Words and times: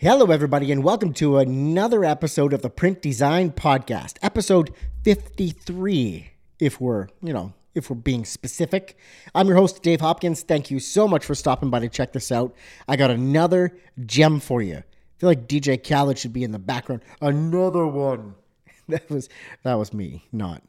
Hello, 0.00 0.26
everybody, 0.26 0.70
and 0.70 0.84
welcome 0.84 1.12
to 1.14 1.38
another 1.38 2.04
episode 2.04 2.52
of 2.52 2.62
the 2.62 2.70
Print 2.70 3.02
Design 3.02 3.50
Podcast, 3.50 4.14
episode 4.22 4.72
53, 5.02 6.30
if 6.60 6.80
we're, 6.80 7.08
you 7.20 7.32
know, 7.32 7.52
if 7.74 7.90
we're 7.90 7.96
being 7.96 8.24
specific. 8.24 8.96
I'm 9.34 9.48
your 9.48 9.56
host, 9.56 9.82
Dave 9.82 10.00
Hopkins. 10.00 10.42
Thank 10.42 10.70
you 10.70 10.78
so 10.78 11.08
much 11.08 11.24
for 11.24 11.34
stopping 11.34 11.68
by 11.68 11.80
to 11.80 11.88
check 11.88 12.12
this 12.12 12.30
out. 12.30 12.54
I 12.86 12.94
got 12.94 13.10
another 13.10 13.76
gem 14.06 14.38
for 14.38 14.62
you. 14.62 14.76
I 14.76 14.84
feel 15.18 15.30
like 15.30 15.48
DJ 15.48 15.76
Khaled 15.82 16.16
should 16.16 16.32
be 16.32 16.44
in 16.44 16.52
the 16.52 16.60
background. 16.60 17.02
Another 17.20 17.84
one. 17.84 18.36
That 18.86 19.10
was 19.10 19.28
that 19.64 19.74
was 19.74 19.92
me, 19.92 20.28
not 20.30 20.62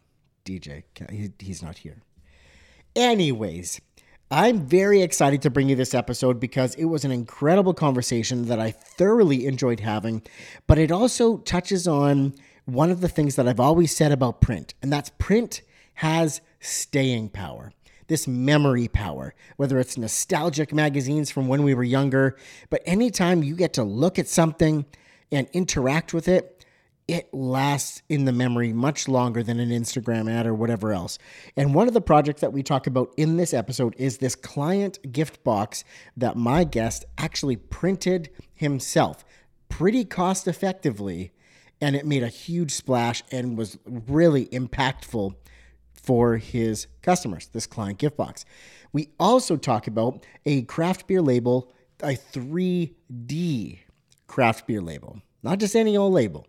DJ. 0.43 0.83
He, 1.11 1.31
he's 1.37 1.61
not 1.61 1.77
here. 1.77 2.01
Anyways, 2.95 3.79
I'm 4.31 4.67
very 4.67 5.01
excited 5.01 5.41
to 5.41 5.49
bring 5.49 5.69
you 5.69 5.75
this 5.75 5.95
episode 5.95 6.39
because 6.39 6.75
it 6.75 6.85
was 6.85 7.03
an 7.03 7.11
incredible 7.11 7.73
conversation 7.73 8.45
that 8.45 8.59
I 8.59 8.69
thoroughly 8.69 9.47
enjoyed 9.47 9.79
having, 9.79 10.21
but 10.67 10.77
it 10.77 10.91
also 10.91 11.37
touches 11.37 11.87
on 11.87 12.35
one 12.65 12.91
of 12.91 13.01
the 13.01 13.09
things 13.09 13.37
that 13.37 13.47
I've 13.47 13.59
always 13.59 13.95
said 13.95 14.11
about 14.11 14.39
print, 14.39 14.75
and 14.83 14.93
that's 14.93 15.09
print 15.17 15.63
has 15.95 16.41
staying 16.59 17.29
power. 17.29 17.73
This 18.05 18.27
memory 18.27 18.87
power, 18.87 19.33
whether 19.57 19.79
it's 19.79 19.97
nostalgic 19.97 20.71
magazines 20.71 21.31
from 21.31 21.47
when 21.47 21.63
we 21.63 21.73
were 21.73 21.83
younger, 21.83 22.37
but 22.69 22.83
anytime 22.85 23.41
you 23.41 23.55
get 23.55 23.73
to 23.73 23.83
look 23.83 24.19
at 24.19 24.27
something 24.27 24.85
and 25.31 25.47
interact 25.53 26.13
with 26.13 26.27
it, 26.27 26.58
it 27.09 27.33
lasts 27.33 28.03
in 28.07 28.25
the 28.25 28.31
memory 28.31 28.71
much 28.71 29.07
longer 29.07 29.41
than 29.41 29.59
an 29.59 29.69
Instagram 29.69 30.31
ad 30.31 30.45
or 30.45 30.53
whatever 30.53 30.93
else. 30.93 31.17
And 31.57 31.73
one 31.73 31.87
of 31.87 31.95
the 31.95 32.01
projects 32.01 32.41
that 32.41 32.53
we 32.53 32.61
talk 32.61 32.85
about 32.85 33.11
in 33.17 33.35
this 33.35 33.51
episode 33.51 33.95
is 33.97 34.19
this 34.19 34.35
client 34.35 34.99
gift 35.11 35.43
box 35.43 35.83
that 36.15 36.37
my 36.37 36.63
guest 36.63 37.05
actually 37.17 37.55
printed 37.55 38.29
himself 38.53 39.25
pretty 39.69 40.05
cost 40.05 40.47
effectively. 40.47 41.31
And 41.81 41.95
it 41.95 42.05
made 42.05 42.21
a 42.21 42.27
huge 42.27 42.73
splash 42.73 43.23
and 43.31 43.57
was 43.57 43.79
really 43.87 44.45
impactful 44.47 45.33
for 45.93 46.37
his 46.37 46.85
customers, 47.01 47.47
this 47.47 47.65
client 47.65 47.97
gift 47.97 48.17
box. 48.17 48.45
We 48.93 49.09
also 49.19 49.57
talk 49.57 49.87
about 49.87 50.27
a 50.45 50.61
craft 50.63 51.07
beer 51.07 51.23
label, 51.23 51.73
a 52.03 52.15
3D 52.15 53.79
craft 54.27 54.67
beer 54.67 54.81
label, 54.81 55.23
not 55.41 55.57
just 55.57 55.75
any 55.75 55.97
old 55.97 56.13
label 56.13 56.45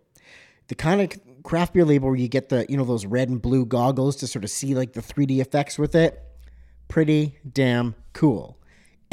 the 0.71 0.75
kind 0.75 1.01
of 1.01 1.43
craft 1.43 1.73
beer 1.73 1.83
label 1.83 2.07
where 2.07 2.17
you 2.17 2.29
get 2.29 2.47
the 2.47 2.65
you 2.69 2.77
know 2.77 2.85
those 2.85 3.05
red 3.05 3.27
and 3.27 3.41
blue 3.41 3.65
goggles 3.65 4.15
to 4.15 4.25
sort 4.25 4.45
of 4.45 4.49
see 4.49 4.73
like 4.73 4.93
the 4.93 5.01
3D 5.01 5.39
effects 5.39 5.77
with 5.77 5.95
it. 5.95 6.23
Pretty 6.87 7.37
damn 7.51 7.93
cool. 8.13 8.57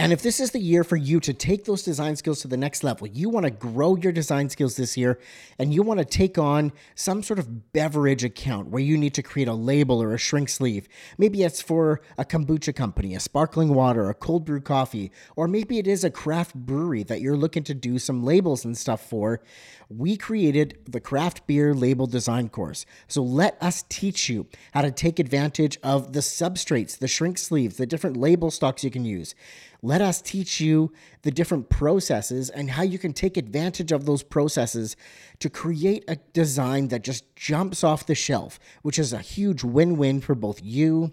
And 0.01 0.13
if 0.13 0.23
this 0.23 0.39
is 0.39 0.53
the 0.53 0.61
year 0.61 0.85
for 0.85 0.95
you 0.95 1.19
to 1.19 1.35
take 1.35 1.65
those 1.65 1.83
design 1.83 2.15
skills 2.15 2.41
to 2.43 2.49
the 2.49 2.57
next 2.57 2.85
level, 2.85 3.09
you 3.09 3.29
want 3.29 3.45
to 3.47 3.51
grow 3.51 3.97
your 3.97 4.13
design 4.13 4.49
skills 4.49 4.77
this 4.77 4.97
year 4.97 5.19
and 5.59 5.75
you 5.75 5.83
want 5.83 5.99
to 5.99 6.05
take 6.05 6.39
on 6.39 6.71
some 6.95 7.21
sort 7.21 7.41
of 7.41 7.73
beverage 7.73 8.23
account 8.23 8.69
where 8.69 8.81
you 8.81 8.97
need 8.97 9.13
to 9.15 9.25
create 9.25 9.49
a 9.49 9.55
label 9.55 10.01
or 10.01 10.15
a 10.15 10.19
shrink 10.19 10.51
sleeve. 10.51 10.89
Maybe 11.19 11.43
it's 11.43 11.61
for 11.61 12.01
a 12.17 12.25
kombucha 12.25 12.77
company, 12.77 13.17
a 13.17 13.21
sparkling 13.21 13.75
water, 13.75 14.09
a 14.09 14.15
cold 14.15 14.45
brew 14.45 14.61
coffee, 14.61 15.11
or 15.35 15.49
maybe 15.49 15.81
it 15.81 15.89
is 15.89 16.05
a 16.05 16.11
craft 16.11 16.55
brewery 16.55 17.03
that 17.03 17.21
you're 17.21 17.37
looking 17.37 17.65
to 17.65 17.75
do 17.75 17.99
some 17.99 18.23
labels 18.23 18.65
and 18.65 18.79
stuff 18.79 19.05
for. 19.05 19.43
We 19.91 20.17
created 20.17 20.79
the 20.87 21.01
craft 21.01 21.49
beer 21.49 21.75
label 21.75 22.07
design 22.07 22.51
course. 22.51 22.87
So 23.09 23.21
let 23.21 23.61
us 23.61 23.85
teach 23.89 24.29
you 24.29 24.47
how 24.75 24.83
to 24.83 24.93
take 24.93 25.19
advantage 25.19 25.77
of 25.83 26.13
the 26.13 26.21
substrates, 26.21 26.97
the 26.97 27.09
shrink 27.09 27.37
sleeves, 27.37 27.79
the 27.79 27.87
different 27.87 28.17
label 28.17 28.53
stocks 28.53 28.85
you 28.85 28.93
can 28.93 29.05
use. 29.05 29.35
Let 29.81 30.01
us 30.01 30.21
teach 30.21 30.61
you 30.61 30.93
the 31.23 31.31
different 31.31 31.69
processes 31.69 32.51
and 32.51 32.71
how 32.71 32.83
you 32.83 32.98
can 32.98 33.12
take 33.12 33.37
advantage 33.37 33.93
of 33.93 34.07
those 34.07 34.25
processes 34.25 34.97
to 35.39 35.48
create 35.48 36.05
a 36.09 36.17
design 36.33 36.89
that 36.89 37.05
just 37.05 37.37
jumps 37.37 37.85
off 37.85 38.07
the 38.07 38.17
shelf, 38.17 38.59
which 38.83 38.98
is 38.98 39.12
a 39.12 39.19
huge 39.19 39.62
win 39.62 39.97
win 39.97 40.20
for 40.20 40.35
both 40.35 40.61
you 40.62 41.13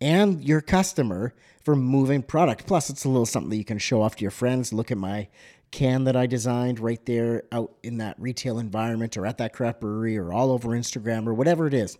and 0.00 0.42
your 0.42 0.60
customer 0.60 1.32
for 1.62 1.76
moving 1.76 2.22
product. 2.22 2.66
Plus, 2.66 2.90
it's 2.90 3.04
a 3.04 3.08
little 3.08 3.24
something 3.24 3.50
that 3.50 3.56
you 3.56 3.64
can 3.64 3.78
show 3.78 4.02
off 4.02 4.16
to 4.16 4.22
your 4.22 4.32
friends. 4.32 4.72
Look 4.72 4.90
at 4.90 4.98
my 4.98 5.28
can 5.70 6.04
that 6.04 6.16
I 6.16 6.26
designed 6.26 6.80
right 6.80 7.04
there 7.06 7.44
out 7.52 7.72
in 7.84 7.98
that 7.98 8.20
retail 8.20 8.58
environment 8.58 9.16
or 9.16 9.26
at 9.26 9.38
that 9.38 9.52
craft 9.52 9.80
brewery 9.80 10.18
or 10.18 10.32
all 10.32 10.50
over 10.50 10.70
Instagram 10.70 11.26
or 11.26 11.34
whatever 11.34 11.68
it 11.68 11.74
is. 11.74 11.96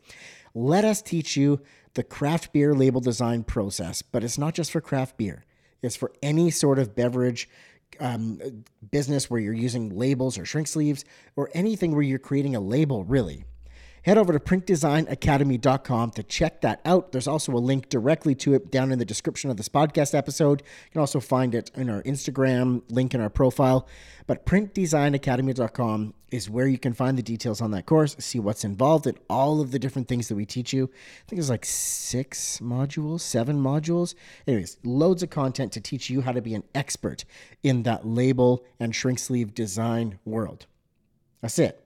Let 0.52 0.84
us 0.84 1.00
teach 1.00 1.36
you 1.36 1.60
the 1.94 2.02
craft 2.02 2.52
beer 2.52 2.74
label 2.74 3.00
design 3.00 3.44
process, 3.44 4.02
but 4.02 4.24
it's 4.24 4.36
not 4.36 4.54
just 4.54 4.72
for 4.72 4.80
craft 4.80 5.16
beer. 5.16 5.44
It's 5.82 5.96
for 5.96 6.12
any 6.22 6.50
sort 6.50 6.78
of 6.78 6.94
beverage 6.94 7.48
um, 8.00 8.64
business 8.90 9.28
where 9.28 9.40
you're 9.40 9.52
using 9.52 9.96
labels 9.96 10.38
or 10.38 10.44
shrink 10.44 10.68
sleeves 10.68 11.04
or 11.36 11.50
anything 11.54 11.92
where 11.92 12.02
you're 12.02 12.18
creating 12.18 12.56
a 12.56 12.60
label, 12.60 13.04
really. 13.04 13.44
Head 14.02 14.18
over 14.18 14.32
to 14.32 14.40
printdesignacademy.com 14.40 16.10
to 16.10 16.22
check 16.24 16.60
that 16.62 16.80
out. 16.84 17.12
There's 17.12 17.28
also 17.28 17.52
a 17.52 17.58
link 17.58 17.88
directly 17.88 18.34
to 18.36 18.54
it 18.54 18.72
down 18.72 18.90
in 18.90 18.98
the 18.98 19.04
description 19.04 19.48
of 19.48 19.56
this 19.56 19.68
podcast 19.68 20.12
episode. 20.12 20.62
You 20.62 20.90
can 20.90 21.00
also 21.00 21.20
find 21.20 21.54
it 21.54 21.70
in 21.76 21.88
our 21.88 22.02
Instagram 22.02 22.82
link 22.90 23.14
in 23.14 23.20
our 23.20 23.30
profile. 23.30 23.86
But 24.26 24.44
printdesignacademy.com 24.44 26.14
is 26.32 26.50
where 26.50 26.66
you 26.66 26.78
can 26.78 26.94
find 26.94 27.16
the 27.16 27.22
details 27.22 27.60
on 27.60 27.70
that 27.72 27.86
course, 27.86 28.16
see 28.18 28.40
what's 28.40 28.64
involved 28.64 29.06
in 29.06 29.16
all 29.30 29.60
of 29.60 29.70
the 29.70 29.78
different 29.78 30.08
things 30.08 30.26
that 30.26 30.34
we 30.34 30.46
teach 30.46 30.72
you. 30.72 30.90
I 30.92 31.28
think 31.28 31.38
it's 31.38 31.50
like 31.50 31.64
six 31.64 32.58
modules, 32.58 33.20
seven 33.20 33.62
modules. 33.62 34.16
Anyways, 34.48 34.78
loads 34.82 35.22
of 35.22 35.30
content 35.30 35.70
to 35.72 35.80
teach 35.80 36.10
you 36.10 36.22
how 36.22 36.32
to 36.32 36.42
be 36.42 36.54
an 36.54 36.64
expert 36.74 37.24
in 37.62 37.84
that 37.84 38.04
label 38.04 38.64
and 38.80 38.96
shrink 38.96 39.20
sleeve 39.20 39.54
design 39.54 40.18
world. 40.24 40.66
That's 41.40 41.58
it. 41.58 41.81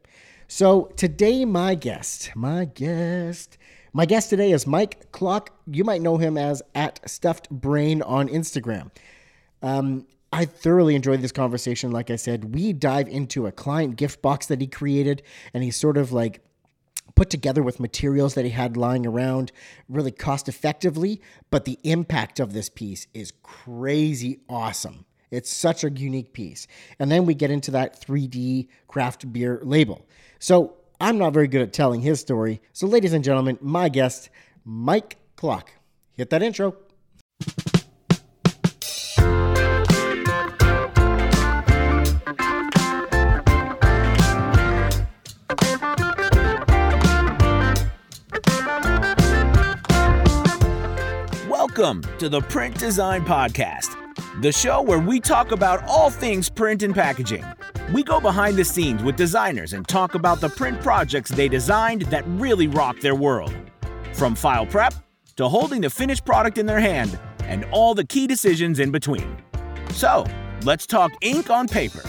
So 0.48 0.92
today, 0.96 1.44
my 1.44 1.74
guest, 1.74 2.30
my 2.36 2.66
guest, 2.66 3.58
my 3.92 4.06
guest 4.06 4.30
today 4.30 4.52
is 4.52 4.64
Mike 4.64 5.10
Clock. 5.10 5.50
You 5.66 5.82
might 5.82 6.02
know 6.02 6.18
him 6.18 6.38
as 6.38 6.62
at 6.74 7.00
Stuffed 7.08 7.50
Brain 7.50 8.00
on 8.02 8.28
Instagram. 8.28 8.90
Um, 9.60 10.06
I 10.32 10.44
thoroughly 10.44 10.94
enjoyed 10.94 11.20
this 11.20 11.32
conversation. 11.32 11.90
Like 11.90 12.10
I 12.10 12.16
said, 12.16 12.54
we 12.54 12.72
dive 12.72 13.08
into 13.08 13.46
a 13.46 13.52
client 13.52 13.96
gift 13.96 14.22
box 14.22 14.46
that 14.46 14.60
he 14.60 14.68
created, 14.68 15.22
and 15.52 15.64
he 15.64 15.72
sort 15.72 15.96
of 15.96 16.12
like 16.12 16.42
put 17.16 17.28
together 17.28 17.62
with 17.62 17.80
materials 17.80 18.34
that 18.34 18.44
he 18.44 18.50
had 18.52 18.76
lying 18.76 19.04
around 19.04 19.50
really 19.88 20.12
cost 20.12 20.48
effectively. 20.48 21.20
But 21.50 21.64
the 21.64 21.80
impact 21.82 22.38
of 22.38 22.52
this 22.52 22.68
piece 22.68 23.08
is 23.12 23.32
crazy 23.42 24.38
awesome. 24.48 25.05
It's 25.30 25.50
such 25.50 25.84
a 25.84 25.90
unique 25.90 26.32
piece. 26.32 26.66
And 26.98 27.10
then 27.10 27.26
we 27.26 27.34
get 27.34 27.50
into 27.50 27.70
that 27.72 28.00
3D 28.00 28.68
craft 28.88 29.32
beer 29.32 29.60
label. 29.62 30.06
So 30.38 30.76
I'm 31.00 31.18
not 31.18 31.32
very 31.32 31.48
good 31.48 31.62
at 31.62 31.72
telling 31.72 32.00
his 32.00 32.20
story. 32.20 32.60
So, 32.72 32.86
ladies 32.86 33.12
and 33.12 33.24
gentlemen, 33.24 33.58
my 33.60 33.88
guest, 33.88 34.30
Mike 34.64 35.16
Klock. 35.36 35.72
Hit 36.12 36.30
that 36.30 36.42
intro. 36.42 36.76
Welcome 51.76 52.02
to 52.18 52.30
the 52.30 52.40
Print 52.40 52.78
Design 52.78 53.22
Podcast, 53.22 53.96
the 54.40 54.52
show 54.52 54.82
where 54.82 54.98
we 54.98 55.18
talk 55.18 55.50
about 55.50 55.82
all 55.88 56.10
things 56.10 56.50
print 56.50 56.82
and 56.82 56.94
packaging. 56.94 57.44
We 57.92 58.02
go 58.02 58.20
behind 58.20 58.56
the 58.56 58.64
scenes 58.64 59.02
with 59.02 59.16
designers 59.16 59.72
and 59.72 59.88
talk 59.88 60.14
about 60.14 60.40
the 60.40 60.50
print 60.50 60.80
projects 60.82 61.30
they 61.30 61.48
designed 61.48 62.02
that 62.02 62.24
really 62.26 62.68
rock 62.68 63.00
their 63.00 63.14
world. 63.14 63.54
From 64.12 64.34
file 64.34 64.66
prep 64.66 64.92
to 65.36 65.48
holding 65.48 65.80
the 65.80 65.90
finished 65.90 66.24
product 66.26 66.58
in 66.58 66.66
their 66.66 66.80
hand 66.80 67.18
and 67.44 67.64
all 67.66 67.94
the 67.94 68.04
key 68.04 68.26
decisions 68.26 68.78
in 68.78 68.90
between. 68.90 69.38
So, 69.92 70.26
let's 70.64 70.86
talk 70.86 71.12
ink 71.22 71.48
on 71.48 71.66
paper. 71.66 72.02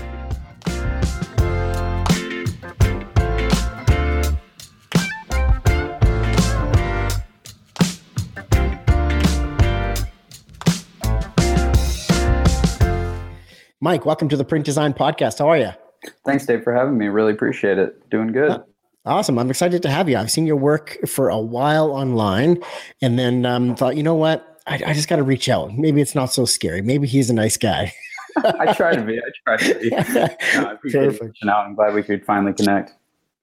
Mike, 13.80 14.08
welcome 14.08 14.28
to 14.28 14.36
the 14.36 14.44
Print 14.44 14.66
Design 14.66 14.92
Podcast. 14.92 15.38
How 15.38 15.50
are 15.50 15.58
you? 15.60 15.70
Thanks, 16.26 16.48
Dave, 16.48 16.64
for 16.64 16.74
having 16.74 16.98
me. 16.98 17.10
Really 17.10 17.32
appreciate 17.32 17.78
it. 17.78 18.10
Doing 18.10 18.32
good. 18.32 18.50
Uh, 18.50 18.64
awesome. 19.06 19.38
I'm 19.38 19.52
excited 19.52 19.84
to 19.84 19.90
have 19.92 20.10
you. 20.10 20.18
I've 20.18 20.32
seen 20.32 20.48
your 20.48 20.56
work 20.56 20.98
for 21.06 21.30
a 21.30 21.38
while 21.38 21.92
online 21.92 22.58
and 23.04 23.20
then 23.20 23.46
um, 23.46 23.76
thought, 23.76 23.96
you 23.96 24.02
know 24.02 24.16
what? 24.16 24.62
I, 24.66 24.82
I 24.84 24.94
just 24.94 25.08
got 25.08 25.18
to 25.18 25.24
reach 25.24 25.48
out. 25.48 25.78
Maybe 25.78 26.02
it's 26.02 26.16
not 26.16 26.34
so 26.34 26.44
scary. 26.44 26.82
Maybe 26.82 27.06
he's 27.06 27.30
a 27.30 27.36
nice 27.36 27.56
guy. 27.56 27.94
I 28.38 28.74
try 28.74 28.96
to 28.96 29.04
be. 29.04 29.20
I 29.20 29.30
try 29.46 29.58
to 29.58 29.80
be. 29.80 29.90
no, 30.60 30.70
I 30.70 30.72
appreciate 30.72 31.20
Perfect. 31.20 31.38
out. 31.48 31.68
I'm 31.68 31.76
glad 31.76 31.94
we 31.94 32.02
could 32.02 32.26
finally 32.26 32.54
connect. 32.54 32.94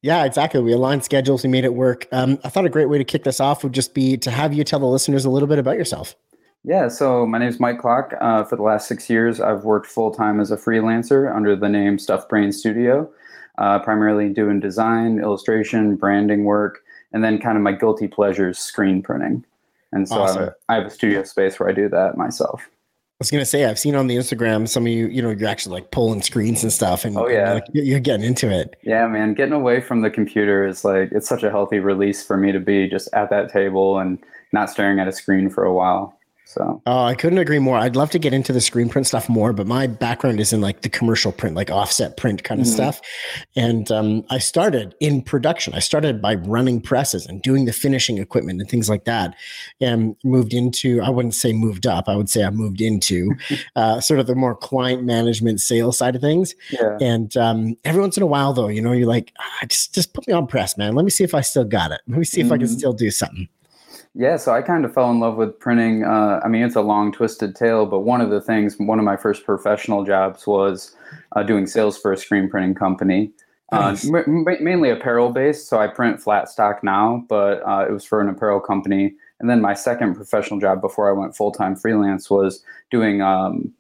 Yeah, 0.02 0.24
exactly. 0.24 0.60
We 0.60 0.72
aligned 0.72 1.04
schedules. 1.04 1.44
We 1.44 1.48
made 1.48 1.64
it 1.64 1.74
work. 1.74 2.08
Um, 2.10 2.40
I 2.42 2.48
thought 2.48 2.66
a 2.66 2.68
great 2.68 2.88
way 2.88 2.98
to 2.98 3.04
kick 3.04 3.22
this 3.22 3.38
off 3.38 3.62
would 3.62 3.72
just 3.72 3.94
be 3.94 4.16
to 4.16 4.32
have 4.32 4.52
you 4.52 4.64
tell 4.64 4.80
the 4.80 4.86
listeners 4.86 5.24
a 5.24 5.30
little 5.30 5.48
bit 5.48 5.60
about 5.60 5.76
yourself. 5.76 6.16
Yeah, 6.64 6.88
so 6.88 7.26
my 7.26 7.36
name 7.36 7.48
is 7.48 7.60
Mike 7.60 7.78
Clock. 7.78 8.14
Uh, 8.22 8.42
for 8.42 8.56
the 8.56 8.62
last 8.62 8.88
six 8.88 9.10
years, 9.10 9.38
I've 9.38 9.64
worked 9.64 9.86
full 9.86 10.10
time 10.10 10.40
as 10.40 10.50
a 10.50 10.56
freelancer 10.56 11.34
under 11.34 11.54
the 11.54 11.68
name 11.68 11.98
Stuff 11.98 12.26
Brain 12.26 12.52
Studio, 12.52 13.10
uh, 13.58 13.80
primarily 13.80 14.30
doing 14.30 14.60
design, 14.60 15.18
illustration, 15.18 15.94
branding 15.94 16.44
work, 16.44 16.82
and 17.12 17.22
then 17.22 17.38
kind 17.38 17.58
of 17.58 17.62
my 17.62 17.72
guilty 17.72 18.08
pleasures, 18.08 18.58
screen 18.58 19.02
printing. 19.02 19.44
And 19.92 20.08
so 20.08 20.22
awesome. 20.22 20.50
I, 20.70 20.72
I 20.72 20.76
have 20.78 20.86
a 20.86 20.90
studio 20.90 21.22
space 21.24 21.60
where 21.60 21.68
I 21.68 21.72
do 21.72 21.86
that 21.90 22.16
myself. 22.16 22.62
I 22.66 23.16
was 23.20 23.30
gonna 23.30 23.44
say 23.44 23.66
I've 23.66 23.78
seen 23.78 23.94
on 23.94 24.06
the 24.06 24.16
Instagram 24.16 24.66
some 24.66 24.86
of 24.86 24.92
you, 24.92 25.06
you 25.08 25.20
know, 25.20 25.30
you're 25.30 25.48
actually 25.48 25.74
like 25.74 25.90
pulling 25.90 26.22
screens 26.22 26.62
and 26.62 26.72
stuff, 26.72 27.04
and 27.04 27.16
oh 27.16 27.28
yeah, 27.28 27.52
like, 27.54 27.64
you're 27.74 28.00
getting 28.00 28.26
into 28.26 28.50
it. 28.50 28.74
Yeah, 28.82 29.06
man, 29.06 29.34
getting 29.34 29.52
away 29.52 29.80
from 29.82 30.00
the 30.00 30.10
computer 30.10 30.66
is 30.66 30.82
like 30.82 31.12
it's 31.12 31.28
such 31.28 31.42
a 31.42 31.50
healthy 31.50 31.78
release 31.78 32.26
for 32.26 32.36
me 32.38 32.52
to 32.52 32.58
be 32.58 32.88
just 32.88 33.08
at 33.12 33.30
that 33.30 33.52
table 33.52 33.98
and 33.98 34.18
not 34.52 34.70
staring 34.70 34.98
at 34.98 35.06
a 35.06 35.12
screen 35.12 35.48
for 35.50 35.62
a 35.62 35.72
while. 35.72 36.18
So 36.46 36.82
oh, 36.86 37.04
I 37.04 37.14
couldn't 37.14 37.38
agree 37.38 37.58
more. 37.58 37.76
I'd 37.78 37.96
love 37.96 38.10
to 38.10 38.18
get 38.18 38.32
into 38.32 38.52
the 38.52 38.60
screen 38.60 38.88
print 38.88 39.06
stuff 39.06 39.28
more, 39.28 39.52
but 39.52 39.66
my 39.66 39.86
background 39.86 40.40
is 40.40 40.52
in 40.52 40.60
like 40.60 40.82
the 40.82 40.88
commercial 40.88 41.32
print, 41.32 41.56
like 41.56 41.70
offset 41.70 42.16
print 42.16 42.44
kind 42.44 42.60
of 42.60 42.66
mm-hmm. 42.66 42.74
stuff. 42.74 43.00
And 43.56 43.90
um, 43.90 44.24
I 44.30 44.38
started 44.38 44.94
in 45.00 45.22
production. 45.22 45.74
I 45.74 45.78
started 45.78 46.20
by 46.20 46.34
running 46.34 46.80
presses 46.80 47.26
and 47.26 47.42
doing 47.42 47.64
the 47.64 47.72
finishing 47.72 48.18
equipment 48.18 48.60
and 48.60 48.70
things 48.70 48.88
like 48.88 49.04
that, 49.04 49.34
and 49.80 50.16
moved 50.22 50.52
into 50.52 51.00
I 51.00 51.10
wouldn't 51.10 51.34
say 51.34 51.52
moved 51.52 51.86
up. 51.86 52.08
I 52.08 52.16
would 52.16 52.28
say 52.28 52.44
I 52.44 52.50
moved 52.50 52.80
into 52.80 53.32
uh, 53.76 54.00
sort 54.00 54.20
of 54.20 54.26
the 54.26 54.34
more 54.34 54.54
client 54.54 55.04
management 55.04 55.60
sales 55.60 55.98
side 55.98 56.14
of 56.14 56.20
things. 56.20 56.54
Yeah. 56.70 56.98
And 57.00 57.36
um, 57.36 57.74
every 57.84 58.00
once 58.00 58.16
in 58.16 58.22
a 58.22 58.26
while, 58.26 58.52
though, 58.52 58.68
you 58.68 58.82
know, 58.82 58.92
you're 58.92 59.08
like, 59.08 59.32
ah, 59.40 59.66
just 59.66 59.94
just 59.94 60.12
put 60.12 60.28
me 60.28 60.34
on 60.34 60.46
press, 60.46 60.76
man. 60.76 60.94
Let 60.94 61.04
me 61.04 61.10
see 61.10 61.24
if 61.24 61.34
I 61.34 61.40
still 61.40 61.64
got 61.64 61.90
it. 61.90 62.02
Let 62.06 62.18
me 62.18 62.24
see 62.24 62.40
if 62.40 62.46
mm-hmm. 62.46 62.52
I 62.52 62.58
can 62.58 62.66
mm-hmm. 62.66 62.76
still 62.76 62.92
do 62.92 63.10
something. 63.10 63.48
Yeah, 64.16 64.36
so 64.36 64.52
I 64.52 64.62
kind 64.62 64.84
of 64.84 64.94
fell 64.94 65.10
in 65.10 65.18
love 65.18 65.36
with 65.36 65.58
printing. 65.58 66.04
Uh, 66.04 66.40
I 66.44 66.48
mean, 66.48 66.62
it's 66.62 66.76
a 66.76 66.80
long, 66.80 67.10
twisted 67.10 67.56
tale, 67.56 67.84
but 67.84 68.00
one 68.00 68.20
of 68.20 68.30
the 68.30 68.40
things, 68.40 68.76
one 68.78 69.00
of 69.00 69.04
my 69.04 69.16
first 69.16 69.44
professional 69.44 70.04
jobs 70.04 70.46
was 70.46 70.94
uh, 71.32 71.42
doing 71.42 71.66
sales 71.66 71.98
for 71.98 72.12
a 72.12 72.16
screen 72.16 72.48
printing 72.48 72.76
company. 72.76 73.32
Uh, 73.72 73.90
nice. 73.90 74.08
Uh, 74.08 74.18
m- 74.18 74.44
mainly 74.60 74.90
apparel 74.90 75.30
based, 75.30 75.68
so 75.68 75.80
I 75.80 75.88
print 75.88 76.22
flat 76.22 76.48
stock 76.48 76.84
now, 76.84 77.24
but 77.28 77.60
uh, 77.66 77.86
it 77.88 77.92
was 77.92 78.04
for 78.04 78.20
an 78.20 78.28
apparel 78.28 78.60
company. 78.60 79.14
And 79.40 79.50
then 79.50 79.60
my 79.60 79.74
second 79.74 80.14
professional 80.14 80.60
job 80.60 80.80
before 80.80 81.08
I 81.08 81.12
went 81.12 81.34
full 81.34 81.50
time 81.50 81.74
freelance 81.74 82.30
was 82.30 82.62
doing 82.92 83.20
um, 83.20 83.72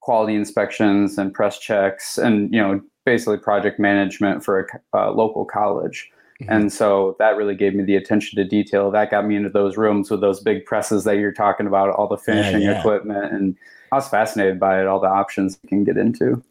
quality 0.00 0.34
inspections 0.34 1.18
and 1.18 1.34
press 1.34 1.58
checks, 1.58 2.16
and 2.16 2.50
you 2.54 2.60
know, 2.60 2.80
basically 3.04 3.36
project 3.36 3.78
management 3.78 4.42
for 4.42 4.60
a 4.94 4.98
uh, 4.98 5.10
local 5.12 5.44
college. 5.44 6.10
Mm-hmm. 6.40 6.52
And 6.52 6.72
so 6.72 7.16
that 7.18 7.36
really 7.36 7.56
gave 7.56 7.74
me 7.74 7.82
the 7.82 7.96
attention 7.96 8.36
to 8.36 8.44
detail. 8.44 8.90
That 8.90 9.10
got 9.10 9.26
me 9.26 9.34
into 9.34 9.48
those 9.48 9.76
rooms 9.76 10.10
with 10.10 10.20
those 10.20 10.40
big 10.40 10.64
presses 10.64 11.04
that 11.04 11.16
you're 11.16 11.32
talking 11.32 11.66
about, 11.66 11.90
all 11.90 12.06
the 12.06 12.16
finishing 12.16 12.62
yeah, 12.62 12.72
yeah. 12.72 12.78
equipment. 12.78 13.32
And 13.32 13.56
I 13.90 13.96
was 13.96 14.08
fascinated 14.08 14.60
by 14.60 14.80
it, 14.80 14.86
all 14.86 15.00
the 15.00 15.08
options 15.08 15.58
you 15.62 15.68
can 15.68 15.84
get 15.84 15.96
into. 15.96 16.42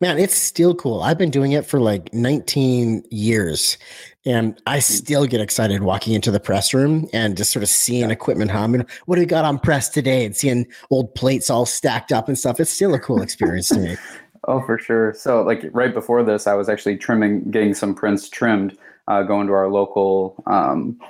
Man, 0.00 0.18
it's 0.18 0.34
still 0.34 0.74
cool. 0.74 1.00
I've 1.00 1.16
been 1.16 1.30
doing 1.30 1.52
it 1.52 1.64
for 1.64 1.80
like 1.80 2.12
19 2.12 3.02
years. 3.10 3.78
And 4.24 4.60
I 4.66 4.78
mm-hmm. 4.78 4.80
still 4.80 5.26
get 5.26 5.40
excited 5.40 5.82
walking 5.82 6.12
into 6.12 6.30
the 6.30 6.38
press 6.38 6.72
room 6.72 7.08
and 7.12 7.36
just 7.36 7.50
sort 7.50 7.62
of 7.62 7.68
seeing 7.68 8.08
yeah. 8.08 8.10
equipment 8.10 8.50
hum 8.50 8.74
and 8.74 8.88
what 9.06 9.16
do 9.16 9.22
we 9.22 9.26
got 9.26 9.44
on 9.44 9.58
press 9.58 9.88
today 9.88 10.24
and 10.24 10.36
seeing 10.36 10.66
old 10.90 11.14
plates 11.14 11.48
all 11.50 11.66
stacked 11.66 12.12
up 12.12 12.28
and 12.28 12.38
stuff. 12.38 12.60
It's 12.60 12.70
still 12.70 12.94
a 12.94 13.00
cool 13.00 13.22
experience 13.22 13.68
to 13.68 13.78
me. 13.78 13.96
Oh, 14.48 14.60
for 14.60 14.78
sure. 14.78 15.12
So, 15.12 15.42
like 15.42 15.64
right 15.72 15.92
before 15.92 16.22
this, 16.22 16.46
I 16.46 16.54
was 16.54 16.68
actually 16.68 16.98
trimming, 16.98 17.50
getting 17.50 17.74
some 17.74 17.96
prints 17.96 18.28
trimmed 18.28 18.78
uh, 19.08 19.22
going 19.22 19.46
to 19.46 19.52
our 19.52 19.68
local 19.68 20.42
um, 20.46 21.00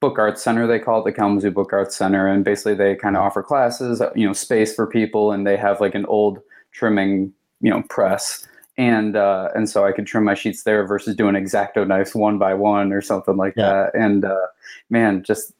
book 0.00 0.18
arts 0.18 0.42
center 0.42 0.66
they 0.66 0.78
call 0.78 1.00
it 1.00 1.04
the 1.04 1.12
kalamazoo 1.12 1.50
book 1.50 1.72
arts 1.72 1.96
center 1.96 2.26
and 2.26 2.44
basically 2.44 2.74
they 2.74 2.96
kind 2.96 3.16
of 3.16 3.22
offer 3.22 3.42
classes 3.42 4.02
you 4.16 4.26
know 4.26 4.32
space 4.32 4.74
for 4.74 4.86
people 4.86 5.30
and 5.30 5.46
they 5.46 5.56
have 5.56 5.80
like 5.80 5.94
an 5.94 6.06
old 6.06 6.40
trimming 6.72 7.32
you 7.60 7.70
know 7.70 7.82
press 7.88 8.46
and 8.78 9.16
uh, 9.16 9.48
and 9.54 9.68
so 9.68 9.84
I 9.84 9.92
could 9.92 10.06
trim 10.06 10.24
my 10.24 10.34
sheets 10.34 10.62
there 10.62 10.86
versus 10.86 11.14
doing 11.14 11.34
exacto 11.34 11.86
knives 11.86 12.14
one 12.14 12.38
by 12.38 12.54
one 12.54 12.92
or 12.92 13.00
something 13.00 13.36
like 13.36 13.54
yeah. 13.56 13.70
that. 13.70 13.94
And 13.94 14.24
uh, 14.24 14.46
man, 14.88 15.22
just 15.22 15.52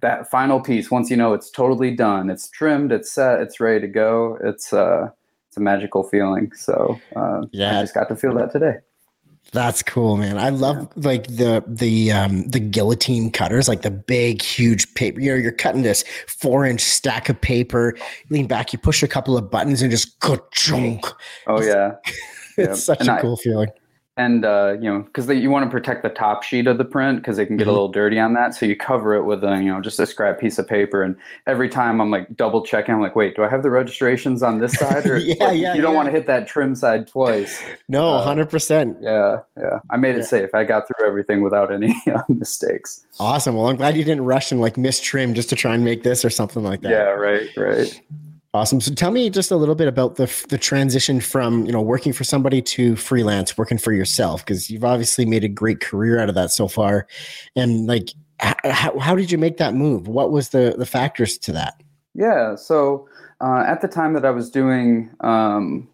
that 0.00 0.30
final 0.30 0.60
piece. 0.60 0.90
Once 0.90 1.10
you 1.10 1.16
know 1.16 1.32
it's 1.32 1.50
totally 1.50 1.90
done, 1.90 2.30
it's 2.30 2.48
trimmed, 2.48 2.92
it's 2.92 3.10
set, 3.10 3.40
it's 3.40 3.58
ready 3.58 3.80
to 3.80 3.88
go. 3.88 4.38
It's 4.42 4.72
uh, 4.72 5.10
it's 5.48 5.56
a 5.56 5.60
magical 5.60 6.04
feeling. 6.04 6.52
So 6.54 7.00
uh, 7.16 7.42
yeah, 7.50 7.78
I 7.78 7.82
just 7.82 7.94
got 7.94 8.08
to 8.08 8.16
feel 8.16 8.34
that 8.34 8.52
today. 8.52 8.76
That's 9.50 9.82
cool, 9.82 10.16
man. 10.16 10.38
I 10.38 10.48
love 10.48 10.76
yeah. 10.96 11.08
like 11.08 11.26
the 11.26 11.62
the 11.66 12.12
um 12.12 12.48
the 12.48 12.60
guillotine 12.60 13.30
cutters, 13.30 13.68
like 13.68 13.82
the 13.82 13.90
big, 13.90 14.40
huge 14.40 14.94
paper. 14.94 15.20
You 15.20 15.32
know, 15.32 15.36
you're 15.36 15.52
cutting 15.52 15.82
this 15.82 16.04
four 16.26 16.64
inch 16.64 16.80
stack 16.80 17.28
of 17.28 17.38
paper. 17.40 17.94
You 17.96 18.36
lean 18.36 18.46
back, 18.46 18.72
you 18.72 18.78
push 18.78 19.02
a 19.02 19.08
couple 19.08 19.36
of 19.36 19.50
buttons, 19.50 19.82
and 19.82 19.90
just 19.90 20.18
go 20.20 20.38
chunk. 20.52 21.04
Oh 21.46 21.60
yeah, 21.60 21.96
it's 22.56 22.82
such 22.82 23.00
and 23.00 23.10
a 23.10 23.20
cool 23.20 23.36
feeling 23.36 23.68
and 24.18 24.44
uh, 24.44 24.76
you 24.78 24.92
know 24.92 25.00
because 25.00 25.26
you 25.28 25.50
want 25.50 25.64
to 25.64 25.70
protect 25.70 26.02
the 26.02 26.10
top 26.10 26.42
sheet 26.42 26.66
of 26.66 26.76
the 26.76 26.84
print 26.84 27.18
because 27.18 27.38
it 27.38 27.46
can 27.46 27.56
get 27.56 27.62
mm-hmm. 27.62 27.70
a 27.70 27.72
little 27.72 27.88
dirty 27.88 28.18
on 28.18 28.34
that. 28.34 28.54
So 28.54 28.66
you 28.66 28.76
cover 28.76 29.14
it 29.14 29.24
with 29.24 29.42
a 29.42 29.56
you 29.56 29.72
know 29.72 29.80
just 29.80 29.98
a 29.98 30.06
scrap 30.06 30.38
piece 30.38 30.58
of 30.58 30.68
paper. 30.68 31.02
And 31.02 31.16
every 31.46 31.68
time 31.68 32.00
i'm 32.00 32.10
like 32.10 32.36
double 32.36 32.62
checking 32.62 32.94
i'm 32.94 33.00
like 33.00 33.16
wait 33.16 33.36
do 33.36 33.42
i 33.42 33.48
have 33.48 33.62
the 33.62 33.70
registrations 33.70 34.42
on 34.42 34.58
this 34.58 34.74
side? 34.74 35.06
Or 35.06 35.16
yeah, 35.18 35.44
like, 35.44 35.58
yeah, 35.58 35.74
you 35.74 35.80
don't 35.80 35.94
want 35.94 36.06
to 36.06 36.12
hit 36.12 36.26
that 36.26 36.46
trim 36.46 36.74
side 36.74 37.06
twice. 37.06 37.62
No 37.88 38.16
uh, 38.16 38.34
100% 38.34 38.96
yeah 39.00 39.38
yeah. 39.56 39.78
I 39.90 39.96
made 39.96 40.14
it 40.14 40.18
yeah. 40.18 40.24
safe. 40.24 40.54
I 40.54 40.64
got 40.64 40.86
through 40.86 41.06
everything 41.06 41.42
without 41.42 41.72
any 41.72 41.94
uh, 42.14 42.22
mistakes. 42.28 43.06
Awesome. 43.18 43.54
Well 43.54 43.68
i'm 43.68 43.76
glad 43.76 43.96
you 43.96 44.04
didn't 44.04 44.24
rush 44.24 44.52
and 44.52 44.60
like 44.60 44.76
miss 44.76 45.00
trim 45.00 45.32
just 45.32 45.48
to 45.50 45.56
try 45.56 45.74
and 45.74 45.84
make 45.84 46.02
this 46.02 46.24
or 46.24 46.30
something 46.30 46.62
like 46.62 46.82
that. 46.82 46.90
Yeah 46.90 47.08
right 47.08 47.48
right 47.56 48.02
Awesome. 48.54 48.82
So 48.82 48.92
tell 48.92 49.10
me 49.10 49.30
just 49.30 49.50
a 49.50 49.56
little 49.56 49.74
bit 49.74 49.88
about 49.88 50.16
the 50.16 50.30
the 50.50 50.58
transition 50.58 51.22
from 51.22 51.64
you 51.64 51.72
know 51.72 51.80
working 51.80 52.12
for 52.12 52.22
somebody 52.22 52.60
to 52.60 52.96
freelance, 52.96 53.56
working 53.56 53.78
for 53.78 53.92
yourself, 53.92 54.44
because 54.44 54.68
you've 54.68 54.84
obviously 54.84 55.24
made 55.24 55.42
a 55.42 55.48
great 55.48 55.80
career 55.80 56.20
out 56.20 56.28
of 56.28 56.34
that 56.34 56.50
so 56.50 56.68
far. 56.68 57.06
And 57.56 57.86
like, 57.86 58.10
how, 58.40 58.98
how 58.98 59.14
did 59.14 59.32
you 59.32 59.38
make 59.38 59.56
that 59.56 59.74
move? 59.74 60.06
What 60.06 60.32
was 60.32 60.50
the 60.50 60.74
the 60.76 60.84
factors 60.84 61.38
to 61.38 61.52
that? 61.52 61.80
Yeah. 62.14 62.56
So 62.56 63.08
uh, 63.40 63.64
at 63.66 63.80
the 63.80 63.88
time 63.88 64.12
that 64.12 64.26
I 64.26 64.30
was 64.30 64.50
doing 64.50 65.08
um, 65.20 65.88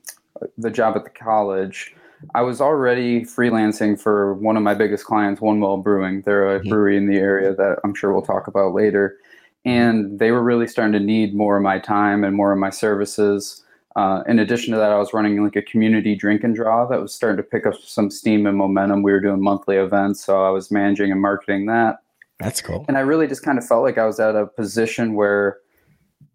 the 0.57 0.71
job 0.71 0.97
at 0.97 1.05
the 1.05 1.11
college, 1.11 1.95
I 2.35 2.43
was 2.43 2.61
already 2.61 3.21
freelancing 3.21 4.01
for 4.01 4.35
one 4.35 4.57
of 4.57 4.65
my 4.65 4.75
biggest 4.75 5.05
clients, 5.05 5.41
One 5.41 5.61
Well 5.61 5.77
Brewing. 5.77 6.23
They're 6.23 6.57
a 6.57 6.59
mm-hmm. 6.59 6.71
brewery 6.71 6.97
in 6.97 7.07
the 7.07 7.19
area 7.19 7.55
that 7.55 7.79
I'm 7.85 7.95
sure 7.95 8.13
we'll 8.13 8.23
talk 8.23 8.49
about 8.49 8.75
later 8.75 9.17
and 9.65 10.19
they 10.19 10.31
were 10.31 10.43
really 10.43 10.67
starting 10.67 10.93
to 10.93 11.01
need 11.01 11.35
more 11.35 11.57
of 11.57 11.63
my 11.63 11.79
time 11.79 12.25
and 12.25 12.37
more 12.37 12.53
of 12.53 12.59
my 12.59 12.71
services. 12.71 13.65
Uh, 13.97 14.23
in 14.29 14.39
addition 14.39 14.73
to 14.73 14.79
that, 14.79 14.93
I 14.93 14.99
was 14.99 15.13
running 15.13 15.43
like 15.43 15.57
a 15.57 15.63
community 15.63 16.15
drink 16.15 16.45
and 16.45 16.55
draw 16.55 16.87
that 16.87 17.01
was 17.01 17.13
starting 17.13 17.37
to 17.39 17.43
pick 17.43 17.67
up 17.67 17.75
some 17.83 18.11
steam 18.11 18.47
and 18.47 18.57
momentum. 18.57 19.03
We 19.03 19.13
were 19.13 19.21
doing 19.21 19.43
monthly 19.43 19.77
events, 19.77 20.25
so 20.25 20.45
I 20.45 20.51
was 20.51 20.71
managing 20.71 21.11
and 21.11 21.21
marketing 21.21 21.67
that. 21.67 21.99
That's 22.39 22.61
cool. 22.61 22.85
And 22.87 22.97
I 22.97 23.01
really 23.01 23.27
just 23.27 23.43
kind 23.43 23.59
of 23.59 23.67
felt 23.67 23.83
like 23.83 23.99
I 23.99 24.07
was 24.07 24.21
at 24.21 24.37
a 24.37 24.47
position 24.47 25.15
where 25.15 25.59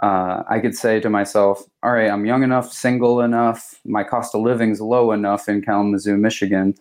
uh, 0.01 0.43
I 0.49 0.59
could 0.59 0.75
say 0.75 0.99
to 0.99 1.09
myself, 1.09 1.63
all 1.81 1.93
right, 1.93 2.09
I'm 2.09 2.25
young 2.25 2.43
enough, 2.43 2.73
single 2.73 3.21
enough, 3.21 3.79
my 3.85 4.03
cost 4.03 4.35
of 4.35 4.41
living's 4.41 4.81
low 4.81 5.13
enough 5.13 5.47
in 5.47 5.61
Kalamazoo, 5.61 6.17
Michigan, 6.17 6.75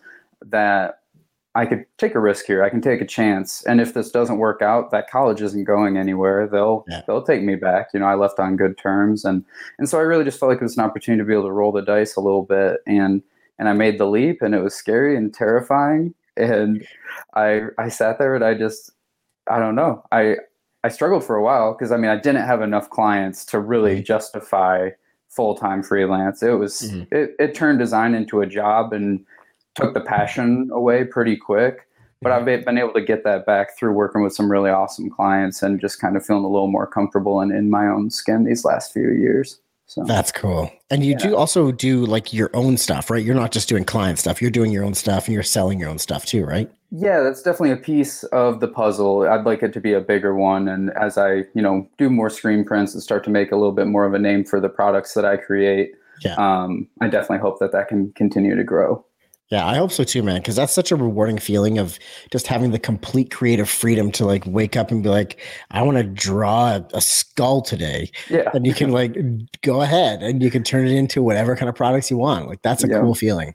that 0.45 0.99
I 1.55 1.65
could 1.67 1.85
take 1.97 2.15
a 2.15 2.19
risk 2.19 2.45
here. 2.45 2.63
I 2.63 2.69
can 2.69 2.81
take 2.81 2.99
a 2.99 3.05
chance. 3.05 3.63
And 3.65 3.79
if 3.79 3.93
this 3.93 4.09
doesn't 4.09 4.39
work 4.39 4.61
out, 4.61 4.89
that 4.89 5.09
college 5.09 5.41
isn't 5.41 5.65
going 5.65 5.97
anywhere. 5.97 6.47
They'll 6.47 6.83
yeah. 6.87 7.01
they'll 7.05 7.23
take 7.23 7.43
me 7.43 7.55
back. 7.55 7.89
You 7.93 7.99
know, 7.99 8.07
I 8.07 8.15
left 8.15 8.39
on 8.39 8.57
good 8.57 8.77
terms 8.77 9.23
and 9.23 9.45
and 9.77 9.87
so 9.87 9.99
I 9.99 10.01
really 10.01 10.23
just 10.23 10.39
felt 10.39 10.49
like 10.49 10.61
it 10.61 10.63
was 10.63 10.77
an 10.77 10.83
opportunity 10.83 11.21
to 11.21 11.27
be 11.27 11.33
able 11.33 11.43
to 11.43 11.51
roll 11.51 11.71
the 11.71 11.81
dice 11.81 12.15
a 12.15 12.21
little 12.21 12.43
bit 12.43 12.79
and 12.87 13.21
and 13.59 13.69
I 13.69 13.73
made 13.73 13.99
the 13.99 14.07
leap 14.07 14.41
and 14.41 14.55
it 14.55 14.63
was 14.63 14.73
scary 14.73 15.15
and 15.15 15.33
terrifying. 15.33 16.15
And 16.35 16.85
I 17.35 17.61
I 17.77 17.89
sat 17.89 18.17
there 18.17 18.35
and 18.35 18.43
I 18.43 18.55
just 18.55 18.91
I 19.47 19.59
don't 19.59 19.75
know. 19.75 20.03
I 20.11 20.37
I 20.83 20.89
struggled 20.89 21.23
for 21.23 21.35
a 21.35 21.43
while 21.43 21.73
because 21.73 21.91
I 21.91 21.97
mean 21.97 22.09
I 22.09 22.17
didn't 22.17 22.45
have 22.45 22.63
enough 22.63 22.89
clients 22.89 23.45
to 23.45 23.59
really 23.59 24.01
justify 24.01 24.89
full 25.29 25.55
time 25.55 25.83
freelance. 25.83 26.41
It 26.41 26.51
was 26.51 26.81
mm-hmm. 26.81 27.13
it, 27.13 27.35
it 27.37 27.53
turned 27.53 27.79
design 27.79 28.15
into 28.15 28.41
a 28.41 28.47
job 28.47 28.91
and 28.91 29.23
took 29.75 29.93
the 29.93 30.01
passion 30.01 30.69
away 30.71 31.03
pretty 31.03 31.35
quick. 31.35 31.87
But 32.21 32.31
I've 32.31 32.45
been 32.45 32.77
able 32.77 32.93
to 32.93 33.01
get 33.01 33.25
that 33.25 33.45
back 33.45 33.77
through 33.77 33.91
working 33.91 34.23
with 34.23 34.33
some 34.33 34.49
really 34.49 34.69
awesome 34.69 35.09
clients 35.09 35.61
and 35.61 35.81
just 35.81 35.99
kind 35.99 36.15
of 36.15 36.25
feeling 36.25 36.45
a 36.45 36.49
little 36.49 36.69
more 36.69 36.87
comfortable 36.87 37.41
and 37.41 37.51
in 37.51 37.69
my 37.69 37.85
own 37.85 38.09
skin 38.09 38.45
these 38.45 38.63
last 38.63 38.93
few 38.93 39.09
years. 39.11 39.59
So 39.87 40.03
that's 40.05 40.31
cool. 40.31 40.71
And 40.89 41.03
you 41.05 41.11
yeah. 41.11 41.17
do 41.17 41.35
also 41.35 41.71
do 41.71 42.05
like 42.05 42.31
your 42.33 42.49
own 42.53 42.77
stuff, 42.77 43.09
right? 43.09 43.23
You're 43.23 43.35
not 43.35 43.51
just 43.51 43.67
doing 43.67 43.83
client 43.83 44.19
stuff, 44.19 44.41
you're 44.41 44.51
doing 44.51 44.71
your 44.71 44.83
own 44.83 44.93
stuff 44.93 45.27
and 45.27 45.33
you're 45.33 45.43
selling 45.43 45.79
your 45.79 45.89
own 45.89 45.99
stuff 45.99 46.25
too, 46.25 46.45
right? 46.45 46.71
Yeah, 46.91 47.21
that's 47.21 47.41
definitely 47.41 47.71
a 47.71 47.77
piece 47.77 48.23
of 48.25 48.59
the 48.59 48.67
puzzle. 48.67 49.27
I'd 49.27 49.45
like 49.45 49.61
it 49.61 49.73
to 49.73 49.81
be 49.81 49.93
a 49.93 49.99
bigger 49.99 50.33
one. 50.33 50.67
And 50.67 50.91
as 50.91 51.17
I, 51.17 51.43
you 51.53 51.61
know, 51.61 51.87
do 51.97 52.09
more 52.09 52.29
screen 52.29 52.63
prints 52.63 52.93
and 52.93 53.03
start 53.03 53.23
to 53.25 53.29
make 53.29 53.51
a 53.51 53.55
little 53.55 53.71
bit 53.71 53.87
more 53.87 54.05
of 54.05 54.13
a 54.13 54.19
name 54.19 54.45
for 54.45 54.59
the 54.59 54.69
products 54.69 55.13
that 55.15 55.25
I 55.25 55.37
create, 55.37 55.91
yeah. 56.21 56.35
um, 56.35 56.87
I 57.01 57.07
definitely 57.07 57.39
hope 57.39 57.59
that 57.59 57.71
that 57.73 57.87
can 57.87 58.13
continue 58.13 58.55
to 58.55 58.63
grow. 58.63 59.05
Yeah, 59.49 59.67
I 59.67 59.75
hope 59.75 59.91
so 59.91 60.03
too, 60.03 60.23
man. 60.23 60.41
Because 60.41 60.55
that's 60.55 60.73
such 60.73 60.91
a 60.91 60.95
rewarding 60.95 61.37
feeling 61.37 61.77
of 61.77 61.99
just 62.31 62.47
having 62.47 62.71
the 62.71 62.79
complete 62.79 63.29
creative 63.29 63.69
freedom 63.69 64.11
to 64.13 64.25
like 64.25 64.43
wake 64.47 64.75
up 64.75 64.89
and 64.89 65.03
be 65.03 65.09
like, 65.09 65.39
I 65.69 65.83
want 65.83 65.97
to 65.97 66.03
draw 66.03 66.77
a, 66.77 66.87
a, 66.93 67.01
skull 67.01 67.61
today. 67.61 68.09
Yeah. 68.29 68.49
And 68.53 68.65
you 68.65 68.73
can 68.73 68.91
like 68.93 69.15
go 69.61 69.81
ahead 69.81 70.23
and 70.23 70.41
you 70.41 70.49
can 70.49 70.63
turn 70.63 70.87
it 70.87 70.93
into 70.93 71.21
whatever 71.21 71.55
kind 71.55 71.69
of 71.69 71.75
products 71.75 72.09
you 72.09 72.17
want. 72.17 72.47
Like 72.47 72.61
that's 72.61 72.83
a 72.83 72.87
yeah. 72.87 73.01
cool 73.01 73.15
feeling. 73.15 73.53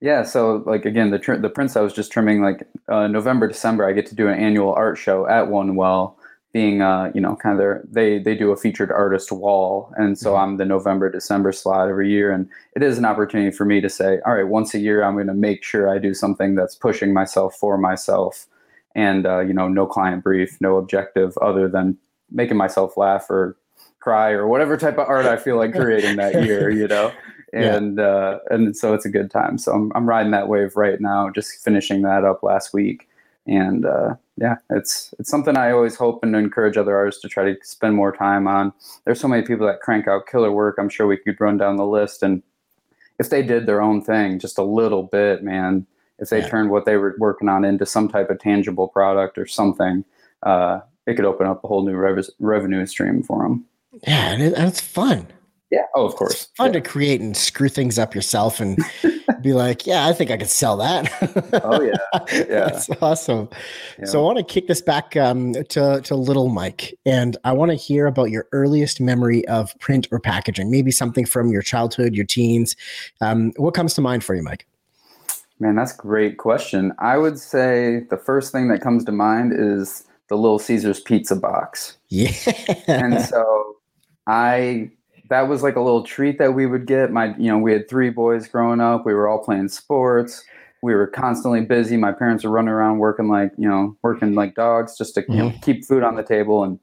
Yeah. 0.00 0.22
So 0.22 0.62
like 0.66 0.84
again, 0.84 1.10
the 1.10 1.18
tr- 1.18 1.36
the 1.36 1.50
prints 1.50 1.76
I 1.76 1.80
was 1.80 1.92
just 1.92 2.12
trimming 2.12 2.42
like 2.42 2.68
uh, 2.88 3.08
November, 3.08 3.48
December, 3.48 3.86
I 3.86 3.92
get 3.92 4.06
to 4.06 4.14
do 4.14 4.28
an 4.28 4.38
annual 4.38 4.72
art 4.72 4.98
show 4.98 5.26
at 5.26 5.48
One 5.48 5.74
Well 5.74 6.16
being 6.52 6.82
uh, 6.82 7.12
you 7.14 7.20
know 7.20 7.36
kind 7.36 7.52
of 7.52 7.58
their 7.58 7.82
they 7.90 8.18
they 8.18 8.34
do 8.34 8.50
a 8.50 8.56
featured 8.56 8.90
artist 8.90 9.30
wall. 9.30 9.92
And 9.96 10.18
so 10.18 10.32
mm-hmm. 10.32 10.42
i'm 10.42 10.56
the 10.56 10.64
november 10.64 11.10
december 11.10 11.52
slot 11.52 11.88
every 11.88 12.10
year. 12.10 12.32
And 12.32 12.48
it 12.74 12.82
is 12.82 12.98
an 12.98 13.04
opportunity 13.04 13.54
for 13.56 13.64
me 13.64 13.80
to 13.80 13.88
say 13.88 14.18
all 14.26 14.34
right 14.34 14.48
once 14.48 14.74
a 14.74 14.78
year 14.78 15.02
i'm 15.02 15.14
going 15.14 15.26
to 15.28 15.34
make 15.34 15.62
sure 15.62 15.88
i 15.88 15.98
do 15.98 16.14
something 16.14 16.54
that's 16.54 16.74
pushing 16.74 17.12
myself 17.12 17.54
for 17.54 17.78
myself. 17.78 18.46
And 18.94 19.26
uh, 19.26 19.40
you 19.40 19.52
know 19.52 19.68
no 19.68 19.86
client 19.86 20.24
brief 20.24 20.60
no 20.60 20.76
objective 20.76 21.36
other 21.38 21.68
than 21.68 21.96
making 22.30 22.56
myself 22.56 22.96
laugh 22.96 23.30
or 23.30 23.56
cry 24.00 24.30
or 24.30 24.46
whatever 24.46 24.76
type 24.76 24.98
of 24.98 25.06
art 25.08 25.26
i 25.26 25.36
feel 25.36 25.56
like 25.56 25.74
creating 25.74 26.16
that 26.16 26.44
year 26.44 26.70
you 26.70 26.88
know? 26.88 27.12
And 27.52 27.98
yeah. 27.98 28.04
uh, 28.04 28.38
and 28.50 28.76
so 28.76 28.94
it's 28.94 29.04
a 29.04 29.08
good 29.08 29.28
time. 29.28 29.58
So 29.58 29.72
I'm, 29.72 29.90
I'm 29.96 30.08
riding 30.08 30.30
that 30.30 30.46
wave 30.46 30.76
right 30.76 31.00
now 31.00 31.30
just 31.30 31.64
finishing 31.64 32.02
that 32.02 32.24
up 32.24 32.44
last 32.44 32.72
week 32.72 33.08
and 33.46 33.84
uh, 33.84 34.14
yeah, 34.36 34.56
it's 34.70 35.14
it's 35.18 35.30
something 35.30 35.56
I 35.56 35.72
always 35.72 35.96
hope 35.96 36.22
and 36.22 36.34
encourage 36.34 36.76
other 36.76 36.96
artists 36.96 37.22
to 37.22 37.28
try 37.28 37.44
to 37.44 37.56
spend 37.62 37.94
more 37.94 38.14
time 38.14 38.46
on. 38.46 38.72
There's 39.04 39.20
so 39.20 39.28
many 39.28 39.46
people 39.46 39.66
that 39.66 39.80
crank 39.80 40.08
out 40.08 40.26
killer 40.26 40.52
work. 40.52 40.76
I'm 40.78 40.88
sure 40.88 41.06
we 41.06 41.16
could 41.16 41.40
run 41.40 41.56
down 41.56 41.76
the 41.76 41.86
list, 41.86 42.22
and 42.22 42.42
if 43.18 43.30
they 43.30 43.42
did 43.42 43.66
their 43.66 43.82
own 43.82 44.02
thing 44.02 44.38
just 44.38 44.58
a 44.58 44.62
little 44.62 45.02
bit, 45.02 45.42
man, 45.42 45.86
if 46.18 46.30
they 46.30 46.40
yeah. 46.40 46.48
turned 46.48 46.70
what 46.70 46.84
they 46.84 46.96
were 46.96 47.16
working 47.18 47.48
on 47.48 47.64
into 47.64 47.86
some 47.86 48.08
type 48.08 48.30
of 48.30 48.38
tangible 48.38 48.88
product 48.88 49.36
or 49.38 49.46
something, 49.46 50.04
uh, 50.42 50.80
it 51.06 51.14
could 51.14 51.24
open 51.24 51.46
up 51.46 51.64
a 51.64 51.66
whole 51.66 51.84
new 51.84 51.96
rev- 51.96 52.30
revenue 52.38 52.86
stream 52.86 53.22
for 53.22 53.42
them. 53.42 53.64
Yeah, 54.06 54.32
and, 54.32 54.42
it, 54.42 54.54
and 54.54 54.68
it's 54.68 54.80
fun. 54.80 55.26
Yeah. 55.70 55.84
Oh, 55.94 56.04
of 56.04 56.16
course. 56.16 56.32
It's 56.32 56.44
fun 56.56 56.68
yeah. 56.68 56.80
to 56.80 56.88
create 56.88 57.20
and 57.20 57.36
screw 57.36 57.68
things 57.68 57.98
up 57.98 58.14
yourself 58.14 58.60
and 58.60 58.78
be 59.42 59.52
like, 59.52 59.86
yeah, 59.86 60.06
I 60.06 60.12
think 60.12 60.30
I 60.30 60.36
could 60.36 60.50
sell 60.50 60.76
that. 60.78 61.10
oh 61.64 61.82
yeah. 61.82 61.94
Yeah. 62.50 62.68
That's 62.70 62.90
awesome. 63.02 63.48
Yeah. 63.98 64.04
So 64.06 64.20
I 64.20 64.24
want 64.24 64.38
to 64.38 64.44
kick 64.44 64.66
this 64.66 64.80
back 64.80 65.16
um, 65.16 65.52
to, 65.70 66.00
to 66.02 66.14
little 66.14 66.48
Mike 66.48 66.98
and 67.04 67.36
I 67.44 67.52
want 67.52 67.70
to 67.70 67.74
hear 67.74 68.06
about 68.06 68.30
your 68.30 68.46
earliest 68.52 69.00
memory 69.00 69.46
of 69.48 69.78
print 69.78 70.08
or 70.10 70.20
packaging, 70.20 70.70
maybe 70.70 70.90
something 70.90 71.26
from 71.26 71.50
your 71.50 71.62
childhood, 71.62 72.14
your 72.14 72.26
teens. 72.26 72.76
Um, 73.20 73.52
what 73.56 73.74
comes 73.74 73.94
to 73.94 74.00
mind 74.00 74.24
for 74.24 74.34
you, 74.34 74.42
Mike? 74.42 74.66
Man, 75.58 75.74
that's 75.74 75.92
a 75.92 75.96
great 75.96 76.38
question. 76.38 76.92
I 76.98 77.18
would 77.18 77.38
say 77.38 78.06
the 78.10 78.16
first 78.16 78.50
thing 78.52 78.68
that 78.68 78.80
comes 78.80 79.04
to 79.04 79.12
mind 79.12 79.52
is 79.52 80.04
the 80.28 80.36
Little 80.36 80.58
Caesars 80.58 81.00
pizza 81.00 81.36
box. 81.36 81.98
Yeah. 82.08 82.32
And 82.86 83.20
so 83.20 83.76
I 84.26 84.90
that 85.30 85.48
was 85.48 85.62
like 85.62 85.76
a 85.76 85.80
little 85.80 86.02
treat 86.02 86.38
that 86.38 86.54
we 86.54 86.66
would 86.66 86.86
get. 86.86 87.10
My, 87.10 87.34
you 87.38 87.50
know, 87.50 87.58
we 87.58 87.72
had 87.72 87.88
three 87.88 88.10
boys 88.10 88.48
growing 88.48 88.80
up. 88.80 89.06
We 89.06 89.14
were 89.14 89.28
all 89.28 89.42
playing 89.42 89.68
sports. 89.68 90.44
We 90.82 90.94
were 90.94 91.06
constantly 91.06 91.62
busy. 91.62 91.96
My 91.96 92.12
parents 92.12 92.44
were 92.44 92.50
running 92.50 92.70
around 92.70 92.98
working 92.98 93.28
like, 93.28 93.52
you 93.56 93.68
know, 93.68 93.96
working 94.02 94.34
like 94.34 94.54
dogs 94.54 94.98
just 94.98 95.14
to, 95.14 95.24
you 95.28 95.36
know, 95.36 95.48
mm-hmm. 95.50 95.60
keep 95.60 95.84
food 95.84 96.02
on 96.02 96.16
the 96.16 96.22
table. 96.22 96.64
And 96.64 96.78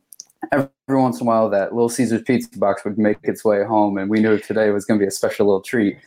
every 0.51 0.69
once 0.89 1.19
in 1.19 1.25
a 1.25 1.27
while, 1.27 1.49
that 1.49 1.73
Little 1.73 1.89
Caesars 1.89 2.21
pizza 2.21 2.57
box 2.57 2.85
would 2.85 2.97
make 2.97 3.17
its 3.23 3.43
way 3.43 3.63
home, 3.63 3.97
and 3.97 4.09
we 4.09 4.19
knew 4.19 4.37
today 4.37 4.69
was 4.69 4.85
going 4.85 4.99
to 4.99 5.03
be 5.03 5.07
a 5.07 5.11
special 5.11 5.47
little 5.47 5.61
treat. 5.61 5.97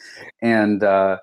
And 0.40 0.82
uh, 0.82 1.18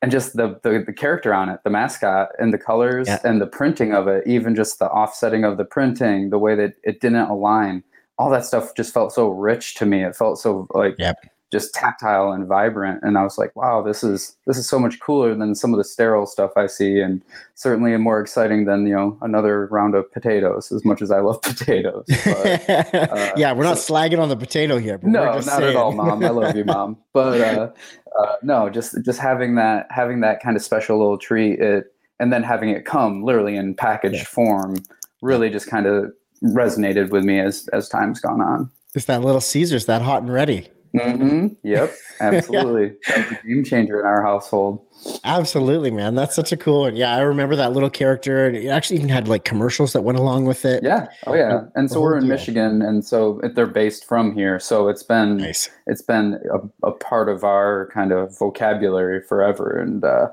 and 0.00 0.10
just 0.10 0.36
the, 0.36 0.58
the, 0.64 0.82
the 0.84 0.92
character 0.92 1.32
on 1.32 1.48
it, 1.48 1.60
the 1.62 1.70
mascot, 1.70 2.30
and 2.40 2.52
the 2.52 2.58
colors 2.58 3.06
yeah. 3.06 3.20
and 3.24 3.40
the 3.40 3.46
printing 3.46 3.94
of 3.94 4.08
it, 4.08 4.26
even 4.26 4.56
just 4.56 4.80
the 4.80 4.86
offsetting 4.86 5.44
of 5.44 5.58
the 5.58 5.64
printing, 5.64 6.30
the 6.30 6.38
way 6.38 6.56
that 6.56 6.74
it 6.82 7.00
didn't 7.00 7.28
align 7.28 7.84
all 8.18 8.30
that 8.30 8.44
stuff 8.44 8.74
just 8.74 8.92
felt 8.92 9.12
so 9.12 9.28
rich 9.28 9.74
to 9.76 9.86
me. 9.86 10.04
It 10.04 10.16
felt 10.16 10.38
so 10.38 10.66
like 10.74 10.94
yep. 10.98 11.16
just 11.50 11.74
tactile 11.74 12.30
and 12.32 12.46
vibrant. 12.46 13.00
And 13.02 13.16
I 13.16 13.22
was 13.22 13.38
like, 13.38 13.54
wow, 13.56 13.82
this 13.82 14.04
is 14.04 14.36
this 14.46 14.58
is 14.58 14.68
so 14.68 14.78
much 14.78 15.00
cooler 15.00 15.34
than 15.34 15.54
some 15.54 15.72
of 15.72 15.78
the 15.78 15.84
sterile 15.84 16.26
stuff 16.26 16.52
I 16.56 16.66
see, 16.66 17.00
and 17.00 17.22
certainly 17.54 17.96
more 17.96 18.20
exciting 18.20 18.64
than 18.66 18.86
you 18.86 18.94
know 18.94 19.18
another 19.22 19.66
round 19.66 19.94
of 19.94 20.10
potatoes. 20.12 20.70
As 20.72 20.84
much 20.84 21.02
as 21.02 21.10
I 21.10 21.20
love 21.20 21.40
potatoes, 21.42 22.04
but, 22.06 22.70
uh, 22.94 23.32
yeah, 23.36 23.52
we're 23.52 23.64
not 23.64 23.78
so, 23.78 23.94
slagging 23.94 24.20
on 24.20 24.28
the 24.28 24.36
potato 24.36 24.78
here. 24.78 24.98
no, 25.02 25.24
not 25.24 25.44
saying. 25.44 25.70
at 25.70 25.76
all, 25.76 25.92
mom. 25.92 26.24
I 26.24 26.30
love 26.30 26.56
you, 26.56 26.64
mom. 26.64 26.98
But 27.12 27.40
uh, 27.42 27.70
uh, 28.18 28.36
no, 28.42 28.70
just 28.70 28.96
just 29.04 29.18
having 29.18 29.56
that 29.56 29.86
having 29.90 30.20
that 30.20 30.42
kind 30.42 30.56
of 30.56 30.62
special 30.62 30.98
little 30.98 31.18
treat, 31.18 31.60
it 31.60 31.92
and 32.20 32.32
then 32.32 32.42
having 32.42 32.68
it 32.68 32.84
come 32.84 33.22
literally 33.24 33.56
in 33.56 33.74
packaged 33.74 34.14
yeah. 34.14 34.24
form 34.24 34.76
really 35.22 35.48
just 35.50 35.68
kind 35.68 35.86
of 35.86 36.12
resonated 36.42 37.10
with 37.10 37.24
me 37.24 37.38
as 37.40 37.68
as 37.72 37.88
time's 37.88 38.20
gone 38.20 38.40
on. 38.40 38.70
It's 38.94 39.06
that 39.06 39.22
little 39.22 39.40
Caesars, 39.40 39.86
that 39.86 40.02
hot 40.02 40.22
and 40.22 40.32
ready. 40.32 40.68
Mm-hmm. 40.94 41.48
Yep, 41.62 41.94
absolutely. 42.20 42.96
yeah. 43.08 43.36
Game 43.46 43.64
changer 43.64 43.98
in 43.98 44.04
our 44.04 44.22
household. 44.22 44.84
Absolutely, 45.24 45.90
man. 45.90 46.14
That's 46.14 46.36
such 46.36 46.52
a 46.52 46.56
cool 46.56 46.82
one. 46.82 46.96
Yeah, 46.96 47.14
I 47.14 47.20
remember 47.20 47.56
that 47.56 47.72
little 47.72 47.88
character, 47.88 48.46
and 48.46 48.56
it 48.56 48.68
actually 48.68 48.96
even 48.96 49.08
had 49.08 49.26
like 49.26 49.44
commercials 49.44 49.94
that 49.94 50.02
went 50.02 50.18
along 50.18 50.44
with 50.44 50.64
it. 50.64 50.82
Yeah. 50.84 51.08
Oh 51.26 51.34
yeah. 51.34 51.62
And 51.74 51.90
so 51.90 52.00
we're 52.00 52.16
in 52.16 52.24
deal. 52.24 52.30
Michigan, 52.30 52.82
and 52.82 53.04
so 53.04 53.40
they're 53.54 53.66
based 53.66 54.04
from 54.04 54.34
here. 54.34 54.60
So 54.60 54.88
it's 54.88 55.02
been 55.02 55.38
nice. 55.38 55.70
It's 55.86 56.02
been 56.02 56.38
a, 56.52 56.88
a 56.88 56.92
part 56.92 57.30
of 57.30 57.42
our 57.42 57.88
kind 57.94 58.12
of 58.12 58.36
vocabulary 58.38 59.22
forever, 59.22 59.78
and 59.80 60.04
uh, 60.04 60.28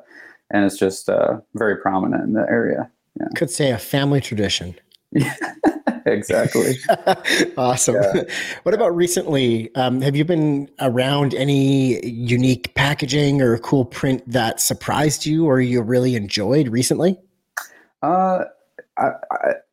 and 0.52 0.66
it's 0.66 0.78
just 0.78 1.08
uh, 1.08 1.38
very 1.56 1.78
prominent 1.78 2.24
in 2.24 2.34
the 2.34 2.46
area. 2.50 2.92
Yeah. 3.18 3.28
Could 3.36 3.50
say 3.50 3.72
a 3.72 3.78
family 3.78 4.20
tradition. 4.20 4.76
exactly. 6.06 6.76
awesome. 7.58 7.96
Yeah. 7.96 8.24
What 8.64 8.74
about 8.74 8.96
recently? 8.96 9.74
Um, 9.76 10.02
have 10.02 10.16
you 10.16 10.26
been 10.26 10.70
around 10.80 11.34
any 11.34 12.06
unique 12.06 12.74
packaging 12.76 13.42
or 13.42 13.54
a 13.54 13.60
cool 13.60 13.86
print 13.86 14.24
that 14.28 14.60
surprised 14.60 15.26
you 15.26 15.46
or 15.46 15.60
you 15.60 15.82
really 15.82 16.16
enjoyed 16.16 16.68
recently? 16.70 17.18
Uh, 18.02 18.46
I, 18.98 19.12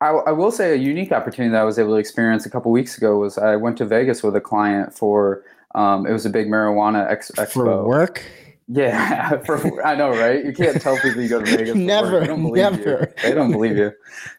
I, 0.01 0.09
I, 0.09 0.33
will 0.33 0.53
say 0.53 0.73
a 0.73 0.77
unique 0.77 1.13
opportunity 1.13 1.53
that 1.53 1.61
I 1.61 1.65
was 1.65 1.79
able 1.79 1.91
to 1.91 1.97
experience 1.97 2.47
a 2.47 2.51
couple 2.51 2.71
weeks 2.71 2.97
ago 2.97 3.19
was 3.19 3.39
I 3.39 3.57
went 3.57 3.77
to 3.79 3.85
Vegas 3.85 4.23
with 4.23 4.37
a 4.37 4.41
client 4.41 4.95
for 4.95 5.45
um, 5.75 6.07
it 6.07 6.13
was 6.13 6.25
a 6.25 6.31
big 6.31 6.49
marijuana 6.49 7.11
ex- 7.11 7.31
expo 7.33 7.49
for 7.49 7.85
work. 7.87 8.25
Yeah, 8.69 9.39
for, 9.45 9.85
I 9.85 9.95
know, 9.95 10.11
right? 10.11 10.45
You 10.45 10.53
can't 10.53 10.81
tell 10.81 10.97
people 10.99 11.23
you 11.23 11.29
go 11.29 11.41
to 11.41 11.57
Vegas. 11.57 11.75
never, 11.75 12.21
they 12.21 12.27
don't 12.27 12.53
never. 12.53 13.13
You. 13.17 13.23
They 13.23 13.35
don't 13.35 13.53
believe 13.53 13.77
you. 13.77 13.93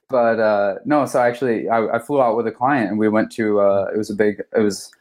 But 0.09 0.39
uh, 0.39 0.75
no, 0.85 1.05
so 1.05 1.21
actually, 1.21 1.69
I, 1.69 1.95
I, 1.95 1.99
flew 1.99 2.21
out 2.21 2.35
with 2.35 2.47
a 2.47 2.51
client, 2.51 2.89
and 2.89 2.99
we 2.99 3.07
went 3.07 3.31
to. 3.33 3.61
Uh, 3.61 3.89
it 3.93 3.97
was 3.97 4.09
a 4.09 4.15
big. 4.15 4.41
It 4.55 4.59
was 4.59 4.91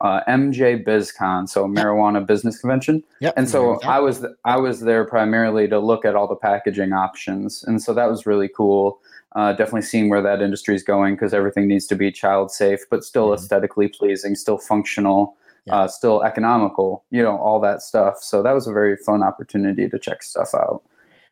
uh, 0.00 0.20
MJ 0.28 0.84
BizCon, 0.84 1.48
so 1.48 1.66
marijuana 1.66 2.24
business 2.24 2.58
convention. 2.58 3.02
Yep. 3.20 3.34
And 3.36 3.48
so 3.48 3.80
I 3.82 3.98
was 3.98 4.24
I 4.44 4.56
was 4.56 4.80
there 4.80 5.04
primarily 5.04 5.66
to 5.68 5.80
look 5.80 6.04
at 6.04 6.14
all 6.14 6.28
the 6.28 6.36
packaging 6.36 6.92
options, 6.92 7.64
and 7.64 7.82
so 7.82 7.92
that 7.94 8.08
was 8.08 8.24
really 8.24 8.48
cool. 8.48 9.00
Uh, 9.34 9.52
definitely 9.52 9.82
seeing 9.82 10.08
where 10.08 10.22
that 10.22 10.40
industry 10.40 10.74
is 10.74 10.82
going 10.82 11.14
because 11.14 11.34
everything 11.34 11.66
needs 11.66 11.86
to 11.86 11.94
be 11.94 12.10
child 12.10 12.50
safe, 12.50 12.80
but 12.88 13.04
still 13.04 13.26
mm-hmm. 13.26 13.42
aesthetically 13.42 13.88
pleasing, 13.88 14.34
still 14.34 14.58
functional 14.58 15.36
yeah. 15.66 15.74
uh, 15.74 15.88
still 15.88 16.22
economical, 16.22 17.04
you 17.10 17.22
know, 17.22 17.36
all 17.36 17.60
that 17.60 17.82
stuff. 17.82 18.18
So 18.20 18.42
that 18.42 18.52
was 18.52 18.66
a 18.66 18.72
very 18.72 18.96
fun 18.96 19.22
opportunity 19.22 19.88
to 19.88 19.98
check 19.98 20.22
stuff 20.22 20.54
out. 20.54 20.82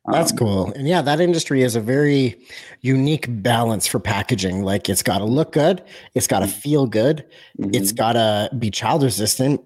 That's 0.07 0.33
um, 0.33 0.39
cool. 0.39 0.73
And 0.73 0.87
yeah, 0.87 1.01
that 1.03 1.21
industry 1.21 1.63
is 1.63 1.77
a 1.77 1.81
very 1.81 2.39
unique 2.83 3.27
balance 3.43 3.87
for 3.87 3.99
packaging. 3.99 4.63
Like 4.63 4.89
it's 4.89 5.03
got 5.03 5.19
to 5.19 5.25
look 5.25 5.53
good, 5.53 5.83
it's 6.15 6.27
got 6.27 6.41
to 6.41 6.47
mm-hmm. 6.47 6.59
feel 6.59 6.87
good, 6.87 7.25
mm-hmm. 7.59 7.71
it's 7.75 7.93
got 7.93 8.13
to 8.13 8.51
be 8.59 8.71
child 8.71 9.03
resistant. 9.03 9.63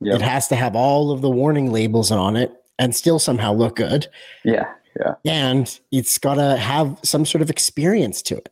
Yep. 0.00 0.16
It 0.16 0.22
has 0.22 0.46
to 0.48 0.56
have 0.56 0.76
all 0.76 1.10
of 1.10 1.22
the 1.22 1.30
warning 1.30 1.72
labels 1.72 2.12
on 2.12 2.36
it 2.36 2.52
and 2.78 2.94
still 2.94 3.18
somehow 3.18 3.52
look 3.52 3.76
good. 3.76 4.06
Yeah. 4.44 4.66
Yeah. 4.98 5.14
And 5.24 5.80
it's 5.90 6.18
got 6.18 6.34
to 6.34 6.56
have 6.56 6.98
some 7.02 7.24
sort 7.24 7.42
of 7.42 7.50
experience 7.50 8.22
to 8.22 8.36
it. 8.36 8.48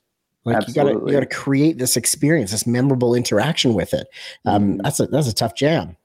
Like 0.46 0.58
Absolutely. 0.58 0.92
you 0.92 0.94
got 0.94 1.00
to 1.00 1.06
you 1.06 1.12
got 1.18 1.28
to 1.28 1.36
create 1.36 1.78
this 1.78 1.96
experience, 1.96 2.52
this 2.52 2.68
memorable 2.68 3.16
interaction 3.16 3.74
with 3.74 3.92
it. 3.92 4.06
Um, 4.44 4.62
mm-hmm. 4.62 4.80
That's 4.82 5.00
a 5.00 5.06
that's 5.08 5.28
a 5.28 5.34
tough 5.34 5.56
jam. 5.56 5.96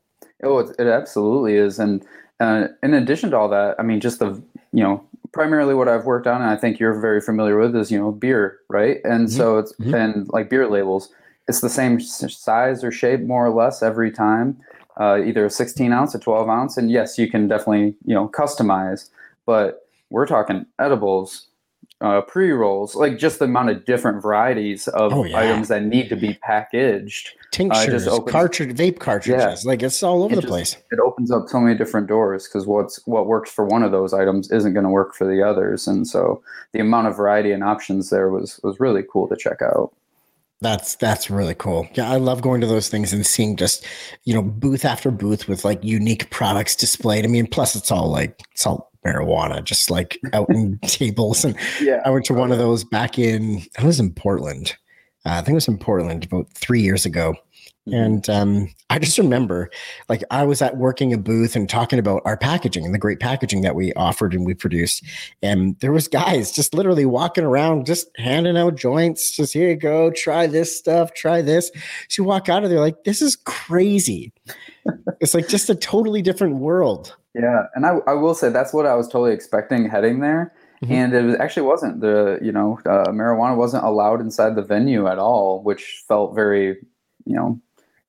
Oh, 0.44 0.58
it, 0.58 0.76
it 0.80 0.88
absolutely 0.88 1.56
is. 1.56 1.78
And 1.78 2.04
uh, 2.40 2.70
in 2.82 2.96
addition 2.96 3.30
to 3.30 3.38
all 3.38 3.50
that, 3.50 3.76
I 3.78 3.84
mean, 3.84 4.00
just 4.00 4.18
the 4.18 4.42
you 4.74 4.84
know 4.84 5.06
primarily 5.32 5.76
what 5.76 5.88
I've 5.88 6.06
worked 6.06 6.26
on, 6.26 6.42
and 6.42 6.50
I 6.50 6.56
think 6.56 6.80
you're 6.80 7.00
very 7.00 7.22
familiar 7.22 7.56
with, 7.56 7.76
is 7.76 7.92
you 7.92 8.00
know 8.00 8.12
beer, 8.12 8.58
right? 8.68 8.98
And 9.04 9.28
mm-hmm. 9.28 9.38
so 9.38 9.60
it's 9.60 9.74
mm-hmm. 9.74 9.94
and 9.94 10.30
like 10.30 10.50
beer 10.50 10.68
labels, 10.68 11.14
it's 11.48 11.62
the 11.62 11.70
same 11.70 12.00
size 12.00 12.84
or 12.84 12.92
shape 12.92 13.22
more 13.22 13.46
or 13.46 13.52
less 13.52 13.84
every 13.84 14.10
time, 14.10 14.60
uh, 15.00 15.22
either 15.24 15.46
a 15.46 15.52
16 15.52 15.94
ounce, 15.94 16.16
a 16.16 16.20
12 16.20 16.50
ounce, 16.50 16.78
and 16.78 16.90
yes, 16.90 17.20
you 17.20 17.30
can 17.30 17.48
definitely 17.48 17.96
you 18.06 18.16
know 18.16 18.28
customize, 18.28 19.10
but 19.46 19.88
we're 20.10 20.26
talking 20.26 20.66
edibles 20.80 21.46
uh, 22.02 22.22
pre 22.22 22.52
rolls, 22.52 22.96
like 22.96 23.18
just 23.18 23.40
the 23.40 23.46
amount 23.46 23.70
of 23.70 23.86
different 23.86 24.22
varieties 24.22 24.88
of 24.90 25.14
Oh, 25.14 25.24
yeah. 25.24 25.40
items 25.40 25.68
that 25.70 25.84
need 25.84 26.10
to 26.10 26.16
be 26.16 26.34
packaged. 26.42 27.32
Tinctures, 27.52 28.08
opens- 28.08 28.32
cartridge, 28.32 28.76
vape 28.76 29.00
cartridges, 29.00 29.64
yeah. 29.64 29.70
like 29.70 29.84
it's 29.84 30.02
all 30.04 30.24
over 30.24 30.34
It 30.34 30.38
the 30.38 30.42
just- 30.42 30.52
place. 30.52 30.78
It 30.92 31.00
opens 31.00 31.32
up 31.32 31.48
so 31.48 31.60
many 31.60 31.78
different 31.78 32.08
doors 32.08 32.48
because 32.48 32.66
what's 32.66 33.06
what 33.06 33.28
works 33.28 33.52
for 33.52 33.66
one 33.66 33.84
of 33.84 33.92
those 33.92 34.14
items 34.14 34.52
isn't 34.52 34.74
going 34.74 34.84
to 34.86 34.90
work 34.90 35.14
for 35.16 35.26
the 35.28 35.42
others, 35.48 35.88
and 35.88 36.08
so 36.08 36.42
the 36.74 36.80
amount 36.80 37.08
of 37.08 37.16
variety 37.18 37.52
and 37.52 37.64
options 37.64 38.10
there 38.10 38.30
was 38.30 38.60
was 38.64 38.80
really 38.80 39.04
cool 39.12 39.28
to 39.28 39.36
check 39.36 39.62
out. 39.62 39.92
That's 40.62 40.96
that's 40.96 41.30
really 41.32 41.56
cool. 41.56 41.88
Yeah, 41.96 42.10
I 42.12 42.18
love 42.18 42.42
going 42.44 42.62
to 42.62 42.68
those 42.68 42.88
things 42.88 43.12
and 43.14 43.26
seeing 43.26 43.56
just 43.56 43.86
you 44.26 44.34
know 44.34 44.44
booth 44.44 44.86
after 44.86 45.10
booth 45.12 45.48
with 45.48 45.66
like 45.66 45.84
unique 45.84 46.30
products 46.30 46.76
displayed. 46.76 47.26
I 47.26 47.28
mean, 47.30 47.48
plus 47.48 47.76
it's 47.76 47.92
all 47.92 48.10
like 48.10 48.40
it's 48.52 48.66
all 48.68 48.91
marijuana, 49.06 49.64
just 49.64 49.90
like 49.90 50.20
out 50.34 50.50
in 50.50 50.80
tables. 50.80 51.44
And 51.46 51.56
Yeah, 51.80 52.02
I 52.06 52.10
went 52.10 52.26
to 52.26 52.34
one 52.34 52.52
of 52.52 52.58
those 52.58 52.84
back 52.84 53.18
in 53.18 53.62
I 53.78 53.86
was 53.86 54.00
in 54.00 54.14
Portland. 54.14 54.76
Uh, 55.26 55.34
I 55.34 55.42
think 55.42 55.50
it 55.50 55.56
was 55.56 55.68
in 55.68 55.78
Portland 55.78 56.26
about 56.26 56.52
three 56.54 56.82
years 56.82 57.06
ago. 57.06 57.36
And 57.88 58.30
um, 58.30 58.70
I 58.92 59.00
just 59.00 59.18
remember, 59.18 59.72
like, 60.08 60.24
I 60.30 60.44
was 60.44 60.62
at 60.62 60.78
working 60.78 61.14
a 61.14 61.18
booth 61.18 61.56
and 61.56 61.68
talking 61.68 61.98
about 61.98 62.22
our 62.26 62.38
packaging 62.38 62.86
and 62.86 62.94
the 62.94 63.00
great 63.00 63.20
packaging 63.20 63.62
that 63.62 63.76
we 63.76 63.92
offered 63.94 64.36
and 64.36 64.46
we 64.46 64.54
produced. 64.54 65.04
And 65.42 65.80
there 65.80 65.92
was 65.92 66.08
guys 66.08 66.52
just 66.52 66.76
literally 66.76 67.06
walking 67.06 67.44
around, 67.44 67.88
just 67.88 68.12
handing 68.18 68.56
out 68.56 68.76
joints. 68.76 69.32
Just 69.32 69.54
here 69.54 69.70
you 69.70 69.76
go, 69.76 70.12
try 70.12 70.46
this 70.46 70.78
stuff, 70.78 71.14
try 71.16 71.42
this. 71.42 71.72
So 72.08 72.22
you 72.22 72.24
walk 72.24 72.50
out 72.50 72.64
of 72.64 72.70
there 72.70 72.80
like, 72.80 73.04
this 73.04 73.22
is 73.22 73.36
crazy. 73.36 74.32
it's 75.20 75.34
like 75.34 75.48
just 75.48 75.70
a 75.70 75.76
totally 75.76 76.22
different 76.22 76.58
world. 76.58 77.16
Yeah, 77.34 77.64
and 77.76 77.86
I, 77.86 77.98
I 78.08 78.14
will 78.14 78.34
say 78.34 78.50
that's 78.50 78.74
what 78.74 78.86
I 78.86 78.96
was 78.96 79.08
totally 79.08 79.32
expecting 79.34 79.88
heading 79.90 80.20
there, 80.20 80.52
Mhm. 80.84 80.92
and 80.92 81.14
it 81.14 81.22
was, 81.24 81.36
actually 81.36 81.64
wasn't. 81.68 82.02
The 82.02 82.40
you 82.42 82.52
know 82.52 82.80
uh, 82.86 83.08
marijuana 83.12 83.56
wasn't 83.56 83.84
allowed 83.86 84.20
inside 84.22 84.56
the 84.56 84.62
venue 84.64 85.08
at 85.08 85.18
all, 85.20 85.64
which 85.64 86.04
felt 86.08 86.36
very 86.36 86.78
you 87.26 87.36
know 87.36 87.60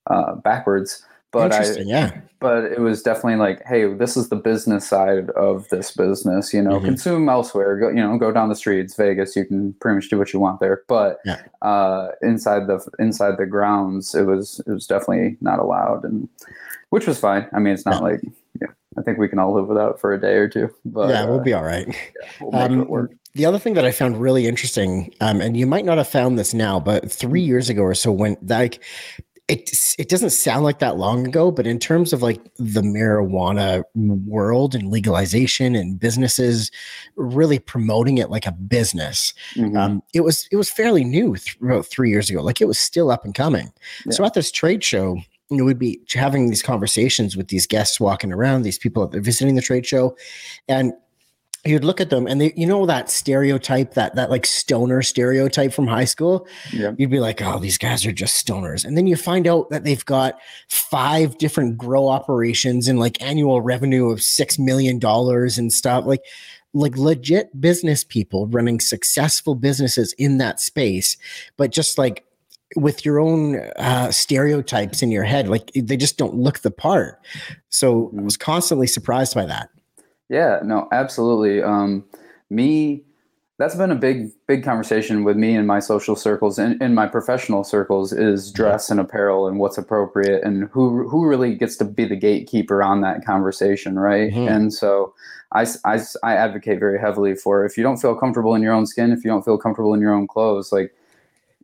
uh, 0.08 0.34
backwards. 0.36 1.04
But 1.30 1.52
I 1.52 1.64
yeah. 1.84 2.10
but 2.40 2.64
it 2.64 2.80
was 2.80 3.02
definitely 3.02 3.36
like, 3.36 3.62
hey, 3.64 3.86
this 3.94 4.16
is 4.18 4.28
the 4.28 4.36
business 4.36 4.86
side 4.88 5.30
of 5.30 5.66
this 5.70 5.92
business. 5.96 6.52
You 6.52 6.60
know, 6.60 6.78
Mhm. 6.80 6.84
consume 6.84 7.28
elsewhere. 7.28 7.78
Go, 7.78 7.88
you 7.88 7.94
know, 8.02 8.18
go 8.18 8.32
down 8.32 8.48
the 8.50 8.54
streets, 8.56 8.94
Vegas. 8.96 9.34
You 9.36 9.46
can 9.46 9.72
pretty 9.74 9.94
much 9.94 10.10
do 10.10 10.18
what 10.18 10.32
you 10.34 10.40
want 10.40 10.60
there. 10.60 10.82
But 10.88 11.20
Yeah. 11.24 11.38
uh, 11.62 12.08
inside 12.20 12.66
the 12.66 12.84
inside 12.98 13.38
the 13.38 13.46
grounds, 13.46 14.14
it 14.14 14.26
was 14.26 14.60
it 14.66 14.72
was 14.72 14.86
definitely 14.86 15.38
not 15.40 15.58
allowed, 15.60 16.04
and 16.04 16.28
which 16.90 17.06
was 17.06 17.18
fine. 17.20 17.46
I 17.54 17.60
mean, 17.60 17.72
it's 17.72 17.86
not 17.86 18.02
Yeah. 18.02 18.08
like 18.08 18.20
I 18.98 19.02
think 19.02 19.18
we 19.18 19.28
can 19.28 19.38
all 19.38 19.54
live 19.54 19.66
without 19.68 20.00
for 20.00 20.12
a 20.12 20.20
day 20.20 20.34
or 20.34 20.48
two. 20.48 20.68
But 20.84 21.08
yeah, 21.10 21.24
we'll 21.24 21.40
uh, 21.40 21.42
be 21.42 21.52
all 21.54 21.64
right. 21.64 21.86
we'll 22.40 22.52
make 22.52 22.88
Um, 22.88 23.08
the 23.34 23.46
other 23.46 23.58
thing 23.58 23.74
that 23.74 23.84
I 23.84 23.92
found 23.92 24.20
really 24.20 24.46
interesting, 24.46 25.14
um, 25.20 25.40
and 25.40 25.56
you 25.56 25.66
might 25.66 25.84
not 25.86 25.96
have 25.98 26.08
found 26.08 26.38
this 26.38 26.52
now, 26.52 26.78
but 26.78 27.10
three 27.10 27.40
years 27.40 27.70
ago 27.70 27.82
or 27.82 27.94
so, 27.94 28.12
when 28.12 28.36
like 28.42 28.82
it 29.48 29.70
it 29.98 30.08
doesn't 30.08 30.30
sound 30.30 30.64
like 30.64 30.78
that 30.78 30.96
long 30.98 31.26
ago, 31.26 31.50
but 31.50 31.66
in 31.66 31.78
terms 31.78 32.12
of 32.12 32.22
like 32.22 32.40
the 32.58 32.80
marijuana 32.82 33.82
world 33.94 34.74
and 34.74 34.88
legalization 34.90 35.74
and 35.74 35.98
businesses 35.98 36.70
really 37.16 37.58
promoting 37.58 38.18
it 38.18 38.30
like 38.30 38.46
a 38.46 38.52
business, 38.52 39.34
Mhm. 39.56 39.76
um, 39.76 40.02
it 40.14 40.20
was 40.20 40.46
it 40.52 40.56
was 40.56 40.70
fairly 40.70 41.02
new 41.02 41.34
th- 41.36 41.56
about 41.60 41.86
three 41.86 42.10
years 42.10 42.30
ago. 42.30 42.42
Like 42.42 42.60
it 42.60 42.68
was 42.68 42.78
still 42.78 43.10
up 43.10 43.24
and 43.24 43.34
coming. 43.34 43.72
So 44.10 44.24
at 44.24 44.34
this 44.34 44.50
trade 44.52 44.84
show, 44.84 45.16
you 45.52 45.58
know, 45.58 45.64
we'd 45.64 45.78
be 45.78 46.00
having 46.12 46.48
these 46.48 46.62
conversations 46.62 47.36
with 47.36 47.48
these 47.48 47.66
guests 47.66 48.00
walking 48.00 48.32
around, 48.32 48.62
these 48.62 48.78
people 48.78 49.06
that 49.06 49.16
are 49.16 49.20
visiting 49.20 49.54
the 49.54 49.62
trade 49.62 49.86
show, 49.86 50.16
and 50.66 50.92
you'd 51.64 51.84
look 51.84 52.00
at 52.00 52.10
them 52.10 52.26
and 52.26 52.40
they 52.40 52.52
you 52.56 52.66
know 52.66 52.86
that 52.86 53.08
stereotype 53.08 53.94
that 53.94 54.16
that 54.16 54.30
like 54.30 54.44
stoner 54.44 55.02
stereotype 55.02 55.72
from 55.72 55.86
high 55.86 56.06
school? 56.06 56.46
Yeah, 56.72 56.92
you'd 56.96 57.10
be 57.10 57.20
like 57.20 57.42
oh 57.42 57.58
these 57.58 57.78
guys 57.78 58.04
are 58.06 58.12
just 58.12 58.44
stoners. 58.44 58.84
And 58.84 58.96
then 58.96 59.06
you 59.06 59.16
find 59.16 59.46
out 59.46 59.70
that 59.70 59.84
they've 59.84 60.04
got 60.04 60.40
five 60.68 61.38
different 61.38 61.76
grow 61.78 62.08
operations 62.08 62.88
and 62.88 62.98
like 62.98 63.22
annual 63.22 63.60
revenue 63.60 64.10
of 64.10 64.22
six 64.22 64.58
million 64.58 64.98
dollars 64.98 65.58
and 65.58 65.72
stuff 65.72 66.04
like 66.06 66.24
like 66.74 66.96
legit 66.96 67.60
business 67.60 68.02
people 68.02 68.46
running 68.46 68.80
successful 68.80 69.54
businesses 69.54 70.14
in 70.14 70.38
that 70.38 70.58
space 70.58 71.18
but 71.58 71.70
just 71.70 71.98
like 71.98 72.24
with 72.76 73.04
your 73.04 73.20
own 73.20 73.56
uh, 73.76 74.10
stereotypes 74.10 75.02
in 75.02 75.10
your 75.10 75.24
head 75.24 75.48
like 75.48 75.70
they 75.74 75.96
just 75.96 76.18
don't 76.18 76.34
look 76.34 76.60
the 76.60 76.70
part 76.70 77.20
so 77.68 78.10
i 78.18 78.22
was 78.22 78.36
constantly 78.36 78.86
surprised 78.86 79.34
by 79.34 79.44
that 79.46 79.68
Yeah, 80.28 80.60
no, 80.64 80.88
absolutely. 80.92 81.62
Um, 81.62 82.04
me, 82.48 83.04
that's 83.58 83.74
been 83.74 83.90
a 83.90 83.94
big, 83.96 84.30
big 84.46 84.64
conversation 84.64 85.24
with 85.24 85.36
me 85.36 85.54
in 85.54 85.66
my 85.66 85.78
social 85.78 86.16
circles 86.16 86.58
and 86.58 86.80
in 86.80 86.94
my 86.94 87.06
professional 87.06 87.64
circles 87.64 88.14
is 88.14 88.50
dress 88.50 88.90
and 88.90 88.98
apparel 88.98 89.46
and 89.46 89.58
what's 89.58 89.76
appropriate 89.76 90.42
and 90.42 90.70
who 90.72 91.06
who 91.08 91.26
really 91.26 91.54
gets 91.54 91.76
to 91.76 91.84
be 91.84 92.06
the 92.06 92.16
gatekeeper 92.16 92.82
on 92.82 93.02
that 93.02 93.26
conversation, 93.26 93.98
right? 93.98 94.32
Mhm. 94.32 94.48
And 94.48 94.72
so 94.72 95.12
I, 95.52 95.66
I, 95.84 96.00
I 96.22 96.34
advocate 96.34 96.80
very 96.80 96.98
heavily 96.98 97.34
for 97.34 97.66
if 97.66 97.76
you 97.76 97.82
don't 97.82 97.98
feel 97.98 98.14
comfortable 98.14 98.54
in 98.54 98.62
your 98.62 98.72
own 98.72 98.86
skin, 98.86 99.12
if 99.12 99.22
you 99.24 99.30
don't 99.30 99.44
feel 99.44 99.58
comfortable 99.58 99.92
in 99.92 100.00
your 100.00 100.14
own 100.14 100.26
clothes, 100.26 100.72
like 100.72 100.94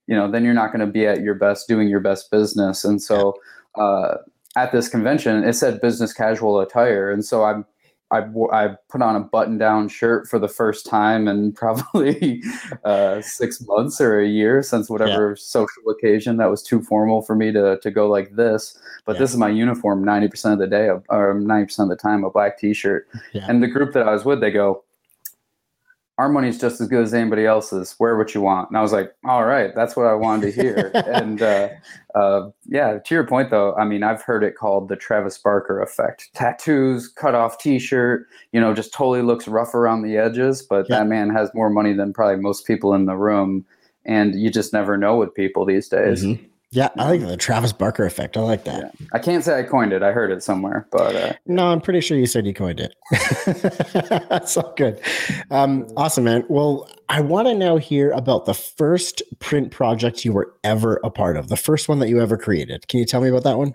you 0.08 0.16
know, 0.16 0.28
then 0.28 0.44
you're 0.44 0.54
not 0.54 0.72
going 0.72 0.80
to 0.84 0.92
be 0.92 1.06
at 1.06 1.20
your 1.20 1.34
best 1.34 1.68
doing 1.68 1.88
your 1.88 2.00
best 2.00 2.30
business. 2.30 2.84
And 2.84 3.00
so 3.00 3.34
uh, 3.76 4.16
at 4.56 4.72
this 4.72 4.88
convention, 4.88 5.44
it 5.44 5.52
said 5.52 5.80
business 5.80 6.12
casual 6.12 6.58
attire, 6.58 7.12
and 7.12 7.24
so 7.24 7.44
I'm 7.44 7.64
I, 8.10 8.24
I 8.52 8.68
put 8.88 9.02
on 9.02 9.16
a 9.16 9.20
button 9.20 9.58
down 9.58 9.88
shirt 9.88 10.26
for 10.26 10.38
the 10.38 10.48
first 10.48 10.86
time 10.86 11.28
in 11.28 11.52
probably 11.62 12.42
uh, 12.84 13.20
six 13.20 13.60
months 13.66 14.00
or 14.00 14.18
a 14.18 14.26
year 14.26 14.62
since 14.62 14.88
whatever 14.88 15.36
social 15.36 15.82
occasion 15.90 16.38
that 16.38 16.50
was 16.50 16.62
too 16.62 16.82
formal 16.82 17.20
for 17.22 17.36
me 17.36 17.52
to, 17.52 17.78
to 17.82 17.90
go 17.90 18.08
like 18.08 18.34
this. 18.34 18.78
But 19.04 19.16
Yeah. 19.16 19.18
this 19.20 19.32
is 19.32 19.36
my 19.36 19.50
uniform 19.50 20.04
90% 20.04 20.54
of 20.54 20.58
the 20.58 20.66
day, 20.66 20.88
or 20.88 21.34
90% 21.34 21.78
of 21.80 21.88
the 21.90 21.96
time, 21.96 22.24
a 22.24 22.30
black 22.30 22.58
t 22.58 22.72
shirt. 22.72 23.06
Yeah. 23.32 23.44
And 23.48 23.62
the 23.62 23.68
group 23.68 23.92
that 23.92 24.08
I 24.08 24.12
was 24.12 24.24
with, 24.24 24.40
they 24.40 24.50
go, 24.50 24.84
our 26.18 26.28
money's 26.28 26.60
just 26.60 26.80
as 26.80 26.88
good 26.88 27.04
as 27.04 27.14
anybody 27.14 27.46
else's. 27.46 27.94
Wear 28.00 28.16
what 28.16 28.34
you 28.34 28.40
want. 28.40 28.68
And 28.68 28.76
I 28.76 28.82
was 28.82 28.92
like, 28.92 29.14
all 29.24 29.44
right, 29.44 29.72
that's 29.74 29.96
what 29.96 30.06
I 30.06 30.14
wanted 30.14 30.52
to 30.52 30.62
hear. 30.62 30.90
and 31.06 31.40
uh, 31.40 31.68
uh, 32.14 32.50
yeah, 32.66 32.98
to 32.98 33.14
your 33.14 33.24
point 33.24 33.50
though, 33.50 33.74
I 33.76 33.84
mean, 33.84 34.02
I've 34.02 34.20
heard 34.22 34.42
it 34.42 34.56
called 34.56 34.88
the 34.88 34.96
Travis 34.96 35.38
Barker 35.38 35.80
effect. 35.80 36.28
Tattoos, 36.34 37.08
cut 37.08 37.34
off 37.36 37.58
T-shirt, 37.58 38.26
you 38.52 38.60
know, 38.60 38.74
just 38.74 38.92
totally 38.92 39.22
looks 39.22 39.46
rough 39.48 39.74
around 39.74 40.02
the 40.02 40.16
edges, 40.16 40.60
but 40.60 40.86
Yeah. 40.90 40.98
that 40.98 41.06
man 41.06 41.30
has 41.30 41.50
more 41.54 41.70
money 41.70 41.92
than 41.92 42.12
probably 42.12 42.42
most 42.42 42.66
people 42.66 42.92
in 42.94 43.06
the 43.06 43.16
room, 43.16 43.64
and 44.04 44.34
you 44.34 44.50
just 44.50 44.72
never 44.72 44.96
know 44.96 45.16
with 45.16 45.32
people 45.34 45.64
these 45.64 45.88
days. 45.88 46.24
Mhm. 46.24 46.44
Yeah, 46.70 46.90
I 46.98 47.10
like 47.10 47.20
the 47.20 47.36
Travis 47.38 47.72
Barker 47.72 48.04
effect. 48.04 48.36
I 48.36 48.40
like 48.40 48.64
that. 48.64 48.94
Yeah. 49.00 49.06
I 49.14 49.18
can't 49.18 49.42
say 49.42 49.58
I 49.58 49.62
coined 49.62 49.94
it. 49.94 50.02
I 50.02 50.12
heard 50.12 50.30
it 50.30 50.42
somewhere, 50.42 50.86
but 50.92 51.16
uh, 51.16 51.32
No, 51.46 51.68
I'm 51.68 51.80
pretty 51.80 52.02
sure 52.02 52.18
you 52.18 52.26
said 52.26 52.46
you 52.46 52.52
coined 52.52 52.80
it. 52.80 52.94
That's 54.28 54.54
all 54.56 54.74
good. 54.76 55.00
Um, 55.50 55.86
awesome, 55.96 56.24
man. 56.24 56.44
Well, 56.48 56.90
I 57.08 57.22
want 57.22 57.48
to 57.48 57.54
now 57.54 57.78
hear 57.78 58.10
about 58.10 58.44
the 58.44 58.52
first 58.52 59.22
print 59.38 59.70
project 59.70 60.26
you 60.26 60.32
were 60.34 60.52
ever 60.62 61.00
a 61.02 61.10
part 61.10 61.38
of, 61.38 61.48
the 61.48 61.56
first 61.56 61.88
one 61.88 62.00
that 62.00 62.10
you 62.10 62.20
ever 62.20 62.36
created. 62.36 62.86
Can 62.88 63.00
you 63.00 63.06
tell 63.06 63.22
me 63.22 63.30
about 63.30 63.44
that 63.44 63.56
one? 63.56 63.72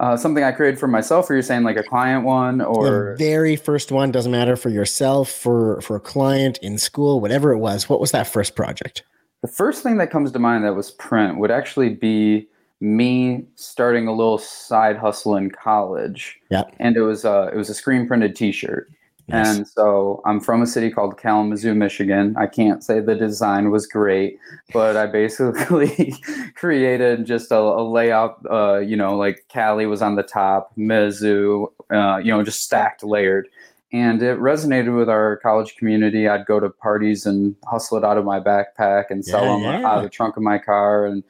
uh, 0.00 0.16
something 0.16 0.44
I 0.44 0.52
created 0.52 0.78
for 0.78 0.88
myself, 0.88 1.30
or 1.30 1.34
you're 1.34 1.42
saying 1.42 1.62
like 1.62 1.76
a 1.76 1.82
client 1.82 2.24
one, 2.24 2.60
or 2.60 3.16
the 3.18 3.24
very 3.24 3.56
first 3.56 3.90
one 3.90 4.10
doesn't 4.12 4.32
matter 4.32 4.56
for 4.56 4.68
yourself, 4.68 5.30
for 5.30 5.80
for 5.80 5.96
a 5.96 6.00
client 6.00 6.58
in 6.58 6.78
school, 6.78 7.20
whatever 7.20 7.52
it 7.52 7.58
was. 7.58 7.88
What 7.88 8.00
was 8.00 8.10
that 8.10 8.26
first 8.26 8.54
project? 8.54 9.02
The 9.46 9.52
first 9.52 9.84
thing 9.84 9.98
that 9.98 10.10
comes 10.10 10.32
to 10.32 10.40
mind 10.40 10.64
that 10.64 10.74
was 10.74 10.90
print 10.90 11.38
would 11.38 11.52
actually 11.52 11.90
be 11.90 12.48
me 12.80 13.44
starting 13.54 14.08
a 14.08 14.12
little 14.12 14.38
side 14.38 14.96
hustle 14.96 15.36
in 15.36 15.52
college. 15.52 16.36
Yeah. 16.50 16.64
And 16.80 16.96
it 16.96 17.02
was 17.02 17.24
uh 17.24 17.50
it 17.52 17.56
was 17.56 17.70
a 17.70 17.74
screen 17.74 18.08
printed 18.08 18.34
t-shirt. 18.34 18.90
Nice. 19.28 19.46
And 19.46 19.68
so 19.68 20.20
I'm 20.26 20.40
from 20.40 20.62
a 20.62 20.66
city 20.66 20.90
called 20.90 21.16
Kalamazoo, 21.16 21.76
Michigan. 21.76 22.34
I 22.36 22.48
can't 22.48 22.82
say 22.82 22.98
the 22.98 23.14
design 23.14 23.70
was 23.70 23.86
great, 23.86 24.36
but 24.72 24.96
I 24.96 25.06
basically 25.06 26.12
created 26.56 27.24
just 27.24 27.52
a, 27.52 27.56
a 27.56 27.84
layout. 27.88 28.44
Uh, 28.50 28.78
you 28.78 28.96
know, 28.96 29.16
like 29.16 29.44
Cali 29.46 29.86
was 29.86 30.02
on 30.02 30.16
the 30.16 30.24
top, 30.24 30.72
Mizzou, 30.76 31.68
uh, 31.92 32.16
you 32.16 32.32
know, 32.32 32.42
just 32.42 32.64
stacked, 32.64 33.04
layered, 33.04 33.46
and 33.92 34.22
it 34.22 34.38
resonated 34.38 34.96
with 34.96 35.08
our 35.08 35.36
college 35.38 35.76
community. 35.76 36.28
I'd 36.28 36.46
go 36.46 36.58
to 36.60 36.68
parties 36.70 37.24
and 37.26 37.54
hustle 37.66 37.98
it 37.98 38.04
out 38.04 38.18
of 38.18 38.24
my 38.24 38.40
backpack 38.40 39.04
and 39.10 39.24
sell 39.24 39.44
Yeah, 39.44 39.52
them 39.54 39.62
yeah. 39.82 39.88
out 39.88 39.98
of 39.98 40.02
the 40.02 40.10
trunk 40.10 40.36
of 40.36 40.42
my 40.42 40.58
car, 40.58 41.06
and 41.06 41.22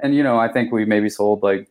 and 0.00 0.14
you 0.14 0.22
know, 0.22 0.38
I 0.38 0.48
think 0.48 0.72
we 0.72 0.84
maybe 0.84 1.08
sold 1.08 1.42
like 1.42 1.68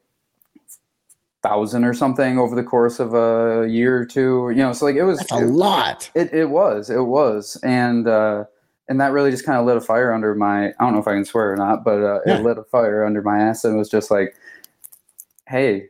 thousand 1.44 1.84
or 1.86 1.94
something 1.94 2.38
over 2.40 2.56
the 2.56 2.64
course 2.64 3.00
of 3.00 3.14
a 3.14 3.68
year 3.70 3.98
or 3.98 4.06
two. 4.06 4.50
You 4.50 4.58
know, 4.58 4.74
so 4.74 4.86
like 4.86 4.96
it 4.96 5.04
was 5.04 5.18
That's 5.20 5.32
a 5.32 5.38
lot. 5.40 6.10
it, 6.16 6.34
it 6.34 6.50
was 6.50 6.90
it 6.90 7.04
was 7.04 7.58
and 7.64 8.08
uh 8.08 8.44
and 8.90 9.00
that 9.02 9.12
really 9.12 9.32
just 9.32 9.46
kind 9.46 9.58
of 9.60 9.66
lit 9.66 9.78
a 9.78 9.82
fire 9.82 10.14
under 10.14 10.34
my 10.34 10.68
i 10.70 10.74
don't 10.80 10.94
know 10.94 11.00
if 11.00 11.08
i 11.08 11.14
can 11.14 11.26
swear 11.26 11.52
or 11.52 11.56
not 11.58 11.84
but 11.84 12.02
uh, 12.02 12.20
Yeah. 12.26 12.38
it 12.38 12.44
lit 12.44 12.58
a 12.58 12.64
fire 12.64 13.04
under 13.06 13.22
my 13.22 13.38
ass 13.40 13.64
and 13.66 13.76
it 13.76 13.78
was 13.78 13.90
just 13.90 14.10
like 14.10 14.36
hey 15.48 15.90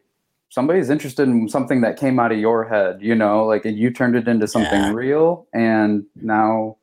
somebody's 0.49 0.89
interested 0.89 1.27
in 1.27 1.49
something 1.49 1.81
that 1.81 1.97
came 1.97 2.19
out 2.19 2.31
of 2.31 2.38
your 2.39 2.63
head 2.67 2.99
you 3.01 3.15
know 3.15 3.45
like 3.45 3.65
and 3.65 3.77
you 3.77 3.91
turned 3.91 4.15
it 4.15 4.27
into 4.27 4.47
something 4.47 4.79
Yeah. 4.81 4.93
real 4.93 5.47
and 5.53 6.03
now 6.15 6.77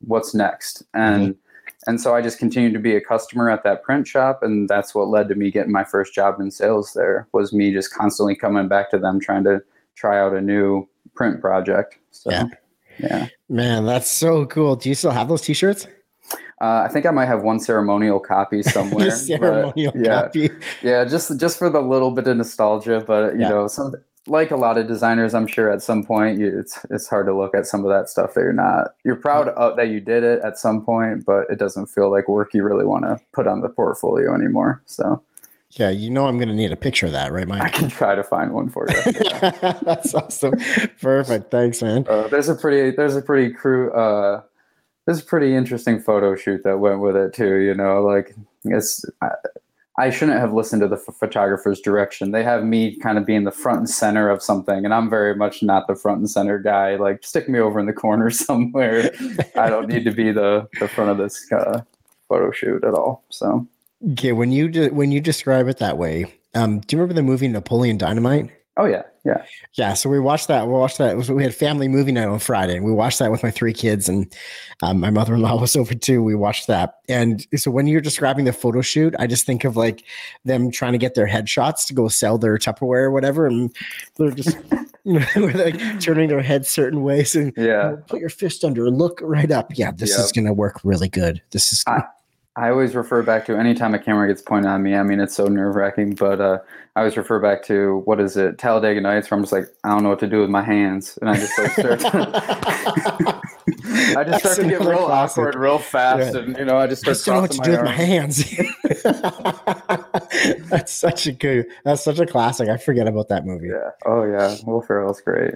what's 0.00 0.34
next 0.34 0.82
and 0.94 1.34
mm-hmm. 1.34 1.90
and 1.90 2.00
so 2.00 2.14
i 2.14 2.20
just 2.20 2.38
continued 2.38 2.72
to 2.74 2.78
be 2.80 2.96
a 2.96 3.00
customer 3.00 3.48
at 3.50 3.62
that 3.64 3.82
print 3.82 4.06
shop 4.06 4.42
and 4.42 4.68
that's 4.68 4.94
what 4.94 5.08
led 5.08 5.28
to 5.28 5.34
me 5.34 5.50
getting 5.50 5.72
my 5.72 5.84
first 5.84 6.14
job 6.14 6.40
in 6.40 6.50
sales 6.50 6.92
there 6.94 7.28
was 7.32 7.52
me 7.52 7.72
just 7.72 7.94
constantly 7.94 8.34
coming 8.34 8.68
back 8.68 8.90
to 8.90 8.98
them 8.98 9.20
trying 9.20 9.44
to 9.44 9.60
try 9.94 10.18
out 10.18 10.34
a 10.34 10.40
new 10.40 10.86
print 11.14 11.40
project 11.40 11.98
so 12.10 12.30
Yeah. 12.30 12.44
yeah 12.98 13.28
Man, 13.48 13.86
that's 13.86 14.10
so 14.10 14.44
cool. 14.46 14.74
Do 14.74 14.88
you 14.88 14.96
still 14.96 15.12
have 15.12 15.28
those 15.28 15.42
T-shirts? 15.42 15.86
Uh, 16.60 16.82
i 16.84 16.88
think 16.88 17.06
i 17.06 17.10
might 17.10 17.26
have 17.26 17.42
one 17.42 17.58
ceremonial 17.60 18.18
copy 18.20 18.62
somewhere 18.76 19.10
ceremonial 19.10 19.92
yeah 19.94 20.22
copy. 20.22 20.50
yeah 20.82 21.04
just 21.04 21.38
just 21.38 21.58
for 21.58 21.68
the 21.70 21.80
little 21.80 22.10
bit 22.10 22.26
of 22.26 22.36
nostalgia 22.36 23.02
but 23.06 23.34
you 23.34 23.40
Yeah. 23.42 23.48
know 23.50 23.66
some 23.68 23.94
like 24.28 24.50
a 24.50 24.56
lot 24.56 24.76
of 24.76 24.88
designers 24.88 25.34
i'm 25.34 25.46
sure 25.46 25.70
at 25.70 25.82
some 25.82 26.02
point 26.04 26.38
you, 26.38 26.58
it's 26.58 26.84
it's 26.90 27.06
hard 27.06 27.26
to 27.26 27.36
look 27.36 27.54
at 27.54 27.64
some 27.66 27.84
of 27.84 27.90
that 27.90 28.08
stuff 28.08 28.34
that 28.34 28.40
you're 28.40 28.52
not 28.52 28.88
you're 29.04 29.14
proud 29.16 29.48
of 29.50 29.76
that 29.76 29.88
you 29.88 30.00
did 30.00 30.24
it 30.24 30.40
at 30.42 30.58
some 30.58 30.84
point 30.84 31.24
but 31.24 31.46
it 31.48 31.58
doesn't 31.60 31.86
feel 31.86 32.10
like 32.10 32.26
work 32.28 32.52
you 32.52 32.64
really 32.64 32.84
want 32.84 33.04
to 33.04 33.20
put 33.32 33.46
on 33.46 33.60
the 33.60 33.68
portfolio 33.68 34.34
anymore 34.34 34.82
so 34.86 35.22
Yeah, 35.78 35.90
you 35.90 36.10
know 36.10 36.26
I'm 36.26 36.38
going 36.38 36.48
to 36.48 36.54
need 36.54 36.72
a 36.72 36.76
picture 36.76 37.06
of 37.06 37.12
that, 37.12 37.30
right, 37.32 37.46
Mike? 37.46 37.62
i 37.62 37.68
can 37.68 37.88
try 37.88 38.14
to 38.16 38.24
find 38.24 38.52
one 38.52 38.68
for 38.68 38.88
you 38.90 39.02
that's 39.84 40.12
awesome. 40.14 40.54
Perfect. 41.00 41.50
Thanks, 41.52 41.80
man. 41.82 42.06
uh, 42.08 42.26
there's 42.28 42.48
a 42.48 42.54
pretty 42.56 42.96
there's 42.96 43.14
a 43.14 43.22
pretty 43.22 43.52
crew 43.54 43.92
uh 43.92 44.42
there's 45.06 45.20
a 45.20 45.24
pretty 45.24 45.54
interesting 45.54 46.00
photo 46.00 46.34
shoot 46.34 46.62
that 46.64 46.80
went 46.80 47.00
with 47.00 47.16
it 47.16 47.32
too 47.32 47.56
you 47.56 47.74
know 47.74 48.02
like 48.02 48.34
it's 48.64 49.04
I, 49.22 49.30
I 49.98 50.10
shouldn't 50.10 50.38
have 50.38 50.52
listened 50.52 50.82
to 50.82 50.88
the 50.88 50.98
ph- 50.98 51.16
photographer's 51.18 51.80
direction. 51.80 52.30
They 52.30 52.42
have 52.42 52.64
me 52.64 52.96
kind 52.96 53.16
of 53.16 53.24
being 53.24 53.44
the 53.44 53.50
front 53.50 53.78
and 53.78 53.88
center 53.88 54.28
of 54.28 54.42
something 54.42 54.84
and 54.84 54.92
i'm 54.92 55.08
very 55.08 55.34
much 55.34 55.62
not 55.62 55.86
the 55.86 55.94
front 55.94 56.18
and 56.18 56.28
center 56.28 56.58
guy 56.58 56.96
like 56.96 57.24
stick 57.24 57.48
me 57.48 57.58
over 57.58 57.80
in 57.80 57.86
the 57.86 57.92
corner 57.92 58.28
somewhere. 58.48 59.10
I 59.56 59.70
don't 59.70 59.88
need 59.88 60.04
to 60.04 60.10
be 60.12 60.32
the 60.32 60.68
the 60.80 60.88
front 60.88 61.10
of 61.10 61.18
this 61.18 61.50
uh, 61.50 61.80
photo 62.28 62.50
shoot 62.50 62.84
at 62.84 62.94
all 62.94 63.24
so. 63.30 63.66
Okay, 64.12 64.32
when 64.32 64.52
you 64.52 64.68
de- 64.68 64.90
when 64.90 65.10
you 65.10 65.22
describe 65.22 65.68
it 65.68 65.78
that 65.78 65.96
way, 65.96 66.26
um, 66.54 66.80
do 66.80 66.94
you 66.94 67.00
remember 67.00 67.14
the 67.14 67.22
movie 67.22 67.48
Napoleon 67.48 67.96
Dynamite? 67.96 68.50
oh 68.76 68.84
yeah 68.84 69.02
yeah 69.26 69.44
Yeah, 69.74 69.94
so 69.94 70.08
we 70.08 70.18
watched 70.20 70.48
that. 70.48 70.66
We 70.66 70.72
watched 70.72 70.98
that. 70.98 71.16
Was, 71.16 71.30
we 71.30 71.42
had 71.42 71.54
family 71.54 71.88
movie 71.88 72.12
night 72.12 72.28
on 72.28 72.38
Friday, 72.38 72.76
and 72.76 72.84
we 72.84 72.92
watched 72.92 73.18
that 73.18 73.30
with 73.30 73.42
my 73.42 73.50
three 73.50 73.72
kids, 73.72 74.08
and 74.08 74.32
um, 74.82 75.00
my 75.00 75.10
mother 75.10 75.34
in 75.34 75.40
law 75.42 75.60
was 75.60 75.74
over 75.76 75.94
too. 75.94 76.22
We 76.22 76.34
watched 76.34 76.66
that, 76.68 76.94
and 77.08 77.46
so 77.56 77.70
when 77.70 77.86
you're 77.86 78.00
describing 78.00 78.44
the 78.44 78.52
photo 78.52 78.80
shoot, 78.80 79.14
I 79.18 79.26
just 79.26 79.44
think 79.46 79.64
of 79.64 79.76
like 79.76 80.04
them 80.44 80.70
trying 80.70 80.92
to 80.92 80.98
get 80.98 81.14
their 81.14 81.26
headshots 81.28 81.86
to 81.88 81.94
go 81.94 82.08
sell 82.08 82.38
their 82.38 82.56
Tupperware 82.58 83.02
or 83.04 83.10
whatever, 83.10 83.46
and 83.46 83.74
they're 84.16 84.30
just 84.30 84.56
you 85.04 85.20
know 85.36 85.46
like 85.54 86.00
turning 86.00 86.28
their 86.28 86.42
heads 86.42 86.70
certain 86.70 87.02
ways 87.02 87.34
and 87.36 87.52
yeah 87.56 87.96
put 88.06 88.20
your 88.20 88.28
fist 88.30 88.64
under, 88.64 88.90
look 88.90 89.18
right 89.22 89.50
up. 89.50 89.72
Yeah, 89.76 89.90
this 89.92 90.10
Yep. 90.10 90.20
is 90.20 90.32
gonna 90.32 90.52
work 90.54 90.80
really 90.84 91.08
good. 91.08 91.42
This 91.50 91.72
is 91.72 91.82
I- 91.86 92.02
I 92.58 92.70
always 92.70 92.94
refer 92.94 93.22
back 93.22 93.44
to 93.46 93.56
anytime 93.58 93.92
a 93.92 93.98
camera 93.98 94.26
gets 94.28 94.40
pointed 94.40 94.68
on 94.70 94.82
me. 94.82 94.94
I 94.94 95.02
mean, 95.02 95.20
it's 95.20 95.34
so 95.34 95.46
nerve 95.46 95.74
wracking, 95.74 96.14
but 96.14 96.40
uh, 96.40 96.58
I 96.94 97.00
always 97.00 97.14
refer 97.18 97.38
back 97.38 97.62
to 97.64 97.98
what 98.06 98.18
is 98.18 98.38
it, 98.38 98.56
Talladega 98.56 98.98
Nights, 99.02 99.30
where 99.30 99.36
I'm 99.36 99.42
just 99.44 99.52
like, 99.52 99.66
I 99.84 99.90
don't 99.90 100.02
know 100.02 100.08
what 100.08 100.20
to 100.20 100.26
do 100.26 100.40
with 100.40 100.48
my 100.48 100.62
hands, 100.62 101.18
and 101.20 101.28
I 101.28 101.34
just 101.36 101.58
like 101.58 101.72
start. 101.72 102.00
To, 102.00 103.42
I 104.18 104.24
just 104.24 104.40
start 104.40 104.56
to 104.56 104.64
get 104.68 104.80
real 104.80 105.04
classic. 105.06 105.38
awkward, 105.38 105.54
real 105.54 105.78
fast, 105.78 106.34
Yeah. 106.34 106.40
and 106.40 106.56
you 106.56 106.64
know, 106.64 106.78
I 106.78 106.86
just 106.86 107.06
I 107.06 107.12
start 107.12 107.14
just 107.14 107.26
don't 107.26 107.34
know 107.34 107.42
what 107.42 107.50
to 107.52 107.60
do 107.62 107.70
with 107.72 107.84
my 107.84 107.92
hands. 107.92 108.42
that's 110.70 110.92
such 110.94 111.26
a 111.26 111.32
good. 111.32 111.66
That's 111.84 112.02
such 112.02 112.18
a 112.18 112.26
classic. 112.26 112.70
I 112.70 112.78
forget 112.78 113.06
about 113.06 113.28
that 113.28 113.44
movie. 113.44 113.68
Yeah. 113.68 113.90
Oh 114.06 114.24
yeah. 114.24 114.56
Will 114.64 114.80
Ferrell's 114.80 115.20
great. 115.20 115.54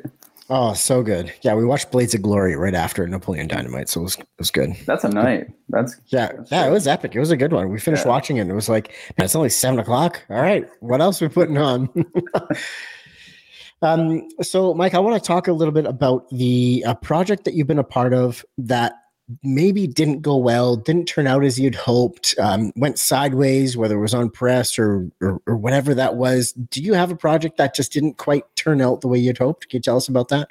Oh, 0.53 0.75
so 0.75 1.01
good. 1.05 1.33
Yeah, 1.43 1.55
we 1.55 1.65
watched 1.65 1.93
Blades 1.93 2.13
of 2.13 2.23
Glory 2.23 2.57
right 2.57 2.75
after 2.75 3.07
Napoleon 3.07 3.47
Dynamite, 3.47 3.89
so 3.89 4.01
it 4.01 4.03
was, 4.03 4.17
it 4.19 4.27
was 4.37 4.51
good. 4.51 4.75
That's 4.85 5.05
a 5.05 5.09
night. 5.09 5.47
That's 5.69 5.97
Yeah, 6.09 6.33
yeah, 6.51 6.67
it 6.67 6.71
was 6.71 6.89
epic. 6.89 7.15
It 7.15 7.21
was 7.21 7.31
a 7.31 7.37
good 7.37 7.53
one. 7.53 7.69
We 7.71 7.79
finished 7.79 8.05
Yeah. 8.05 8.11
watching 8.11 8.39
it, 8.39 8.41
and 8.41 8.51
it 8.51 8.55
was 8.55 8.69
like, 8.69 8.89
man, 9.17 9.27
it's 9.27 9.37
only 9.37 9.49
seven 9.49 9.79
o'clock. 9.79 10.25
All 10.29 10.43
right, 10.43 10.69
what 10.81 11.01
else 11.01 11.21
we 11.21 11.29
putting 11.29 11.57
on? 11.57 11.89
um, 13.83 14.29
so, 14.43 14.75
Mike, 14.75 14.95
I 14.95 14.99
want 14.99 15.23
to 15.23 15.27
talk 15.27 15.47
a 15.47 15.53
little 15.53 15.73
bit 15.73 15.87
about 15.87 16.29
the 16.31 16.83
uh, 16.85 16.95
project 16.95 17.45
that 17.45 17.55
you've 17.55 17.69
been 17.69 17.79
a 17.79 17.85
part 17.85 18.13
of 18.13 18.45
that 18.59 18.95
maybe 19.43 19.87
didn't 19.87 20.23
go 20.23 20.37
well, 20.37 20.77
didn't 20.77 21.07
turn 21.07 21.27
out 21.27 21.45
as 21.45 21.59
you'd 21.59 21.75
hoped, 21.75 22.35
um, 22.39 22.73
went 22.77 22.99
sideways, 22.99 23.77
whether 23.77 23.97
it 23.97 24.01
was 24.01 24.15
on 24.15 24.31
press 24.31 24.79
or, 24.79 25.11
or 25.21 25.41
or 25.47 25.57
whatever 25.57 25.95
that 25.95 26.17
was. 26.17 26.53
Do 26.53 26.83
you 26.83 26.95
have 26.95 27.11
a 27.11 27.17
project 27.17 27.57
that 27.59 27.75
just 27.75 27.93
didn't 27.93 28.17
quite 28.17 28.45
turn 28.57 28.81
out 28.81 29.01
the 29.01 29.09
way 29.09 29.19
you'd 29.19 29.39
hoped? 29.39 29.69
Can 29.69 29.79
you 29.79 29.83
tell 29.83 29.97
us 29.97 30.09
about 30.09 30.29
that? 30.29 30.49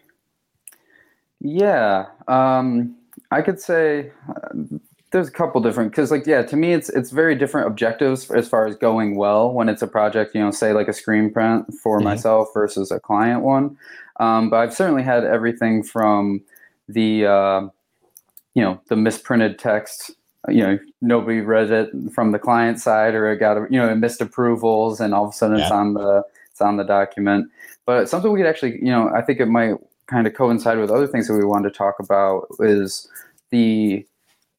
Yeah, 1.42 2.08
um, 2.28 2.96
I 3.32 3.42
could 3.42 3.60
say 3.60 4.12
uh, 4.28 4.50
there's 5.12 5.28
a 5.28 5.32
couple 5.32 5.62
different 5.62 5.92
because, 5.92 6.12
like, 6.12 6.28
yeah, 6.28 6.42
to 6.44 6.56
me, 6.56 6.74
it's 6.74 6.90
it's 6.90 7.12
very 7.12 7.36
different 7.36 7.68
objectives 7.68 8.30
as 8.32 8.48
far 8.48 8.68
as 8.68 8.76
going 8.76 9.16
well 9.16 9.52
when 9.52 9.70
it's 9.70 9.82
a 9.82 9.88
project, 9.88 10.36
you 10.36 10.42
know, 10.42 10.52
say 10.52 10.74
like 10.74 10.88
a 10.88 10.94
screen 10.94 11.32
print 11.32 11.74
for 11.82 12.00
Mhm. 12.00 12.04
myself 12.04 12.50
versus 12.54 12.92
a 12.92 13.00
client 13.00 13.42
one. 13.42 13.78
Um, 14.20 14.50
but 14.50 14.58
I've 14.58 14.74
certainly 14.74 15.04
had 15.04 15.24
everything 15.24 15.82
from 15.82 16.42
the 16.90 17.26
uh, 17.26 17.62
you 18.54 18.64
know 18.64 18.82
the 18.90 18.96
misprinted 18.96 19.60
text. 19.60 20.12
You 20.48 20.66
know, 20.66 20.80
nobody 21.02 21.42
read 21.42 21.70
it 21.70 21.90
from 22.14 22.32
the 22.32 22.40
client 22.40 22.80
side, 22.80 23.14
or 23.14 23.30
it 23.32 23.40
got 23.40 23.72
you 23.72 23.80
know 23.80 23.90
it 23.90 23.96
missed 23.96 24.22
approvals, 24.22 25.00
and 25.00 25.14
all 25.14 25.26
of 25.26 25.32
a 25.32 25.34
sudden 25.34 25.60
it's 25.60 25.72
on 25.72 25.94
the 25.94 26.24
it's 26.52 26.62
on 26.62 26.78
the 26.78 26.84
document. 26.84 27.50
But 27.86 28.08
something 28.10 28.32
we 28.32 28.40
could 28.40 28.48
actually, 28.48 28.78
you 28.78 28.92
know, 28.92 29.10
I 29.16 29.22
think 29.22 29.40
it 29.40 29.48
might 29.48 29.76
kind 30.08 30.28
of 30.28 30.34
coincide 30.34 30.78
with 30.78 30.92
other 30.92 31.08
things 31.08 31.28
that 31.28 31.36
we 31.36 31.46
wanted 31.46 31.72
to 31.72 31.78
talk 31.78 31.96
about 32.00 32.48
is 32.60 33.08
the 33.52 34.06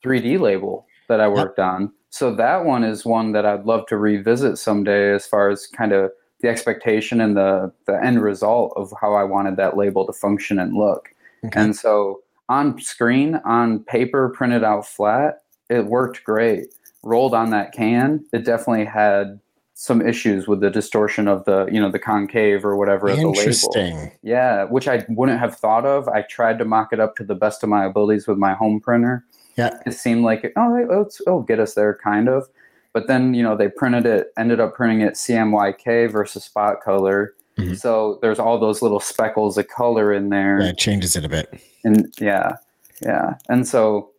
3D 0.04 0.38
label 0.38 0.86
that 1.08 1.20
I 1.20 1.28
worked 1.28 1.58
on. 1.58 1.92
So 2.10 2.34
that 2.34 2.64
one 2.64 2.84
is 2.84 3.04
one 3.04 3.32
that 3.32 3.46
I'd 3.46 3.66
love 3.66 3.86
to 3.86 3.96
revisit 3.96 4.58
someday 4.58 5.12
as 5.12 5.26
far 5.26 5.50
as 5.50 5.66
kind 5.66 5.92
of 5.92 6.10
the 6.40 6.48
expectation 6.48 7.20
and 7.20 7.36
the 7.36 7.72
the 7.86 8.02
end 8.02 8.22
result 8.22 8.72
of 8.76 8.92
how 9.00 9.14
I 9.14 9.24
wanted 9.24 9.56
that 9.56 9.76
label 9.76 10.06
to 10.06 10.12
function 10.12 10.58
and 10.58 10.74
look. 10.74 11.10
Okay. 11.44 11.60
And 11.60 11.76
so 11.76 12.20
on 12.50 12.78
screen, 12.80 13.36
on 13.46 13.84
paper, 13.84 14.28
printed 14.28 14.64
out 14.64 14.86
flat, 14.86 15.38
it 15.70 15.86
worked 15.86 16.24
great. 16.24 16.66
Rolled 17.02 17.32
on 17.32 17.48
that 17.50 17.72
can, 17.72 18.26
it 18.32 18.44
definitely 18.44 18.84
had 18.84 19.40
some 19.72 20.06
issues 20.06 20.46
with 20.46 20.60
the 20.60 20.68
distortion 20.68 21.26
of 21.26 21.42
the, 21.46 21.66
you 21.72 21.80
know, 21.80 21.90
the 21.90 21.98
concave 21.98 22.66
or 22.66 22.76
whatever 22.76 23.08
of 23.08 23.16
the 23.16 23.22
label. 23.22 23.38
Interesting. 23.38 24.12
Yeah, 24.22 24.64
which 24.64 24.86
I 24.86 25.06
wouldn't 25.08 25.40
have 25.40 25.56
thought 25.56 25.86
of. 25.86 26.06
I 26.08 26.20
tried 26.22 26.58
to 26.58 26.66
mock 26.66 26.92
it 26.92 27.00
up 27.00 27.16
to 27.16 27.24
the 27.24 27.34
best 27.34 27.62
of 27.62 27.70
my 27.70 27.86
abilities 27.86 28.26
with 28.26 28.36
my 28.36 28.52
home 28.52 28.80
printer. 28.80 29.24
Yeah. 29.56 29.78
It 29.86 29.92
seemed 29.92 30.22
like, 30.22 30.52
oh, 30.56 31.02
it's, 31.02 31.22
it'll 31.22 31.40
get 31.40 31.60
us 31.60 31.72
there, 31.72 31.98
kind 32.04 32.28
of. 32.28 32.46
But 32.92 33.06
then, 33.06 33.32
you 33.32 33.42
know, 33.42 33.56
they 33.56 33.68
printed 33.68 34.04
it, 34.04 34.32
ended 34.36 34.60
up 34.60 34.74
printing 34.74 35.00
it 35.00 35.14
CMYK 35.14 36.10
versus 36.10 36.44
spot 36.44 36.82
color. 36.82 37.34
Mhm. 37.60 37.78
So 37.78 38.18
there's 38.22 38.38
all 38.38 38.58
those 38.58 38.82
little 38.82 39.00
speckles 39.00 39.56
of 39.58 39.68
color 39.68 40.12
in 40.12 40.28
there. 40.30 40.60
Yeah, 40.60 40.68
it 40.68 40.78
changes 40.78 41.16
it 41.16 41.24
a 41.24 41.28
bit. 41.28 41.52
And 41.84 42.12
yeah, 42.20 42.56
yeah. 43.02 43.34
And 43.48 43.66
so 43.66 44.10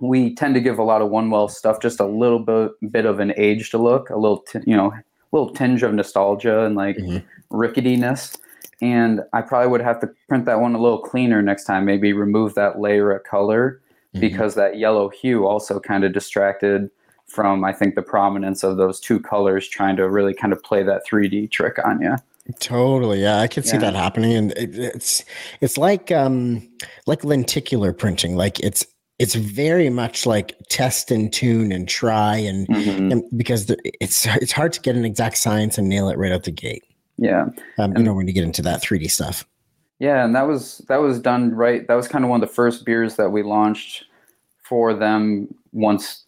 we 0.00 0.34
tend 0.34 0.54
to 0.54 0.60
give 0.60 0.78
a 0.78 0.82
lot 0.82 1.02
of 1.02 1.10
one 1.10 1.30
well 1.30 1.48
stuff 1.48 1.80
just 1.80 2.00
a 2.00 2.06
little 2.06 2.40
bit, 2.40 2.72
bit 2.90 3.06
of 3.06 3.20
an 3.20 3.32
aged 3.36 3.74
look, 3.74 4.10
a 4.10 4.16
little, 4.16 4.38
t- 4.38 4.58
you 4.66 4.76
know, 4.76 4.92
little 5.32 5.50
tinge 5.50 5.82
of 5.82 5.94
nostalgia 5.94 6.64
and 6.64 6.74
like 6.76 6.96
Mhm. 6.96 7.22
ricketiness. 7.52 8.36
And 8.82 9.22
I 9.32 9.40
probably 9.40 9.68
would 9.68 9.80
have 9.82 10.00
to 10.00 10.10
print 10.28 10.44
that 10.46 10.60
one 10.60 10.74
a 10.74 10.80
little 10.80 10.98
cleaner 10.98 11.40
next 11.42 11.64
time. 11.64 11.84
Maybe 11.84 12.12
remove 12.12 12.54
that 12.54 12.80
layer 12.80 13.12
of 13.12 13.22
color 13.24 13.80
Mhm. 14.14 14.20
because 14.20 14.56
that 14.56 14.78
yellow 14.78 15.08
hue 15.08 15.46
also 15.46 15.78
kind 15.80 16.04
of 16.04 16.12
distracted 16.12 16.90
from 17.26 17.64
I 17.64 17.72
think 17.72 17.94
the 17.94 18.02
prominence 18.02 18.62
of 18.62 18.76
those 18.76 19.00
two 19.00 19.18
colors 19.18 19.66
trying 19.68 19.96
to 19.96 20.08
really 20.08 20.34
kind 20.34 20.52
of 20.52 20.62
play 20.62 20.82
that 20.82 21.06
3D 21.06 21.46
trick 21.46 21.78
on 21.84 22.00
you. 22.02 22.16
Totally, 22.60 23.22
yeah, 23.22 23.38
I 23.40 23.46
could 23.48 23.64
see 23.64 23.76
Yeah. 23.76 23.80
that 23.90 23.94
happening, 23.94 24.34
and 24.34 24.52
it, 24.52 24.76
it's 24.78 25.24
it's 25.62 25.78
like 25.78 26.12
um 26.12 26.68
like 27.06 27.24
lenticular 27.24 27.92
printing. 27.94 28.36
Like 28.36 28.60
it's 28.60 28.86
it's 29.18 29.34
very 29.34 29.88
much 29.88 30.26
like 30.26 30.54
test 30.68 31.10
and 31.10 31.32
tune 31.32 31.70
and 31.72 31.88
try 31.88 32.36
and, 32.36 32.66
Mhm. 32.68 33.12
and 33.12 33.24
because 33.38 33.66
the, 33.66 33.78
it's 34.00 34.26
it's 34.26 34.52
hard 34.52 34.72
to 34.74 34.80
get 34.80 34.96
an 34.96 35.04
exact 35.04 35.38
science 35.38 35.78
and 35.78 35.88
nail 35.88 36.08
it 36.10 36.18
right 36.18 36.32
out 36.32 36.42
the 36.44 36.50
gate. 36.50 36.82
Yeah. 37.16 37.46
Um, 37.78 37.96
you 37.96 38.02
know 38.02 38.12
when 38.12 38.26
you 38.28 38.34
get 38.34 38.44
into 38.44 38.60
that 38.62 38.82
3D 38.82 39.08
stuff. 39.10 39.46
Yeah, 40.00 40.24
and 40.24 40.34
that 40.34 40.46
was 40.46 40.78
that 40.88 40.96
was 41.00 41.20
done 41.20 41.54
right. 41.54 41.86
That 41.88 41.94
was 41.94 42.08
kind 42.08 42.24
of 42.24 42.30
one 42.30 42.42
of 42.42 42.48
the 42.48 42.54
first 42.54 42.84
beers 42.84 43.16
that 43.16 43.30
we 43.30 43.42
launched 43.42 44.04
for 44.64 44.92
them 44.92 45.48
once 45.72 46.24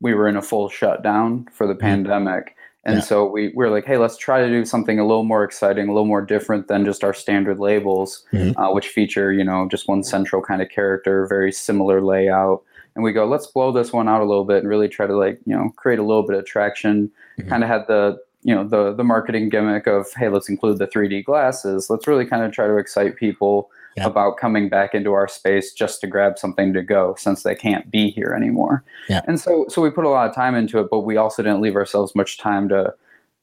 we 0.00 0.12
were 0.14 0.28
in 0.28 0.36
a 0.36 0.42
full 0.42 0.68
shutdown 0.68 1.46
for 1.52 1.66
the 1.66 1.74
pandemic. 1.74 2.54
And 2.86 2.96
Yeah. 2.96 3.00
so 3.02 3.26
we, 3.28 3.48
we 3.48 3.52
were 3.64 3.68
like, 3.70 3.84
hey, 3.84 3.98
let's 3.98 4.16
try 4.16 4.40
to 4.40 4.48
do 4.48 4.64
something 4.64 5.00
a 5.00 5.04
little 5.06 5.24
more 5.24 5.42
exciting, 5.42 5.88
a 5.88 5.92
little 5.92 6.06
more 6.06 6.22
different 6.22 6.68
than 6.68 6.84
just 6.84 7.02
our 7.02 7.12
standard 7.12 7.58
labels, 7.58 8.24
Mhm. 8.32 8.54
uh, 8.56 8.72
which 8.72 8.88
feature, 8.88 9.32
you 9.32 9.42
know, 9.44 9.66
just 9.68 9.88
one 9.88 10.04
central 10.04 10.40
kind 10.40 10.62
of 10.62 10.68
character, 10.68 11.26
very 11.26 11.50
similar 11.50 12.00
layout. 12.00 12.62
And 12.94 13.02
we 13.04 13.12
go, 13.12 13.26
let's 13.26 13.48
blow 13.48 13.72
this 13.72 13.92
one 13.92 14.08
out 14.08 14.22
a 14.22 14.24
little 14.24 14.44
bit 14.44 14.58
and 14.58 14.68
really 14.68 14.88
try 14.88 15.06
to 15.06 15.16
like, 15.16 15.40
you 15.44 15.54
know, 15.54 15.70
create 15.76 15.98
a 15.98 16.04
little 16.04 16.22
bit 16.22 16.38
of 16.38 16.46
traction. 16.46 17.10
Mhm. 17.40 17.48
Kind 17.48 17.64
of 17.64 17.68
had 17.68 17.88
the, 17.88 18.18
you 18.44 18.54
know, 18.54 18.62
the 18.62 18.94
the 18.94 19.02
marketing 19.04 19.48
gimmick 19.48 19.88
of, 19.88 20.06
hey, 20.16 20.28
let's 20.28 20.48
include 20.48 20.78
the 20.78 20.86
3D 20.86 21.22
glasses. 21.24 21.90
Let's 21.90 22.06
really 22.06 22.24
kind 22.24 22.44
of 22.44 22.52
try 22.52 22.68
to 22.68 22.76
excite 22.76 23.16
people 23.16 23.68
Yeah. 23.96 24.06
about 24.06 24.36
coming 24.36 24.68
back 24.68 24.94
into 24.94 25.12
our 25.12 25.26
space 25.26 25.72
just 25.72 26.02
to 26.02 26.06
grab 26.06 26.38
something 26.38 26.74
to 26.74 26.82
go 26.82 27.14
since 27.16 27.42
they 27.42 27.54
can't 27.54 27.90
be 27.90 28.10
here 28.10 28.34
anymore. 28.36 28.84
Yeah. 29.08 29.22
And 29.26 29.40
so 29.40 29.66
so 29.68 29.80
we 29.80 29.90
put 29.90 30.04
a 30.04 30.10
lot 30.10 30.28
of 30.28 30.34
time 30.34 30.54
into 30.54 30.78
it, 30.80 30.88
but 30.90 31.00
we 31.00 31.16
also 31.16 31.42
didn't 31.42 31.62
leave 31.62 31.76
ourselves 31.76 32.14
much 32.14 32.38
time 32.38 32.68
to 32.68 32.94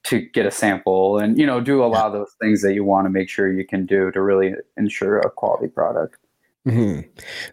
to 0.04 0.20
get 0.20 0.46
a 0.46 0.52
sample 0.52 1.18
and 1.18 1.38
you 1.38 1.46
know 1.46 1.62
do 1.62 1.84
a 1.84 1.88
lot 1.88 2.08
of 2.08 2.14
those 2.14 2.36
things 2.42 2.62
that 2.62 2.74
you 2.74 2.84
want 2.84 3.06
to 3.06 3.10
make 3.10 3.30
sure 3.30 3.52
you 3.52 3.66
can 3.66 3.86
do 3.86 4.12
to 4.12 4.22
really 4.22 4.54
ensure 4.78 5.20
a 5.20 5.30
quality 5.30 5.68
product. 5.68 6.18
Hmm 6.66 7.02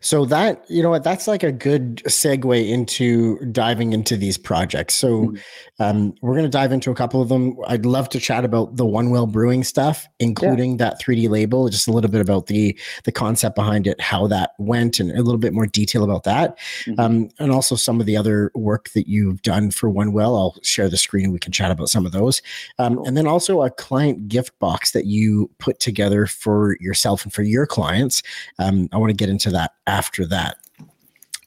So 0.00 0.24
that 0.26 0.64
you 0.68 0.84
know 0.84 0.90
what 0.90 1.02
that's 1.02 1.26
like 1.26 1.42
a 1.42 1.50
good 1.50 1.96
segue 2.06 2.68
into 2.68 3.38
diving 3.46 3.92
into 3.92 4.16
these 4.16 4.38
projects. 4.38 4.94
So 4.94 5.08
Mhm. 5.26 5.40
um, 5.80 6.14
we're 6.22 6.34
going 6.34 6.44
to 6.44 6.48
dive 6.48 6.70
into 6.70 6.92
a 6.92 6.94
couple 6.94 7.20
of 7.20 7.28
them. 7.28 7.56
I'd 7.66 7.84
love 7.86 8.08
to 8.10 8.20
chat 8.20 8.44
about 8.44 8.76
the 8.76 8.86
One 8.86 9.10
Well 9.10 9.26
Brewing 9.26 9.64
stuff, 9.64 10.06
including 10.20 10.76
that 10.76 11.00
3D 11.00 11.28
label, 11.28 11.68
just 11.68 11.88
a 11.88 11.92
little 11.92 12.10
bit 12.10 12.20
about 12.20 12.46
the 12.46 12.78
the 13.04 13.10
concept 13.10 13.56
behind 13.56 13.88
it, 13.88 14.00
how 14.00 14.28
that 14.28 14.52
went, 14.58 15.00
and 15.00 15.10
a 15.10 15.22
little 15.22 15.38
bit 15.38 15.52
more 15.54 15.66
detail 15.66 16.04
about 16.04 16.22
that, 16.24 16.56
Mhm. 16.86 17.00
um, 17.00 17.28
and 17.40 17.50
also 17.50 17.74
some 17.74 17.98
of 17.98 18.06
the 18.06 18.16
other 18.16 18.52
work 18.54 18.90
that 18.90 19.08
you've 19.08 19.42
done 19.42 19.72
for 19.72 19.90
One 19.90 20.12
Well. 20.12 20.36
I'll 20.36 20.56
share 20.62 20.88
the 20.88 20.96
screen 20.96 21.24
and 21.24 21.32
we 21.32 21.40
can 21.40 21.50
chat 21.52 21.72
about 21.72 21.88
some 21.88 22.06
of 22.06 22.12
those, 22.12 22.42
um, 22.78 23.00
and 23.06 23.16
then 23.16 23.26
also 23.26 23.62
a 23.62 23.70
client 23.70 24.28
gift 24.28 24.56
box 24.60 24.92
that 24.92 25.06
you 25.06 25.50
put 25.58 25.80
together 25.80 26.26
for 26.26 26.76
yourself 26.80 27.24
and 27.24 27.32
for 27.32 27.42
your 27.42 27.66
clients. 27.66 28.22
Um, 28.60 28.88
I 28.92 28.98
want 29.00 29.10
to 29.10 29.16
get 29.16 29.28
into 29.28 29.50
that 29.50 29.72
after 29.86 30.26
that. 30.26 30.56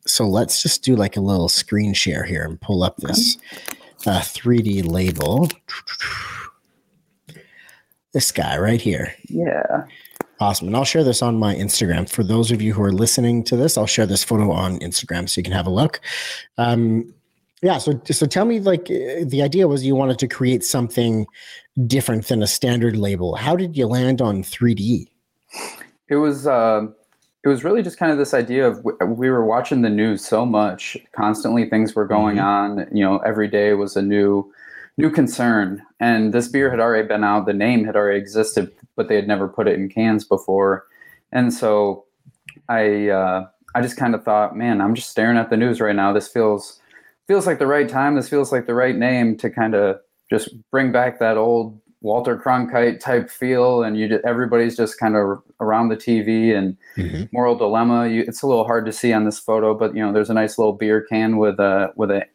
So 0.05 0.27
let's 0.27 0.61
just 0.61 0.83
do 0.83 0.95
like 0.95 1.15
a 1.15 1.21
little 1.21 1.49
screen 1.49 1.93
share 1.93 2.23
here 2.23 2.43
and 2.43 2.59
pull 2.59 2.83
up 2.83 2.97
this 2.97 3.37
uh, 4.05 4.19
3D 4.19 4.89
label. 4.89 5.49
This 8.11 8.31
guy 8.31 8.57
right 8.57 8.81
here. 8.81 9.15
Yeah. 9.27 9.85
Awesome. 10.39 10.67
And 10.67 10.75
I'll 10.75 10.83
share 10.83 11.03
this 11.03 11.21
on 11.21 11.39
my 11.39 11.55
Instagram. 11.55 12.09
For 12.09 12.23
those 12.23 12.51
of 12.51 12.61
you 12.61 12.73
who 12.73 12.83
are 12.83 12.91
listening 12.91 13.43
to 13.45 13.55
this, 13.55 13.77
I'll 13.77 13.87
share 13.87 14.05
this 14.05 14.23
photo 14.23 14.51
on 14.51 14.79
Instagram 14.79 15.29
so 15.29 15.39
you 15.39 15.43
can 15.43 15.53
have 15.53 15.67
a 15.67 15.71
look. 15.71 16.01
Um, 16.57 17.13
yeah. 17.61 17.77
So, 17.77 17.99
so 18.11 18.25
tell 18.25 18.43
me, 18.43 18.59
like, 18.59 18.91
uh, 18.91 19.23
the 19.25 19.41
idea 19.41 19.67
was 19.69 19.85
you 19.85 19.95
wanted 19.95 20.19
to 20.19 20.27
create 20.27 20.65
something 20.65 21.25
different 21.87 22.27
than 22.27 22.43
a 22.43 22.47
standard 22.47 22.97
label. 22.97 23.35
How 23.35 23.55
did 23.55 23.77
you 23.77 23.87
land 23.87 24.21
on 24.21 24.43
3D? 24.43 25.07
it 26.09 26.15
was 26.15 26.47
uh, 26.47 26.87
it 27.43 27.49
was 27.49 27.63
really 27.63 27.83
just 27.83 27.97
kind 27.97 28.11
of 28.11 28.17
this 28.17 28.33
idea 28.33 28.67
of 28.67 28.83
we 29.07 29.29
were 29.29 29.45
watching 29.45 29.81
the 29.81 29.89
news 29.89 30.25
so 30.25 30.45
much 30.45 30.95
constantly 31.15 31.69
things 31.69 31.93
were 31.93 32.07
going 32.07 32.37
Mhm. 32.37 32.43
on 32.43 32.87
you 32.91 33.03
know 33.03 33.17
every 33.19 33.47
day 33.47 33.73
was 33.73 33.95
a 33.95 34.01
new 34.01 34.51
new 34.97 35.09
concern. 35.09 35.81
And 35.99 36.33
this 36.33 36.47
beer 36.47 36.69
had 36.69 36.79
already 36.79 37.07
been 37.07 37.23
out 37.23 37.45
the 37.45 37.53
name 37.53 37.83
had 37.83 37.95
already 37.95 38.19
existed 38.19 38.71
but 38.95 39.07
they 39.07 39.15
had 39.15 39.27
never 39.27 39.47
put 39.47 39.67
it 39.67 39.77
in 39.79 39.89
cans 39.89 40.23
before. 40.23 40.85
And 41.31 41.53
so 41.53 42.05
i 42.69 43.09
uh, 43.09 43.45
i 43.75 43.81
just 43.81 43.97
kind 43.97 44.13
of 44.15 44.23
thought 44.23 44.55
man 44.55 44.79
i'm 44.79 44.93
just 44.95 45.09
staring 45.09 45.37
at 45.37 45.49
the 45.49 45.57
news 45.57 45.81
right 45.81 45.95
now. 45.95 46.13
This 46.13 46.27
feels 46.27 46.79
feels 47.27 47.47
like 47.47 47.57
the 47.59 47.67
right 47.67 47.89
time. 47.89 48.15
This 48.15 48.29
feels 48.29 48.51
like 48.51 48.67
the 48.67 48.73
right 48.75 48.95
name 48.95 49.35
to 49.37 49.49
kind 49.49 49.73
of 49.75 49.99
just 50.29 50.49
bring 50.71 50.91
back 50.91 51.19
that 51.19 51.37
old 51.37 51.79
Walter 52.03 52.37
Cronkite 52.37 52.99
type 52.99 53.29
feel, 53.29 53.81
and 53.81 53.97
you 53.97 54.07
just, 54.07 54.23
everybody's 54.25 54.75
just 54.77 54.99
kind 54.99 55.15
of 55.15 55.41
around 55.59 55.89
the 55.89 55.95
TV 55.97 56.55
and 56.55 56.77
moral 57.31 57.55
dilemma. 57.55 58.07
You, 58.07 58.21
it's 58.27 58.43
a 58.43 58.47
little 58.47 58.65
hard 58.65 58.85
to 58.85 58.91
see 58.91 59.11
on 59.13 59.23
this 59.23 59.39
photo, 59.39 59.73
but 59.73 59.95
you 59.95 60.05
know 60.05 60.13
there's 60.13 60.29
a 60.29 60.33
nice 60.35 60.57
little 60.59 60.73
beer 60.73 61.01
can 61.01 61.37
with 61.37 61.59
a 61.59 61.91
with 61.95 62.11
a 62.11 62.25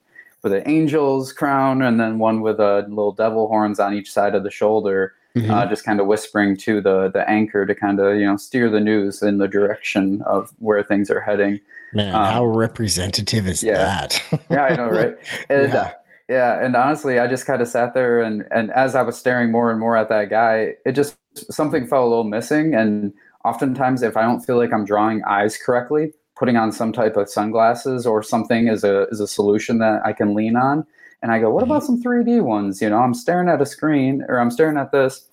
with 0.42 0.52
an 0.52 0.62
angel's 0.62 1.32
crown, 1.32 1.82
and 1.82 2.00
then 2.00 2.18
one 2.18 2.40
with 2.40 2.58
a 2.58 2.86
little 2.88 3.12
devil 3.12 3.46
horns 3.46 3.78
on 3.78 3.94
each 3.94 4.10
side 4.10 4.34
of 4.34 4.42
the 4.42 4.50
shoulder, 4.50 5.14
Mhm. 5.36 5.50
uh, 5.50 5.66
just 5.68 5.84
kind 5.84 6.00
of 6.00 6.06
whispering 6.06 6.56
to 6.56 6.80
the 6.80 7.10
the 7.10 7.28
anchor 7.28 7.66
to 7.66 7.74
kind 7.74 8.00
of 8.00 8.16
you 8.16 8.24
know 8.24 8.36
steer 8.38 8.70
the 8.70 8.80
news 8.80 9.22
in 9.22 9.36
the 9.38 9.48
direction 9.48 10.22
of 10.22 10.50
where 10.60 10.82
things 10.82 11.10
are 11.10 11.20
heading. 11.20 11.60
Man, 11.92 12.14
um, 12.14 12.24
how 12.24 12.46
representative 12.46 13.46
is 13.46 13.62
yeah. 13.62 13.74
that? 13.76 14.22
Yeah, 14.50 14.64
I 14.64 14.76
know, 14.76 14.88
right? 14.90 15.16
And, 15.50 15.72
Yeah. 15.72 15.78
uh, 15.80 15.90
yeah, 16.28 16.62
and 16.62 16.76
honestly, 16.76 17.18
I 17.18 17.26
just 17.26 17.46
kind 17.46 17.62
of 17.62 17.68
sat 17.68 17.94
there, 17.94 18.20
and 18.20 18.44
and 18.50 18.70
as 18.72 18.94
I 18.94 19.02
was 19.02 19.16
staring 19.16 19.50
more 19.50 19.70
and 19.70 19.80
more 19.80 19.96
at 19.96 20.10
that 20.10 20.28
guy, 20.28 20.74
it 20.84 20.92
just 20.92 21.16
something 21.50 21.86
felt 21.86 22.04
a 22.04 22.08
little 22.08 22.24
missing. 22.24 22.74
And 22.74 23.14
oftentimes, 23.44 24.02
if 24.02 24.16
I 24.16 24.22
don't 24.22 24.40
feel 24.40 24.58
like 24.58 24.72
I'm 24.72 24.84
drawing 24.84 25.24
eyes 25.24 25.56
correctly, 25.56 26.12
putting 26.36 26.56
on 26.56 26.70
some 26.70 26.92
type 26.92 27.16
of 27.16 27.30
sunglasses 27.30 28.06
or 28.06 28.22
something 28.22 28.68
is 28.68 28.84
a 28.84 29.08
is 29.08 29.20
a 29.20 29.26
solution 29.26 29.78
that 29.78 30.02
I 30.04 30.12
can 30.12 30.34
lean 30.34 30.56
on. 30.56 30.86
And 31.22 31.32
I 31.32 31.40
go, 31.40 31.50
what 31.50 31.64
about 31.64 31.82
some 31.82 32.00
3D 32.00 32.42
ones? 32.42 32.80
You 32.80 32.90
know, 32.90 32.98
I'm 32.98 33.14
staring 33.14 33.48
at 33.48 33.60
a 33.60 33.66
screen, 33.66 34.24
or 34.28 34.38
I'm 34.38 34.52
staring 34.52 34.76
at 34.76 34.92
this. 34.92 35.26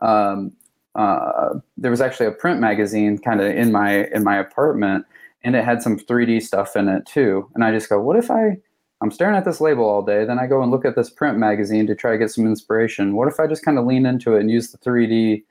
Um, 0.00 0.52
uh, 0.94 1.54
there 1.76 1.90
was 1.90 2.00
actually 2.00 2.26
a 2.26 2.32
print 2.32 2.60
magazine 2.60 3.18
kind 3.18 3.40
of 3.40 3.48
in 3.48 3.72
my 3.72 4.04
in 4.08 4.22
my 4.22 4.36
apartment, 4.36 5.06
and 5.44 5.56
it 5.56 5.64
had 5.64 5.82
some 5.82 5.98
3D 5.98 6.42
stuff 6.42 6.76
in 6.76 6.88
it 6.88 7.06
too. 7.06 7.48
And 7.54 7.64
I 7.64 7.72
just 7.72 7.88
go, 7.88 8.00
what 8.00 8.16
if 8.16 8.30
I 8.30 8.58
I'm 9.02 9.10
staring 9.10 9.34
at 9.36 9.44
this 9.44 9.60
label 9.60 9.84
all 9.88 10.02
day. 10.02 10.24
Then 10.24 10.38
I 10.38 10.46
go 10.46 10.62
and 10.62 10.70
look 10.70 10.84
at 10.84 10.94
this 10.94 11.08
print 11.10 11.38
magazine 11.38 11.86
to 11.86 11.94
try 11.94 12.12
to 12.12 12.18
get 12.18 12.30
some 12.30 12.46
inspiration. 12.46 13.14
What 13.16 13.28
if 13.28 13.40
I 13.40 13.46
just 13.46 13.64
kind 13.64 13.78
of 13.78 13.86
lean 13.86 14.04
into 14.06 14.34
it 14.36 14.40
and 14.40 14.50
use 14.50 14.70
the 14.72 14.78
3D 14.78 15.42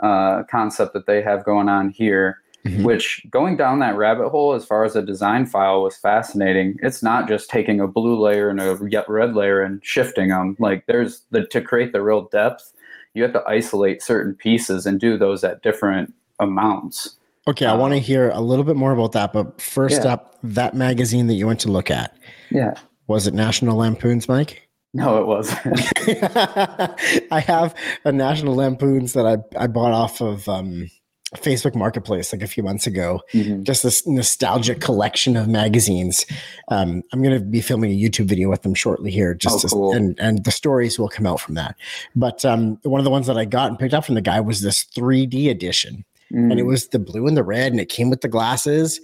uh, 0.00 0.42
concept 0.50 0.92
that 0.94 1.06
they 1.06 1.20
have 1.22 1.44
going 1.44 1.68
on 1.68 1.90
here? 1.90 2.38
Mhm. 2.64 2.82
Which 2.82 3.26
going 3.30 3.58
down 3.58 3.80
that 3.80 3.94
rabbit 3.94 4.30
hole 4.30 4.54
as 4.54 4.64
far 4.64 4.84
as 4.84 4.96
a 4.96 5.02
design 5.02 5.44
file 5.44 5.82
was 5.82 5.98
fascinating. 5.98 6.78
It's 6.82 7.02
not 7.02 7.28
just 7.28 7.50
taking 7.50 7.78
a 7.78 7.86
blue 7.86 8.18
layer 8.18 8.48
and 8.48 8.58
a 8.58 8.74
red 9.06 9.34
layer 9.36 9.60
and 9.60 9.84
shifting 9.84 10.30
them. 10.30 10.56
Like 10.58 10.86
there's 10.86 11.26
the 11.30 11.44
to 11.48 11.60
create 11.60 11.92
the 11.92 12.00
real 12.00 12.22
depth, 12.32 12.72
you 13.12 13.22
have 13.22 13.34
to 13.34 13.44
isolate 13.46 14.02
certain 14.02 14.34
pieces 14.34 14.86
and 14.86 14.98
do 14.98 15.18
those 15.18 15.44
at 15.44 15.62
different 15.62 16.14
amounts. 16.40 17.16
Okay, 17.46 17.66
I 17.66 17.74
want 17.74 17.92
to 17.92 17.98
hear 18.00 18.30
a 18.30 18.40
little 18.40 18.64
bit 18.64 18.76
more 18.76 18.92
about 18.92 19.12
that. 19.12 19.34
But 19.34 19.60
first 19.60 20.02
Yeah. 20.04 20.14
up, 20.14 20.38
that 20.42 20.72
magazine 20.72 21.26
that 21.26 21.34
you 21.34 21.46
went 21.46 21.60
to 21.60 21.70
look 21.70 21.90
at 21.90 22.16
Yeah. 22.50 22.72
Was 23.06 23.26
it 23.26 23.34
National 23.34 23.76
Lampoons, 23.76 24.28
Mike? 24.28 24.68
No, 24.92 25.20
it 25.20 25.26
wasn't. 25.26 25.80
I 27.32 27.40
have 27.40 27.74
a 28.04 28.12
National 28.12 28.54
Lampoons 28.54 29.12
that 29.14 29.26
I, 29.26 29.38
I 29.58 29.66
bought 29.66 29.92
off 29.92 30.20
of 30.20 30.48
um, 30.48 30.88
Facebook 31.34 31.74
Marketplace 31.74 32.32
like 32.32 32.42
a 32.42 32.46
few 32.46 32.62
months 32.62 32.86
ago. 32.86 33.20
Mhm. 33.32 33.64
Just 33.64 33.82
this 33.82 34.06
nostalgic 34.06 34.80
collection 34.80 35.36
of 35.36 35.48
magazines. 35.48 36.26
Um, 36.68 37.02
I'm 37.12 37.22
going 37.22 37.36
to 37.36 37.44
be 37.44 37.60
filming 37.60 37.90
a 37.90 37.98
YouTube 38.00 38.26
video 38.26 38.48
with 38.48 38.62
them 38.62 38.74
shortly 38.74 39.10
here, 39.10 39.34
just 39.34 39.66
Oh, 39.72 39.92
to, 39.92 39.96
and 39.96 40.18
and 40.20 40.44
the 40.44 40.52
stories 40.52 40.96
will 40.98 41.08
come 41.08 41.26
out 41.26 41.40
from 41.40 41.54
that. 41.56 41.74
But 42.14 42.44
um, 42.44 42.78
one 42.84 43.00
of 43.00 43.04
the 43.04 43.10
ones 43.10 43.26
that 43.26 43.36
I 43.36 43.46
got 43.46 43.70
and 43.70 43.78
picked 43.78 43.94
up 43.94 44.04
from 44.04 44.14
the 44.14 44.20
guy 44.20 44.40
was 44.40 44.60
this 44.60 44.84
3D 44.84 45.50
edition 45.50 46.04
and 46.30 46.52
it 46.52 46.62
Mm. 46.64 46.66
was 46.66 46.88
the 46.88 46.98
blue 46.98 47.26
and 47.26 47.36
the 47.36 47.44
red, 47.44 47.72
and 47.72 47.80
it 47.80 47.88
came 47.88 48.10
with 48.10 48.20
the 48.20 48.28
glasses. 48.28 49.00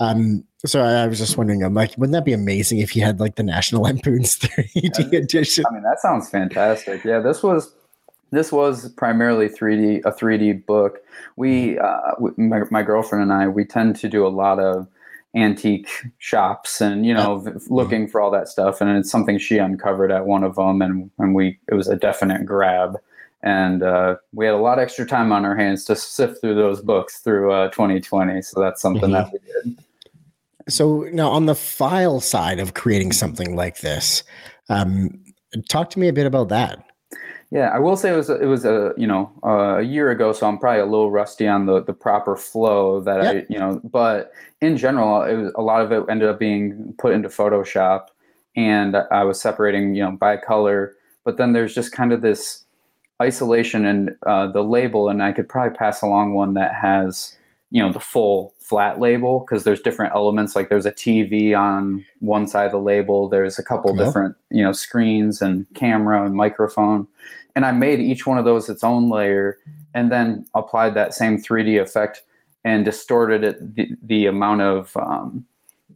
Um, 0.00 0.44
so 0.66 0.80
I, 0.82 1.02
I 1.02 1.06
was 1.06 1.18
just 1.18 1.36
wondering, 1.36 1.62
I'm 1.62 1.74
like, 1.74 1.96
wouldn't 1.96 2.12
that 2.12 2.24
be 2.24 2.32
amazing 2.32 2.78
if 2.78 2.94
you 2.96 3.02
had 3.02 3.20
like 3.20 3.36
the 3.36 3.42
National 3.42 3.82
Lampoons 3.84 4.38
3D 4.38 5.12
edition? 5.12 5.64
I 5.68 5.72
mean, 5.74 5.82
that 5.82 6.00
sounds 6.00 6.28
fantastic. 6.30 7.04
Yeah, 7.04 7.20
this 7.20 7.42
was 7.42 7.72
this 8.30 8.50
was 8.50 8.88
primarily 8.94 9.48
3D 9.48 10.00
a 10.04 10.10
3D 10.10 10.66
book. 10.66 10.98
We, 11.36 11.78
uh, 11.78 12.12
my, 12.36 12.62
my 12.70 12.82
girlfriend 12.82 13.22
and 13.22 13.32
I, 13.32 13.46
we 13.46 13.64
tend 13.64 13.94
to 13.96 14.08
do 14.08 14.26
a 14.26 14.28
lot 14.28 14.58
of 14.58 14.88
antique 15.36 15.88
shops 16.18 16.80
and 16.80 17.04
you 17.04 17.12
know 17.12 17.44
looking 17.68 18.06
for 18.06 18.20
all 18.20 18.30
that 18.30 18.46
stuff 18.46 18.80
and 18.80 18.88
it's 18.96 19.10
something 19.10 19.36
she 19.36 19.58
uncovered 19.58 20.12
at 20.12 20.26
one 20.26 20.44
of 20.44 20.54
them 20.54 20.80
and 20.80 21.10
and 21.18 21.34
we 21.34 21.58
it 21.68 21.74
was 21.74 21.88
a 21.88 21.96
definite 21.96 22.46
grab 22.46 22.96
and 23.44 23.82
uh, 23.82 24.16
we 24.32 24.46
had 24.46 24.54
a 24.54 24.58
lot 24.58 24.78
of 24.78 24.82
extra 24.82 25.06
time 25.06 25.30
on 25.30 25.44
our 25.44 25.54
hands 25.54 25.84
to 25.84 25.94
sift 25.94 26.40
through 26.40 26.54
those 26.54 26.80
books 26.80 27.18
through 27.20 27.52
uh, 27.52 27.68
2020 27.70 28.42
so 28.42 28.60
that's 28.60 28.82
something 28.82 29.12
that 29.12 29.30
we 29.32 29.38
did 29.38 29.78
So 30.68 31.06
now 31.12 31.30
on 31.30 31.46
the 31.46 31.54
file 31.54 32.20
side 32.20 32.58
of 32.58 32.74
creating 32.74 33.12
something 33.12 33.54
like 33.54 33.80
this, 33.80 34.22
um, 34.68 35.22
talk 35.68 35.90
to 35.90 35.98
me 35.98 36.08
a 36.08 36.12
bit 36.12 36.26
about 36.26 36.48
that. 36.48 36.84
Yeah, 37.50 37.68
I 37.68 37.78
will 37.78 37.96
say 37.96 38.12
it 38.12 38.16
was 38.16 38.30
a, 38.30 38.40
it 38.40 38.46
was 38.46 38.64
a 38.64 38.92
you 38.96 39.06
know 39.06 39.30
uh, 39.44 39.76
a 39.78 39.82
year 39.82 40.10
ago, 40.10 40.32
so 40.32 40.48
I'm 40.48 40.58
probably 40.58 40.80
a 40.80 40.86
little 40.86 41.12
rusty 41.12 41.46
on 41.46 41.66
the 41.66 41.84
the 41.84 41.92
proper 41.92 42.36
flow 42.36 43.00
that 43.02 43.20
I 43.20 43.46
you 43.48 43.58
know. 43.58 43.80
But 43.84 44.32
in 44.60 44.76
general, 44.76 45.22
it 45.22 45.36
was 45.36 45.52
a 45.54 45.62
lot 45.62 45.80
of 45.80 45.92
it 45.92 46.02
ended 46.08 46.28
up 46.28 46.38
being 46.40 46.94
put 46.98 47.12
into 47.12 47.28
Photoshop, 47.28 48.06
and 48.56 48.96
I 48.96 49.22
was 49.22 49.40
separating 49.40 49.94
you 49.94 50.02
know 50.02 50.12
by 50.12 50.36
color. 50.36 50.96
But 51.24 51.36
then 51.36 51.52
there's 51.52 51.74
just 51.74 51.92
kind 51.92 52.12
of 52.12 52.22
this 52.22 52.63
isolation 53.22 53.84
and 53.84 54.16
uh, 54.26 54.48
the 54.48 54.62
label, 54.62 55.08
and 55.08 55.22
I 55.22 55.32
could 55.32 55.48
probably 55.48 55.76
pass 55.76 56.02
along 56.02 56.34
one 56.34 56.54
that 56.54 56.74
has 56.74 57.36
you 57.74 57.82
know 57.82 57.92
the 57.92 58.00
full 58.00 58.54
flat 58.60 59.00
label 59.00 59.40
because 59.40 59.64
there's 59.64 59.80
different 59.80 60.14
elements 60.14 60.54
like 60.54 60.68
there's 60.68 60.86
a 60.86 60.92
tv 60.92 61.58
on 61.58 62.04
one 62.20 62.46
side 62.46 62.66
of 62.66 62.72
the 62.72 62.78
label 62.78 63.28
there's 63.28 63.58
a 63.58 63.64
couple 63.64 63.94
Cool. 63.94 64.04
different 64.04 64.36
you 64.50 64.62
know 64.62 64.70
screens 64.72 65.42
and 65.42 65.66
camera 65.74 66.24
and 66.24 66.34
microphone. 66.34 67.06
And 67.56 67.64
i 67.66 67.72
made 67.72 68.00
each 68.00 68.26
one 68.26 68.38
of 68.38 68.44
those 68.44 68.68
its 68.68 68.84
own 68.84 69.10
layer 69.10 69.58
and 69.92 70.10
then 70.10 70.46
applied 70.54 70.94
that 70.94 71.14
same 71.14 71.36
3d 71.38 71.80
effect 71.82 72.22
and 72.64 72.84
distorted 72.84 73.42
it 73.44 73.74
the, 73.74 73.88
the 74.02 74.26
amount 74.26 74.62
of 74.62 74.96
um, 74.96 75.44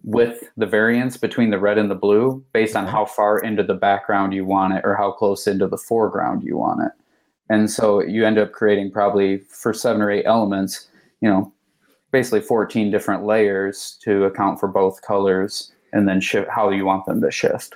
width 0.03 0.51
the 0.57 0.67
variance 0.67 1.17
between 1.17 1.51
the 1.51 1.59
red 1.59 1.79
and 1.79 1.91
the 1.91 1.95
blue 1.95 2.45
based 2.53 2.77
on 2.77 2.87
how 2.87 3.05
far 3.05 3.39
into 3.39 3.63
the 3.63 3.75
background 3.75 4.33
you 4.33 4.45
want 4.45 4.75
it 4.75 4.83
or 4.85 4.97
how 4.97 5.13
close 5.13 5.47
into 5.47 5.67
the 5.69 5.79
foreground 5.79 6.43
you 6.43 6.57
want 6.57 6.83
it 6.83 6.93
and 7.51 7.71
so 7.71 8.03
you 8.03 8.25
end 8.27 8.39
up 8.39 8.53
creating 8.53 8.91
probably 8.91 9.39
for 9.39 9.73
seven 9.73 10.03
or 10.03 10.11
eight 10.11 10.25
elements 10.27 10.89
you 11.21 11.29
know 11.29 11.53
basically 12.11 12.41
14 12.41 12.91
different 12.91 13.25
layers 13.25 13.99
to 14.03 14.25
account 14.25 14.59
for 14.59 14.69
both 14.69 15.03
colors 15.03 15.73
and 15.93 16.09
then 16.09 16.21
shift 16.21 16.49
how 16.51 16.71
you 16.71 16.85
want 16.85 17.05
them 17.07 17.21
to 17.21 17.31
shift. 17.31 17.75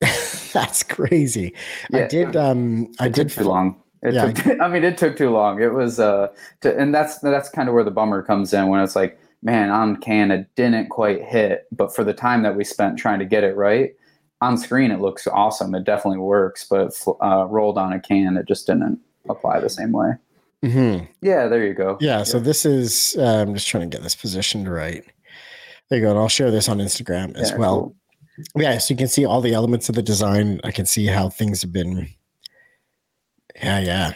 That's 0.52 0.82
crazy. 0.82 1.54
I 1.92 2.06
did. 2.06 2.36
Um, 2.36 2.92
I 3.00 3.06
It 3.06 3.14
did. 3.14 3.28
took 3.28 3.38
too 3.38 3.48
long. 3.48 3.80
It 4.02 4.14
Yeah. 4.14 4.32
took, 4.32 4.60
I 4.60 4.68
mean, 4.68 4.84
it 4.84 4.98
took 4.98 5.16
too 5.16 5.30
long. 5.30 5.60
It 5.62 5.72
was, 5.72 5.98
uh, 5.98 6.28
to, 6.60 6.76
and 6.76 6.94
that's 6.94 7.18
that's 7.20 7.48
kind 7.48 7.68
of 7.68 7.74
where 7.74 7.84
the 7.84 7.90
bummer 7.90 8.22
comes 8.22 8.52
in 8.52 8.68
when 8.68 8.80
it's 8.80 8.96
like, 8.96 9.18
man, 9.42 9.70
on 9.70 9.96
can 9.96 10.30
it 10.30 10.48
didn't 10.56 10.88
quite 10.88 11.22
hit, 11.22 11.66
but 11.72 11.94
for 11.94 12.04
the 12.04 12.14
time 12.14 12.42
that 12.42 12.56
we 12.56 12.64
spent 12.64 12.98
trying 12.98 13.18
to 13.18 13.24
get 13.24 13.44
it 13.44 13.56
right, 13.56 13.94
on 14.40 14.56
screen 14.58 14.90
it 14.90 15.00
looks 15.00 15.26
awesome. 15.26 15.74
It 15.74 15.84
definitely 15.84 16.18
works, 16.20 16.66
but 16.68 16.92
uh, 17.22 17.46
rolled 17.48 17.78
on 17.78 17.92
a 17.92 18.00
can, 18.00 18.36
it 18.36 18.46
just 18.46 18.66
didn't 18.66 18.98
apply 19.28 19.60
the 19.60 19.68
same 19.70 19.92
way. 19.92 20.12
Mhm. 20.62 21.08
Yeah, 21.22 21.46
there 21.48 21.64
you 21.64 21.74
go. 21.74 21.98
Yeah. 22.00 22.22
So 22.22 22.38
this 22.40 22.64
is. 22.64 23.14
Uh, 23.18 23.42
I'm 23.42 23.54
just 23.54 23.68
trying 23.68 23.88
to 23.88 23.94
get 23.96 24.02
this 24.02 24.14
positioned 24.14 24.70
right. 24.72 25.04
There 25.90 25.98
you 25.98 26.04
go. 26.06 26.10
And 26.10 26.18
I'll 26.18 26.28
share 26.28 26.50
this 26.50 26.68
on 26.68 26.78
Instagram 26.78 27.36
as 27.36 27.50
Yeah, 27.50 27.56
well. 27.58 27.80
cool. 27.80 27.96
Yeah. 28.62 28.78
So 28.78 28.94
you 28.94 28.98
can 28.98 29.08
see 29.08 29.26
all 29.26 29.40
the 29.42 29.52
elements 29.54 29.88
of 29.90 29.94
the 29.94 30.02
design. 30.02 30.60
I 30.64 30.70
can 30.70 30.86
see 30.86 31.06
how 31.06 31.28
things 31.28 31.60
have 31.62 31.72
been. 31.72 32.08
Yeah. 33.62 33.78
Yeah. 33.80 34.12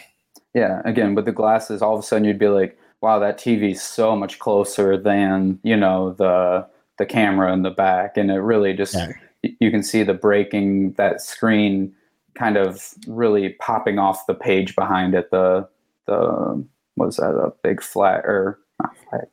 Yeah, 0.54 0.80
again, 0.86 1.14
with 1.14 1.26
the 1.26 1.32
glasses, 1.32 1.82
all 1.82 1.94
of 1.94 2.00
a 2.00 2.02
sudden 2.02 2.24
you'd 2.24 2.38
be 2.38 2.48
like, 2.48 2.76
"Wow, 3.02 3.18
that 3.20 3.38
TV's 3.38 3.82
so 3.82 4.16
much 4.16 4.38
closer 4.38 4.96
than 4.96 5.60
you 5.62 5.76
know 5.76 6.14
the 6.14 6.66
the 6.96 7.04
camera 7.06 7.52
in 7.52 7.62
the 7.62 7.70
back," 7.70 8.16
and 8.16 8.30
it 8.30 8.38
really 8.40 8.72
just 8.72 8.94
Yeah. 8.94 9.12
You 9.42 9.70
can 9.70 9.82
see 9.82 10.02
the 10.02 10.14
breaking 10.14 10.92
that 10.94 11.20
screen 11.20 11.94
kind 12.34 12.56
of 12.56 12.94
really 13.06 13.50
popping 13.60 13.98
off 13.98 14.26
the 14.26 14.34
page 14.34 14.74
behind 14.74 15.14
it. 15.14 15.30
The 15.30 15.68
the 16.06 16.64
what 16.94 17.06
was 17.06 17.16
that 17.16 17.30
a 17.34 17.52
big 17.62 17.82
flat 17.82 18.24
or 18.24 18.58
not 18.82 18.96
flat 19.08 19.30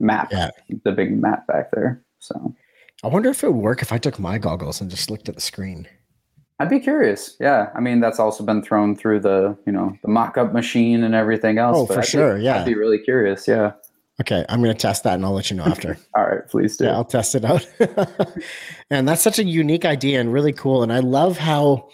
map? 0.00 0.28
Yeah. 0.30 0.50
the 0.84 0.92
big 0.92 1.20
map 1.20 1.46
back 1.46 1.70
there. 1.72 2.02
So 2.18 2.54
I 3.02 3.08
wonder 3.08 3.30
if 3.30 3.42
it 3.42 3.52
would 3.52 3.62
work 3.62 3.82
if 3.82 3.92
I 3.92 3.98
took 3.98 4.18
my 4.18 4.38
goggles 4.38 4.80
and 4.80 4.90
just 4.90 5.10
looked 5.10 5.28
at 5.28 5.34
the 5.34 5.40
screen. 5.40 5.88
I'd 6.60 6.70
be 6.70 6.78
curious. 6.78 7.36
Yeah, 7.40 7.70
I 7.74 7.80
mean 7.80 7.98
that's 8.00 8.20
also 8.20 8.44
been 8.44 8.62
thrown 8.62 8.94
through 8.94 9.20
the 9.20 9.56
you 9.66 9.72
know 9.72 9.96
the 10.02 10.08
mock-up 10.08 10.52
machine 10.52 11.02
and 11.02 11.14
everything 11.14 11.58
else. 11.58 11.76
Oh, 11.78 11.86
but 11.86 11.94
for 11.94 12.00
I'd 12.00 12.02
be- 12.02 12.08
sure, 12.08 12.38
yeah. 12.38 12.60
I'd 12.60 12.66
be 12.66 12.74
really 12.74 12.98
curious. 12.98 13.48
Yeah. 13.48 13.72
Okay, 14.20 14.44
I'm 14.48 14.62
going 14.62 14.74
to 14.74 14.78
test 14.80 15.04
that 15.04 15.14
and 15.14 15.24
I'll 15.24 15.32
let 15.32 15.50
you 15.50 15.56
know 15.56 15.64
after. 15.64 15.96
All 16.16 16.24
right, 16.24 16.46
please 16.48 16.76
do. 16.76 16.84
yeah, 16.84 16.92
I'll 16.92 17.04
test 17.04 17.34
it 17.34 17.44
out. 17.44 17.66
and 18.90 19.08
that's 19.08 19.22
such 19.22 19.38
a 19.38 19.44
unique 19.44 19.84
idea 19.84 20.20
and 20.20 20.32
really 20.32 20.52
cool. 20.52 20.82
And 20.82 20.92
I 20.92 20.98
love 21.00 21.38
how 21.38 21.88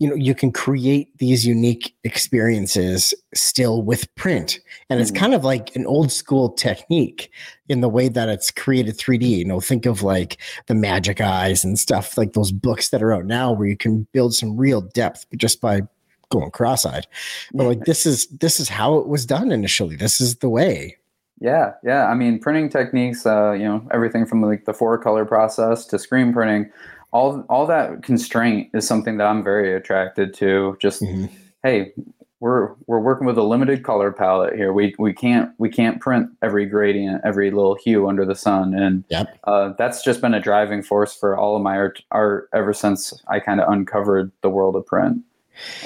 you 0.00 0.08
know 0.08 0.14
you 0.16 0.34
can 0.34 0.50
create 0.52 1.16
these 1.18 1.46
unique 1.46 1.94
experiences 2.04 3.14
still 3.34 3.82
with 3.82 4.12
print. 4.16 4.58
And 4.90 5.00
it's 5.00 5.10
Mhm. 5.12 5.16
kind 5.16 5.34
of 5.34 5.44
like 5.44 5.74
an 5.76 5.86
old 5.86 6.10
school 6.12 6.50
technique 6.50 7.30
in 7.68 7.80
the 7.80 7.88
way 7.88 8.08
that 8.08 8.28
it's 8.28 8.50
created 8.50 8.98
3D. 8.98 9.24
You 9.38 9.44
know, 9.44 9.60
think 9.60 9.86
of 9.86 10.02
like 10.02 10.38
the 10.66 10.74
magic 10.74 11.20
eyes 11.20 11.64
and 11.64 11.78
stuff, 11.78 12.18
like 12.18 12.32
those 12.34 12.52
books 12.52 12.90
that 12.90 13.02
are 13.02 13.12
out 13.12 13.24
now 13.24 13.52
where 13.52 13.68
you 13.68 13.76
can 13.76 14.06
build 14.12 14.34
some 14.34 14.56
real 14.56 14.80
depth 14.80 15.26
just 15.36 15.60
by 15.60 15.82
going 16.30 16.50
cross-eyed. 16.50 17.06
But 17.52 17.66
like 17.66 17.84
this 17.84 18.04
is 18.04 18.26
this 18.26 18.58
is 18.60 18.68
how 18.68 18.96
it 18.98 19.06
was 19.08 19.24
done 19.24 19.50
initially. 19.52 19.96
This 19.96 20.20
is 20.20 20.36
the 20.36 20.48
way. 20.50 20.96
Yeah, 21.40 21.72
yeah. 21.82 22.06
I 22.06 22.14
mean, 22.14 22.38
printing 22.38 22.68
techniques. 22.68 23.26
Uh, 23.26 23.52
you 23.52 23.64
know, 23.64 23.86
everything 23.92 24.24
from 24.26 24.42
like 24.42 24.64
the 24.64 24.74
four 24.74 24.96
color 24.98 25.24
process 25.24 25.84
to 25.86 25.98
screen 25.98 26.32
printing. 26.32 26.70
All 27.12 27.40
all 27.48 27.66
that 27.66 28.02
constraint 28.02 28.70
is 28.74 28.86
something 28.86 29.18
that 29.18 29.26
I'm 29.26 29.42
very 29.42 29.74
attracted 29.74 30.34
to. 30.34 30.76
Just 30.80 31.02
Mhm. 31.02 31.30
hey, 31.62 31.92
we're 32.40 32.74
we're 32.86 33.00
working 33.00 33.26
with 33.26 33.38
a 33.38 33.42
limited 33.42 33.82
color 33.84 34.12
palette 34.12 34.54
here. 34.54 34.72
We 34.72 34.94
we 34.98 35.12
can't 35.12 35.50
we 35.58 35.68
can't 35.68 36.00
print 36.00 36.28
every 36.42 36.66
gradient, 36.66 37.20
every 37.24 37.50
little 37.50 37.74
hue 37.76 38.08
under 38.08 38.24
the 38.24 38.34
sun, 38.34 38.74
and 38.74 39.04
Yep. 39.08 39.38
uh, 39.44 39.72
that's 39.78 40.02
just 40.02 40.20
been 40.20 40.34
a 40.34 40.40
driving 40.40 40.82
force 40.82 41.14
for 41.14 41.36
all 41.36 41.56
of 41.56 41.62
my 41.62 41.76
art, 41.76 42.02
art 42.10 42.48
ever 42.52 42.72
since 42.72 43.12
I 43.28 43.40
kind 43.40 43.60
of 43.60 43.72
uncovered 43.72 44.30
the 44.42 44.50
world 44.50 44.76
of 44.76 44.86
print. 44.86 45.18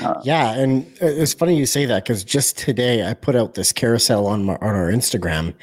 Uh, 0.01 0.21
Yeah, 0.25 0.53
and 0.55 0.85
uh, 1.03 1.07
it's 1.07 1.35
funny 1.35 1.57
you 1.57 1.67
say 1.67 1.85
that 1.87 2.05
because 2.05 2.25
just 2.25 2.59
today 2.59 3.09
I 3.09 3.15
put 3.15 3.37
out 3.37 3.55
this 3.55 3.73
carousel 3.73 4.27
on 4.27 4.45
my, 4.45 4.55
on 4.55 4.75
our 4.75 4.91
Instagram 4.91 5.55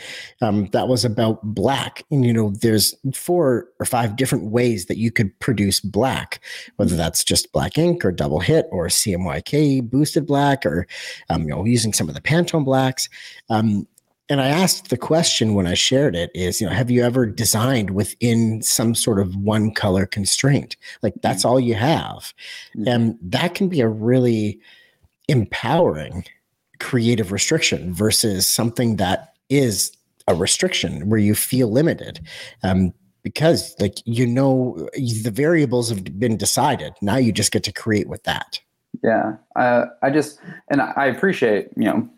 um, 0.42 0.68
that 0.68 0.88
was 0.88 1.06
about 1.06 1.42
black, 1.44 2.04
and 2.12 2.26
you 2.26 2.34
know, 2.34 2.52
there's 2.52 2.96
four 3.14 3.68
or 3.80 3.86
five 3.86 4.16
different 4.16 4.46
ways 4.46 4.86
that 4.86 4.98
you 4.98 5.12
could 5.12 5.38
produce 5.40 5.80
black, 5.80 6.42
whether 6.78 6.96
that's 6.96 7.24
just 7.24 7.52
black 7.52 7.78
ink 7.78 8.06
or 8.06 8.12
double 8.12 8.40
hit 8.40 8.68
or 8.72 8.88
CMYK 8.88 9.90
boosted 9.90 10.26
black 10.26 10.66
or 10.66 10.88
um, 11.30 11.44
you 11.44 11.50
know 11.50 11.66
using 11.66 11.94
some 11.94 12.08
of 12.10 12.16
the 12.16 12.22
Pantone 12.22 12.66
blacks. 12.66 13.10
Um, 13.50 13.88
and 14.30 14.42
I 14.42 14.48
asked 14.48 14.90
the 14.90 14.98
question 14.98 15.54
when 15.54 15.68
I 15.68 15.76
shared 15.76 16.16
it 16.16 16.32
is, 16.34 16.60
you 16.60 16.68
know, 16.68 16.74
have 16.74 16.90
you 16.90 17.04
ever 17.04 17.26
designed 17.26 17.92
within 17.92 18.62
some 18.62 18.96
sort 18.96 19.20
of 19.20 19.36
one 19.36 19.72
color 19.72 20.06
constraint? 20.06 20.78
Like 21.04 21.14
that's 21.22 21.46
all 21.46 21.60
you 21.60 21.76
have. 21.76 22.34
Mhm. 22.76 22.88
And 22.88 23.18
that 23.22 23.54
can 23.54 23.70
be 23.70 23.82
a 23.82 23.88
really 23.88 24.60
empowering 25.28 26.26
creative 26.80 27.32
restriction 27.32 27.94
versus 27.94 28.48
something 28.48 28.96
that 28.96 29.34
is 29.50 29.92
a 30.28 30.34
restriction 30.34 31.08
where 31.08 31.20
you 31.20 31.36
feel 31.36 31.72
limited. 31.72 32.20
Um, 32.64 32.94
because 33.22 33.76
like 33.80 33.96
you 34.06 34.28
know 34.28 34.88
the 35.24 35.32
variables 35.32 35.90
have 35.90 36.04
been 36.20 36.38
decided. 36.38 36.94
Now 37.02 37.18
you 37.18 37.32
just 37.32 37.52
get 37.52 37.64
to 37.64 37.74
create 37.74 38.08
with 38.08 38.24
that. 38.24 38.60
Yeah, 39.04 39.34
uh, 39.56 39.86
I 40.04 40.12
just 40.12 40.40
and 40.70 40.80
I 40.80 41.08
appreciate 41.08 41.70
you 41.76 41.86
know 41.86 42.10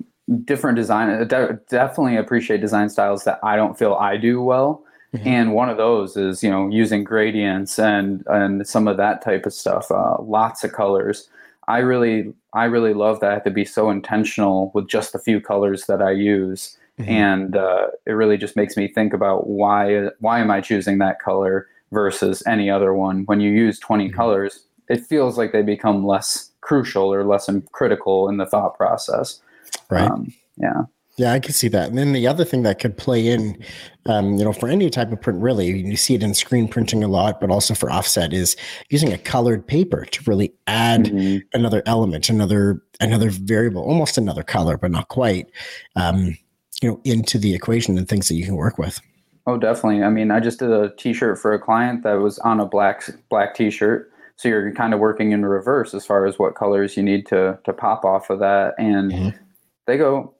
different 0.44 0.76
design. 0.76 1.28
de- 1.28 1.60
definitely 1.70 2.18
appreciate 2.18 2.62
design 2.62 2.90
styles 2.90 3.24
that 3.24 3.40
I 3.44 3.56
don't 3.56 3.78
feel 3.78 3.94
I 3.96 4.18
do 4.18 4.42
well, 4.42 4.84
Mhm. 5.16 5.26
and 5.26 5.54
one 5.54 5.70
of 5.70 5.78
those 5.78 6.18
is 6.18 6.44
you 6.44 6.50
know 6.50 6.68
using 6.68 7.04
gradients 7.04 7.80
and 7.80 8.24
and 8.28 8.68
some 8.68 8.88
of 8.88 8.98
that 8.98 9.22
type 9.22 9.46
of 9.46 9.54
stuff. 9.54 9.90
Uh, 9.92 10.18
lots 10.22 10.64
of 10.64 10.74
colors. 10.74 11.30
I 11.68 11.80
really 11.80 12.34
I 12.54 12.66
really 12.66 12.94
love 12.94 13.20
that 13.22 13.32
I 13.32 13.34
have 13.36 13.44
to 13.46 13.52
be 13.52 13.66
so 13.66 13.90
intentional 13.90 14.72
with 14.74 14.88
just 14.88 15.14
the 15.14 15.20
few 15.20 15.40
colors 15.40 15.86
that 15.86 16.02
I 16.02 16.12
use, 16.12 16.78
Mhm. 17.00 17.08
and 17.08 17.56
uh, 17.58 17.88
it 18.06 18.12
really 18.14 18.38
just 18.38 18.56
makes 18.56 18.76
me 18.76 18.88
think 18.88 19.14
about 19.14 19.48
why 19.48 20.10
why 20.20 20.40
am 20.40 20.52
I 20.52 20.60
choosing 20.62 20.98
that 21.00 21.20
color 21.20 21.68
versus 21.94 22.44
any 22.46 22.70
other 22.70 22.94
one. 22.94 23.24
When 23.28 23.40
you 23.40 23.52
use 23.52 23.80
20 23.80 24.10
Mhm. 24.10 24.14
colors, 24.14 24.66
it 24.90 25.02
feels 25.06 25.38
like 25.38 25.52
they 25.54 25.62
become 25.62 26.06
less 26.06 26.52
crucial 26.62 27.14
or 27.14 27.24
less 27.24 27.50
critical 27.72 28.28
in 28.28 28.36
the 28.38 28.46
thought 28.46 28.76
process. 28.78 29.42
Right. 29.90 30.10
Um, 30.10 30.34
yeah. 30.58 30.84
Yeah, 31.18 31.34
I 31.34 31.40
can 31.40 31.52
see 31.52 31.68
that. 31.70 31.90
And 31.90 31.98
then 31.98 32.14
the 32.14 32.28
other 32.28 32.46
thing 32.46 32.62
that 32.62 32.78
could 32.78 32.96
play 32.96 33.26
in, 33.28 33.58
um, 34.06 34.36
you 34.36 34.46
know, 34.46 34.54
for 34.54 34.70
any 34.70 34.88
type 34.92 35.12
of 35.12 35.20
print, 35.20 35.42
really, 35.42 35.66
you 35.66 35.96
see 35.98 36.14
it 36.14 36.22
in 36.22 36.36
screen 36.36 36.68
printing 36.68 37.04
a 37.04 37.08
lot, 37.08 37.42
but 37.42 37.50
also 37.50 37.74
for 37.74 37.90
offset, 37.92 38.34
is 38.34 38.56
using 38.92 39.12
a 39.12 39.18
colored 39.18 39.66
paper 39.66 40.06
to 40.06 40.24
really 40.30 40.54
add 40.68 41.06
Mhm. 41.06 41.42
another 41.54 41.82
element, 41.88 42.30
another 42.30 42.84
another 43.00 43.32
variable, 43.32 43.82
almost 43.82 44.18
another 44.20 44.44
color, 44.44 44.78
but 44.78 44.92
not 44.92 45.08
quite, 45.08 45.48
um, 45.96 46.38
you 46.84 46.90
know, 46.92 47.02
into 47.04 47.40
the 47.40 47.56
equation 47.56 47.98
and 47.98 48.08
things 48.08 48.28
that 48.28 48.36
you 48.36 48.46
can 48.46 48.56
work 48.56 48.78
with. 48.78 49.00
Oh, 49.48 49.58
definitely. 49.58 50.04
I 50.04 50.10
mean, 50.10 50.30
I 50.30 50.40
just 50.40 50.60
did 50.60 50.70
a 50.72 50.92
T-shirt 50.98 51.40
for 51.40 51.52
a 51.54 51.60
client 51.60 52.04
that 52.04 52.14
was 52.20 52.38
on 52.40 52.60
a 52.60 52.66
black 52.66 53.04
black 53.30 53.56
T-shirt. 53.56 54.12
So 54.36 54.50
you're 54.50 54.72
kind 54.74 54.94
of 54.94 55.00
working 55.00 55.32
in 55.32 55.44
reverse 55.48 55.96
as 55.96 56.06
far 56.06 56.28
as 56.28 56.38
what 56.38 56.54
colors 56.54 56.96
you 56.96 57.02
need 57.02 57.26
to 57.28 57.58
to 57.64 57.74
pop 57.74 58.06
off 58.06 58.30
of 58.30 58.38
that, 58.38 58.76
and 58.78 59.12
Mhm. 59.12 59.34
They 59.88 59.98
go. 59.98 60.34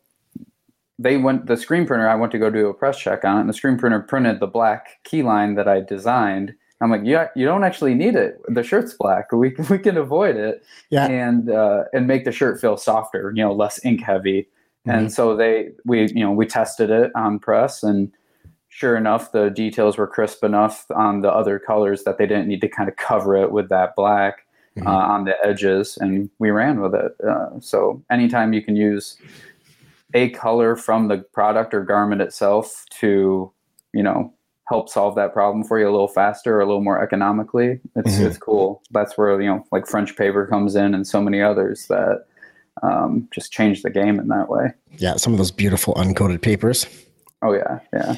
They 1.00 1.18
went 1.18 1.46
the 1.46 1.58
screen 1.58 1.86
printer. 1.86 2.08
I 2.10 2.16
went 2.16 2.32
to 2.32 2.40
go 2.40 2.50
do 2.50 2.68
a 2.68 2.74
press 2.74 2.98
check 2.98 3.24
on 3.24 3.38
it, 3.38 3.42
and 3.42 3.50
the 3.50 3.54
screen 3.54 3.78
printer 3.78 4.00
printed 4.00 4.40
the 4.40 4.48
black 4.48 5.04
key 5.04 5.24
line 5.24 5.56
that 5.56 5.68
I 5.68 5.82
designed. 5.82 6.54
I'm 6.82 6.92
like, 6.92 7.02
yeah, 7.04 7.30
you 7.36 7.46
don't 7.46 7.64
actually 7.64 7.96
need 7.96 8.16
it. 8.16 8.40
The 8.48 8.62
shirt's 8.64 8.94
black. 8.94 9.32
We 9.32 9.56
we 9.70 9.80
can 9.80 9.98
avoid 9.98 10.36
it, 10.36 10.64
Yeah. 10.90 11.08
and 11.08 11.50
uh, 11.50 11.86
and 11.94 12.08
make 12.08 12.26
the 12.26 12.32
shirt 12.32 12.60
feel 12.62 12.78
softer. 12.78 13.32
You 13.36 13.44
know, 13.44 13.54
less 13.54 13.84
ink 13.84 14.02
heavy. 14.02 14.48
And 14.90 15.12
so 15.12 15.36
they 15.36 15.72
we 15.84 16.08
you 16.14 16.22
know 16.24 16.32
we 16.32 16.46
tested 16.46 16.90
it 16.90 17.12
on 17.14 17.40
press, 17.40 17.84
and 17.84 18.10
sure 18.70 18.96
enough, 18.96 19.34
the 19.34 19.50
details 19.50 19.98
were 19.98 20.08
crisp 20.08 20.46
enough 20.46 20.86
on 20.96 21.20
the 21.22 21.30
other 21.30 21.60
colors 21.60 22.04
that 22.06 22.18
they 22.18 22.26
didn't 22.26 22.48
need 22.48 22.62
to 22.62 22.70
kind 22.70 22.88
of 22.88 22.96
cover 22.96 23.36
it 23.36 23.52
with 23.52 23.68
that 23.68 23.96
black 23.98 24.47
Mhm. 24.78 24.88
uh, 24.88 24.90
on 25.14 25.26
the 25.26 25.36
edges, 25.46 25.98
and 26.00 26.30
we 26.40 26.50
ran 26.52 26.80
with 26.82 26.94
it. 26.94 27.12
Uh, 27.26 27.60
so 27.60 28.02
anytime 28.12 28.54
you 28.54 28.62
can 28.62 28.76
use 28.76 29.18
a 30.14 30.30
color 30.30 30.76
from 30.76 31.08
the 31.08 31.18
product 31.34 31.74
or 31.74 31.84
garment 31.84 32.22
itself 32.22 32.86
to 32.90 33.52
you 33.94 34.04
know 34.04 34.34
help 34.70 34.90
solve 34.90 35.16
that 35.16 35.34
problem 35.34 35.64
for 35.64 35.80
you 35.80 35.88
a 35.88 35.92
little 35.92 36.08
faster 36.08 36.56
or 36.58 36.62
a 36.62 36.66
little 36.66 36.84
more 36.84 37.02
economically 37.02 37.80
it's 37.96 38.16
Mhm. 38.18 38.26
it's 38.28 38.38
cool 38.38 38.82
that's 38.92 39.18
where 39.18 39.40
you 39.42 39.48
know 39.48 39.66
like 39.72 39.86
french 39.88 40.16
paper 40.18 40.46
comes 40.46 40.76
in 40.76 40.94
and 40.94 41.06
so 41.08 41.22
many 41.22 41.42
others 41.42 41.88
that 41.88 42.26
um, 42.84 43.28
just 43.34 43.52
change 43.52 43.82
the 43.82 43.90
game 43.90 44.20
in 44.20 44.28
that 44.30 44.50
way 44.50 44.72
Yeah, 44.98 45.16
some 45.16 45.34
of 45.34 45.38
those 45.40 45.52
beautiful 45.52 45.94
uncoated 45.96 46.42
papers. 46.42 46.86
oh 47.42 47.54
yeah 47.54 47.80
yeah 47.94 48.16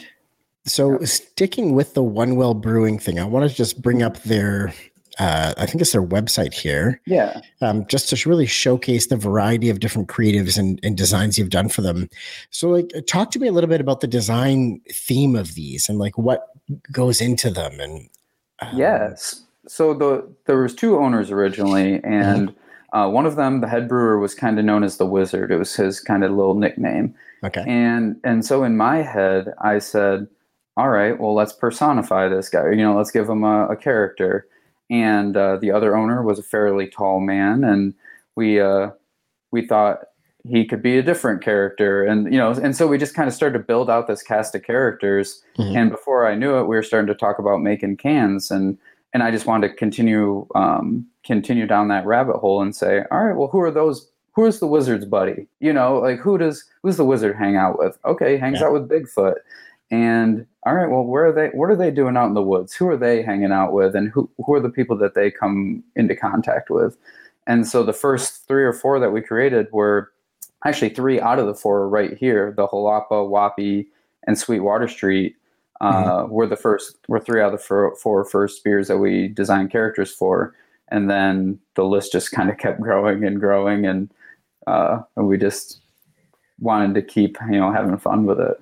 So 0.65 0.99
sticking 1.05 1.73
with 1.73 1.93
the 1.95 2.03
One 2.03 2.35
Well 2.35 2.53
Brewing 2.53 2.99
thing, 2.99 3.17
I 3.19 3.23
want 3.23 3.49
to 3.49 3.55
just 3.55 3.81
bring 3.81 4.03
up 4.03 4.17
their 4.23 4.73
uh, 5.17 5.53
I 5.57 5.65
think 5.65 5.81
it's 5.81 5.91
their 5.91 6.05
website 6.05 6.53
here. 6.53 7.01
Yeah. 7.05 7.41
Um, 7.61 7.85
just 7.87 8.09
to 8.09 8.29
really 8.29 8.45
showcase 8.45 9.07
the 9.07 9.17
variety 9.17 9.69
of 9.69 9.79
different 9.79 10.07
creatives 10.07 10.57
and, 10.57 10.79
and 10.83 10.95
designs 10.95 11.37
you've 11.37 11.49
done 11.49 11.69
for 11.69 11.81
them. 11.81 12.09
So, 12.51 12.69
like, 12.69 12.91
talk 13.07 13.31
to 13.31 13.39
me 13.39 13.47
a 13.47 13.51
little 13.51 13.69
bit 13.69 13.81
about 13.81 14.01
the 14.01 14.07
design 14.07 14.81
theme 14.91 15.35
of 15.35 15.55
these 15.55 15.89
and 15.89 15.99
like 15.99 16.17
what 16.17 16.47
goes 16.91 17.21
into 17.21 17.49
them. 17.49 17.79
And 17.79 18.09
um, 18.61 18.77
yes, 18.77 19.43
so 19.67 19.93
the 19.93 20.27
there 20.45 20.61
was 20.61 20.75
two 20.75 20.97
owners 20.97 21.31
originally, 21.31 21.95
and 22.03 22.49
mm-hmm. 22.49 22.97
uh, 22.97 23.09
one 23.09 23.25
of 23.25 23.35
them, 23.35 23.61
the 23.61 23.67
head 23.67 23.87
brewer, 23.87 24.19
was 24.19 24.35
kind 24.35 24.59
of 24.59 24.65
known 24.65 24.83
as 24.83 24.97
the 24.97 25.05
Wizard. 25.05 25.51
It 25.51 25.57
was 25.57 25.75
his 25.75 25.99
kind 25.99 26.23
of 26.23 26.31
little 26.31 26.55
nickname. 26.55 27.15
Okay. 27.43 27.63
And 27.67 28.17
and 28.23 28.45
so 28.45 28.63
in 28.63 28.77
my 28.77 28.97
head, 28.97 29.53
I 29.59 29.79
said, 29.79 30.27
all 30.77 30.89
right, 30.89 31.19
well, 31.19 31.35
let's 31.35 31.53
personify 31.53 32.27
this 32.29 32.49
guy. 32.49 32.69
You 32.69 32.77
know, 32.77 32.95
let's 32.95 33.11
give 33.11 33.29
him 33.29 33.43
a, 33.43 33.67
a 33.67 33.75
character. 33.75 34.47
And 34.89 35.37
uh, 35.37 35.57
the 35.57 35.71
other 35.71 35.95
owner 35.95 36.23
was 36.23 36.39
a 36.39 36.43
fairly 36.43 36.87
tall 36.87 37.19
man, 37.19 37.63
and 37.63 37.93
we 38.35 38.59
uh, 38.59 38.89
we 39.51 39.65
thought 39.65 39.99
he 40.47 40.65
could 40.65 40.81
be 40.81 40.97
a 40.97 41.03
different 41.03 41.43
character, 41.43 42.03
and 42.03 42.31
you 42.31 42.39
know, 42.39 42.51
and 42.51 42.75
so 42.75 42.87
we 42.87 42.97
just 42.97 43.13
kind 43.13 43.27
of 43.27 43.33
started 43.33 43.57
to 43.57 43.63
build 43.63 43.89
out 43.89 44.07
this 44.07 44.23
cast 44.23 44.55
of 44.55 44.63
characters. 44.63 45.43
Mm-hmm. 45.57 45.77
And 45.77 45.91
before 45.91 46.27
I 46.27 46.35
knew 46.35 46.57
it, 46.57 46.63
we 46.63 46.75
were 46.75 46.83
starting 46.83 47.07
to 47.07 47.15
talk 47.15 47.39
about 47.39 47.61
making 47.61 47.97
cans, 47.97 48.49
and 48.49 48.77
and 49.13 49.21
I 49.23 49.31
just 49.31 49.45
wanted 49.45 49.67
to 49.67 49.73
continue 49.75 50.47
um, 50.55 51.05
continue 51.23 51.67
down 51.67 51.87
that 51.89 52.05
rabbit 52.05 52.37
hole 52.37 52.61
and 52.61 52.75
say, 52.75 53.03
all 53.11 53.23
right, 53.23 53.35
well, 53.35 53.49
who 53.49 53.59
are 53.59 53.71
those 53.71 54.09
who's 54.33 54.59
the 54.59 54.67
wizard's 54.67 55.05
buddy? 55.05 55.47
You 55.59 55.73
know, 55.73 55.99
like 55.99 56.19
who 56.19 56.37
does 56.37 56.65
who's 56.81 56.97
the 56.97 57.05
wizard 57.05 57.35
hang 57.35 57.55
out 57.55 57.77
with? 57.77 57.97
Okay, 58.05 58.37
hangs 58.37 58.59
yeah. 58.61 58.67
out 58.67 58.73
with 58.73 58.89
Bigfoot. 58.89 59.35
And 59.91 60.45
all 60.63 60.75
right, 60.75 60.89
well, 60.89 61.03
where 61.03 61.27
are 61.27 61.31
they? 61.31 61.47
What 61.47 61.69
are 61.69 61.75
they 61.75 61.91
doing 61.91 62.15
out 62.15 62.27
in 62.27 62.33
the 62.33 62.43
woods? 62.43 62.73
Who 62.73 62.87
are 62.89 62.97
they 62.97 63.23
hanging 63.23 63.51
out 63.51 63.73
with? 63.73 63.95
And 63.95 64.09
who 64.09 64.29
who 64.45 64.53
are 64.53 64.59
the 64.59 64.69
people 64.69 64.97
that 64.97 65.15
they 65.15 65.31
come 65.31 65.83
into 65.95 66.15
contact 66.15 66.69
with? 66.69 66.97
And 67.47 67.67
so 67.67 67.83
the 67.83 67.93
first 67.93 68.47
three 68.47 68.63
or 68.63 68.73
four 68.73 68.99
that 68.99 69.11
we 69.11 69.21
created 69.21 69.67
were 69.71 70.11
actually 70.65 70.89
three 70.89 71.19
out 71.19 71.39
of 71.39 71.47
the 71.47 71.55
four 71.55 71.89
right 71.89 72.15
here: 72.17 72.53
the 72.55 72.67
Jalapa, 72.67 73.09
Wapi, 73.09 73.87
and 74.27 74.37
Sweetwater 74.37 74.87
Street. 74.87 75.35
Uh, 75.81 76.23
mm-hmm. 76.23 76.33
were 76.33 76.45
the 76.45 76.57
first 76.57 76.97
were 77.07 77.21
three 77.21 77.41
out 77.41 77.53
of 77.53 77.59
the 77.59 77.65
four, 77.65 77.95
four 77.95 78.25
first 78.25 78.65
beers 78.65 78.89
that 78.89 78.97
we 78.97 79.29
designed 79.29 79.71
characters 79.71 80.11
for, 80.11 80.53
and 80.89 81.09
then 81.09 81.57
the 81.75 81.85
list 81.85 82.11
just 82.11 82.31
kind 82.31 82.49
of 82.49 82.57
kept 82.57 82.81
growing 82.81 83.23
and 83.23 83.39
growing, 83.39 83.85
and 83.85 84.11
uh, 84.67 84.99
and 85.15 85.25
we 85.25 85.37
just 85.37 85.81
wanted 86.59 86.93
to 86.93 87.01
keep 87.01 87.37
you 87.49 87.57
know 87.57 87.71
having 87.71 87.97
fun 87.97 88.25
with 88.25 88.41
it. 88.41 88.57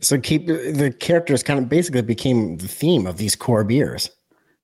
So 0.00 0.18
keep 0.18 0.46
the 0.46 0.94
characters 0.98 1.42
kind 1.42 1.58
of 1.58 1.68
basically 1.68 2.02
became 2.02 2.58
the 2.58 2.68
theme 2.68 3.06
of 3.06 3.16
these 3.16 3.36
core 3.36 3.64
beers. 3.64 4.10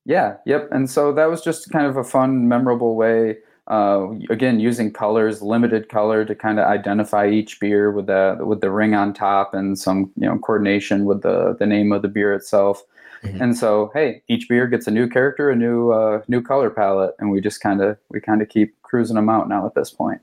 Yeah, 0.05 0.37
yep. 0.47 0.69
And 0.73 0.91
so 0.91 1.13
that 1.13 1.27
was 1.27 1.43
just 1.43 1.71
kind 1.71 1.87
of 1.87 1.97
a 1.97 2.05
fun, 2.05 2.49
memorable 2.49 2.97
way. 2.97 3.39
Uh, 3.69 4.09
again, 4.31 4.59
using 4.59 4.93
colors, 4.93 5.43
limited 5.43 5.89
color 5.89 6.25
to 6.25 6.35
kind 6.35 6.59
of 6.59 6.67
identify 6.67 7.29
each 7.29 7.61
beer 7.61 7.93
with 7.93 8.07
the 8.07 8.37
with 8.41 8.61
the 8.61 8.71
ring 8.71 8.95
on 8.95 9.15
top 9.15 9.55
and 9.55 9.79
some 9.79 10.11
you 10.17 10.27
know 10.27 10.39
coordination 10.39 11.05
with 11.05 11.23
the 11.23 11.55
the 11.59 11.67
name 11.67 11.93
of 11.93 12.03
the 12.03 12.09
beer 12.09 12.35
itself. 12.35 12.83
Mm-hmm. 13.23 13.43
And 13.43 13.57
so, 13.57 13.91
hey, 13.93 14.23
each 14.29 14.49
beer 14.49 14.67
gets 14.67 14.87
a 14.87 14.91
new 14.91 15.07
character, 15.07 15.51
a 15.51 15.57
new 15.57 15.91
uh, 15.91 16.23
new 16.27 16.43
color 16.43 16.71
palette, 16.71 17.15
and 17.19 17.31
we 17.31 17.41
just 17.41 17.61
kind 17.61 17.81
of 17.83 17.99
we 18.09 18.21
kind 18.21 18.43
of 18.43 18.49
keep 18.49 18.81
cruising 18.83 19.17
them 19.17 19.29
out 19.29 19.49
now 19.49 19.67
at 19.67 19.75
this 19.75 19.91
point. 19.91 20.21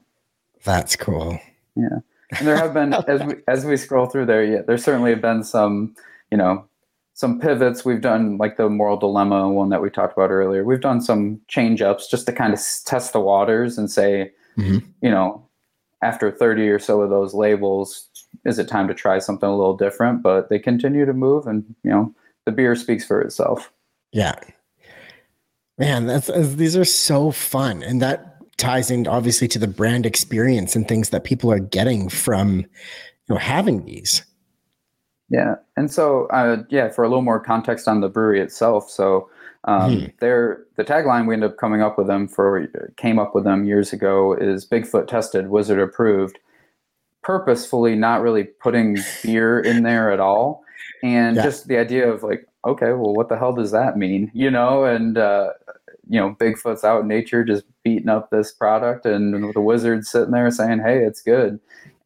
That's 0.63 0.95
cool. 0.95 1.39
Yeah, 1.75 1.99
and 2.38 2.47
there 2.47 2.57
have 2.57 2.73
been 2.73 2.93
as 2.93 3.23
we 3.23 3.36
as 3.47 3.65
we 3.65 3.78
scroll 3.78 4.07
through 4.07 4.25
there, 4.25 4.43
yeah, 4.43 4.61
there 4.65 4.78
certainly 4.78 5.11
have 5.11 5.21
been 5.21 5.43
some, 5.43 5.95
you 6.32 6.38
know, 6.38 6.65
some 7.13 7.39
pivots. 7.39 7.86
We've 7.86 8.01
done 8.01 8.38
like 8.38 8.57
the 8.57 8.69
moral 8.69 8.97
dilemma 8.97 9.49
one 9.49 9.69
that 9.69 9.82
we 9.82 9.89
talked 9.89 10.13
about 10.13 10.30
earlier. 10.30 10.63
We've 10.63 10.82
done 10.82 11.01
some 11.01 11.41
change 11.47 11.82
ups 11.82 12.07
just 12.07 12.25
to 12.28 12.34
kind 12.34 12.53
of 12.53 12.59
test 12.86 13.13
the 13.13 13.19
waters 13.19 13.78
and 13.78 13.89
say, 13.89 14.32
mm-hmm. 14.57 14.80
you 15.01 15.09
know, 15.09 15.47
after 16.03 16.32
30 16.32 16.69
or 16.69 16.80
so 16.80 17.01
of 17.01 17.09
those 17.09 17.34
labels, 17.34 18.07
is 18.45 18.59
it 18.59 18.67
time 18.67 18.88
to 18.88 18.93
try 18.93 19.19
something 19.19 19.49
a 19.49 19.55
little 19.55 19.75
different? 19.75 20.21
But 20.21 20.49
they 20.49 20.59
continue 20.59 21.05
to 21.05 21.13
move, 21.13 21.47
and 21.47 21.63
you 21.84 21.91
know, 21.91 22.13
the 22.45 22.51
beer 22.51 22.75
speaks 22.75 23.05
for 23.05 23.21
itself. 23.21 23.71
Yeah, 24.11 24.36
man, 25.78 26.05
that's 26.05 26.30
these 26.55 26.78
are 26.78 26.86
so 26.86 27.32
fun, 27.32 27.84
and 27.84 28.01
that 28.01 28.36
ties 28.58 28.89
in 28.89 29.08
obviously 29.08 29.47
to 29.47 29.60
the 29.60 29.68
brand 29.68 30.05
experience 30.05 30.76
and 30.76 30.88
things 30.88 31.10
that 31.10 31.24
people 31.24 31.51
are 31.51 31.60
getting 31.60 32.10
from 32.10 32.60
you 32.60 32.66
know 33.30 33.38
having 33.38 33.86
these. 33.86 34.24
Yeah. 35.30 35.55
And 35.76 35.91
so 35.91 36.28
uh, 36.28 36.64
yeah 36.70 36.89
for 36.89 37.03
a 37.03 37.08
little 37.08 37.22
more 37.22 37.39
context 37.39 37.88
on 37.88 38.01
the 38.01 38.10
brewery 38.10 38.41
itself 38.41 38.89
so 38.89 39.30
um, 39.66 39.99
hmm. 39.99 40.05
they're 40.20 40.66
the 40.78 40.84
tagline 40.84 41.28
we 41.28 41.34
ended 41.34 41.51
up 41.51 41.58
coming 41.58 41.82
up 41.82 41.97
with 41.97 42.08
them 42.08 42.28
for 42.28 42.68
came 42.95 43.20
up 43.20 43.36
with 43.36 43.43
them 43.43 43.66
years 43.66 43.91
ago 43.91 44.34
is 44.34 44.68
bigfoot 44.68 45.08
tested 45.08 45.49
wizard 45.49 45.80
approved. 45.80 46.39
Purposefully 47.22 47.95
not 47.95 48.22
really 48.22 48.45
putting 48.45 48.97
beer 49.24 49.60
in 49.60 49.84
there 49.84 50.12
at 50.12 50.22
all. 50.22 50.64
And 51.03 51.36
yeah. 51.36 51.43
just 51.43 51.68
the 51.68 51.78
idea 51.78 52.10
of 52.10 52.24
like 52.24 52.47
okay 52.66 52.93
well 52.93 53.14
what 53.14 53.28
the 53.28 53.38
hell 53.38 53.53
does 53.53 53.72
that 53.72 53.97
mean? 53.97 54.32
You 54.34 54.49
know 54.49 54.86
and 54.86 55.18
uh, 55.18 55.49
you 56.10 56.20
know 56.20 56.36
bigfoot's 56.39 56.84
out 56.84 57.01
in 57.01 57.08
nature 57.08 57.43
just 57.43 57.64
beating 57.84 58.10
up 58.10 58.30
this 58.30 58.51
product 58.51 59.05
and 59.05 59.53
the 59.53 59.62
wizard's 59.62 60.10
sitting 60.10 60.32
there 60.32 60.49
saying 60.51 60.80
hey 60.80 61.03
it's 61.03 61.22
good. 61.22 61.60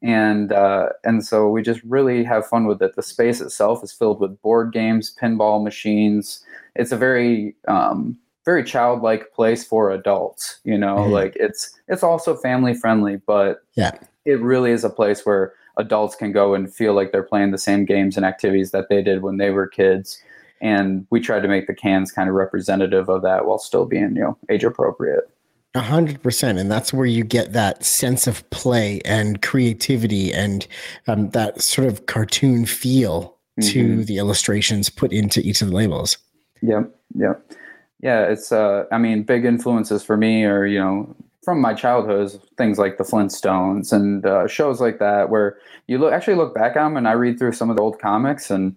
And 0.04 0.52
uh, 0.52 0.90
and 1.04 1.24
so 1.24 1.48
we 1.48 1.62
just 1.62 1.84
really 1.84 2.24
have 2.24 2.48
fun 2.48 2.66
with 2.66 2.82
it. 2.82 2.96
The 2.96 3.04
space 3.04 3.40
itself 3.40 3.84
is 3.84 3.94
filled 3.94 4.20
with 4.20 4.42
board 4.42 4.74
games 4.74 5.16
pinball 5.22 5.64
machines. 5.64 6.44
It's 6.76 6.92
a 6.92 6.98
very 6.98 7.56
um, 7.68 8.18
very 8.46 8.64
childlike 8.64 9.32
place 9.34 9.66
for 9.66 9.92
adults 9.92 10.60
you 10.64 10.78
know? 10.78 10.98
Mm-hmm. 10.98 11.12
like 11.12 11.36
it's 11.36 11.78
it's 11.88 12.04
also 12.04 12.36
family 12.36 12.74
friendly 12.74 13.18
but 13.26 13.64
yeah. 13.76 13.92
it 14.26 14.42
really 14.42 14.72
is 14.72 14.84
a 14.84 14.90
place 14.90 15.26
where 15.26 15.54
adults 15.78 16.16
can 16.16 16.32
go 16.32 16.54
and 16.54 16.74
feel 16.74 16.94
like 16.94 17.12
they're 17.12 17.24
playing 17.24 17.52
the 17.52 17.58
same 17.58 17.86
games 17.86 18.18
and 18.18 18.26
activities 18.26 18.72
that 18.72 18.90
they 18.90 19.02
did 19.02 19.22
when 19.22 19.38
they 19.38 19.52
were 19.52 19.68
kids 19.68 20.22
and 20.62 21.06
we 21.10 21.20
tried 21.20 21.42
to 21.42 21.48
make 21.48 21.68
the 21.68 21.74
cans 21.74 22.12
kind 22.12 22.30
of 22.30 22.36
representative 22.36 23.10
of 23.10 23.22
that 23.24 23.46
while 23.46 23.58
still 23.58 23.86
being 23.86 24.16
you 24.16 24.22
know 24.22 24.38
age 24.50 24.64
appropriate 24.64 25.30
a 25.74 25.80
hundred 25.80 26.22
percent, 26.22 26.58
and 26.58 26.70
that's 26.70 26.92
where 26.92 27.06
you 27.06 27.24
get 27.24 27.54
that 27.54 27.86
sense 27.86 28.28
of 28.28 28.48
play 28.50 29.00
and 29.06 29.42
creativity 29.42 30.34
and 30.34 30.68
um, 31.08 31.30
that 31.30 31.62
sort 31.62 31.88
of 31.88 32.08
cartoon 32.08 32.66
feel 32.66 33.38
mm-hmm. 33.60 33.70
to 33.70 34.04
the 34.04 34.18
illustrations 34.18 34.90
put 34.90 35.14
into 35.14 35.40
each 35.40 35.62
of 35.62 35.70
the 35.70 35.76
labels. 35.76 36.18
Yep, 36.62 36.94
yep, 37.16 37.52
yeah. 38.02 38.24
It's 38.24 38.52
uh, 38.52 38.84
I 38.92 38.98
mean, 38.98 39.24
big 39.24 39.46
influences 39.46 40.04
for 40.04 40.18
me 40.18 40.44
are 40.44 40.66
you 40.66 40.80
know 40.80 41.16
from 41.42 41.62
my 41.62 41.74
childhood 41.74 42.38
things 42.58 42.78
like 42.78 42.98
the 42.98 43.04
Flintstones 43.06 43.94
and 43.94 44.26
uh, 44.26 44.48
shows 44.48 44.82
like 44.82 45.00
that 45.00 45.30
where 45.30 45.58
you 45.88 45.98
look 45.98 46.12
actually 46.12 46.36
look 46.36 46.54
back 46.54 46.76
on 46.76 46.92
them 46.92 46.98
and 46.98 47.08
I 47.08 47.14
read 47.14 47.40
through 47.40 47.54
some 47.54 47.70
of 47.70 47.78
the 47.78 47.82
old 47.82 47.98
comics 48.00 48.52
and 48.52 48.76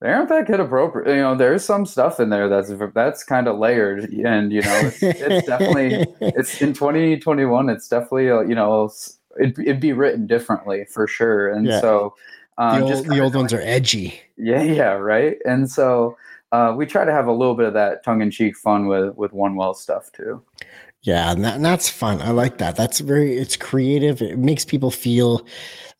they 0.00 0.10
aren't 0.10 0.28
that 0.28 0.46
kid 0.46 0.60
appropriate. 0.60 1.14
You 1.14 1.22
know, 1.22 1.34
there's 1.34 1.64
some 1.64 1.86
stuff 1.86 2.20
in 2.20 2.28
there 2.28 2.48
that's 2.48 2.70
that's 2.94 3.24
kind 3.24 3.48
of 3.48 3.58
layered, 3.58 4.10
and 4.12 4.52
you 4.52 4.60
know, 4.60 4.80
it's, 4.84 5.02
it's 5.02 5.46
definitely 5.46 6.06
it's 6.20 6.60
in 6.60 6.74
2021. 6.74 7.68
It's 7.70 7.88
definitely 7.88 8.30
uh, 8.30 8.40
you 8.40 8.54
know, 8.54 8.90
it'd, 9.40 9.58
it'd 9.58 9.80
be 9.80 9.92
written 9.92 10.26
differently 10.26 10.84
for 10.84 11.06
sure. 11.06 11.48
And 11.48 11.66
yeah. 11.66 11.80
so 11.80 12.14
um, 12.58 12.80
the 12.80 12.94
old, 12.94 13.06
the 13.06 13.20
old 13.20 13.34
ones 13.34 13.52
are 13.52 13.60
edgy. 13.60 14.20
Yeah, 14.36 14.62
yeah, 14.62 14.92
right. 14.92 15.38
And 15.46 15.70
so 15.70 16.16
uh, 16.52 16.74
we 16.76 16.86
try 16.86 17.04
to 17.04 17.12
have 17.12 17.26
a 17.26 17.32
little 17.32 17.54
bit 17.54 17.66
of 17.66 17.74
that 17.74 18.04
tongue 18.04 18.20
in 18.20 18.30
cheek 18.30 18.56
fun 18.56 18.86
with 18.86 19.14
with 19.16 19.32
one 19.32 19.56
well 19.56 19.74
stuff 19.74 20.12
too. 20.12 20.42
Yeah, 21.06 21.30
and, 21.30 21.44
that, 21.44 21.54
and 21.54 21.64
that's 21.64 21.88
fun. 21.88 22.20
I 22.20 22.30
like 22.30 22.58
that. 22.58 22.74
That's 22.74 22.98
very 22.98 23.36
it's 23.36 23.56
creative. 23.56 24.20
It 24.20 24.40
makes 24.40 24.64
people 24.64 24.90
feel 24.90 25.46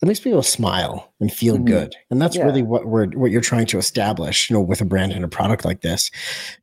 it 0.03 0.07
makes 0.07 0.19
people 0.19 0.43
smile 0.43 1.13
and 1.21 1.33
feel 1.33 1.55
mm-hmm. 1.55 1.67
good. 1.67 1.97
And 2.11 2.21
that's 2.21 2.37
yeah. 2.37 2.43
really 2.43 2.63
what 2.63 2.87
we're 2.87 3.07
what 3.11 3.31
you're 3.31 3.41
trying 3.41 3.67
to 3.67 3.79
establish, 3.79 4.51
you 4.51 4.55
know, 4.55 4.61
with 4.61 4.81
a 4.81 4.85
brand 4.85 5.13
and 5.13 5.25
a 5.25 5.29
product 5.29 5.65
like 5.65 5.83
this. 5.83 6.11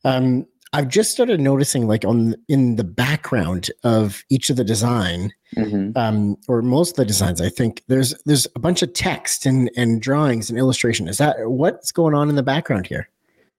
Um, 0.03 0.45
I've 0.73 0.89
just 0.89 1.11
started 1.11 1.39
noticing, 1.39 1.87
like 1.87 2.03
on 2.03 2.35
in 2.49 2.75
the 2.75 2.83
background 2.83 3.69
of 3.85 4.25
each 4.29 4.49
of 4.49 4.57
the 4.57 4.65
design, 4.65 5.31
mm-hmm. 5.55 5.97
um, 5.97 6.35
or 6.49 6.61
most 6.61 6.91
of 6.91 6.95
the 6.97 7.05
designs, 7.05 7.39
I 7.39 7.47
think 7.47 7.81
there's 7.87 8.13
there's 8.25 8.45
a 8.57 8.59
bunch 8.59 8.81
of 8.81 8.91
text 8.91 9.45
and 9.45 9.71
and 9.77 10.01
drawings 10.01 10.49
and 10.49 10.59
illustration. 10.59 11.07
Is 11.07 11.17
that 11.19 11.37
what's 11.45 11.93
going 11.93 12.13
on 12.13 12.27
in 12.27 12.35
the 12.35 12.43
background 12.43 12.87
here? 12.87 13.07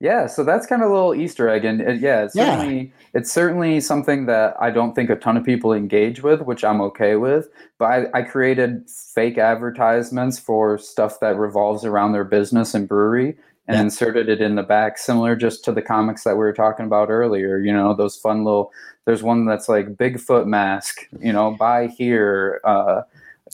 Yeah, 0.00 0.26
so 0.26 0.42
that's 0.44 0.66
kind 0.66 0.82
of 0.82 0.90
a 0.90 0.92
little 0.92 1.14
Easter 1.14 1.48
egg, 1.48 1.64
and 1.64 2.00
yeah, 2.00 2.24
it's 2.24 2.34
certainly 2.34 2.78
yeah. 2.78 2.90
it's 3.14 3.32
certainly 3.32 3.80
something 3.80 4.26
that 4.26 4.54
I 4.60 4.70
don't 4.70 4.92
think 4.94 5.08
a 5.08 5.16
ton 5.16 5.36
of 5.36 5.44
people 5.44 5.72
engage 5.72 6.22
with, 6.22 6.42
which 6.42 6.64
I'm 6.64 6.80
okay 6.82 7.16
with. 7.16 7.48
But 7.78 7.84
I, 7.86 8.18
I 8.18 8.22
created 8.22 8.90
fake 8.90 9.38
advertisements 9.38 10.38
for 10.38 10.78
stuff 10.78 11.20
that 11.20 11.36
revolves 11.36 11.84
around 11.84 12.12
their 12.12 12.24
business 12.24 12.74
and 12.74 12.88
brewery, 12.88 13.36
and 13.68 13.76
yeah. 13.76 13.80
inserted 13.82 14.28
it 14.28 14.40
in 14.40 14.56
the 14.56 14.62
back, 14.64 14.98
similar 14.98 15.36
just 15.36 15.64
to 15.64 15.72
the 15.72 15.80
comics 15.80 16.24
that 16.24 16.34
we 16.34 16.40
were 16.40 16.52
talking 16.52 16.86
about 16.86 17.08
earlier. 17.08 17.58
You 17.58 17.72
know, 17.72 17.94
those 17.94 18.16
fun 18.16 18.44
little. 18.44 18.72
There's 19.06 19.22
one 19.22 19.46
that's 19.46 19.68
like 19.68 19.94
Bigfoot 19.94 20.46
mask. 20.46 21.08
You 21.20 21.32
know, 21.32 21.52
buy 21.52 21.86
here. 21.86 22.60
Uh, 22.64 23.02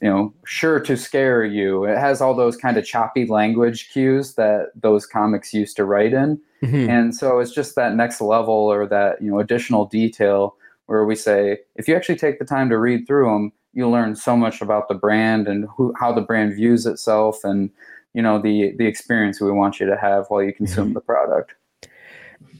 you 0.01 0.09
know, 0.09 0.33
sure 0.45 0.81
to 0.81 0.97
scare 0.97 1.45
you. 1.45 1.85
It 1.85 1.99
has 1.99 2.21
all 2.21 2.35
those 2.35 2.57
kind 2.57 2.77
of 2.77 2.87
choppy 2.87 3.27
language 3.27 3.91
cues 3.93 4.35
that 4.35 4.71
those 4.75 5.07
comics 5.07 5.53
used 5.53 5.77
to 5.77 5.85
write 5.85 6.13
in. 6.13 6.41
Mm-hmm. 6.63 6.91
And 6.91 7.15
so 7.15 7.39
it's 7.39 7.53
just 7.53 7.75
that 7.77 7.95
next 7.95 8.21
level 8.21 8.55
or 8.55 8.87
that, 8.87 9.21
you 9.21 9.31
know, 9.31 9.39
additional 9.39 9.87
detail 9.87 10.57
where 10.87 11.05
we 11.05 11.15
say, 11.15 11.59
if 11.77 11.87
you 11.87 11.95
actually 11.95 12.17
take 12.17 12.39
the 12.39 12.45
time 12.45 12.69
to 12.71 12.79
read 12.79 13.07
through 13.07 13.27
them, 13.27 13.53
you'll 13.73 13.91
learn 13.91 14.17
so 14.17 14.37
much 14.37 14.61
about 14.61 14.89
the 14.89 14.95
brand 14.95 15.47
and 15.47 15.67
who, 15.77 15.95
how 15.99 16.13
the 16.13 16.21
brand 16.21 16.55
views 16.55 16.87
itself 16.87 17.45
and, 17.45 17.71
you 18.15 18.23
know, 18.23 18.41
the, 18.41 18.75
the 18.79 18.87
experience 18.87 19.41
we 19.41 19.53
want 19.53 19.79
you 19.79 19.87
to 19.87 19.97
have 19.97 20.27
while 20.29 20.43
you 20.43 20.53
consume 20.53 20.87
mm-hmm. 20.87 20.95
the 20.95 21.01
product. 21.01 21.55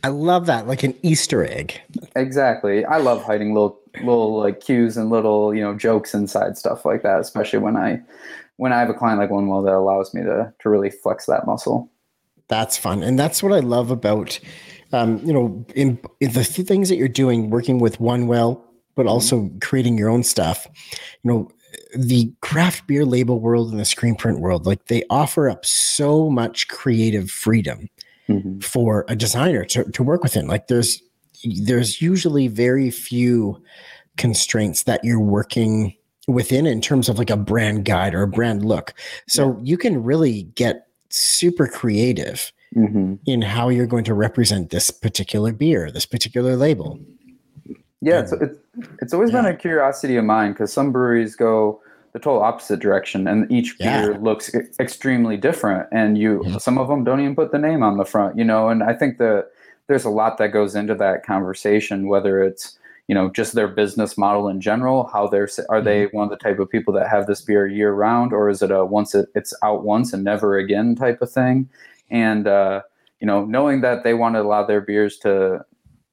I 0.03 0.09
love 0.09 0.47
that, 0.47 0.67
like 0.67 0.83
an 0.83 0.95
Easter 1.03 1.45
egg. 1.45 1.81
Exactly. 2.17 2.85
I 2.85 2.99
love 2.99 3.23
hiding 3.23 3.53
little 3.53 3.79
little 3.97 4.39
like 4.39 4.61
cues 4.61 4.97
and 4.97 5.11
little 5.11 5.55
you 5.55 5.61
know 5.61 5.75
jokes 5.75 6.15
inside 6.15 6.57
stuff 6.57 6.85
like 6.85 7.03
that, 7.03 7.21
especially 7.21 7.59
when 7.59 7.77
I 7.77 8.01
when 8.57 8.73
I 8.73 8.81
have 8.81 8.91
a 8.91 8.95
client 8.95 9.21
like 9.21 9.31
one 9.31 9.47
well 9.47 9.63
that 9.63 9.75
allows 9.75 10.15
me 10.15 10.23
to 10.23 10.53
to 10.59 10.69
really 10.71 10.91
flex 10.91 11.27
that 11.27 11.47
muscle. 11.47 11.91
That's 12.49 12.77
fun, 12.77 13.03
and 13.03 13.19
that's 13.19 13.43
what 13.43 13.53
I 13.53 13.61
love 13.61 13.91
about 13.91 14.39
um, 14.93 15.19
you 15.25 15.33
know 15.33 15.65
in, 15.75 16.01
in 16.21 16.33
the 16.33 16.45
things 16.45 16.89
that 16.89 16.97
you're 16.97 17.09
doing, 17.09 17.51
working 17.51 17.79
with 17.79 18.01
One 18.01 18.27
Well, 18.27 18.65
but 18.95 19.03
mm-hmm. 19.03 19.11
also 19.11 19.51
creating 19.61 19.99
your 19.99 20.09
own 20.09 20.23
stuff. 20.23 20.67
You 21.23 21.31
know, 21.31 21.51
the 21.95 22.33
craft 22.41 22.87
beer 22.87 23.05
label 23.05 23.39
world 23.39 23.71
and 23.71 23.79
the 23.79 23.85
screen 23.85 24.15
print 24.15 24.41
world, 24.41 24.65
like 24.65 24.87
they 24.87 25.05
offer 25.11 25.51
up 25.51 25.67
so 25.67 26.31
much 26.31 26.69
creative 26.69 27.31
freedom 27.31 27.91
mm-hmm. 28.31 28.61
for 28.61 29.05
a 29.09 29.17
designer 29.17 29.65
to, 29.67 29.85
to 29.85 30.03
work 30.03 30.23
within. 30.23 30.47
Like 30.47 30.69
there's 30.69 31.03
there's 31.63 32.03
usually 32.03 32.49
very 32.49 32.91
few 32.91 33.63
constraints 34.17 34.83
that 34.85 35.03
you're 35.03 35.21
working 35.21 35.95
within 36.29 36.67
in 36.67 36.81
terms 36.81 37.09
of 37.09 37.19
like 37.19 37.31
a 37.31 37.37
brand 37.37 37.85
guide 37.85 38.15
or 38.15 38.23
a 38.23 38.29
brand 38.29 38.65
look. 38.65 38.95
So 39.29 39.53
yeah. 39.53 39.63
you 39.63 39.79
can 39.79 40.03
really 40.03 40.43
get 40.55 40.87
super 41.09 41.67
creative 41.67 42.53
mm-hmm. 42.77 43.15
in 43.27 43.43
how 43.43 43.69
you're 43.69 43.87
going 43.87 44.05
to 44.05 44.15
represent 44.15 44.71
this 44.71 44.91
particular 44.91 45.53
beer, 45.53 45.91
this 45.91 46.07
particular 46.07 46.57
label. 46.57 46.99
Yeah, 48.03 48.21
it's, 48.21 48.33
it's, 48.33 48.59
it's 49.03 49.15
always 49.15 49.31
yeah. 49.31 49.43
been 49.43 49.53
a 49.53 49.57
curiosity 49.57 50.17
of 50.17 50.25
mine 50.25 50.53
because 50.53 50.73
some 50.73 50.93
breweries 50.93 51.37
go 51.37 51.81
the 52.13 52.19
total 52.19 52.43
opposite 52.43 52.81
direction 52.81 53.27
and 53.29 53.51
each 53.51 53.77
yeah. 53.79 54.07
beer 54.07 54.19
looks 54.19 54.53
extremely 54.81 55.37
different 55.37 55.89
and 55.93 56.19
you 56.19 56.43
yeah. 56.45 56.59
some 56.59 56.79
of 56.79 56.89
them 56.89 57.05
don't 57.05 57.21
even 57.21 57.37
put 57.37 57.53
the 57.53 57.59
name 57.59 57.83
on 57.83 57.97
the 57.97 58.05
front 58.05 58.37
you 58.37 58.45
know 58.45 58.69
and 58.69 58.83
i 58.83 58.93
think 58.93 59.19
that 59.19 59.49
there's 59.87 60.05
a 60.05 60.11
lot 60.11 60.39
that 60.39 60.49
goes 60.49 60.75
into 60.75 60.95
that 60.95 61.25
conversation 61.25 62.09
whether 62.09 62.43
it's 62.43 62.79
you 63.07 63.15
know 63.15 63.29
just 63.31 63.55
their 63.55 63.69
business 63.69 64.17
model 64.17 64.49
in 64.49 64.61
general 64.61 65.11
how 65.13 65.27
they're 65.27 65.49
are 65.69 65.81
they 65.81 66.07
mm-hmm. 66.07 66.17
one 66.17 66.25
of 66.25 66.31
the 66.31 66.37
type 66.37 66.59
of 66.59 66.71
people 66.71 66.95
that 66.95 67.09
have 67.09 67.27
this 67.27 67.43
beer 67.43 67.67
year 67.67 67.93
round 67.93 68.33
or 68.33 68.49
is 68.49 68.63
it 68.63 68.71
a 68.71 68.85
once 68.85 69.15
it, 69.15 69.29
it's 69.35 69.53
out 69.63 69.85
once 69.85 70.13
and 70.13 70.23
never 70.23 70.57
again 70.57 70.95
type 70.95 71.21
of 71.21 71.31
thing 71.31 71.69
and 72.11 72.47
uh, 72.47 72.81
you 73.21 73.27
know 73.27 73.45
knowing 73.45 73.81
that 73.81 74.05
they 74.05 74.15
want 74.15 74.35
to 74.35 74.41
allow 74.41 74.65
their 74.65 74.81
beers 74.81 75.19
to 75.19 75.65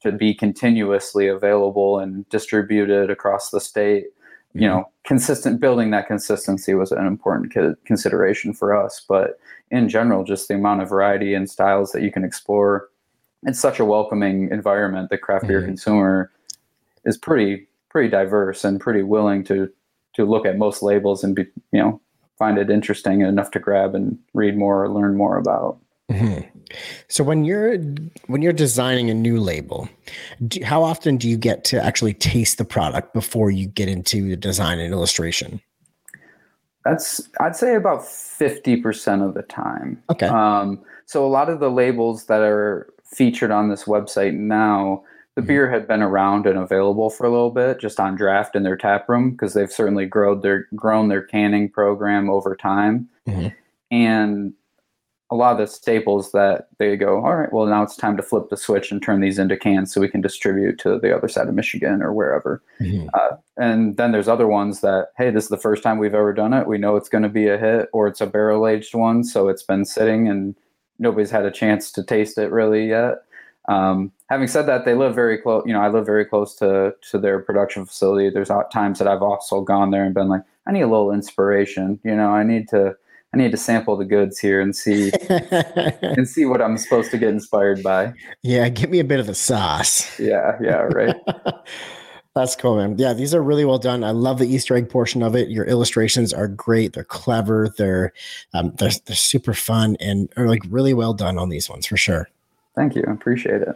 to 0.01 0.11
be 0.11 0.33
continuously 0.33 1.27
available 1.27 1.99
and 1.99 2.27
distributed 2.29 3.09
across 3.09 3.49
the 3.49 3.61
state 3.61 4.05
you 4.59 4.67
know 4.67 4.89
consistent 5.03 5.59
building 5.59 5.91
that 5.91 6.07
consistency 6.07 6.73
was 6.73 6.91
an 6.91 7.05
important 7.05 7.53
consideration 7.85 8.53
for 8.53 8.75
us 8.75 9.03
but 9.07 9.39
in 9.71 9.87
general 9.87 10.23
just 10.23 10.47
the 10.47 10.55
amount 10.55 10.81
of 10.81 10.89
variety 10.89 11.33
and 11.33 11.49
styles 11.49 11.91
that 11.91 12.01
you 12.01 12.11
can 12.11 12.23
explore 12.23 12.89
it's 13.43 13.59
such 13.59 13.79
a 13.79 13.85
welcoming 13.85 14.49
environment 14.51 15.09
the 15.09 15.17
craft 15.17 15.47
beer 15.47 15.59
mm-hmm. 15.59 15.67
consumer 15.67 16.31
is 17.05 17.17
pretty 17.17 17.67
pretty 17.89 18.09
diverse 18.09 18.63
and 18.63 18.79
pretty 18.79 19.03
willing 19.03 19.43
to 19.43 19.69
to 20.13 20.25
look 20.25 20.45
at 20.45 20.57
most 20.57 20.81
labels 20.81 21.23
and 21.23 21.35
be 21.35 21.45
you 21.71 21.79
know 21.79 22.01
find 22.37 22.57
it 22.57 22.69
interesting 22.69 23.21
enough 23.21 23.51
to 23.51 23.59
grab 23.59 23.95
and 23.95 24.17
read 24.33 24.57
more 24.57 24.83
or 24.83 24.89
learn 24.89 25.15
more 25.15 25.37
about 25.37 25.79
mm-hmm. 26.11 26.59
So 27.07 27.23
when 27.23 27.45
you're 27.45 27.77
when 28.27 28.41
you're 28.41 28.53
designing 28.53 29.09
a 29.09 29.13
new 29.13 29.39
label, 29.39 29.89
do, 30.47 30.63
how 30.63 30.83
often 30.83 31.17
do 31.17 31.29
you 31.29 31.37
get 31.37 31.63
to 31.65 31.83
actually 31.83 32.13
taste 32.13 32.57
the 32.57 32.65
product 32.65 33.13
before 33.13 33.51
you 33.51 33.67
get 33.67 33.87
into 33.87 34.29
the 34.29 34.37
design 34.37 34.79
and 34.79 34.93
illustration? 34.93 35.61
That's 36.83 37.29
I'd 37.39 37.55
say 37.55 37.75
about 37.75 38.05
fifty 38.05 38.77
percent 38.77 39.21
of 39.21 39.33
the 39.33 39.43
time. 39.43 40.01
Okay. 40.09 40.27
Um, 40.27 40.81
so 41.05 41.25
a 41.25 41.27
lot 41.27 41.49
of 41.49 41.59
the 41.59 41.71
labels 41.71 42.25
that 42.25 42.41
are 42.41 42.93
featured 43.03 43.51
on 43.51 43.69
this 43.69 43.85
website 43.85 44.33
now, 44.33 45.03
the 45.35 45.41
mm-hmm. 45.41 45.47
beer 45.47 45.69
had 45.69 45.87
been 45.87 46.01
around 46.01 46.45
and 46.45 46.59
available 46.59 47.09
for 47.09 47.25
a 47.25 47.29
little 47.29 47.51
bit, 47.51 47.79
just 47.79 47.99
on 47.99 48.15
draft 48.15 48.55
in 48.55 48.63
their 48.63 48.77
tap 48.77 49.07
room 49.07 49.31
because 49.31 49.53
they've 49.53 49.71
certainly 49.71 50.05
grown 50.05 50.41
their 50.41 50.67
grown 50.75 51.07
their 51.07 51.23
canning 51.23 51.69
program 51.69 52.29
over 52.29 52.55
time. 52.55 53.09
Mm-hmm. 53.27 53.47
And 53.91 54.53
a 55.29 55.35
lot 55.35 55.51
of 55.51 55.57
the 55.57 55.67
staples 55.67 56.31
that 56.31 56.67
they 56.77 56.95
go, 56.95 57.17
all 57.17 57.35
right, 57.35 57.51
well, 57.51 57.65
now 57.65 57.83
it's 57.83 57.97
time 57.97 58.15
to 58.15 58.23
flip 58.23 58.49
the 58.49 58.55
switch 58.55 58.91
and 58.91 59.03
turn 59.03 59.19
these 59.19 59.37
into 59.37 59.57
cans 59.57 59.93
so 59.93 59.99
we 59.99 60.07
can 60.07 60.21
distribute 60.21 60.79
to 60.79 60.99
the 60.99 61.15
other 61.15 61.27
side 61.27 61.49
of 61.49 61.53
Michigan 61.53 62.01
or 62.01 62.13
wherever. 62.13 62.63
Mm-hmm. 62.79 63.09
Uh, 63.13 63.35
and 63.57 63.97
then 63.97 64.13
there's 64.13 64.29
other 64.29 64.47
ones 64.47 64.79
that, 64.81 65.09
hey, 65.17 65.29
this 65.29 65.43
is 65.43 65.49
the 65.49 65.57
first 65.57 65.83
time 65.83 65.97
we've 65.97 66.15
ever 66.15 66.31
done 66.31 66.53
it. 66.53 66.67
We 66.67 66.77
know 66.77 66.95
it's 66.95 67.09
going 67.09 67.23
to 67.23 67.29
be 67.29 67.47
a 67.47 67.57
hit, 67.57 67.89
or 67.91 68.07
it's 68.07 68.21
a 68.21 68.25
barrel 68.25 68.67
aged 68.67 68.95
one, 68.95 69.23
so 69.23 69.49
it's 69.49 69.63
been 69.63 69.83
sitting 69.83 70.29
and 70.29 70.55
nobody's 70.97 71.31
had 71.31 71.45
a 71.45 71.51
chance 71.51 71.91
to 71.91 72.03
taste 72.03 72.37
it 72.37 72.51
really 72.51 72.87
yet. 72.87 73.23
Um, 73.67 74.13
having 74.29 74.47
said 74.47 74.65
that, 74.67 74.85
they 74.85 74.93
live 74.93 75.13
very 75.13 75.37
close. 75.37 75.63
You 75.65 75.73
know, 75.73 75.81
I 75.81 75.89
live 75.89 76.05
very 76.05 76.23
close 76.23 76.55
to 76.55 76.95
to 77.11 77.19
their 77.19 77.39
production 77.39 77.85
facility. 77.85 78.29
There's 78.29 78.49
times 78.71 78.97
that 78.99 79.09
I've 79.09 79.21
also 79.21 79.61
gone 79.61 79.91
there 79.91 80.05
and 80.05 80.13
been 80.13 80.29
like, 80.29 80.43
I 80.65 80.71
need 80.71 80.83
a 80.83 80.87
little 80.87 81.11
inspiration. 81.11 81.99
You 82.05 82.15
know, 82.15 82.29
I 82.29 82.43
need 82.43 82.69
to 82.69 82.95
I 83.33 83.37
need 83.37 83.51
to 83.51 83.57
sample 83.57 83.97
the 83.97 84.05
goods 84.05 84.39
here 84.39 84.61
and 84.61 84.75
see 84.75 85.11
and 85.29 86.27
see 86.27 86.45
what 86.45 86.61
I'm 86.61 86.77
supposed 86.77 87.11
to 87.11 87.17
get 87.17 87.29
inspired 87.29 87.83
by. 87.83 88.13
Yeah, 88.41 88.69
give 88.69 88.89
me 88.89 88.99
a 88.99 89.03
bit 89.03 89.19
of 89.19 89.27
the 89.27 89.35
sauce. 89.35 90.19
Yeah, 90.19 90.57
yeah, 90.61 90.87
right. 90.93 91.15
That's 92.35 92.55
cool, 92.55 92.77
man. 92.77 92.95
Yeah, 92.99 93.13
these 93.13 93.33
are 93.33 93.41
really 93.41 93.65
well 93.65 93.79
done. 93.79 94.03
I 94.03 94.11
love 94.11 94.37
the 94.37 94.47
Easter 94.47 94.75
egg 94.75 94.89
portion 94.89 95.23
of 95.23 95.35
it. 95.35 95.49
Your 95.49 95.65
illustrations 95.65 96.33
are 96.33 96.47
great. 96.47 96.93
They're 96.93 97.03
clever. 97.03 97.73
They're 97.77 98.13
um, 98.53 98.73
they're, 98.75 98.91
they're 99.05 99.15
super 99.15 99.55
fun 99.55 99.97
and 99.99 100.31
are 100.37 100.47
like 100.47 100.61
really 100.69 100.93
well 100.93 101.15
done 101.15 101.39
on 101.39 101.49
these 101.49 101.67
ones 101.67 101.87
for 101.87 101.97
sure. 101.97 102.29
Thank 102.75 102.95
you. 102.95 103.03
I 103.07 103.11
appreciate 103.11 103.63
it. 103.63 103.75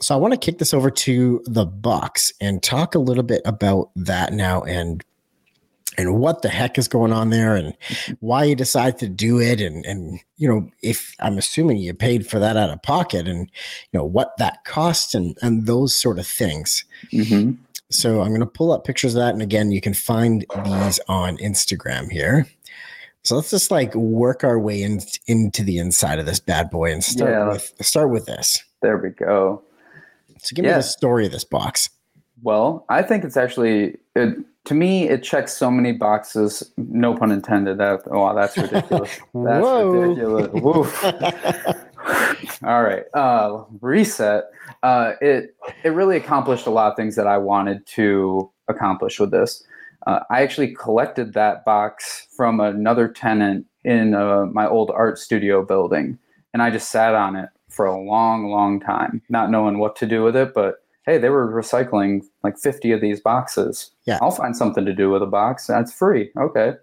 So 0.00 0.12
I 0.12 0.18
want 0.18 0.34
to 0.34 0.38
kick 0.38 0.58
this 0.58 0.74
over 0.74 0.90
to 0.90 1.40
the 1.46 1.64
box 1.64 2.32
and 2.40 2.60
talk 2.60 2.96
a 2.96 2.98
little 2.98 3.22
bit 3.22 3.40
about 3.44 3.90
that 3.94 4.32
now 4.32 4.62
and 4.62 5.04
and 5.98 6.18
what 6.18 6.42
the 6.42 6.48
heck 6.48 6.78
is 6.78 6.88
going 6.88 7.12
on 7.12 7.30
there 7.30 7.56
and 7.56 7.76
why 8.20 8.44
you 8.44 8.54
decided 8.54 8.98
to 8.98 9.08
do 9.08 9.40
it 9.40 9.60
and 9.60 9.84
and 9.86 10.20
you 10.36 10.48
know 10.48 10.68
if 10.82 11.14
i'm 11.20 11.38
assuming 11.38 11.76
you 11.76 11.94
paid 11.94 12.26
for 12.26 12.38
that 12.38 12.56
out 12.56 12.70
of 12.70 12.82
pocket 12.82 13.26
and 13.26 13.50
you 13.92 13.98
know 13.98 14.04
what 14.04 14.36
that 14.38 14.64
costs 14.64 15.14
and 15.14 15.36
and 15.42 15.66
those 15.66 15.96
sort 15.96 16.18
of 16.18 16.26
things 16.26 16.84
mm-hmm. 17.12 17.52
so 17.90 18.20
i'm 18.20 18.28
going 18.28 18.40
to 18.40 18.46
pull 18.46 18.72
up 18.72 18.84
pictures 18.84 19.14
of 19.14 19.20
that 19.20 19.32
and 19.32 19.42
again 19.42 19.70
you 19.70 19.80
can 19.80 19.94
find 19.94 20.44
these 20.64 21.00
on 21.08 21.36
instagram 21.38 22.10
here 22.10 22.46
so 23.22 23.34
let's 23.34 23.50
just 23.50 23.72
like 23.72 23.92
work 23.96 24.44
our 24.44 24.58
way 24.58 24.82
in, 24.82 25.00
into 25.26 25.64
the 25.64 25.78
inside 25.78 26.20
of 26.20 26.26
this 26.26 26.38
bad 26.38 26.70
boy 26.70 26.92
and 26.92 27.02
start 27.02 27.30
yeah. 27.30 27.48
with 27.48 27.72
start 27.80 28.10
with 28.10 28.26
this 28.26 28.62
there 28.82 28.96
we 28.96 29.10
go 29.10 29.62
so 30.38 30.54
give 30.54 30.64
yeah. 30.64 30.72
me 30.72 30.76
the 30.76 30.82
story 30.82 31.26
of 31.26 31.32
this 31.32 31.44
box 31.44 31.88
well 32.42 32.84
i 32.88 33.02
think 33.02 33.24
it's 33.24 33.36
actually 33.36 33.96
it, 34.14 34.36
to 34.66 34.74
me, 34.74 35.08
it 35.08 35.22
checks 35.22 35.56
so 35.56 35.70
many 35.70 35.92
boxes. 35.92 36.72
No 36.76 37.14
pun 37.14 37.30
intended. 37.30 37.78
That 37.78 38.00
oh, 38.10 38.34
that's 38.34 38.56
ridiculous. 38.56 39.18
that's 39.34 39.66
ridiculous. 39.66 40.48
Woof. 40.52 41.04
All 42.64 42.82
right. 42.82 43.04
Uh, 43.14 43.64
reset. 43.80 44.44
Uh, 44.82 45.12
it 45.20 45.56
it 45.84 45.90
really 45.90 46.16
accomplished 46.16 46.66
a 46.66 46.70
lot 46.70 46.90
of 46.90 46.96
things 46.96 47.14
that 47.14 47.28
I 47.28 47.38
wanted 47.38 47.86
to 47.86 48.50
accomplish 48.68 49.20
with 49.20 49.30
this. 49.30 49.64
Uh, 50.06 50.20
I 50.30 50.42
actually 50.42 50.74
collected 50.74 51.32
that 51.34 51.64
box 51.64 52.26
from 52.36 52.60
another 52.60 53.08
tenant 53.08 53.66
in 53.84 54.14
uh, 54.14 54.46
my 54.46 54.66
old 54.66 54.90
art 54.90 55.18
studio 55.18 55.64
building, 55.64 56.18
and 56.52 56.62
I 56.62 56.70
just 56.70 56.90
sat 56.90 57.14
on 57.14 57.36
it 57.36 57.48
for 57.70 57.86
a 57.86 58.00
long, 58.00 58.46
long 58.50 58.80
time, 58.80 59.22
not 59.28 59.50
knowing 59.50 59.78
what 59.78 59.94
to 59.96 60.06
do 60.06 60.22
with 60.22 60.34
it, 60.34 60.54
but 60.54 60.82
hey, 61.06 61.18
they 61.18 61.28
were 61.28 61.50
recycling 61.50 62.24
like 62.42 62.58
50 62.58 62.90
of 62.92 63.00
these 63.00 63.20
boxes. 63.20 63.92
Yeah. 64.04 64.18
I'll 64.20 64.32
find 64.32 64.56
something 64.56 64.84
to 64.84 64.92
do 64.92 65.10
with 65.10 65.22
a 65.22 65.26
box. 65.26 65.68
That's 65.68 65.92
free. 65.92 66.30
Okay. 66.36 66.74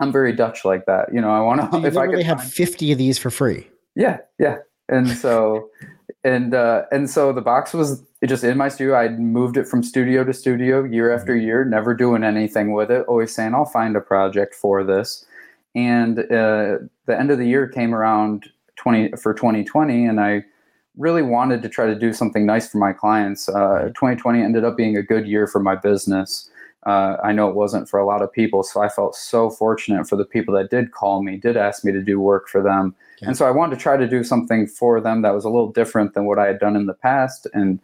I'm 0.00 0.10
very 0.10 0.32
Dutch 0.32 0.64
like 0.64 0.86
that. 0.86 1.12
You 1.12 1.20
know, 1.20 1.30
I 1.30 1.40
want 1.40 1.70
to, 1.70 1.84
if 1.86 1.96
I 1.96 2.06
could 2.06 2.22
have 2.22 2.38
find, 2.38 2.52
50 2.52 2.92
of 2.92 2.98
these 2.98 3.18
for 3.18 3.30
free. 3.30 3.68
Yeah. 3.94 4.18
Yeah. 4.38 4.58
And 4.88 5.08
so, 5.10 5.68
and, 6.24 6.54
uh, 6.54 6.84
and 6.90 7.10
so 7.10 7.32
the 7.32 7.42
box 7.42 7.74
was 7.74 8.02
just 8.24 8.42
in 8.42 8.56
my 8.56 8.68
studio. 8.68 8.94
I 8.94 9.10
moved 9.10 9.58
it 9.58 9.68
from 9.68 9.82
studio 9.82 10.24
to 10.24 10.32
studio 10.32 10.82
year 10.84 11.14
after 11.14 11.34
mm-hmm. 11.34 11.46
year, 11.46 11.64
never 11.64 11.94
doing 11.94 12.24
anything 12.24 12.72
with 12.72 12.90
it, 12.90 13.04
always 13.06 13.34
saying, 13.34 13.54
I'll 13.54 13.66
find 13.66 13.96
a 13.96 14.00
project 14.00 14.54
for 14.54 14.82
this. 14.82 15.26
And, 15.74 16.20
uh, 16.20 16.78
the 17.04 17.18
end 17.18 17.30
of 17.30 17.38
the 17.38 17.46
year 17.46 17.68
came 17.68 17.94
around 17.94 18.48
20 18.76 19.12
for 19.16 19.34
2020 19.34 20.06
and 20.06 20.20
I, 20.20 20.44
really 20.98 21.22
wanted 21.22 21.62
to 21.62 21.68
try 21.68 21.86
to 21.86 21.94
do 21.94 22.12
something 22.12 22.44
nice 22.44 22.68
for 22.68 22.78
my 22.78 22.92
clients. 22.92 23.48
Uh, 23.48 23.84
2020 23.94 24.42
ended 24.42 24.64
up 24.64 24.76
being 24.76 24.96
a 24.96 25.02
good 25.02 25.26
year 25.26 25.46
for 25.46 25.60
my 25.60 25.76
business. 25.76 26.50
uh, 26.86 27.16
I 27.22 27.32
know 27.32 27.48
it 27.48 27.54
wasn't 27.54 27.88
for 27.88 27.98
a 27.98 28.06
lot 28.06 28.22
of 28.22 28.32
people. 28.32 28.62
So 28.62 28.80
I 28.82 28.88
felt 28.88 29.14
so 29.14 29.50
fortunate 29.50 30.08
for 30.08 30.16
the 30.16 30.24
people 30.24 30.54
that 30.54 30.70
did 30.70 30.92
call 30.92 31.22
me, 31.22 31.36
did 31.36 31.56
ask 31.56 31.84
me 31.84 31.92
to 31.92 32.00
do 32.02 32.20
work 32.20 32.48
for 32.48 32.62
them. 32.62 32.94
And 33.20 33.36
so 33.36 33.46
I 33.46 33.50
wanted 33.50 33.76
to 33.76 33.82
try 33.82 33.96
to 33.96 34.06
do 34.06 34.22
something 34.22 34.66
for 34.66 35.00
them 35.00 35.22
that 35.22 35.34
was 35.34 35.44
a 35.44 35.50
little 35.50 35.72
different 35.72 36.14
than 36.14 36.24
what 36.24 36.38
I 36.38 36.46
had 36.46 36.60
done 36.60 36.76
in 36.76 36.86
the 36.86 36.94
past. 36.94 37.48
And 37.52 37.80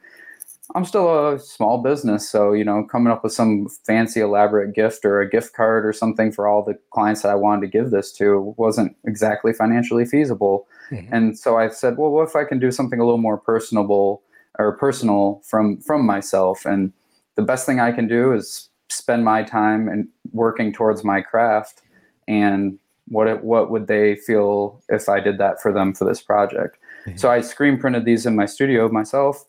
I'm 0.75 0.85
still 0.85 1.35
a 1.35 1.39
small 1.39 1.83
business, 1.83 2.29
so 2.29 2.53
you 2.53 2.65
know, 2.65 2.85
coming 2.85 3.13
up 3.13 3.23
with 3.23 3.33
some 3.33 3.69
fancy, 3.87 4.21
elaborate 4.21 4.75
gift 4.75 5.05
or 5.05 5.21
a 5.21 5.29
gift 5.29 5.53
card 5.55 5.85
or 5.85 5.93
something 5.93 6.33
for 6.33 6.49
all 6.49 6.65
the 6.65 6.79
clients 6.91 7.23
that 7.23 7.29
I 7.29 7.35
wanted 7.35 7.61
to 7.63 7.79
give 7.79 7.91
this 7.91 8.13
to 8.13 8.55
wasn't 8.57 8.97
exactly 9.05 9.53
financially 9.53 10.07
feasible. 10.07 10.67
Mm-hmm. 10.91 11.15
And 11.15 11.39
so 11.39 11.59
I 11.59 11.69
said, 11.69 11.99
well, 11.99 12.11
what 12.11 12.29
if 12.29 12.35
I 12.35 12.45
can 12.45 12.59
do 12.59 12.71
something 12.71 12.99
a 12.99 13.05
little 13.05 13.19
more 13.19 13.37
personable 13.37 14.23
or 14.59 14.77
personal 14.79 15.43
from 15.45 15.81
from 15.83 16.07
myself? 16.07 16.65
And 16.65 16.93
the 17.35 17.43
best 17.43 17.67
thing 17.67 17.79
I 17.79 17.93
can 17.93 18.09
do 18.09 18.33
is 18.33 18.71
spend 18.89 19.25
my 19.25 19.43
time 19.43 19.89
and 19.89 20.09
working 20.33 20.73
towards 20.73 21.05
my 21.05 21.21
craft. 21.21 21.83
And 22.27 22.79
what 23.09 23.29
it, 23.29 23.45
what 23.45 23.71
would 23.71 23.87
they 23.87 24.17
feel 24.17 24.83
if 24.89 25.11
I 25.11 25.21
did 25.21 25.37
that 25.37 25.61
for 25.61 25.75
them 25.75 25.93
for 25.93 26.07
this 26.07 26.23
project? 26.23 26.79
Mm-hmm. 27.07 27.19
So 27.19 27.31
I 27.31 27.43
screen 27.43 27.79
printed 27.79 28.07
these 28.07 28.25
in 28.25 28.35
my 28.35 28.47
studio 28.47 28.89
myself 28.89 29.45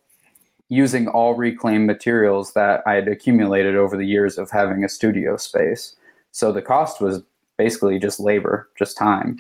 using 0.70 1.08
all 1.08 1.36
reclaimed 1.36 1.86
materials 1.86 2.54
that 2.54 2.82
I 2.86 2.94
had 2.94 3.08
accumulated 3.08 3.76
over 3.76 3.96
the 3.96 4.06
years 4.06 4.38
of 4.38 4.50
having 4.50 4.84
a 4.84 4.90
studio 4.90 5.38
space. 5.38 5.96
So 6.32 6.52
the 6.52 6.62
cost 6.62 7.02
was 7.02 7.22
basically 7.58 8.00
just 8.00 8.20
labor, 8.20 8.70
just 8.78 8.98
time. 8.98 9.38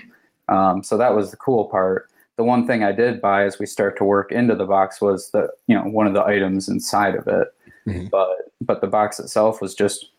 Um, 0.47 0.83
so 0.83 0.97
that 0.97 1.15
was 1.15 1.31
the 1.31 1.37
cool 1.37 1.65
part. 1.65 2.09
The 2.37 2.43
one 2.43 2.67
thing 2.67 2.83
I 2.83 2.91
did 2.91 3.21
buy 3.21 3.45
as 3.45 3.59
we 3.59 3.65
start 3.65 3.97
to 3.97 4.03
work 4.03 4.31
into 4.31 4.55
the 4.55 4.65
box 4.65 5.01
was 5.01 5.31
the 5.31 5.49
you 5.67 5.75
know 5.75 5.83
one 5.83 6.05
of 6.05 6.13
the 6.13 6.23
items 6.23 6.67
inside 6.67 7.15
of 7.15 7.27
it, 7.27 7.47
mm-hmm. 7.87 8.07
but 8.07 8.29
but 8.61 8.81
the 8.81 8.87
box 8.87 9.19
itself 9.19 9.61
was 9.61 9.73
just 9.73 10.11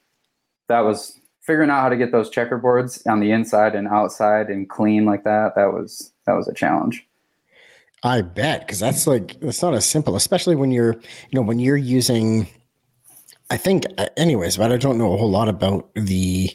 that 0.68 0.80
was 0.80 1.20
figuring 1.42 1.70
out 1.70 1.82
how 1.82 1.88
to 1.88 1.96
get 1.96 2.12
those 2.12 2.30
checkerboards 2.30 3.06
on 3.06 3.20
the 3.20 3.30
inside 3.30 3.74
and 3.74 3.86
outside 3.88 4.48
and 4.48 4.68
clean 4.68 5.04
like 5.04 5.24
that. 5.24 5.54
That 5.54 5.72
was 5.72 6.12
that 6.26 6.32
was 6.32 6.48
a 6.48 6.54
challenge. 6.54 7.06
I 8.06 8.22
bet 8.22 8.60
because 8.60 8.78
that's 8.78 9.06
like 9.06 9.36
it's 9.42 9.62
not 9.62 9.74
as 9.74 9.84
simple, 9.84 10.16
especially 10.16 10.56
when 10.56 10.70
you're 10.70 10.94
you 10.94 11.34
know 11.34 11.42
when 11.42 11.58
you're 11.58 11.76
using. 11.76 12.48
I 13.48 13.56
think, 13.56 13.84
uh, 13.96 14.08
anyways, 14.16 14.56
but 14.56 14.72
I 14.72 14.76
don't 14.76 14.98
know 14.98 15.14
a 15.14 15.16
whole 15.16 15.30
lot 15.30 15.48
about 15.48 15.88
the, 15.94 16.50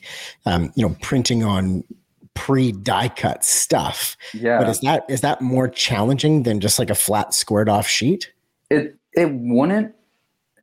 um, 0.45 0.74
you 0.76 0.86
know, 0.86 0.93
printing 1.02 1.41
on 1.41 1.86
pre 2.34 2.72
die 2.72 3.10
cut 3.10 3.43
stuff. 3.43 4.18
Yeah. 4.34 4.60
But 4.60 4.70
is 4.70 4.80
that 4.82 5.06
is 5.10 5.22
that 5.22 5.41
more 5.41 5.68
challenging 5.68 6.43
than 6.43 6.60
just 6.60 6.80
like 6.80 6.89
a 6.89 6.95
flat 6.95 7.34
squared 7.34 7.70
off 7.70 7.88
sheet? 7.88 8.32
It 8.70 8.97
it 9.14 9.32
wouldn't. 9.32 9.93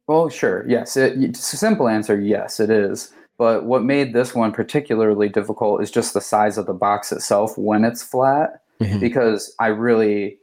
Well, 0.06 0.28
sure. 0.28 0.64
Yes. 0.68 0.96
It, 0.96 1.22
it's 1.22 1.52
a 1.52 1.56
simple 1.56 1.88
answer. 1.88 2.18
Yes, 2.18 2.60
it 2.60 2.70
is. 2.70 3.12
But 3.36 3.64
what 3.64 3.84
made 3.84 4.14
this 4.14 4.34
one 4.34 4.52
particularly 4.52 5.28
difficult 5.28 5.82
is 5.82 5.90
just 5.90 6.12
the 6.12 6.20
size 6.20 6.58
of 6.58 6.66
the 6.66 6.74
box 6.74 7.12
itself 7.12 7.56
when 7.56 7.84
it's 7.84 8.02
flat, 8.02 8.62
mm-hmm. 8.80 8.98
because 8.98 9.54
I 9.60 9.68
really 9.68 10.38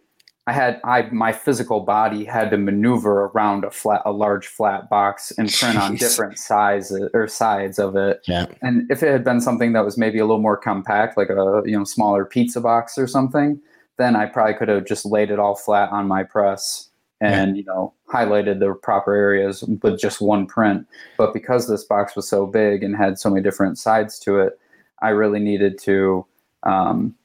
I 0.48 0.54
had 0.54 0.80
I 0.84 1.04
my 1.12 1.32
physical 1.32 1.82
body 1.82 2.24
had 2.24 2.52
to 2.52 2.58
maneuver 2.58 3.32
around 3.34 3.64
a 3.64 3.72
flat 3.72 4.02
a 4.06 4.12
large 4.12 4.46
flat 4.46 4.90
box 4.90 5.32
and 5.38 5.52
print 5.52 5.76
Jeez. 5.78 5.82
on 5.82 5.96
different 5.96 6.38
sizes 6.38 7.10
or 7.14 7.28
sides 7.28 7.80
of 7.80 7.96
it. 7.96 8.22
Yeah. 8.28 8.46
And 8.62 8.90
if 8.92 9.02
it 9.02 9.12
had 9.12 9.24
been 9.24 9.42
something 9.42 9.74
that 9.74 9.84
was 9.84 9.98
maybe 9.98 10.20
a 10.20 10.26
little 10.26 10.42
more 10.42 10.58
compact, 10.58 11.18
like 11.18 11.30
a 11.30 11.62
you 11.66 11.78
know 11.78 11.84
smaller 11.84 12.26
pizza 12.26 12.62
box 12.62 12.98
or 12.98 13.08
something, 13.08 13.60
then 13.98 14.16
I 14.16 14.28
probably 14.28 14.54
could 14.54 14.70
have 14.70 14.86
just 14.86 15.06
laid 15.06 15.32
it 15.32 15.40
all 15.40 15.56
flat 15.56 15.90
on 15.92 16.08
my 16.08 16.24
press 16.24 16.90
and 17.22 17.56
yeah. 17.56 17.62
you 17.62 17.66
know 17.66 17.94
highlighted 18.14 18.60
the 18.60 18.74
proper 18.76 19.16
areas 19.16 19.64
with 19.82 20.00
just 20.00 20.22
one 20.22 20.46
print. 20.46 20.86
But 21.18 21.34
because 21.34 21.68
this 21.68 21.84
box 21.84 22.16
was 22.16 22.30
so 22.30 22.46
big 22.46 22.84
and 22.84 22.96
had 22.96 23.18
so 23.18 23.32
many 23.32 23.42
different 23.42 23.80
sides 23.80 24.20
to 24.20 24.40
it, 24.40 24.60
I 25.02 25.10
really 25.10 25.40
needed 25.40 25.80
to 25.80 26.26
um, 26.62 27.16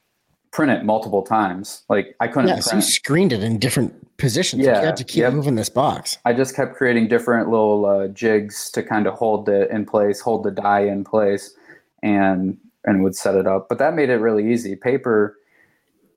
print 0.52 0.70
it 0.72 0.84
multiple 0.84 1.22
times. 1.22 1.82
Like 1.88 2.16
I 2.20 2.28
couldn't. 2.28 2.48
Yeah, 2.48 2.60
so 2.60 2.76
you 2.76 2.82
screened 2.82 3.32
it 3.32 3.42
in 3.42 3.58
different 3.58 4.16
positions. 4.16 4.64
Yeah, 4.64 4.80
you 4.80 4.86
had 4.86 4.96
to 4.96 5.04
keep 5.04 5.22
yep. 5.22 5.32
moving 5.32 5.54
this 5.54 5.68
box. 5.68 6.18
I 6.24 6.32
just 6.32 6.54
kept 6.54 6.74
creating 6.74 7.08
different 7.08 7.48
little 7.48 7.86
uh, 7.86 8.08
jigs 8.08 8.70
to 8.72 8.82
kind 8.82 9.06
of 9.06 9.14
hold 9.14 9.48
it 9.48 9.70
in 9.70 9.86
place, 9.86 10.20
hold 10.20 10.44
the 10.44 10.50
die 10.50 10.80
in 10.80 11.04
place, 11.04 11.54
and 12.02 12.56
and 12.84 13.02
would 13.02 13.14
set 13.14 13.34
it 13.34 13.46
up. 13.46 13.68
But 13.68 13.78
that 13.78 13.94
made 13.94 14.10
it 14.10 14.16
really 14.16 14.52
easy. 14.52 14.74
Paper, 14.76 15.36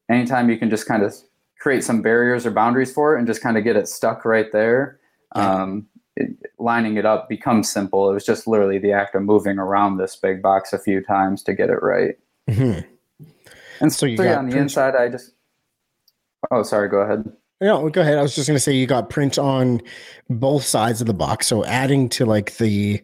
anytime 0.09 0.49
you 0.49 0.57
can 0.57 0.69
just 0.69 0.87
kind 0.87 1.03
of 1.03 1.15
create 1.59 1.83
some 1.83 2.01
barriers 2.01 2.45
or 2.45 2.51
boundaries 2.51 2.91
for 2.91 3.15
it 3.15 3.19
and 3.19 3.27
just 3.27 3.41
kind 3.41 3.57
of 3.57 3.63
get 3.63 3.75
it 3.75 3.87
stuck 3.87 4.25
right 4.25 4.51
there. 4.51 4.99
Yeah. 5.35 5.63
Um, 5.63 5.87
it, 6.15 6.29
lining 6.59 6.97
it 6.97 7.05
up 7.05 7.27
becomes 7.27 7.71
simple. 7.71 8.09
It 8.09 8.13
was 8.13 8.25
just 8.25 8.45
literally 8.45 8.77
the 8.77 8.91
act 8.91 9.15
of 9.15 9.23
moving 9.23 9.57
around 9.57 9.97
this 9.97 10.15
big 10.15 10.41
box 10.41 10.73
a 10.73 10.77
few 10.77 11.01
times 11.01 11.41
to 11.43 11.53
get 11.53 11.69
it 11.69 11.81
right. 11.81 12.15
Mm-hmm. 12.49 12.87
And 13.79 13.91
so, 13.91 14.05
you 14.05 14.17
so 14.17 14.23
yeah, 14.23 14.37
on 14.37 14.49
the 14.49 14.57
inside, 14.57 14.95
I 14.95 15.09
just. 15.09 15.33
Oh, 16.51 16.63
sorry. 16.63 16.89
Go 16.89 16.97
ahead. 16.97 17.31
Yeah, 17.61 17.87
go 17.91 18.01
ahead. 18.01 18.17
I 18.17 18.21
was 18.21 18.35
just 18.35 18.47
going 18.47 18.57
to 18.57 18.59
say 18.59 18.73
you 18.73 18.87
got 18.87 19.09
print 19.09 19.37
on 19.37 19.81
both 20.29 20.63
sides 20.63 20.99
of 20.99 21.07
the 21.07 21.13
box, 21.13 21.47
so 21.47 21.63
adding 21.65 22.09
to 22.09 22.25
like 22.25 22.57
the 22.57 23.01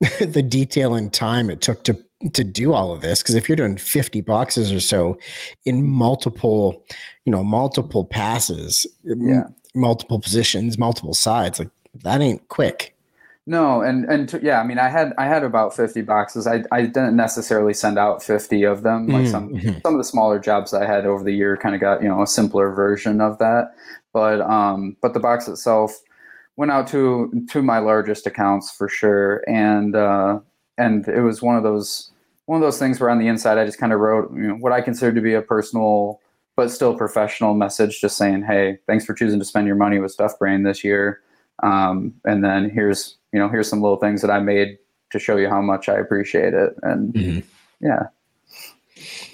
the 0.20 0.42
detail 0.42 0.94
and 0.94 1.12
time 1.12 1.50
it 1.50 1.60
took 1.60 1.84
to 1.84 1.98
to 2.32 2.44
do 2.44 2.72
all 2.72 2.92
of 2.92 3.00
this 3.00 3.22
because 3.22 3.34
if 3.34 3.48
you're 3.48 3.56
doing 3.56 3.76
50 3.76 4.22
boxes 4.22 4.72
or 4.72 4.80
so 4.80 5.18
in 5.66 5.86
multiple 5.86 6.82
you 7.24 7.30
know 7.30 7.44
multiple 7.44 8.04
passes 8.04 8.86
yeah. 9.02 9.42
m- 9.42 9.54
multiple 9.74 10.18
positions 10.18 10.78
multiple 10.78 11.12
sides 11.12 11.58
like 11.58 11.68
that 12.02 12.22
ain't 12.22 12.48
quick 12.48 12.93
no, 13.46 13.82
and 13.82 14.06
and 14.06 14.28
to, 14.30 14.40
yeah, 14.42 14.60
I 14.60 14.64
mean, 14.64 14.78
I 14.78 14.88
had 14.88 15.12
I 15.18 15.26
had 15.26 15.44
about 15.44 15.76
fifty 15.76 16.00
boxes. 16.00 16.46
I 16.46 16.64
I 16.72 16.82
didn't 16.82 17.16
necessarily 17.16 17.74
send 17.74 17.98
out 17.98 18.22
fifty 18.22 18.62
of 18.62 18.82
them. 18.82 19.06
Like 19.06 19.26
some 19.26 19.50
mm-hmm. 19.50 19.80
some 19.84 19.94
of 19.94 19.98
the 19.98 20.04
smaller 20.04 20.38
jobs 20.38 20.72
I 20.72 20.86
had 20.86 21.04
over 21.04 21.22
the 21.22 21.34
year 21.34 21.56
kind 21.56 21.74
of 21.74 21.80
got 21.80 22.02
you 22.02 22.08
know 22.08 22.22
a 22.22 22.26
simpler 22.26 22.70
version 22.72 23.20
of 23.20 23.38
that. 23.38 23.74
But 24.14 24.40
um, 24.40 24.96
but 25.02 25.12
the 25.12 25.20
box 25.20 25.46
itself 25.46 25.92
went 26.56 26.72
out 26.72 26.86
to 26.88 27.46
to 27.50 27.62
my 27.62 27.80
largest 27.80 28.26
accounts 28.26 28.70
for 28.70 28.88
sure, 28.88 29.44
and 29.46 29.94
uh, 29.94 30.40
and 30.78 31.06
it 31.06 31.20
was 31.20 31.42
one 31.42 31.56
of 31.56 31.62
those 31.62 32.12
one 32.46 32.56
of 32.56 32.62
those 32.62 32.78
things 32.78 32.98
where 32.98 33.10
on 33.10 33.18
the 33.18 33.28
inside 33.28 33.58
I 33.58 33.66
just 33.66 33.78
kind 33.78 33.92
of 33.92 34.00
wrote 34.00 34.32
you 34.34 34.48
know 34.48 34.54
what 34.54 34.72
I 34.72 34.80
consider 34.80 35.12
to 35.12 35.20
be 35.20 35.34
a 35.34 35.42
personal 35.42 36.18
but 36.56 36.70
still 36.70 36.96
professional 36.96 37.54
message, 37.54 38.00
just 38.00 38.16
saying, 38.16 38.44
hey, 38.44 38.78
thanks 38.86 39.04
for 39.04 39.12
choosing 39.12 39.40
to 39.40 39.44
spend 39.44 39.66
your 39.66 39.76
money 39.76 39.98
with 39.98 40.12
Stuff 40.12 40.38
Brain 40.38 40.62
this 40.62 40.84
year. 40.84 41.20
Um, 41.62 42.14
and 42.24 42.44
then 42.44 42.70
here's 42.70 43.16
you 43.34 43.40
know, 43.40 43.48
here's 43.48 43.68
some 43.68 43.82
little 43.82 43.96
things 43.96 44.22
that 44.22 44.30
I 44.30 44.38
made 44.38 44.78
to 45.10 45.18
show 45.18 45.36
you 45.36 45.48
how 45.48 45.60
much 45.60 45.88
I 45.88 45.94
appreciate 45.94 46.54
it. 46.54 46.76
And 46.82 47.12
mm-hmm. 47.12 47.40
yeah, 47.80 48.04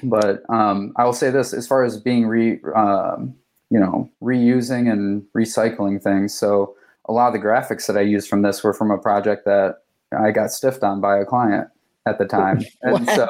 but 0.03 0.43
um, 0.49 0.95
I 0.97 1.05
will 1.05 1.13
say 1.13 1.31
this 1.31 1.53
as 1.53 1.67
far 1.67 1.85
as 1.85 2.01
being 2.01 2.27
re, 2.27 2.59
um, 2.75 3.35
you 3.69 3.79
know, 3.79 4.11
reusing 4.23 4.91
and 4.91 5.23
recycling 5.37 6.03
things. 6.03 6.33
So 6.33 6.75
a 7.05 7.13
lot 7.13 7.29
of 7.29 7.35
the 7.35 7.47
graphics 7.47 7.87
that 7.87 7.97
I 7.99 8.01
used 8.01 8.29
from 8.29 8.41
this 8.41 8.65
were 8.65 8.73
from 8.73 8.91
a 8.91 8.97
project 8.97 9.45
that 9.45 9.83
I 10.19 10.31
got 10.31 10.51
stiffed 10.51 10.83
on 10.83 11.03
by 11.03 11.19
a 11.19 11.27
client 11.27 11.69
at 12.07 12.19
the 12.19 12.25
time. 12.25 12.65
and 12.83 13.07
so, 13.07 13.29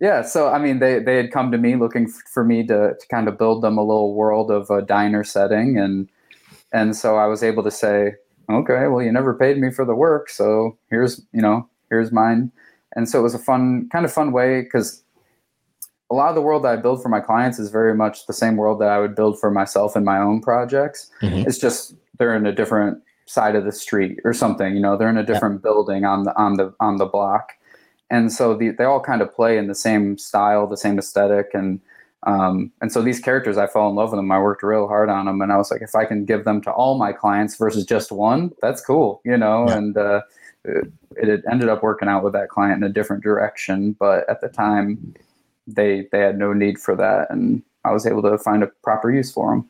yeah, 0.00 0.22
so 0.22 0.48
I 0.48 0.58
mean, 0.58 0.80
they, 0.80 0.98
they 0.98 1.16
had 1.16 1.30
come 1.30 1.52
to 1.52 1.58
me 1.58 1.76
looking 1.76 2.08
for 2.08 2.44
me 2.44 2.66
to, 2.66 2.94
to 2.98 3.06
kind 3.08 3.28
of 3.28 3.38
build 3.38 3.62
them 3.62 3.78
a 3.78 3.84
little 3.84 4.14
world 4.14 4.50
of 4.50 4.68
a 4.68 4.82
diner 4.82 5.22
setting. 5.22 5.78
And, 5.78 6.08
and 6.72 6.96
so 6.96 7.16
I 7.16 7.26
was 7.26 7.42
able 7.42 7.62
to 7.62 7.70
say, 7.70 8.14
okay, 8.50 8.86
well, 8.88 9.02
you 9.02 9.12
never 9.12 9.34
paid 9.34 9.58
me 9.58 9.70
for 9.70 9.84
the 9.84 9.94
work, 9.94 10.28
so 10.28 10.76
here's 10.90 11.20
you 11.32 11.40
know 11.40 11.68
here's 11.90 12.12
mine. 12.12 12.50
And 12.94 13.08
so 13.08 13.18
it 13.18 13.22
was 13.22 13.34
a 13.34 13.38
fun 13.38 13.88
kind 13.90 14.04
of 14.04 14.12
fun 14.12 14.32
way 14.32 14.62
because 14.62 15.02
a 16.10 16.14
lot 16.14 16.28
of 16.28 16.34
the 16.34 16.42
world 16.42 16.64
that 16.64 16.72
I 16.72 16.76
build 16.76 17.02
for 17.02 17.08
my 17.08 17.20
clients 17.20 17.58
is 17.58 17.70
very 17.70 17.94
much 17.94 18.26
the 18.26 18.34
same 18.34 18.56
world 18.56 18.80
that 18.80 18.88
I 18.88 18.98
would 18.98 19.14
build 19.14 19.40
for 19.40 19.50
myself 19.50 19.96
in 19.96 20.04
my 20.04 20.18
own 20.18 20.42
projects. 20.42 21.10
Mm-hmm. 21.22 21.48
It's 21.48 21.58
just 21.58 21.94
they're 22.18 22.36
in 22.36 22.44
a 22.44 22.52
different 22.52 23.02
side 23.26 23.56
of 23.56 23.64
the 23.64 23.72
street 23.72 24.18
or 24.24 24.34
something. 24.34 24.74
You 24.74 24.80
know, 24.80 24.96
they're 24.96 25.08
in 25.08 25.16
a 25.16 25.24
different 25.24 25.56
yeah. 25.56 25.70
building 25.70 26.04
on 26.04 26.24
the 26.24 26.36
on 26.36 26.54
the 26.54 26.74
on 26.80 26.96
the 26.96 27.06
block, 27.06 27.52
and 28.10 28.30
so 28.30 28.54
the, 28.54 28.70
they 28.70 28.84
all 28.84 29.00
kind 29.00 29.22
of 29.22 29.34
play 29.34 29.56
in 29.56 29.68
the 29.68 29.74
same 29.74 30.18
style, 30.18 30.66
the 30.66 30.76
same 30.76 30.98
aesthetic, 30.98 31.48
and 31.54 31.80
um, 32.24 32.70
and 32.80 32.92
so 32.92 33.02
these 33.02 33.20
characters, 33.20 33.58
I 33.58 33.66
fell 33.66 33.88
in 33.88 33.96
love 33.96 34.12
with 34.12 34.18
them. 34.18 34.30
I 34.30 34.38
worked 34.38 34.62
real 34.62 34.86
hard 34.86 35.08
on 35.08 35.26
them, 35.26 35.40
and 35.40 35.52
I 35.52 35.56
was 35.56 35.70
like, 35.70 35.82
if 35.82 35.94
I 35.94 36.04
can 36.04 36.24
give 36.24 36.44
them 36.44 36.60
to 36.62 36.70
all 36.70 36.96
my 36.96 37.12
clients 37.12 37.56
versus 37.56 37.84
just 37.84 38.12
one, 38.12 38.52
that's 38.62 38.80
cool, 38.80 39.20
you 39.24 39.36
know. 39.36 39.66
Yeah. 39.68 39.76
And 39.76 39.96
uh, 39.96 40.20
it, 40.64 40.92
it, 41.16 41.44
ended 41.50 41.68
up 41.68 41.82
working 41.82 42.08
out 42.08 42.22
with 42.22 42.32
that 42.34 42.48
client 42.48 42.76
in 42.76 42.88
a 42.88 42.92
different 42.92 43.24
direction, 43.24 43.96
but 43.98 44.28
at 44.28 44.40
the 44.40 44.48
time, 44.48 45.14
they 45.66 46.08
they 46.12 46.20
had 46.20 46.38
no 46.38 46.52
need 46.52 46.78
for 46.78 46.94
that, 46.94 47.28
and 47.30 47.62
I 47.84 47.92
was 47.92 48.06
able 48.06 48.22
to 48.22 48.38
find 48.38 48.62
a 48.62 48.68
proper 48.84 49.10
use 49.10 49.32
for 49.32 49.50
them. 49.50 49.68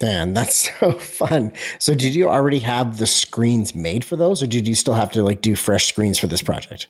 Man, 0.00 0.34
that's 0.34 0.70
so 0.80 0.92
fun. 0.92 1.52
So, 1.78 1.94
did 1.94 2.14
you 2.14 2.28
already 2.28 2.58
have 2.60 2.98
the 2.98 3.06
screens 3.06 3.76
made 3.76 4.04
for 4.04 4.16
those, 4.16 4.42
or 4.42 4.48
did 4.48 4.66
you 4.66 4.74
still 4.74 4.94
have 4.94 5.12
to 5.12 5.22
like 5.22 5.42
do 5.42 5.54
fresh 5.54 5.86
screens 5.86 6.18
for 6.18 6.26
this 6.26 6.42
project? 6.42 6.88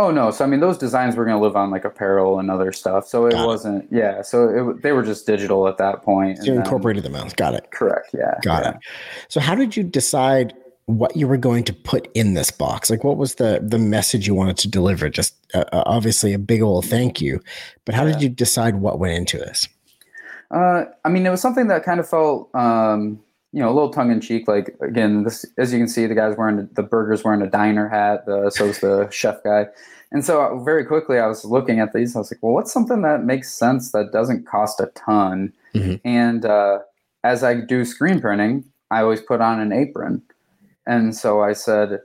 Oh 0.00 0.10
no! 0.10 0.30
So 0.30 0.44
I 0.44 0.48
mean, 0.48 0.60
those 0.60 0.78
designs 0.78 1.14
were 1.14 1.26
going 1.26 1.36
to 1.36 1.42
live 1.42 1.56
on 1.56 1.70
like 1.70 1.84
apparel 1.84 2.38
and 2.38 2.50
other 2.50 2.72
stuff. 2.72 3.06
So 3.06 3.26
it 3.26 3.32
Got 3.32 3.46
wasn't. 3.46 3.84
It. 3.84 3.88
Yeah. 3.98 4.22
So 4.22 4.70
it, 4.70 4.82
they 4.82 4.92
were 4.92 5.02
just 5.02 5.26
digital 5.26 5.68
at 5.68 5.76
that 5.76 6.02
point. 6.02 6.38
So 6.38 6.44
you 6.44 6.54
incorporated 6.54 7.02
them 7.02 7.14
out. 7.14 7.36
Got 7.36 7.52
it. 7.52 7.70
Correct. 7.70 8.08
Yeah. 8.14 8.38
Got 8.42 8.64
yeah. 8.64 8.70
it. 8.70 8.76
So 9.28 9.40
how 9.40 9.54
did 9.54 9.76
you 9.76 9.82
decide 9.82 10.54
what 10.86 11.14
you 11.14 11.28
were 11.28 11.36
going 11.36 11.64
to 11.64 11.72
put 11.72 12.08
in 12.14 12.34
this 12.34 12.50
box. 12.50 12.90
Like, 12.90 13.04
what 13.04 13.16
was 13.16 13.36
the 13.36 13.60
the 13.62 13.78
message 13.78 14.26
you 14.26 14.34
wanted 14.34 14.56
to 14.58 14.68
deliver? 14.68 15.08
Just 15.08 15.34
uh, 15.54 15.64
uh 15.72 15.82
obviously 15.86 16.32
a 16.32 16.38
big 16.38 16.62
old 16.62 16.86
thank 16.86 17.20
you, 17.20 17.40
but 17.84 17.94
how 17.94 18.06
yeah. 18.06 18.12
did 18.12 18.22
you 18.22 18.28
decide 18.30 18.76
what 18.76 18.98
went 18.98 19.14
into 19.14 19.36
this? 19.36 19.68
Uh, 20.50 20.86
I 21.04 21.10
mean, 21.10 21.26
it 21.26 21.30
was 21.30 21.40
something 21.40 21.68
that 21.68 21.84
kind 21.84 22.00
of 22.00 22.08
felt, 22.08 22.52
um, 22.56 23.20
you 23.52 23.60
know, 23.60 23.68
a 23.68 23.74
little 23.74 23.90
tongue 23.90 24.10
in 24.10 24.20
cheek. 24.20 24.46
Like 24.46 24.76
again, 24.80 25.24
this 25.24 25.44
as 25.58 25.72
you 25.72 25.78
can 25.78 25.88
see, 25.88 26.06
the 26.06 26.14
guy's 26.14 26.36
wearing 26.36 26.68
the 26.72 26.82
burger's 26.82 27.24
wearing 27.24 27.42
a 27.42 27.50
diner 27.50 27.88
hat. 27.88 28.26
The 28.26 28.50
so's 28.50 28.80
the 28.80 29.08
chef 29.12 29.42
guy, 29.42 29.66
and 30.12 30.24
so 30.24 30.42
uh, 30.42 30.62
very 30.62 30.84
quickly 30.84 31.18
I 31.18 31.26
was 31.26 31.44
looking 31.44 31.80
at 31.80 31.92
these. 31.92 32.14
I 32.14 32.20
was 32.20 32.32
like, 32.32 32.42
well, 32.42 32.52
what's 32.52 32.72
something 32.72 33.02
that 33.02 33.24
makes 33.24 33.52
sense 33.52 33.92
that 33.92 34.12
doesn't 34.12 34.46
cost 34.46 34.80
a 34.80 34.86
ton? 34.94 35.52
Mm-hmm. 35.74 35.94
And 36.04 36.44
uh, 36.44 36.80
as 37.24 37.42
I 37.42 37.54
do 37.54 37.84
screen 37.84 38.20
printing, 38.20 38.64
I 38.90 39.02
always 39.02 39.20
put 39.20 39.40
on 39.40 39.60
an 39.60 39.72
apron. 39.72 40.22
And 40.86 41.14
so 41.14 41.42
I 41.42 41.52
said, 41.52 42.00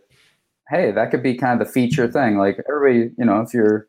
hey, 0.69 0.91
that 0.91 1.09
could 1.09 1.23
be 1.23 1.35
kind 1.35 1.59
of 1.59 1.67
the 1.67 1.71
feature 1.71 2.07
thing. 2.07 2.37
Like 2.37 2.59
everybody, 2.69 3.13
you 3.17 3.25
know, 3.25 3.41
if 3.41 3.53
you're 3.53 3.87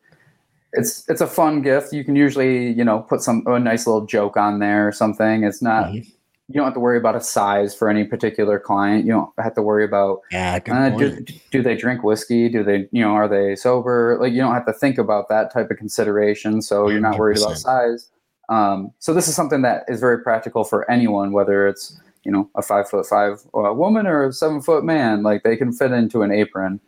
it's 0.72 1.08
it's 1.08 1.20
a 1.20 1.26
fun 1.26 1.62
gift. 1.62 1.92
You 1.92 2.04
can 2.04 2.16
usually, 2.16 2.72
you 2.72 2.84
know, 2.84 3.00
put 3.00 3.22
some 3.22 3.42
a 3.46 3.58
nice 3.58 3.86
little 3.86 4.06
joke 4.06 4.36
on 4.36 4.58
there 4.58 4.86
or 4.86 4.92
something. 4.92 5.44
It's 5.44 5.62
not 5.62 5.86
mm-hmm. 5.86 6.08
You 6.48 6.54
don't 6.54 6.64
have 6.64 6.74
to 6.74 6.80
worry 6.80 6.96
about 6.96 7.16
a 7.16 7.20
size 7.20 7.74
for 7.74 7.88
any 7.88 8.04
particular 8.04 8.60
client. 8.60 9.04
You 9.04 9.12
don't 9.12 9.30
have 9.38 9.54
to 9.54 9.62
worry 9.62 9.84
about 9.84 10.20
yeah, 10.30 10.60
uh, 10.70 10.90
do, 10.90 11.20
do, 11.50 11.62
they 11.62 11.74
drink 11.74 12.04
whiskey? 12.04 12.48
Do 12.48 12.62
they, 12.62 12.88
you 12.92 13.02
know, 13.02 13.10
are 13.10 13.26
they 13.26 13.56
sober? 13.56 14.16
Like 14.20 14.32
you 14.32 14.38
don't 14.38 14.54
have 14.54 14.66
to 14.66 14.72
think 14.72 14.96
about 14.96 15.28
that 15.28 15.52
type 15.52 15.70
of 15.70 15.76
consideration. 15.76 16.62
So 16.62 16.88
you're 16.88 17.00
not 17.00 17.18
worried 17.18 17.38
about 17.38 17.58
size. 17.58 18.10
Um, 18.48 18.92
so 19.00 19.12
this 19.12 19.26
is 19.26 19.34
something 19.34 19.62
that 19.62 19.84
is 19.88 19.98
very 19.98 20.22
practical 20.22 20.62
for 20.62 20.88
anyone, 20.88 21.32
whether 21.32 21.66
it's 21.66 22.00
you 22.22 22.30
know 22.30 22.48
a 22.54 22.62
five 22.62 22.88
foot 22.88 23.06
five 23.06 23.44
uh, 23.54 23.72
woman 23.72 24.06
or 24.06 24.26
a 24.26 24.32
seven 24.32 24.62
foot 24.62 24.84
man. 24.84 25.24
Like 25.24 25.42
they 25.42 25.56
can 25.56 25.72
fit 25.72 25.90
into 25.90 26.22
an 26.22 26.30
apron, 26.30 26.80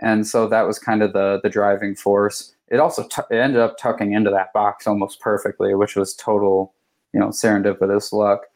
and 0.00 0.26
so 0.26 0.48
that 0.48 0.62
was 0.62 0.80
kind 0.80 1.04
of 1.04 1.12
the 1.12 1.38
the 1.44 1.50
driving 1.50 1.94
force. 1.94 2.52
It 2.66 2.80
also 2.80 3.06
t- 3.06 3.22
it 3.30 3.36
ended 3.36 3.60
up 3.60 3.78
tucking 3.78 4.12
into 4.12 4.30
that 4.30 4.52
box 4.52 4.88
almost 4.88 5.20
perfectly, 5.20 5.76
which 5.76 5.94
was 5.94 6.14
total 6.14 6.74
you 7.12 7.20
know 7.20 7.28
serendipitous 7.28 8.12
luck 8.12 8.46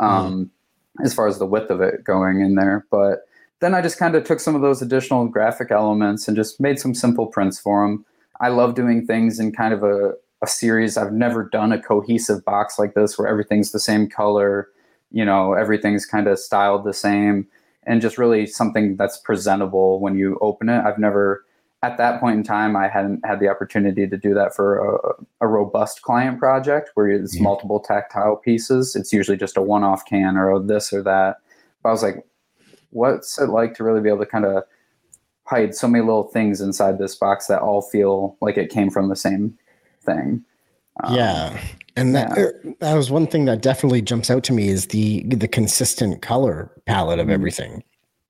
um, 0.00 0.50
mm. 0.98 1.04
as 1.04 1.14
far 1.14 1.26
as 1.26 1.38
the 1.38 1.46
width 1.46 1.70
of 1.70 1.80
it 1.80 2.04
going 2.04 2.40
in 2.40 2.54
there. 2.54 2.86
But 2.90 3.26
then 3.60 3.74
I 3.74 3.80
just 3.80 3.98
kind 3.98 4.14
of 4.14 4.24
took 4.24 4.40
some 4.40 4.54
of 4.54 4.62
those 4.62 4.82
additional 4.82 5.26
graphic 5.26 5.70
elements 5.70 6.28
and 6.28 6.36
just 6.36 6.60
made 6.60 6.78
some 6.78 6.94
simple 6.94 7.26
prints 7.26 7.58
for 7.58 7.86
them. 7.86 8.04
I 8.40 8.48
love 8.48 8.74
doing 8.74 9.06
things 9.06 9.38
in 9.38 9.52
kind 9.52 9.72
of 9.72 9.82
a 9.82 10.14
a 10.44 10.46
series. 10.46 10.96
I've 10.96 11.12
never 11.12 11.42
done 11.42 11.72
a 11.72 11.82
cohesive 11.82 12.44
box 12.44 12.78
like 12.78 12.94
this 12.94 13.18
where 13.18 13.26
everything's 13.26 13.72
the 13.72 13.80
same 13.80 14.08
color, 14.08 14.68
you 15.10 15.24
know, 15.24 15.54
everything's 15.54 16.06
kind 16.06 16.28
of 16.28 16.38
styled 16.38 16.84
the 16.84 16.92
same, 16.92 17.46
and 17.84 18.02
just 18.02 18.18
really 18.18 18.46
something 18.46 18.96
that's 18.96 19.16
presentable 19.16 20.00
when 20.00 20.16
you 20.16 20.38
open 20.40 20.68
it. 20.68 20.84
I've 20.84 20.98
never, 20.98 21.44
at 21.84 21.98
that 21.98 22.20
point 22.20 22.36
in 22.38 22.42
time, 22.42 22.76
I 22.76 22.88
hadn't 22.88 23.24
had 23.26 23.40
the 23.40 23.48
opportunity 23.48 24.06
to 24.06 24.16
do 24.16 24.32
that 24.34 24.54
for 24.54 24.78
a, 24.78 25.14
a 25.42 25.46
robust 25.46 26.02
client 26.02 26.38
project 26.38 26.90
where 26.94 27.08
it's 27.08 27.34
mm-hmm. 27.34 27.44
multiple 27.44 27.80
tactile 27.80 28.36
pieces. 28.36 28.96
It's 28.96 29.12
usually 29.12 29.36
just 29.36 29.56
a 29.56 29.62
one 29.62 29.84
off 29.84 30.04
can 30.04 30.36
or 30.36 30.60
this 30.60 30.92
or 30.92 31.02
that. 31.02 31.36
But 31.82 31.88
I 31.90 31.92
was 31.92 32.02
like, 32.02 32.24
what's 32.90 33.38
it 33.38 33.48
like 33.48 33.74
to 33.74 33.84
really 33.84 34.00
be 34.00 34.08
able 34.08 34.20
to 34.20 34.26
kind 34.26 34.44
of 34.44 34.64
hide 35.46 35.74
so 35.74 35.86
many 35.86 36.02
little 36.04 36.24
things 36.24 36.60
inside 36.60 36.98
this 36.98 37.14
box 37.14 37.46
that 37.48 37.60
all 37.60 37.82
feel 37.82 38.36
like 38.40 38.56
it 38.56 38.70
came 38.70 38.90
from 38.90 39.08
the 39.08 39.16
same 39.16 39.58
thing. 40.02 40.42
Um, 41.02 41.14
yeah. 41.14 41.60
And 41.96 42.14
that, 42.14 42.36
yeah. 42.36 42.44
Er, 42.44 42.74
that 42.80 42.94
was 42.94 43.10
one 43.10 43.26
thing 43.26 43.44
that 43.44 43.62
definitely 43.62 44.02
jumps 44.02 44.30
out 44.30 44.42
to 44.44 44.52
me 44.52 44.68
is 44.68 44.88
the 44.88 45.22
the 45.24 45.48
consistent 45.48 46.22
color 46.22 46.70
palette 46.86 47.18
of 47.18 47.26
mm-hmm. 47.26 47.34
everything. 47.34 47.84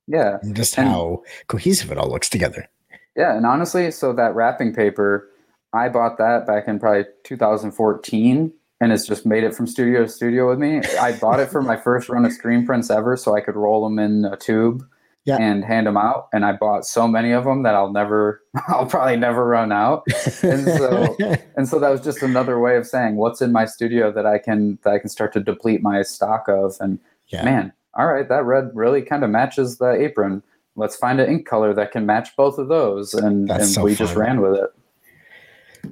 Yeah. 0.07 0.39
And 0.43 0.57
just 0.57 0.77
and, 0.77 0.89
how 0.89 1.23
cohesive 1.47 1.91
it 1.91 1.99
all 1.99 2.11
looks 2.11 2.29
together. 2.29 2.69
Yeah, 3.17 3.37
and 3.37 3.47
honestly, 3.47 3.91
so 3.91 4.13
that 4.13 4.35
wrapping 4.35 4.75
paper, 4.75 5.29
I 5.73 5.89
bought 5.89 6.19
that 6.19 6.47
back 6.47 6.69
in 6.69 6.79
probably 6.79 7.05
2014 7.25 8.53
and 8.81 8.93
it's 8.93 9.07
just 9.07 9.25
made 9.25 9.45
it 9.45 9.55
from 9.55 9.67
studio 9.67 10.03
to 10.03 10.09
studio 10.09 10.49
with 10.49 10.59
me. 10.59 10.81
I 11.01 11.17
bought 11.19 11.41
it 11.41 11.49
for 11.49 11.63
my 11.63 11.77
first 11.77 12.09
run 12.09 12.25
of 12.25 12.33
screen 12.33 12.67
prints 12.67 12.91
ever 12.91 13.17
so 13.17 13.35
I 13.35 13.41
could 13.41 13.57
roll 13.57 13.85
them 13.85 13.99
in 13.99 14.25
a 14.25 14.37
tube 14.37 14.85
yeah. 15.25 15.39
and 15.41 15.65
hand 15.65 15.87
them 15.87 15.97
out. 15.97 16.29
And 16.33 16.45
I 16.45 16.53
bought 16.53 16.85
so 16.85 17.09
many 17.09 17.33
of 17.33 17.45
them 17.45 17.63
that 17.63 17.75
I'll 17.75 17.93
never, 17.93 18.43
I'll 18.69 18.87
probably 18.87 19.17
never 19.17 19.47
run 19.47 19.73
out. 19.73 20.05
And 20.43 20.67
so, 20.67 21.17
and 21.57 21.69
so 21.69 21.79
that 21.79 21.89
was 21.89 22.01
just 22.03 22.23
another 22.23 22.59
way 22.59 22.77
of 22.77 22.87
saying 22.87 23.17
what's 23.17 23.41
in 23.41 23.53
my 23.53 23.65
studio 23.65 24.13
that 24.13 24.27
I 24.27 24.39
can, 24.39 24.79
that 24.83 24.93
I 24.93 24.99
can 24.99 25.09
start 25.09 25.33
to 25.35 25.41
deplete 25.41 25.83
my 25.83 26.03
stock 26.03 26.47
of. 26.49 26.77
And 26.81 26.99
yeah. 27.29 27.45
man, 27.45 27.73
all 27.95 28.07
right, 28.07 28.29
that 28.29 28.45
red 28.45 28.71
really 28.75 29.03
kind 29.03 29.25
of 29.25 29.31
matches 29.31 29.79
the 29.79 29.93
apron. 29.93 30.43
Let's 30.77 30.97
find 30.97 31.21
an 31.21 31.31
ink 31.31 31.47
color 31.47 31.73
that 31.75 31.93
can 31.93 32.07
match 32.07 32.35
both 32.37 32.59
of 32.59 32.69
those. 32.69 33.15
And, 33.15 33.51
and 33.51 33.67
so 33.67 33.83
we 33.83 33.95
fun. 33.95 34.07
just 34.07 34.17
ran 34.17 34.41
with 34.41 34.55
it. 34.55 34.71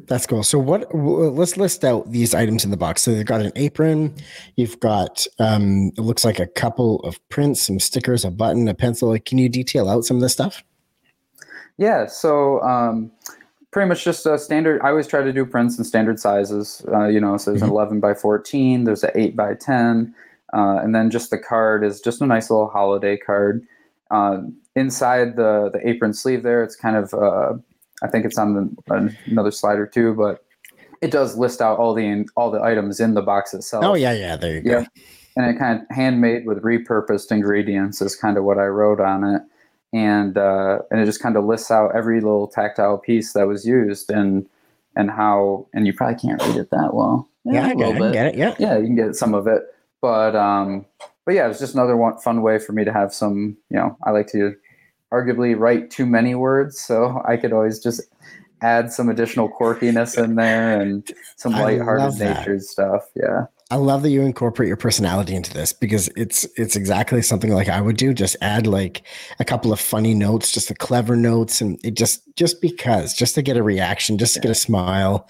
That's 0.07 0.27
cool. 0.27 0.43
So 0.43 0.59
what? 0.59 0.93
Let's 0.95 1.57
list 1.57 1.85
out 1.85 2.11
these 2.11 2.35
items 2.35 2.65
in 2.65 2.71
the 2.71 2.77
box. 2.77 3.03
So 3.03 3.15
they've 3.15 3.27
got 3.27 3.41
an 3.41 3.53
apron. 3.57 4.15
You've 4.57 4.81
got 4.81 5.27
um, 5.39 5.93
it 5.97 6.01
looks 6.01 6.25
like 6.25 6.39
a 6.39 6.47
couple 6.47 7.01
of 7.01 7.21
prints, 7.29 7.63
some 7.63 7.79
stickers, 7.79 8.25
a 8.25 8.31
button, 8.31 8.69
a 8.69 8.75
pencil. 8.75 9.17
Can 9.25 9.39
you 9.39 9.49
detail 9.49 9.89
out 9.89 10.05
some 10.05 10.17
of 10.17 10.23
this 10.23 10.33
stuff? 10.33 10.65
Yeah. 11.79 12.07
So 12.07 12.61
um, 12.63 13.11
pretty 13.71 13.89
much 13.89 14.05
just 14.05 14.25
a 14.27 14.39
standard. 14.39 14.81
I 14.83 14.91
always 14.91 15.07
try 15.07 15.23
to 15.23 15.33
do 15.33 15.45
prints 15.45 15.79
in 15.79 15.85
standard 15.85 16.21
sizes. 16.21 16.85
Uh, 16.93 17.07
you 17.07 17.21
know, 17.21 17.37
so 17.37 17.51
there's 17.51 17.63
mm-hmm. 17.63 17.71
an 17.71 17.77
11 17.77 18.01
by 18.01 18.15
14. 18.15 18.85
There's 18.85 19.03
an 19.03 19.11
8 19.15 19.37
by 19.37 19.55
10, 19.55 20.15
uh, 20.53 20.79
and 20.83 20.95
then 20.95 21.11
just 21.11 21.31
the 21.31 21.39
card 21.39 21.85
is 21.85 22.01
just 22.01 22.21
a 22.21 22.27
nice 22.27 22.51
little 22.51 22.69
holiday 22.69 23.17
card. 23.17 23.67
Uh, 24.11 24.43
inside 24.77 25.37
the 25.37 25.71
the 25.73 25.87
apron 25.89 26.15
sleeve 26.15 26.43
there, 26.43 26.63
it's 26.63 26.77
kind 26.77 26.97
of 26.97 27.15
uh, 27.15 27.55
I 28.03 28.09
think 28.09 28.25
it's 28.25 28.39
on 28.39 28.75
the, 28.87 29.17
another 29.27 29.51
slider 29.51 29.87
too, 29.87 30.15
but 30.15 30.45
it 31.01 31.11
does 31.11 31.37
list 31.37 31.61
out 31.61 31.79
all 31.79 31.95
the 31.95 32.27
all 32.37 32.51
the 32.51 32.63
items 32.63 33.01
in 33.01 33.15
the 33.15 33.23
box 33.23 33.55
itself. 33.55 33.85
Oh 33.85 33.95
yeah, 33.95 34.13
yeah, 34.13 34.37
there 34.37 34.57
you 34.57 34.63
yeah. 34.65 34.81
go. 34.83 34.87
And 35.37 35.47
it 35.47 35.59
kind 35.59 35.81
of 35.81 35.97
handmade 35.97 36.47
with 36.47 36.63
repurposed 36.63 37.31
ingredients 37.31 38.03
is 38.03 38.15
kind 38.15 38.37
of 38.37 38.45
what 38.45 38.59
I 38.59 38.67
wrote 38.67 39.01
on 39.01 39.25
it, 39.25 39.43
and 39.93 40.37
uh, 40.37 40.81
and 40.91 41.01
it 41.01 41.07
just 41.07 41.23
kind 41.23 41.37
of 41.37 41.45
lists 41.45 41.71
out 41.71 41.95
every 41.95 42.21
little 42.21 42.49
tactile 42.49 42.99
piece 42.99 43.33
that 43.33 43.47
was 43.47 43.67
used 43.67 44.11
and 44.11 44.47
and 44.95 45.11
how 45.11 45.67
and 45.73 45.87
you 45.87 45.93
probably 45.93 46.19
can't 46.21 46.43
read 46.43 46.57
it 46.57 46.71
that 46.71 46.95
well. 46.95 47.29
Yeah, 47.45 47.53
yeah 47.53 47.67
I, 47.67 47.75
get 47.75 47.97
it, 47.97 48.03
I 48.03 48.13
get 48.13 48.27
it. 48.27 48.35
Yeah, 48.37 48.55
yeah, 48.59 48.79
you 48.79 48.87
can 48.87 48.97
get 48.97 49.17
some 49.17 49.35
of 49.35 49.47
it, 49.47 49.63
but 50.01 50.37
um, 50.37 50.87
but 51.25 51.35
yeah, 51.35 51.47
it 51.47 51.49
was 51.49 51.59
just 51.59 51.75
another 51.75 51.97
one 51.97 52.19
fun 52.19 52.43
way 52.43 52.59
for 52.59 52.73
me 52.73 52.85
to 52.85 52.93
have 52.93 53.15
some. 53.15 53.57
You 53.71 53.79
know, 53.79 53.97
I 54.05 54.11
like 54.11 54.27
to 54.29 54.55
arguably 55.13 55.59
write 55.59 55.91
too 55.91 56.07
many 56.07 56.35
words, 56.35 56.81
so 56.81 57.23
I 57.27 57.37
could 57.37 57.53
always 57.53 57.79
just 57.79 58.03
add 58.63 58.93
some 58.93 59.09
additional 59.09 59.49
quirkiness 59.49 60.23
in 60.23 60.37
there 60.37 60.81
and 60.81 61.09
some 61.37 61.53
lighthearted 61.53 62.19
nature 62.19 62.59
stuff. 62.61 63.03
Yeah. 63.15 63.47
I 63.73 63.77
love 63.77 64.03
that 64.03 64.11
you 64.11 64.21
incorporate 64.21 64.69
your 64.69 64.77
personality 64.77 65.35
into 65.35 65.53
this 65.53 65.73
because 65.73 66.09
it's 66.15 66.45
it's 66.57 66.77
exactly 66.77 67.23
something 67.23 67.55
like 67.55 67.71
I 67.71 67.81
would 67.81 67.97
do. 67.97 68.13
Just 68.13 68.37
add 68.43 68.67
like 68.67 69.03
a 69.41 69.47
couple 69.47 69.73
of 69.73 69.81
funny 69.81 70.13
notes, 70.13 70.53
just 70.53 70.69
the 70.69 70.75
clever 70.75 71.17
notes, 71.17 71.63
and 71.63 71.81
it 71.83 71.95
just 71.95 72.23
just 72.37 72.61
because, 72.61 73.15
just 73.15 73.35
to 73.37 73.43
get 73.43 73.57
a 73.57 73.63
reaction, 73.63 74.19
just 74.19 74.35
to 74.35 74.41
get 74.41 74.51
a 74.51 74.55
smile. 74.55 75.27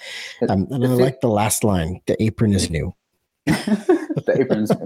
Um, 0.49 0.67
and 0.73 0.85
I 0.85 0.89
like 0.89 1.21
the 1.21 1.29
last 1.29 1.63
line: 1.63 2.01
"The 2.07 2.21
apron 2.21 2.53
is 2.53 2.69
new." 2.69 2.93
the 4.27 4.41
aprons. 4.41 4.71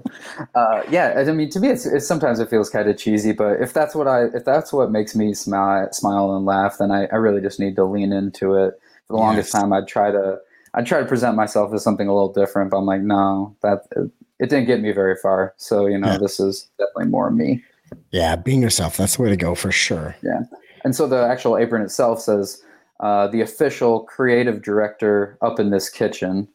Uh, 0.55 0.83
yeah, 0.91 1.15
I 1.17 1.33
mean, 1.33 1.51
to 1.51 1.61
me, 1.61 1.69
it's, 1.69 1.87
it's 1.87 2.07
sometimes 2.07 2.41
it 2.41 2.49
feels 2.49 2.71
kind 2.71 2.89
of 2.89 2.97
cheesy, 2.97 3.33
but 3.33 3.61
if 3.61 3.73
that's 3.73 3.95
what 3.95 4.07
I 4.09 4.25
if 4.35 4.45
that's 4.45 4.73
what 4.73 4.91
makes 4.91 5.15
me 5.15 5.35
smile, 5.35 5.89
smile 5.93 6.35
and 6.35 6.47
laugh, 6.47 6.77
then 6.79 6.91
I, 6.91 7.07
I 7.07 7.17
really 7.17 7.41
just 7.41 7.61
need 7.61 7.77
to 7.77 7.85
lean 7.85 8.13
into 8.13 8.55
it. 8.55 8.75
For 9.07 9.15
the 9.15 9.19
yes. 9.19 9.23
longest 9.23 9.53
time, 9.53 9.73
I'd 9.73 9.87
try 9.87 10.11
to 10.11 10.39
I'd 10.75 10.87
try 10.87 11.01
to 11.01 11.07
present 11.07 11.37
myself 11.37 11.73
as 11.75 11.83
something 11.83 12.09
a 12.09 12.15
little 12.15 12.33
different, 12.33 12.71
but 12.71 12.79
I'm 12.79 12.87
like, 12.87 13.03
no, 13.03 13.57
that 13.63 13.87
it, 13.97 14.11
it 14.39 14.51
didn't 14.51 14.67
get 14.67 14.81
me 14.81 14.93
very 14.93 15.17
far. 15.17 15.55
So 15.57 15.87
you 15.87 15.99
know, 15.99 16.13
yeah. 16.13 16.19
this 16.19 16.41
is 16.41 16.69
definitely 16.79 17.07
more 17.07 17.31
me. 17.31 17.63
Yeah, 18.11 18.37
being 18.37 18.63
yourself. 18.63 18.97
That's 18.97 19.17
the 19.17 19.23
way 19.23 19.31
to 19.31 19.37
go 19.37 19.55
for 19.55 19.73
sure. 19.73 20.17
Yeah, 20.23 20.43
and 20.85 20.95
so 20.95 21.07
the 21.07 21.27
actual 21.27 21.57
apron 21.57 21.83
itself 21.83 22.21
says. 22.21 22.63
Uh, 22.99 23.27
the 23.29 23.43
official 23.43 24.05
creative 24.05 24.63
director 24.63 25.37
up 25.43 25.61
in 25.61 25.69
this 25.69 25.91
kitchen, 25.91 26.49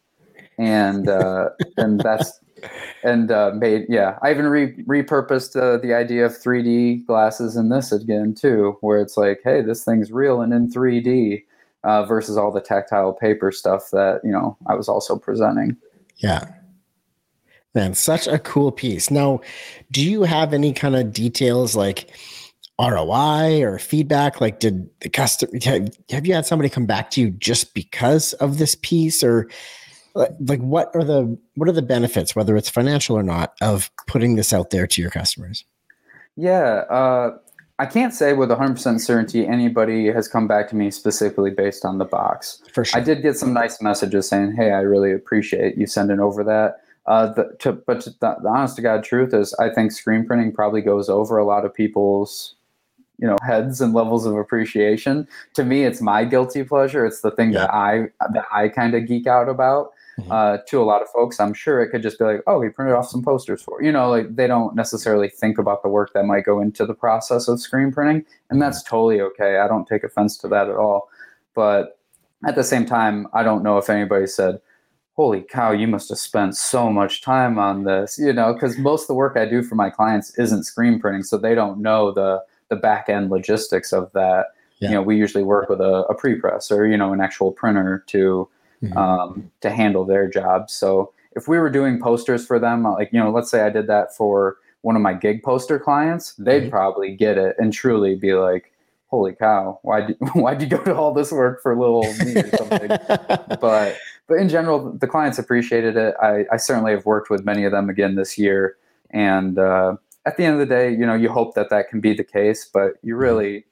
and 0.58 1.08
uh, 1.08 1.50
and 1.78 2.00
that's 2.00 2.40
and 3.04 3.32
uh, 3.32 3.52
made 3.56 3.86
yeah 3.90 4.18
i 4.22 4.32
even 4.32 4.48
re- 4.48 4.76
repurposed 4.84 5.60
uh, 5.60 5.78
the 5.78 5.94
idea 5.94 6.26
of 6.26 6.34
3d 6.34 7.06
glasses 7.06 7.56
in 7.56 7.70
this 7.70 7.92
again 7.92 8.34
too 8.34 8.78
where 8.82 9.00
it's 9.00 9.18
like 9.18 9.42
hey 9.44 9.62
this 9.62 9.84
thing's 9.84 10.12
real 10.12 10.42
and 10.42 10.54
in 10.54 10.70
3d 10.70 11.44
uh, 11.84 12.06
versus 12.06 12.38
all 12.38 12.52
the 12.52 12.62
tactile 12.62 13.14
paper 13.14 13.52
stuff 13.52 13.90
that 13.92 14.22
you 14.24 14.32
know 14.32 14.58
i 14.68 14.76
was 14.76 14.88
also 14.88 15.18
presenting. 15.18 15.76
Yeah. 16.18 16.46
Man 17.74 17.94
such 17.94 18.28
a 18.28 18.38
cool 18.38 18.72
piece. 18.72 19.10
Now 19.10 19.42
do 19.92 20.04
you 20.04 20.24
have 20.24 20.54
any 20.54 20.74
kind 20.74 20.96
of 20.96 21.14
details 21.14 21.76
like 21.76 22.12
ROI 22.82 23.62
or 23.62 23.78
feedback? 23.78 24.42
Like, 24.42 24.60
did 24.60 24.90
the 25.02 25.10
customer 25.10 25.52
have 26.10 26.26
you 26.26 26.34
had 26.34 26.46
somebody 26.46 26.70
come 26.70 26.86
back 26.86 27.12
to 27.12 27.22
you 27.22 27.32
just 27.32 27.74
because 27.74 28.34
of 28.34 28.58
this 28.58 28.76
piece, 28.76 29.24
or 29.24 29.50
like 30.16 30.60
what 30.60 30.92
are 30.96 31.04
the 31.04 31.38
what 31.56 31.70
are 31.70 31.74
the 31.74 31.82
benefits 31.82 32.36
whether 32.36 32.56
it's 32.58 32.70
financial 32.70 33.18
or 33.18 33.24
not 33.24 33.54
of 33.62 33.90
putting 34.08 34.36
this 34.36 34.52
out 34.54 34.70
there 34.70 34.86
to 34.88 35.02
your 35.02 35.12
customers 35.12 35.64
yeah 36.36 36.84
uh, 36.90 37.38
I 37.80 37.88
can't 37.88 38.14
say 38.14 38.34
with 38.34 38.50
100% 38.50 39.00
certainty 39.00 39.48
anybody 39.48 40.06
has 40.12 40.28
come 40.28 40.48
back 40.48 40.70
to 40.70 40.76
me 40.76 40.92
specifically 40.92 41.50
based 41.50 41.84
on 41.84 41.98
the 41.98 42.06
box. 42.06 42.62
For 42.72 42.86
sure. 42.86 43.02
I 43.02 43.04
did 43.04 43.24
get 43.24 43.38
some 43.38 43.54
nice 43.54 43.82
messages 43.82 44.28
saying, 44.28 44.52
"Hey, 44.56 44.70
I 44.72 44.82
really 44.82 45.12
appreciate 45.12 45.80
you 45.80 45.88
sending 45.88 46.20
over 46.20 46.44
that." 46.44 46.82
Uh, 47.08 47.34
the, 47.34 47.56
to, 47.60 47.72
but 47.72 48.02
to, 48.02 48.12
the, 48.12 48.36
the 48.44 48.50
honest 48.50 48.76
to 48.76 48.84
God 48.84 49.04
truth 49.04 49.34
is, 49.34 49.56
I 49.56 49.70
think 49.70 49.92
screen 49.92 50.28
printing 50.28 50.52
probably 50.52 50.82
goes 50.82 51.10
over 51.10 51.40
a 51.40 51.44
lot 51.44 51.66
of 51.66 51.74
people's, 51.74 52.54
you 53.18 53.26
know, 53.26 53.38
heads 53.42 53.82
and 53.82 53.96
levels 53.96 54.28
of 54.28 54.36
appreciation. 54.36 55.28
To 55.56 55.64
me, 55.66 55.84
it's 55.84 56.02
my 56.02 56.24
guilty 56.24 56.64
pleasure. 56.64 57.04
It's 57.04 57.22
the 57.22 57.32
thing 57.32 57.52
Yeah. 57.54 57.62
that 57.62 57.74
I 57.74 58.10
that 58.32 58.46
I 58.52 58.70
kind 58.70 58.94
of 58.94 59.08
geek 59.08 59.26
out 59.26 59.50
about. 59.50 59.92
Mhm. 60.22 60.32
Uh, 60.32 60.58
to 60.68 60.82
a 60.82 60.84
lot 60.84 61.02
of 61.02 61.10
folks, 61.10 61.40
I'm 61.40 61.54
sure 61.54 61.82
it 61.82 61.90
could 61.90 62.02
just 62.02 62.20
be 62.20 62.26
like, 62.26 62.42
"Oh, 62.48 62.62
he 62.62 62.70
printed 62.70 62.96
off 62.96 63.08
some 63.10 63.24
posters 63.24 63.62
for," 63.62 63.82
you 63.82 63.92
know, 63.92 64.10
like 64.10 64.36
they 64.36 64.48
don't 64.48 64.76
necessarily 64.76 65.30
think 65.30 65.58
about 65.58 65.84
the 65.84 65.90
work 65.90 66.14
that 66.14 66.26
might 66.26 66.46
go 66.46 66.60
into 66.60 66.86
the 66.86 66.94
process 66.94 67.48
of 67.48 67.60
screen 67.60 67.92
printing, 67.92 68.26
and 68.50 68.62
that's 68.62 68.84
totally 68.84 69.22
okay. 69.22 69.58
I 69.58 69.68
don't 69.68 69.88
take 69.88 70.04
offense 70.04 70.38
to 70.40 70.48
that 70.50 70.70
at 70.70 70.76
all. 70.76 71.10
But 71.54 71.98
at 72.46 72.56
the 72.56 72.64
same 72.64 72.86
time, 72.86 73.28
I 73.34 73.44
don't 73.44 73.64
know 73.64 73.78
if 73.78 73.90
anybody 73.90 74.28
said, 74.28 74.60
holy 75.16 75.42
cow, 75.42 75.72
you 75.72 75.88
must 75.88 76.10
have 76.10 76.18
spent 76.18 76.56
so 76.56 76.90
much 76.90 77.22
time 77.22 77.60
on 77.60 77.84
this, 77.84 78.18
you 78.18 78.34
know, 78.34 78.54
because 78.54 78.78
most 78.78 79.04
of 79.04 79.08
the 79.08 79.14
work 79.14 79.38
I 79.38 79.46
do 79.46 79.62
for 79.62 79.76
my 79.76 79.90
clients 79.90 80.38
isn't 80.40 80.64
screen 80.64 81.00
printing, 81.00 81.24
so 81.24 81.38
they 81.38 81.56
don't 81.56 81.80
know 81.80 82.12
the 82.12 82.44
the 82.70 82.76
back 82.78 83.10
end 83.10 83.30
logistics 83.30 83.92
of 83.92 84.12
that. 84.14 84.48
Yeah. 84.80 84.90
You 84.90 84.96
know, 84.96 85.02
we 85.04 85.18
usually 85.18 85.44
work 85.44 85.70
with 85.70 85.82
a, 85.82 86.06
a 86.10 86.16
pre-press 86.16 86.72
or 86.72 86.88
you 86.88 86.98
know 86.98 87.14
an 87.14 87.22
actual 87.22 87.52
printer 87.52 88.04
to 88.08 88.48
Mhm. 88.84 88.98
um, 88.98 89.52
to 89.62 89.70
handle 89.70 90.06
their 90.06 90.28
job. 90.28 90.70
So 90.70 91.14
if 91.36 91.48
we 91.48 91.60
were 91.60 91.70
doing 91.70 92.00
posters 92.00 92.46
for 92.46 92.60
them, 92.60 92.84
like 92.84 93.10
you 93.14 93.20
know, 93.20 93.32
let's 93.32 93.50
say 93.52 93.62
I 93.62 93.70
did 93.70 93.88
that 93.88 94.16
for 94.16 94.58
one 94.82 94.96
of 94.96 95.02
my 95.02 95.14
gig 95.14 95.44
poster 95.44 95.78
clients, 95.80 96.34
they'd 96.36 96.64
Mhm. 96.64 96.70
probably 96.72 97.16
get 97.16 97.38
it 97.38 97.56
and 97.60 97.72
truly 97.72 98.16
be 98.16 98.34
like, 98.34 98.72
"Holy 99.08 99.34
cow, 99.34 99.80
why 99.84 100.02
would 100.08 100.18
why'd 100.36 100.62
you 100.62 100.68
go 100.68 100.84
to 100.84 100.96
all 100.96 101.14
this 101.14 101.32
work 101.32 101.62
for 101.62 101.76
little 101.78 102.02
me 102.26 102.36
or 102.42 102.50
something?" 102.58 102.88
but 103.62 103.96
but 104.28 104.38
in 104.38 104.50
general, 104.50 104.92
the 104.94 105.08
clients 105.08 105.38
appreciated 105.38 105.96
it. 105.98 106.16
I, 106.22 106.46
I 106.52 106.58
certainly 106.58 106.92
have 106.94 107.06
worked 107.06 107.30
with 107.30 107.44
many 107.46 107.66
of 107.66 107.72
them 107.72 107.90
again 107.90 108.16
this 108.16 108.38
year, 108.38 108.78
and 109.12 109.60
uh, 109.60 109.98
at 110.26 110.38
the 110.38 110.46
end 110.46 110.54
of 110.54 110.60
the 110.60 110.66
day, 110.74 110.90
you 110.92 111.06
know, 111.06 111.16
you 111.16 111.30
hope 111.30 111.54
that 111.56 111.70
that 111.70 111.90
can 111.90 112.00
be 112.00 112.14
the 112.14 112.24
case, 112.24 112.66
but 112.66 112.94
you 113.04 113.16
really, 113.16 113.66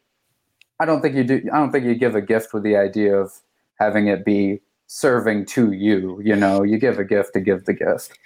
I 0.79 0.85
don't 0.85 1.01
think 1.01 1.15
you 1.15 1.23
do. 1.23 1.41
I 1.51 1.57
don't 1.57 1.71
think 1.71 1.85
you 1.85 1.95
give 1.95 2.15
a 2.15 2.21
gift 2.21 2.53
with 2.53 2.63
the 2.63 2.75
idea 2.75 3.15
of 3.17 3.31
having 3.79 4.07
it 4.07 4.23
be 4.25 4.61
serving 4.89 5.45
to 5.45 5.71
you. 5.71 6.19
You 6.21 6.35
know, 6.35 6.63
you 6.63 6.79
give 6.79 6.97
a 6.97 7.05
gift 7.05 7.33
to 7.33 7.39
give 7.39 7.65
the 7.65 7.73
gift. 7.73 8.17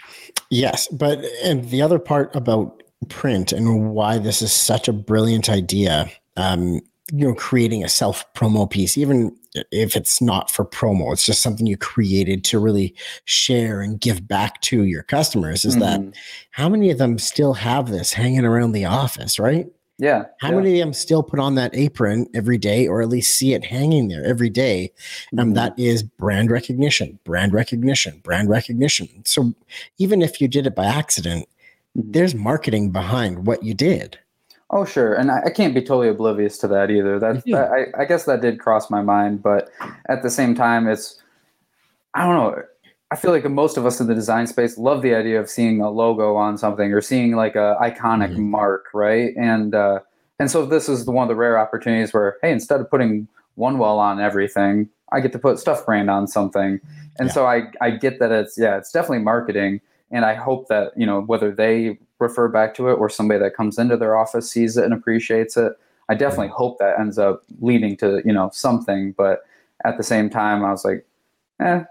Yes, 0.49 0.87
but 0.87 1.19
and 1.43 1.69
the 1.69 1.81
other 1.81 1.99
part 1.99 2.33
about 2.35 2.81
print 3.09 3.51
and 3.51 3.91
why 3.91 4.17
this 4.17 4.41
is 4.41 4.53
such 4.53 4.87
a 4.87 4.93
brilliant 4.93 5.49
idea, 5.49 6.09
um, 6.37 6.79
you 7.11 7.27
know, 7.27 7.35
creating 7.35 7.83
a 7.83 7.89
self 7.89 8.25
promo 8.33 8.69
piece, 8.69 8.97
even 8.97 9.35
if 9.71 9.97
it's 9.97 10.21
not 10.21 10.49
for 10.49 10.63
promo, 10.63 11.11
it's 11.11 11.25
just 11.25 11.41
something 11.43 11.67
you 11.67 11.75
created 11.75 12.45
to 12.45 12.59
really 12.59 12.95
share 13.25 13.81
and 13.81 13.99
give 13.99 14.25
back 14.25 14.61
to 14.61 14.83
your 14.83 15.03
customers. 15.03 15.65
Is 15.65 15.75
that 15.77 15.99
Mhm. 15.99 16.13
how 16.51 16.69
many 16.69 16.89
of 16.91 16.97
them 16.97 17.19
still 17.19 17.53
have 17.53 17.89
this 17.89 18.13
hanging 18.13 18.45
around 18.45 18.71
the 18.71 18.85
office, 18.85 19.37
right? 19.37 19.67
Yeah? 20.03 20.25
How 20.41 20.49
yeah. 20.49 20.55
many 20.55 20.81
of 20.81 20.85
them 20.85 20.93
still 20.93 21.23
put 21.23 21.39
on 21.39 21.55
that 21.55 21.73
apron 21.73 22.27
every 22.33 22.57
day 22.57 22.87
or 22.87 23.01
at 23.01 23.07
least 23.07 23.37
see 23.37 23.53
it 23.53 23.63
hanging 23.63 24.09
there 24.09 24.25
every 24.25 24.49
day? 24.49 24.91
Um, 25.37 25.51
Mhm. 25.51 25.55
that 25.55 25.79
is 25.79 26.03
brand 26.03 26.51
recognition, 26.51 27.17
brand 27.23 27.53
recognition, 27.53 28.19
brand 28.21 28.49
recognition. 28.49 29.07
So 29.23 29.53
even 29.97 30.21
if 30.21 30.41
you 30.41 30.49
did 30.49 30.67
it 30.67 30.75
by 30.75 30.85
accident, 30.85 31.47
Mhm. 31.97 32.11
there's 32.11 32.35
marketing 32.35 32.91
behind 32.91 33.47
what 33.47 33.63
you 33.63 33.73
did. 33.73 34.19
Oh, 34.71 34.83
sure, 34.83 35.13
and 35.13 35.31
I, 35.31 35.43
I 35.45 35.49
can't 35.51 35.73
be 35.73 35.81
totally 35.81 36.09
oblivious 36.09 36.57
to 36.59 36.67
that 36.67 36.91
either. 36.91 37.19
That, 37.19 37.43
that 37.45 37.71
I, 37.71 38.01
I 38.01 38.05
guess 38.05 38.25
that 38.25 38.41
did 38.41 38.59
cross 38.59 38.89
my 38.89 39.01
mind, 39.01 39.41
but 39.41 39.69
at 40.09 40.21
the 40.21 40.29
same 40.29 40.53
time, 40.53 40.87
it's 40.87 41.21
I 42.13 42.25
don't 42.25 42.35
know. 42.35 42.63
I 43.13 43.15
feel 43.15 43.29
like 43.29 43.47
most 43.47 43.77
of 43.77 43.85
us 43.85 43.99
in 44.01 44.07
the 44.07 44.15
design 44.15 44.47
space 44.47 44.75
love 44.75 45.03
the 45.03 45.13
idea 45.13 45.39
of 45.39 45.47
seeing 45.47 45.81
a 45.81 45.89
logo 45.91 46.35
on 46.35 46.57
something 46.57 46.91
or 46.91 46.99
seeing 46.99 47.35
like 47.35 47.55
a 47.55 47.77
iconic 47.79 48.31
Mhm. 48.33 48.37
mark, 48.49 48.87
right? 48.91 49.35
And 49.37 49.75
uh, 49.75 49.99
and 50.39 50.49
so 50.49 50.65
this 50.65 50.89
is 50.89 51.05
the 51.05 51.11
one 51.11 51.21
of 51.21 51.29
the 51.29 51.35
rare 51.35 51.59
opportunities 51.59 52.11
where 52.11 52.37
hey, 52.41 52.51
instead 52.51 52.79
of 52.81 52.89
putting 52.89 53.27
one 53.53 53.77
well 53.77 53.99
on 53.99 54.19
everything, 54.19 54.89
I 55.11 55.19
get 55.19 55.31
to 55.33 55.39
put 55.39 55.59
stuff 55.59 55.85
brain 55.85 56.09
on 56.09 56.25
something, 56.27 56.81
and 57.19 57.27
Yeah. 57.27 57.33
so 57.33 57.45
I 57.45 57.67
I 57.81 57.91
get 57.91 58.17
that 58.17 58.31
it's 58.31 58.57
yeah, 58.57 58.77
it's 58.77 58.91
definitely 58.91 59.19
marketing, 59.19 59.79
and 60.09 60.25
I 60.25 60.33
hope 60.33 60.67
that 60.69 60.93
you 60.97 61.05
know 61.05 61.21
whether 61.21 61.51
they 61.51 61.99
refer 62.17 62.47
back 62.47 62.73
to 62.75 62.89
it 62.89 62.93
or 62.93 63.09
somebody 63.09 63.39
that 63.41 63.53
comes 63.55 63.77
into 63.77 63.95
their 63.95 64.17
office 64.17 64.49
sees 64.49 64.75
it 64.75 64.85
and 64.85 64.93
appreciates 64.93 65.55
it. 65.55 65.73
I 66.09 66.15
definitely 66.15 66.47
hope 66.61 66.79
that 66.79 66.99
ends 66.99 67.19
up 67.19 67.43
leading 67.61 67.95
to 67.97 68.23
you 68.25 68.33
know 68.33 68.49
something, 68.53 69.11
but 69.11 69.43
at 69.85 69.97
the 69.97 70.03
same 70.03 70.31
time, 70.31 70.65
I 70.65 70.71
was 70.71 70.83
like, 70.83 71.05
eh. 71.59 71.83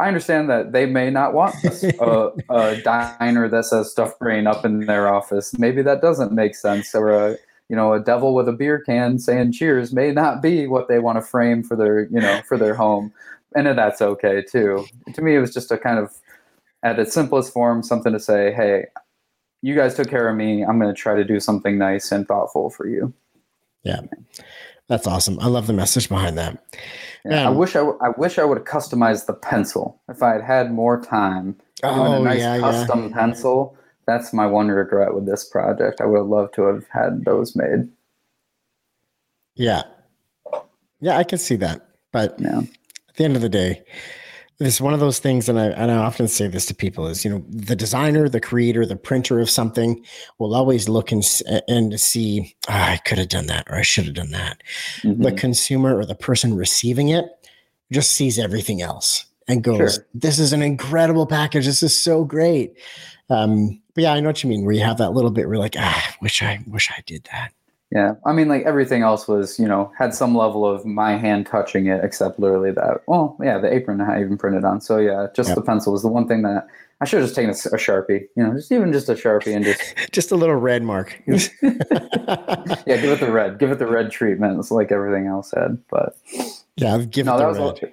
I 0.00 0.08
understand 0.08 0.50
that 0.50 0.72
they 0.72 0.86
may 0.86 1.10
not 1.10 1.34
want 1.34 1.54
a, 2.00 2.30
a 2.50 2.80
diner 2.82 3.48
that 3.48 3.64
says 3.64 3.90
stuff 3.90 4.18
brain 4.18 4.46
up 4.46 4.64
in 4.64 4.86
their 4.86 5.08
office. 5.08 5.56
Maybe 5.58 5.82
that 5.82 6.00
doesn't 6.00 6.32
make 6.32 6.54
sense, 6.54 6.94
or 6.94 7.10
a 7.10 7.36
you 7.68 7.76
know 7.76 7.92
a 7.92 8.00
devil 8.00 8.34
with 8.34 8.48
a 8.48 8.52
beer 8.52 8.80
can 8.80 9.18
saying 9.18 9.52
cheers 9.52 9.92
may 9.92 10.12
not 10.12 10.42
be 10.42 10.66
what 10.66 10.88
they 10.88 10.98
want 10.98 11.18
to 11.18 11.22
frame 11.22 11.62
for 11.62 11.76
their 11.76 12.06
you 12.06 12.20
know 12.20 12.42
for 12.48 12.58
their 12.58 12.74
home, 12.74 13.12
and 13.54 13.66
that's 13.66 14.02
okay 14.02 14.42
too. 14.42 14.84
To 15.14 15.22
me, 15.22 15.36
it 15.36 15.40
was 15.40 15.54
just 15.54 15.70
a 15.70 15.78
kind 15.78 15.98
of 15.98 16.14
at 16.84 16.98
its 16.98 17.14
simplest 17.14 17.52
form, 17.52 17.82
something 17.82 18.12
to 18.12 18.20
say, 18.20 18.52
hey, 18.52 18.86
you 19.62 19.74
guys 19.74 19.94
took 19.94 20.08
care 20.08 20.28
of 20.28 20.36
me. 20.36 20.62
I'm 20.62 20.78
going 20.78 20.94
to 20.94 21.00
try 21.00 21.14
to 21.14 21.24
do 21.24 21.40
something 21.40 21.78
nice 21.78 22.12
and 22.12 22.28
thoughtful 22.28 22.68
for 22.68 22.86
you. 22.86 23.12
That's 24.88 25.06
awesome. 25.06 25.38
I 25.40 25.46
love 25.48 25.66
the 25.66 25.72
message 25.72 26.08
behind 26.08 26.36
that. 26.38 26.62
Yeah, 27.24 27.44
I 27.44 27.46
Um, 27.46 27.56
wish 27.56 27.74
I, 27.74 27.78
w- 27.80 27.98
I 28.02 28.10
wish 28.18 28.38
I 28.38 28.44
would 28.44 28.58
have 28.58 28.66
customized 28.66 29.26
the 29.26 29.32
pencil 29.32 30.00
if 30.10 30.22
I 30.22 30.32
had 30.34 30.42
had 30.42 30.72
more 30.72 31.00
time. 31.00 31.56
Oh, 31.82 32.20
a 32.20 32.20
nice 32.20 32.40
yeah, 32.40 32.56
yeah. 32.56 32.60
custom 32.60 33.10
pencil. 33.10 33.76
That's 34.06 34.34
my 34.34 34.46
one 34.46 34.68
regret 34.68 35.14
with 35.14 35.24
this 35.24 35.44
project. 35.48 36.02
I 36.02 36.06
would 36.06 36.18
have 36.18 36.26
loved 36.26 36.54
to 36.54 36.62
have 36.66 36.86
had 36.92 37.24
those 37.24 37.56
made. 37.56 37.88
Yeah. 39.54 39.84
Yeah, 41.00 41.16
I 41.16 41.24
can 41.24 41.38
see 41.38 41.56
that. 41.56 41.86
But 42.12 42.38
Yeah. 42.38 42.58
at 43.08 43.16
the 43.16 43.24
end 43.24 43.36
of 43.36 43.42
the 43.42 43.48
day, 43.48 43.82
it's 44.60 44.80
one 44.80 44.94
of 44.94 45.00
those 45.00 45.18
things, 45.18 45.48
and 45.48 45.58
I, 45.58 45.66
and 45.66 45.90
I 45.90 45.96
often 45.96 46.28
say 46.28 46.46
this 46.48 46.66
to 46.66 46.74
people 46.74 47.06
is, 47.06 47.24
you 47.24 47.30
know, 47.30 47.44
the 47.48 47.74
designer, 47.76 48.28
the 48.28 48.40
creator, 48.40 48.86
the 48.86 48.96
printer 48.96 49.40
of 49.40 49.50
something 49.50 50.04
will 50.38 50.54
always 50.54 50.88
look 50.88 51.10
and, 51.12 51.24
and 51.68 51.98
see, 52.00 52.54
"Ah, 52.68 52.92
I 52.92 52.96
could 52.98 53.18
have 53.18 53.28
done 53.28 53.46
that 53.46 53.66
or 53.68 53.76
I 53.76 53.82
should 53.82 54.04
have 54.06 54.14
done 54.14 54.30
that. 54.30 54.62
The 55.02 55.32
Mhm. 55.32 55.36
consumer 55.36 55.96
or 55.98 56.06
the 56.06 56.14
person 56.14 56.54
receiving 56.54 57.08
it 57.08 57.24
just 57.92 58.12
sees 58.12 58.38
everything 58.38 58.80
else 58.80 59.26
and 59.48 59.62
goes, 59.62 59.94
Sure. 59.94 60.06
This 60.14 60.38
is 60.38 60.52
an 60.52 60.62
incredible 60.62 61.26
package. 61.26 61.66
This 61.66 61.82
is 61.82 61.98
so 61.98 62.24
great. 62.24 62.74
Um, 63.30 63.80
but 63.94 64.02
yeah, 64.04 64.12
I 64.12 64.20
know 64.20 64.28
what 64.28 64.42
you 64.42 64.50
mean, 64.50 64.64
where 64.64 64.74
you 64.74 64.82
have 64.84 64.98
that 64.98 65.12
little 65.12 65.30
bit 65.30 65.46
where 65.46 65.54
you're 65.54 65.62
like, 65.62 65.76
ah, 65.78 66.14
wish 66.22 66.42
I 66.42 66.60
wish 66.66 66.90
I 66.90 67.02
did 67.06 67.28
that. 67.32 67.52
Yeah, 67.94 68.14
I 68.26 68.32
mean, 68.32 68.48
like 68.48 68.64
everything 68.64 69.02
else 69.02 69.28
was, 69.28 69.56
you 69.56 69.68
know, 69.68 69.92
had 69.96 70.14
some 70.14 70.36
level 70.36 70.66
of 70.66 70.84
my 70.84 71.16
hand 71.16 71.46
touching 71.46 71.86
it, 71.86 72.02
except 72.02 72.40
literally 72.40 72.72
that. 72.72 73.02
Well, 73.06 73.36
yeah, 73.40 73.58
the 73.58 73.72
apron 73.72 74.00
I 74.00 74.20
even 74.20 74.36
printed 74.36 74.64
on. 74.64 74.80
So 74.80 74.98
yeah, 74.98 75.28
just 75.32 75.54
the 75.54 75.62
pencil 75.62 75.92
was 75.92 76.02
the 76.02 76.08
one 76.08 76.26
thing 76.26 76.42
that 76.42 76.66
I 77.00 77.04
should 77.04 77.20
have 77.20 77.28
just 77.28 77.36
taken 77.36 77.50
a 77.50 77.78
sharpie, 77.78 78.26
you 78.36 78.42
know, 78.42 78.54
just 78.54 78.72
even 78.72 78.92
just 78.92 79.08
a 79.08 79.14
sharpie 79.14 79.54
and 79.54 79.64
just 79.64 79.80
Just 80.12 80.32
a 80.32 80.36
little 80.36 80.56
red 80.56 80.82
mark. 80.82 81.20
yeah, 81.26 81.38
give 81.60 83.10
it 83.10 83.20
the 83.20 83.30
red, 83.30 83.58
give 83.58 83.70
it 83.70 83.78
the 83.78 83.86
red 83.86 84.10
treatment. 84.10 84.58
It's 84.58 84.72
like 84.72 84.90
everything 84.90 85.26
else 85.26 85.52
had, 85.52 85.78
but 85.88 86.16
yeah, 86.76 86.98
give 86.98 87.26
no, 87.26 87.36
it 87.36 87.54
the 87.54 87.60
red. 87.60 87.82
a, 87.84 87.92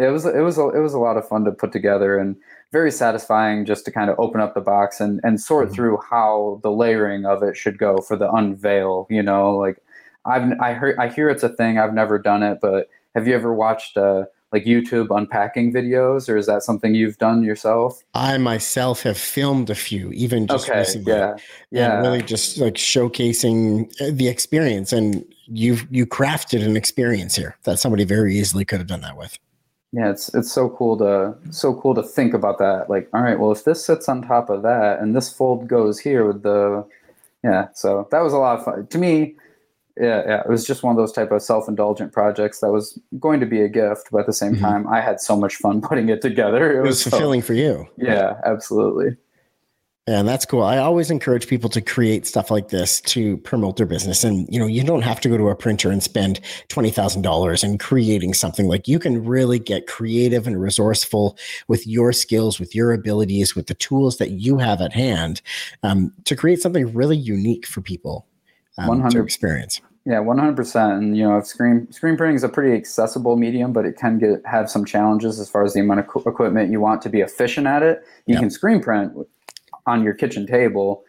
it 0.00 0.10
was 0.10 0.24
it 0.24 0.40
was 0.40 0.58
a, 0.58 0.68
it 0.70 0.80
was 0.80 0.94
a 0.94 0.98
lot 0.98 1.16
of 1.16 1.28
fun 1.28 1.44
to 1.44 1.52
put 1.52 1.72
together 1.72 2.18
and 2.18 2.36
very 2.72 2.90
satisfying 2.92 3.64
just 3.66 3.84
to 3.84 3.90
kind 3.90 4.08
of 4.10 4.18
open 4.18 4.40
up 4.40 4.54
the 4.54 4.60
box 4.60 5.00
and 5.00 5.20
and 5.24 5.40
sort 5.40 5.68
Mhm. 5.68 5.74
through 5.74 5.98
how 6.08 6.60
the 6.62 6.70
layering 6.70 7.24
of 7.26 7.42
it 7.42 7.56
should 7.56 7.78
go 7.78 7.98
for 7.98 8.16
the 8.16 8.30
unveil. 8.32 9.06
You 9.10 9.22
know, 9.22 9.56
like 9.56 9.78
I've 10.24 10.52
I 10.60 10.72
heard 10.74 10.96
I 10.98 11.08
hear 11.08 11.28
it's 11.28 11.42
a 11.42 11.48
thing. 11.48 11.78
I've 11.78 11.94
never 11.94 12.18
done 12.18 12.42
it, 12.42 12.58
but 12.60 12.88
have 13.14 13.26
you 13.26 13.34
ever 13.34 13.52
watched 13.54 13.96
uh, 13.96 14.24
like 14.52 14.64
YouTube 14.64 15.16
unpacking 15.16 15.72
videos, 15.72 16.28
or 16.28 16.36
is 16.36 16.46
that 16.46 16.62
something 16.62 16.94
you've 16.94 17.18
done 17.18 17.42
yourself? 17.42 18.02
I 18.14 18.36
myself 18.38 19.02
have 19.04 19.16
filmed 19.18 19.70
a 19.70 19.74
few, 19.76 20.10
even 20.12 20.46
just 20.46 20.68
okay, 20.68 20.78
recently. 20.80 21.12
yeah, 21.12 21.36
yeah, 21.70 22.00
really 22.00 22.22
just 22.22 22.58
like 22.58 22.74
showcasing 22.74 23.90
uh, 24.00 24.10
the 24.12 24.28
experience. 24.28 24.92
And 24.92 25.24
you've 25.46 25.86
you 25.90 26.04
crafted 26.06 26.64
an 26.64 26.76
experience 26.76 27.34
here 27.36 27.56
that 27.64 27.78
somebody 27.78 28.04
very 28.04 28.36
easily 28.36 28.64
could 28.64 28.78
have 28.78 28.88
done 28.88 29.00
that 29.02 29.16
with. 29.16 29.38
Yeah. 29.92 30.10
It's 30.10 30.32
it's 30.34 30.50
so 30.52 30.68
cool 30.70 30.96
to 30.98 31.34
so 31.52 31.74
cool 31.74 31.94
to 31.94 32.02
think 32.02 32.34
about 32.34 32.58
that. 32.58 32.88
Like, 32.90 33.08
all 33.12 33.22
right, 33.22 33.38
well, 33.38 33.52
if 33.52 33.64
this 33.64 33.84
sits 33.84 34.08
on 34.08 34.22
top 34.22 34.50
of 34.50 34.62
that, 34.62 35.00
and 35.00 35.14
this 35.16 35.32
fold 35.32 35.68
goes 35.68 35.98
here 35.98 36.24
with 36.26 36.42
the, 36.42 36.84
yeah. 37.44 37.68
So 37.74 38.08
that 38.10 38.20
was 38.20 38.32
a 38.32 38.38
lot 38.38 38.58
of 38.58 38.64
fun 38.64 38.86
to 38.86 38.98
me. 38.98 39.34
Yeah, 40.00 40.22
yeah. 40.26 40.40
It 40.40 40.48
was 40.48 40.64
just 40.64 40.82
one 40.82 40.92
of 40.92 40.96
those 40.96 41.12
type 41.12 41.30
of 41.30 41.42
self-indulgent 41.42 42.12
projects 42.12 42.60
that 42.60 42.70
was 42.70 42.98
going 43.18 43.40
to 43.40 43.46
be 43.46 43.60
a 43.60 43.68
gift, 43.68 44.08
but 44.10 44.18
at 44.20 44.26
the 44.26 44.32
same 44.32 44.54
Mhm. 44.54 44.60
time, 44.60 44.88
I 44.88 45.00
had 45.00 45.20
so 45.20 45.36
much 45.36 45.56
fun 45.56 45.80
putting 45.88 46.08
it 46.08 46.22
together. 46.22 46.78
It 46.80 46.86
was 46.86 47.02
so- 47.02 47.10
fulfilling 47.10 47.42
for 47.42 47.54
you. 47.54 47.86
yeah, 47.96 48.40
absolutely. 48.44 49.16
And 50.06 50.26
that's 50.26 50.46
cool. 50.46 50.62
I 50.62 50.78
always 50.78 51.10
encourage 51.10 51.46
people 51.46 51.68
to 51.70 51.80
create 51.80 52.26
stuff 52.26 52.50
like 52.50 52.68
this 52.68 53.00
to 53.02 53.36
promote 53.38 53.76
their 53.76 53.86
business. 53.86 54.24
And 54.24 54.48
you 54.50 54.58
know, 54.58 54.66
you 54.66 54.82
don't 54.82 55.02
have 55.02 55.20
to 55.20 55.28
go 55.28 55.36
to 55.36 55.48
a 55.50 55.54
printer 55.54 55.90
and 55.90 56.02
spend 56.02 56.40
twenty 56.68 56.90
thousand 56.90 57.22
dollars 57.22 57.62
in 57.62 57.76
creating 57.78 58.34
something. 58.34 58.66
Like 58.66 58.88
you 58.88 58.98
can 58.98 59.24
really 59.24 59.58
get 59.58 59.86
creative 59.86 60.46
and 60.46 60.60
resourceful 60.60 61.36
with 61.68 61.86
your 61.86 62.12
skills, 62.12 62.58
with 62.58 62.74
your 62.74 62.92
abilities, 62.92 63.54
with 63.54 63.66
the 63.66 63.74
tools 63.74 64.16
that 64.16 64.30
you 64.30 64.58
have 64.58 64.80
at 64.80 64.92
hand 64.92 65.42
um, 65.82 66.12
to 66.24 66.34
create 66.34 66.62
something 66.62 66.92
really 66.94 67.16
unique 67.16 67.66
for 67.66 67.82
people 67.82 68.26
um, 68.78 69.08
to 69.10 69.22
experience. 69.22 69.82
Yeah, 70.06 70.20
one 70.20 70.38
hundred 70.38 70.56
percent. 70.56 70.94
And 70.94 71.16
you 71.16 71.22
know, 71.28 71.36
if 71.36 71.46
screen 71.46 71.92
screen 71.92 72.16
printing 72.16 72.36
is 72.36 72.42
a 72.42 72.48
pretty 72.48 72.74
accessible 72.74 73.36
medium, 73.36 73.72
but 73.72 73.84
it 73.84 73.98
can 73.98 74.18
get 74.18 74.40
have 74.46 74.70
some 74.70 74.86
challenges 74.86 75.38
as 75.38 75.50
far 75.50 75.62
as 75.62 75.74
the 75.74 75.80
amount 75.80 76.00
of 76.00 76.26
equipment 76.26 76.72
you 76.72 76.80
want 76.80 77.02
to 77.02 77.10
be 77.10 77.20
efficient 77.20 77.66
at 77.66 77.82
it. 77.82 78.02
You 78.26 78.32
yep. 78.34 78.40
can 78.40 78.50
screen 78.50 78.80
print 78.80 79.12
on 79.90 80.02
your 80.02 80.14
kitchen 80.14 80.46
table. 80.46 81.04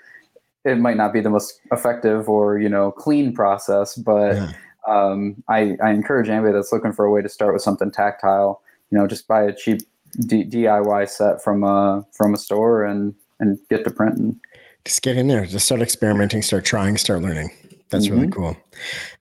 It 0.66 0.78
might 0.78 0.98
not 0.98 1.14
be 1.14 1.22
the 1.22 1.30
most 1.30 1.60
effective 1.72 2.30
or 2.30 2.60
you 2.60 2.70
know 2.70 2.92
clean 2.92 3.34
process, 3.34 3.96
but 3.96 4.36
yeah. 4.36 4.52
um, 4.88 5.44
I, 5.50 5.78
I 5.84 5.92
encourage 5.92 6.30
anybody 6.30 6.54
that's 6.54 6.72
looking 6.72 6.94
for 6.94 7.06
a 7.06 7.12
way 7.12 7.22
to 7.22 7.30
start 7.30 7.54
with 7.54 7.64
something 7.64 7.92
tactile. 7.92 8.62
You 8.90 8.98
know, 8.98 9.08
just 9.08 9.28
buy 9.28 9.44
a 9.44 9.56
cheap 9.56 9.82
D- 10.28 10.46
DIY 10.46 11.10
set 11.10 11.44
from 11.44 11.64
a 11.64 12.06
from 12.12 12.34
a 12.34 12.38
store 12.38 12.84
and 12.84 13.16
and 13.40 13.58
get 13.70 13.84
to 13.86 13.92
printing. 13.92 14.40
Just 14.86 15.02
get 15.02 15.18
in 15.18 15.28
there. 15.28 15.46
Just 15.46 15.66
start 15.66 15.82
experimenting. 15.82 16.42
Start 16.42 16.66
trying. 16.66 16.98
Start 16.98 17.22
learning. 17.22 17.52
That's 17.90 18.08
mm-hmm. 18.08 18.16
really 18.16 18.32
cool. 18.32 18.58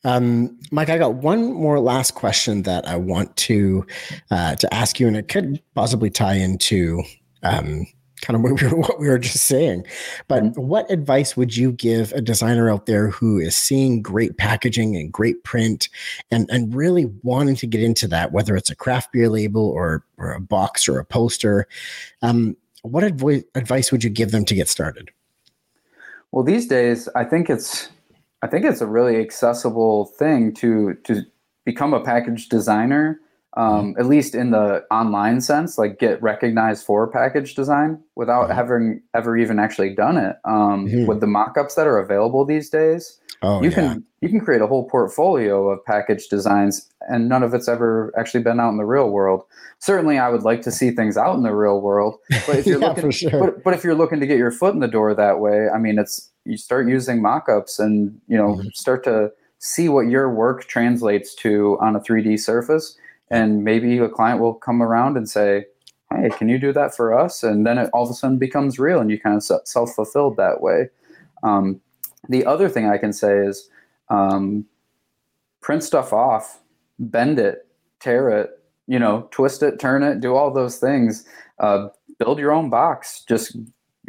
Um, 0.05 0.59
Mike, 0.71 0.89
I 0.89 0.99
got 0.99 1.15
one 1.15 1.53
more 1.53 1.81
last 1.81 2.15
question 2.15 2.63
that 2.63 2.87
I 2.87 2.97
want 2.97 3.37
to 3.37 3.87
uh, 4.31 4.55
to 4.57 4.75
ask 4.75 4.99
you, 5.01 5.07
and 5.07 5.17
it 5.17 5.29
could 5.29 5.61
possibly 5.75 6.11
tie 6.11 6.35
into 6.35 7.03
um, 7.43 7.87
kind 8.23 8.37
of 8.37 8.43
what 8.43 8.61
we, 8.61 8.69
were, 8.69 8.77
what 8.81 9.01
we 9.01 9.09
were 9.09 9.19
just 9.19 9.45
saying. 9.45 9.87
But 10.29 10.43
mm-hmm. 10.43 10.63
what 10.63 10.91
advice 10.91 11.37
would 11.37 11.57
you 11.57 11.73
give 11.73 12.13
a 12.13 12.21
designer 12.21 12.71
out 12.71 12.87
there 12.87 13.09
who 13.09 13.39
is 13.39 13.57
seeing 13.57 14.03
great 14.03 14.37
packaging 14.37 14.97
and 14.97 15.13
great 15.13 15.45
print, 15.45 15.89
and 16.31 16.49
and 16.51 16.75
really 16.75 17.07
wanting 17.23 17.57
to 17.57 17.67
get 17.67 17.83
into 17.83 18.09
that, 18.09 18.33
whether 18.33 18.57
it's 18.57 18.71
a 18.71 18.77
craft 18.77 19.13
beer 19.13 19.29
label 19.29 19.69
or 19.69 20.05
or 20.17 20.33
a 20.33 20.41
box 20.41 20.89
or 20.89 20.99
a 20.99 21.05
poster? 21.05 21.67
Um, 22.23 22.57
what 22.83 23.05
advo- 23.05 23.45
advice 23.55 23.93
would 23.93 24.05
you 24.05 24.11
give 24.11 24.31
them 24.31 24.45
to 24.47 24.55
get 24.55 24.69
started? 24.69 25.11
Well, 26.33 26.45
these 26.45 26.67
days, 26.67 27.09
I 27.15 27.25
think 27.25 27.51
it's 27.51 27.89
I 28.43 28.47
think 28.47 28.65
it's 28.65 28.81
a 28.81 28.87
really 28.87 29.17
accessible 29.17 30.07
thing 30.07 30.53
to 30.55 30.95
to 31.05 31.23
become 31.65 31.93
a 31.93 32.03
package 32.03 32.49
designer, 32.49 33.21
um, 33.57 33.93
mm-hmm. 33.93 34.01
at 34.01 34.07
least 34.07 34.35
in 34.35 34.51
the 34.51 34.85
online 34.91 35.41
sense, 35.41 35.77
like 35.77 35.99
get 35.99 36.23
recognized 36.23 36.85
for 36.85 37.09
package 37.09 37.55
design 37.55 38.01
without 38.15 38.45
mm-hmm. 38.45 38.55
having 38.55 39.03
ever 39.15 39.37
even 39.37 39.59
actually 39.59 39.95
done 39.95 40.17
it. 40.17 40.37
Um, 40.45 40.87
mm-hmm. 40.87 41.07
With 41.07 41.21
the 41.21 41.27
mockups 41.27 41.75
that 41.75 41.87
are 41.87 41.99
available 41.99 42.45
these 42.45 42.71
days, 42.71 43.19
oh, 43.43 43.61
you 43.63 43.71
yeah. 43.71 43.75
can 43.75 44.05
you 44.21 44.29
can 44.29 44.41
create 44.41 44.61
a 44.61 44.67
whole 44.69 44.89
portfolio 44.89 45.69
of 45.69 45.85
package 45.85 46.29
designs, 46.29 46.89
and 47.09 47.29
none 47.29 47.43
of 47.43 47.53
it's 47.53 47.67
ever 47.67 48.13
actually 48.17 48.43
been 48.43 48.61
out 48.61 48.71
in 48.71 48.77
the 48.77 48.85
real 48.85 49.11
world. 49.11 49.43
Certainly, 49.81 50.19
I 50.19 50.29
would 50.29 50.43
like 50.43 50.63
to 50.63 50.71
see 50.71 50.93
things 50.93 51.17
out 51.17 51.35
in 51.35 51.43
the 51.43 51.55
real 51.55 51.81
world, 51.81 52.19
but 52.47 52.57
if 52.57 52.67
you're 52.67 52.81
yeah, 52.81 52.89
looking, 52.89 53.11
sure. 53.11 53.31
but, 53.31 53.65
but 53.65 53.75
if 53.75 53.83
you're 53.83 53.97
looking 53.97 54.21
to 54.21 54.27
get 54.27 54.39
your 54.39 54.53
foot 54.53 54.75
in 54.75 54.81
the 54.81 54.89
door 54.89 55.13
that 55.13 55.41
way, 55.41 55.69
I 55.75 55.79
mean, 55.79 55.99
it's 55.99 56.31
you 56.45 56.57
start 56.57 56.89
using 56.89 57.21
mockups 57.21 57.81
and 57.81 58.21
you 58.29 58.37
know 58.37 58.57
mm-hmm. 58.57 58.69
start 58.75 59.03
to 59.05 59.33
see 59.59 59.89
what 59.89 60.07
your 60.07 60.33
work 60.33 60.67
translates 60.67 61.35
to 61.35 61.77
on 61.81 61.97
a 61.97 62.01
3D 62.01 62.39
surface 62.39 62.97
and 63.31 63.65
maybe 63.65 63.99
a 63.99 64.09
client 64.09 64.41
will 64.41 64.55
come 64.55 64.83
around 64.83 65.17
and 65.17 65.29
say 65.29 65.65
hey 66.13 66.29
can 66.31 66.49
you 66.49 66.59
do 66.59 66.73
that 66.73 66.95
for 66.95 67.17
us? 67.17 67.43
And 67.43 67.65
then 67.67 67.79
it 67.79 67.91
all 67.93 68.05
of 68.05 68.11
a 68.11 68.15
sudden 68.15 68.39
becomes 68.39 68.79
real 68.79 69.01
and 69.01 69.11
you 69.11 69.21
kind 69.21 69.37
of 69.37 69.43
self-fulfilled 69.65 70.37
that 70.37 70.61
way. 70.61 70.89
Um, 71.43 71.81
the 72.29 72.45
other 72.45 72.69
thing 72.69 72.87
i 72.87 72.99
can 72.99 73.13
say 73.15 73.39
is 73.39 73.71
um, 74.09 74.67
print 75.63 75.83
stuff 75.83 76.13
off 76.13 76.61
bend 76.99 77.39
it 77.39 77.67
tear 77.99 78.29
it 78.29 78.61
you 78.87 78.99
know 78.99 79.27
twist 79.31 79.63
it 79.63 79.79
turn 79.79 80.03
it 80.03 80.21
do 80.21 80.35
all 80.35 80.53
those 80.53 80.79
things. 80.79 81.25
Uh, 81.59 81.89
build 82.21 82.39
your 82.39 82.53
own 82.53 82.71
box. 82.71 83.25
Just 83.27 83.57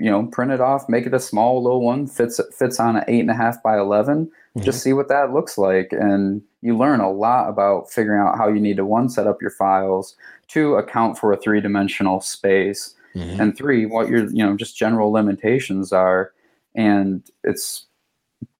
you 0.01 0.09
know, 0.09 0.25
print 0.25 0.51
it 0.51 0.59
off, 0.59 0.89
make 0.89 1.05
it 1.05 1.13
a 1.13 1.19
small 1.19 1.61
little 1.61 1.81
one, 1.81 2.07
fits 2.07 2.39
fits 2.57 2.79
on 2.79 2.97
an 2.97 3.03
eight 3.07 3.19
and 3.19 3.29
a 3.29 3.35
half 3.35 3.61
by 3.61 3.77
11 3.77 4.25
mm-hmm. 4.25 4.61
Just 4.61 4.81
see 4.81 4.93
what 4.93 5.09
that 5.09 5.31
looks 5.31 5.57
like, 5.57 5.91
and 5.91 6.41
you 6.61 6.75
learn 6.75 6.99
a 6.99 7.11
lot 7.11 7.49
about 7.49 7.91
figuring 7.91 8.19
out 8.19 8.37
how 8.37 8.47
you 8.47 8.59
need 8.59 8.77
to 8.77 8.85
one 8.85 9.09
set 9.09 9.27
up 9.27 9.41
your 9.41 9.51
files, 9.51 10.15
two 10.47 10.75
account 10.75 11.19
for 11.19 11.31
a 11.31 11.37
three 11.37 11.61
dimensional 11.61 12.19
space, 12.19 12.95
mm-hmm. 13.15 13.39
and 13.39 13.55
three 13.55 13.85
what 13.85 14.09
your 14.09 14.27
you 14.31 14.43
know 14.43 14.57
just 14.57 14.75
general 14.75 15.11
limitations 15.11 15.93
are. 15.93 16.33
And 16.73 17.23
it's 17.43 17.85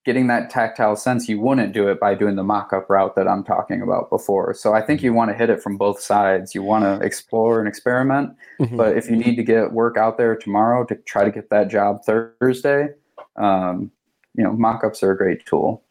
getting 0.04 0.28
that 0.28 0.50
tactile 0.50 0.96
sense, 0.96 1.30
you 1.30 1.40
wouldn't 1.40 1.74
do 1.74 1.88
it 1.88 2.00
by 2.00 2.16
doing 2.16 2.36
the 2.36 2.44
mock-up 2.44 2.90
route 2.90 3.16
that 3.16 3.28
I'm 3.28 3.44
talking 3.44 3.82
about 3.82 4.10
before. 4.10 4.54
So 4.54 4.74
I 4.74 4.82
think 4.82 5.04
you 5.04 5.14
want 5.14 5.30
to 5.30 5.38
hit 5.38 5.50
it 5.50 5.62
from 5.62 5.78
both 5.78 6.02
sides. 6.02 6.56
You 6.56 6.64
want 6.64 6.86
to 6.86 7.06
explore 7.06 7.60
and 7.60 7.68
experiment, 7.68 8.36
mm-hmm. 8.60 8.78
but 8.78 8.98
if 8.98 9.10
you 9.10 9.16
need 9.16 9.36
to 9.36 9.44
get 9.44 9.74
work 9.74 9.98
out 9.98 10.18
there 10.18 10.36
tomorrow 10.36 10.86
to 10.86 10.96
try 10.96 11.24
to 11.24 11.32
get 11.32 11.50
that 11.52 11.70
job 11.70 12.04
Thursday, 12.04 12.90
um, 13.36 13.92
you 14.36 14.44
know, 14.44 14.54
mock-ups 14.54 15.04
are 15.04 15.12
a 15.12 15.18
great 15.18 15.46
tool. 15.46 15.84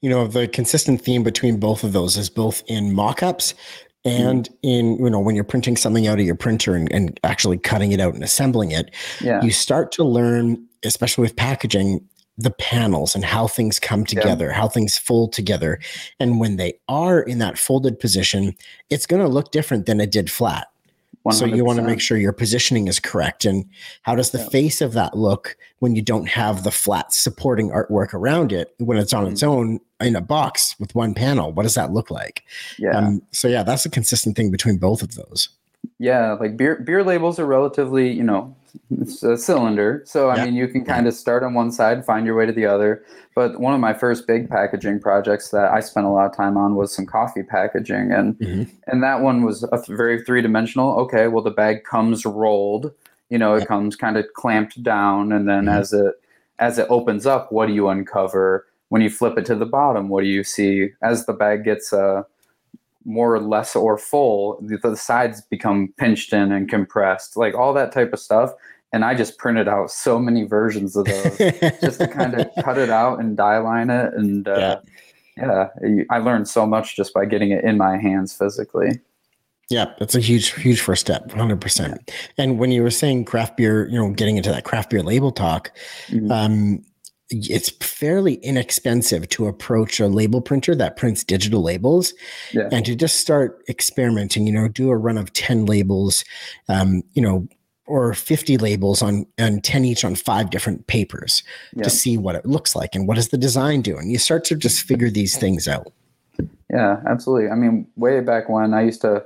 You 0.00 0.10
know, 0.10 0.26
the 0.26 0.48
consistent 0.48 1.00
theme 1.00 1.22
between 1.22 1.58
both 1.58 1.84
of 1.84 1.92
those 1.92 2.16
is 2.16 2.28
both 2.28 2.62
in 2.66 2.92
mock-ups 2.92 3.54
and 4.04 4.48
mm. 4.48 4.54
in 4.62 4.96
you 4.96 5.10
know 5.10 5.20
when 5.20 5.34
you're 5.34 5.44
printing 5.44 5.76
something 5.76 6.06
out 6.06 6.18
of 6.18 6.26
your 6.26 6.34
printer 6.34 6.74
and, 6.74 6.90
and 6.92 7.18
actually 7.22 7.58
cutting 7.58 7.92
it 7.92 8.00
out 8.00 8.14
and 8.14 8.24
assembling 8.24 8.72
it 8.72 8.90
yeah. 9.20 9.40
you 9.42 9.52
start 9.52 9.92
to 9.92 10.02
learn 10.02 10.66
especially 10.84 11.22
with 11.22 11.36
packaging 11.36 12.04
the 12.38 12.50
panels 12.50 13.14
and 13.14 13.24
how 13.24 13.46
things 13.46 13.78
come 13.78 14.04
together, 14.04 14.46
yeah. 14.46 14.54
how 14.54 14.68
things 14.68 14.96
fold 14.96 15.32
together. 15.32 15.78
And 16.18 16.40
when 16.40 16.56
they 16.56 16.74
are 16.88 17.20
in 17.20 17.38
that 17.38 17.58
folded 17.58 18.00
position, 18.00 18.54
it's 18.90 19.06
going 19.06 19.22
to 19.22 19.28
look 19.28 19.52
different 19.52 19.86
than 19.86 20.00
it 20.00 20.10
did 20.10 20.30
flat. 20.30 20.68
100%. 21.26 21.34
So 21.34 21.44
you 21.44 21.64
want 21.64 21.78
to 21.78 21.84
make 21.84 22.00
sure 22.00 22.16
your 22.16 22.32
positioning 22.32 22.88
is 22.88 22.98
correct. 22.98 23.44
And 23.44 23.64
how 24.02 24.16
does 24.16 24.30
the 24.30 24.38
yeah. 24.38 24.48
face 24.48 24.80
of 24.80 24.92
that 24.94 25.16
look 25.16 25.56
when 25.78 25.94
you 25.94 26.02
don't 26.02 26.28
have 26.28 26.64
the 26.64 26.72
flat 26.72 27.12
supporting 27.12 27.70
artwork 27.70 28.12
around 28.12 28.52
it 28.52 28.74
when 28.78 28.98
it's 28.98 29.12
on 29.12 29.24
mm-hmm. 29.24 29.32
its 29.32 29.42
own 29.44 29.78
in 30.00 30.16
a 30.16 30.20
box 30.20 30.74
with 30.80 30.94
one 30.96 31.14
panel? 31.14 31.52
What 31.52 31.62
does 31.62 31.74
that 31.74 31.92
look 31.92 32.10
like? 32.10 32.42
Yeah. 32.76 32.96
Um, 32.96 33.22
so 33.30 33.46
yeah, 33.46 33.62
that's 33.62 33.86
a 33.86 33.90
consistent 33.90 34.36
thing 34.36 34.50
between 34.50 34.78
both 34.78 35.02
of 35.02 35.14
those. 35.14 35.48
Yeah, 35.98 36.32
like 36.32 36.56
beer 36.56 36.76
beer 36.76 37.04
labels 37.04 37.38
are 37.38 37.46
relatively, 37.46 38.10
you 38.10 38.22
know, 38.22 38.56
it's 38.90 39.22
a 39.22 39.36
cylinder. 39.36 40.02
So 40.04 40.30
I 40.30 40.44
mean, 40.44 40.54
you 40.54 40.68
can 40.68 40.84
kind 40.84 41.06
of 41.06 41.14
start 41.14 41.42
on 41.42 41.54
one 41.54 41.70
side, 41.70 42.04
find 42.04 42.26
your 42.26 42.36
way 42.36 42.46
to 42.46 42.52
the 42.52 42.66
other. 42.66 43.04
But 43.34 43.60
one 43.60 43.74
of 43.74 43.80
my 43.80 43.94
first 43.94 44.26
big 44.26 44.48
packaging 44.48 45.00
projects 45.00 45.50
that 45.50 45.72
I 45.72 45.80
spent 45.80 46.06
a 46.06 46.10
lot 46.10 46.26
of 46.26 46.36
time 46.36 46.56
on 46.56 46.74
was 46.74 46.94
some 46.94 47.06
coffee 47.06 47.42
packaging, 47.42 48.12
and 48.12 48.38
mm-hmm. 48.38 48.70
and 48.86 49.02
that 49.02 49.20
one 49.20 49.42
was 49.42 49.64
a 49.70 49.82
very 49.88 50.22
three 50.22 50.42
dimensional. 50.42 50.98
Okay, 51.00 51.28
well 51.28 51.42
the 51.42 51.50
bag 51.50 51.84
comes 51.84 52.24
rolled. 52.24 52.92
You 53.30 53.38
know, 53.38 53.54
it 53.54 53.66
comes 53.66 53.96
kind 53.96 54.16
of 54.16 54.26
clamped 54.34 54.82
down, 54.82 55.32
and 55.32 55.48
then 55.48 55.64
mm-hmm. 55.64 55.80
as 55.80 55.92
it 55.92 56.14
as 56.58 56.78
it 56.78 56.86
opens 56.90 57.26
up, 57.26 57.52
what 57.52 57.66
do 57.66 57.74
you 57.74 57.88
uncover? 57.88 58.66
When 58.88 59.00
you 59.00 59.08
flip 59.08 59.38
it 59.38 59.46
to 59.46 59.54
the 59.54 59.66
bottom, 59.66 60.08
what 60.08 60.22
do 60.22 60.28
you 60.28 60.44
see? 60.44 60.90
As 61.02 61.24
the 61.24 61.32
bag 61.32 61.64
gets 61.64 61.92
uh, 61.92 62.24
more 63.04 63.34
or 63.34 63.40
less 63.40 63.74
or 63.76 63.98
full, 63.98 64.58
the, 64.62 64.78
the 64.78 64.96
sides 64.96 65.40
become 65.42 65.92
pinched 65.96 66.32
in 66.32 66.52
and 66.52 66.68
compressed, 66.68 67.36
like 67.36 67.54
all 67.54 67.72
that 67.74 67.92
type 67.92 68.12
of 68.12 68.20
stuff. 68.20 68.52
And 68.92 69.04
I 69.04 69.14
just 69.14 69.38
printed 69.38 69.68
out 69.68 69.90
so 69.90 70.18
many 70.18 70.44
versions 70.44 70.96
of 70.96 71.06
those 71.06 71.38
just 71.80 71.98
to 72.00 72.08
kind 72.08 72.34
of 72.34 72.48
cut 72.62 72.76
it 72.78 72.90
out 72.90 73.20
and 73.20 73.36
die 73.36 73.58
line 73.58 73.88
it. 73.88 74.12
And 74.14 74.46
uh, 74.46 74.80
yeah. 75.38 75.68
yeah, 75.82 76.04
I 76.10 76.18
learned 76.18 76.48
so 76.48 76.66
much 76.66 76.94
just 76.96 77.14
by 77.14 77.24
getting 77.24 77.50
it 77.52 77.64
in 77.64 77.78
my 77.78 77.96
hands 77.96 78.34
physically. 78.34 79.00
Yeah, 79.70 79.86
that's 79.98 80.14
a 80.14 80.20
huge, 80.20 80.52
huge 80.52 80.82
first 80.82 81.00
step, 81.00 81.28
100%. 81.28 82.10
And 82.36 82.58
when 82.58 82.70
you 82.72 82.82
were 82.82 82.90
saying 82.90 83.24
craft 83.24 83.56
beer, 83.56 83.88
you 83.88 83.96
know, 83.96 84.10
getting 84.10 84.36
into 84.36 84.50
that 84.50 84.64
craft 84.64 84.90
beer 84.90 85.02
label 85.02 85.32
talk, 85.32 85.72
mm-hmm. 86.08 86.30
um, 86.30 86.84
it's 87.32 87.70
fairly 87.70 88.34
inexpensive 88.36 89.28
to 89.30 89.46
approach 89.46 90.00
a 90.00 90.06
label 90.06 90.40
printer 90.40 90.74
that 90.74 90.96
prints 90.96 91.24
digital 91.24 91.62
labels 91.62 92.12
yeah. 92.52 92.68
and 92.70 92.84
to 92.84 92.94
just 92.94 93.18
start 93.18 93.62
experimenting 93.68 94.46
you 94.46 94.52
know 94.52 94.68
do 94.68 94.90
a 94.90 94.96
run 94.96 95.18
of 95.18 95.32
10 95.32 95.66
labels 95.66 96.24
um, 96.68 97.02
you 97.14 97.22
know 97.22 97.46
or 97.86 98.14
50 98.14 98.58
labels 98.58 99.02
on 99.02 99.26
and 99.38 99.64
10 99.64 99.84
each 99.84 100.04
on 100.04 100.14
five 100.14 100.50
different 100.50 100.86
papers 100.86 101.42
yeah. 101.74 101.82
to 101.82 101.90
see 101.90 102.16
what 102.16 102.34
it 102.34 102.46
looks 102.46 102.76
like 102.76 102.94
and 102.94 103.08
what 103.08 103.16
does 103.16 103.28
the 103.28 103.38
design 103.38 103.82
do 103.82 103.96
and 103.96 104.10
you 104.10 104.18
start 104.18 104.44
to 104.44 104.54
just 104.54 104.82
figure 104.82 105.10
these 105.10 105.36
things 105.36 105.66
out 105.66 105.92
yeah 106.70 107.00
absolutely 107.06 107.50
i 107.50 107.54
mean 107.54 107.86
way 107.96 108.20
back 108.20 108.48
when 108.48 108.74
i 108.74 108.82
used 108.82 109.00
to 109.00 109.24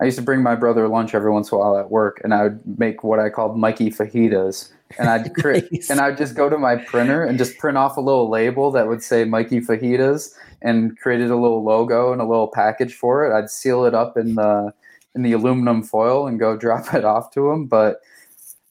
I 0.00 0.06
used 0.06 0.16
to 0.16 0.22
bring 0.22 0.42
my 0.42 0.54
brother 0.54 0.88
lunch 0.88 1.14
every 1.14 1.30
once 1.30 1.52
in 1.52 1.56
a 1.56 1.58
while 1.58 1.76
at 1.76 1.90
work, 1.90 2.20
and 2.24 2.32
I 2.32 2.44
would 2.44 2.78
make 2.78 3.04
what 3.04 3.20
I 3.20 3.28
called 3.28 3.58
Mikey 3.58 3.90
fajitas. 3.90 4.72
And 4.98 5.08
I'd 5.08 5.34
create, 5.40 5.70
nice. 5.72 5.90
and 5.90 6.00
I'd 6.00 6.16
just 6.16 6.34
go 6.34 6.48
to 6.48 6.58
my 6.58 6.76
printer 6.76 7.24
and 7.24 7.38
just 7.38 7.58
print 7.58 7.78
off 7.78 7.96
a 7.96 8.00
little 8.00 8.28
label 8.28 8.70
that 8.72 8.88
would 8.88 9.02
say 9.02 9.24
Mikey 9.24 9.60
fajitas, 9.60 10.34
and 10.62 10.98
created 10.98 11.30
a 11.30 11.36
little 11.36 11.64
logo 11.64 12.12
and 12.12 12.20
a 12.20 12.24
little 12.24 12.48
package 12.48 12.94
for 12.94 13.24
it. 13.24 13.36
I'd 13.36 13.50
seal 13.50 13.84
it 13.84 13.94
up 13.94 14.16
in 14.16 14.34
the 14.34 14.72
in 15.14 15.22
the 15.22 15.32
aluminum 15.32 15.82
foil 15.82 16.26
and 16.26 16.38
go 16.38 16.56
drop 16.58 16.94
it 16.94 17.04
off 17.04 17.32
to 17.32 17.50
him. 17.50 17.66
But 17.66 18.00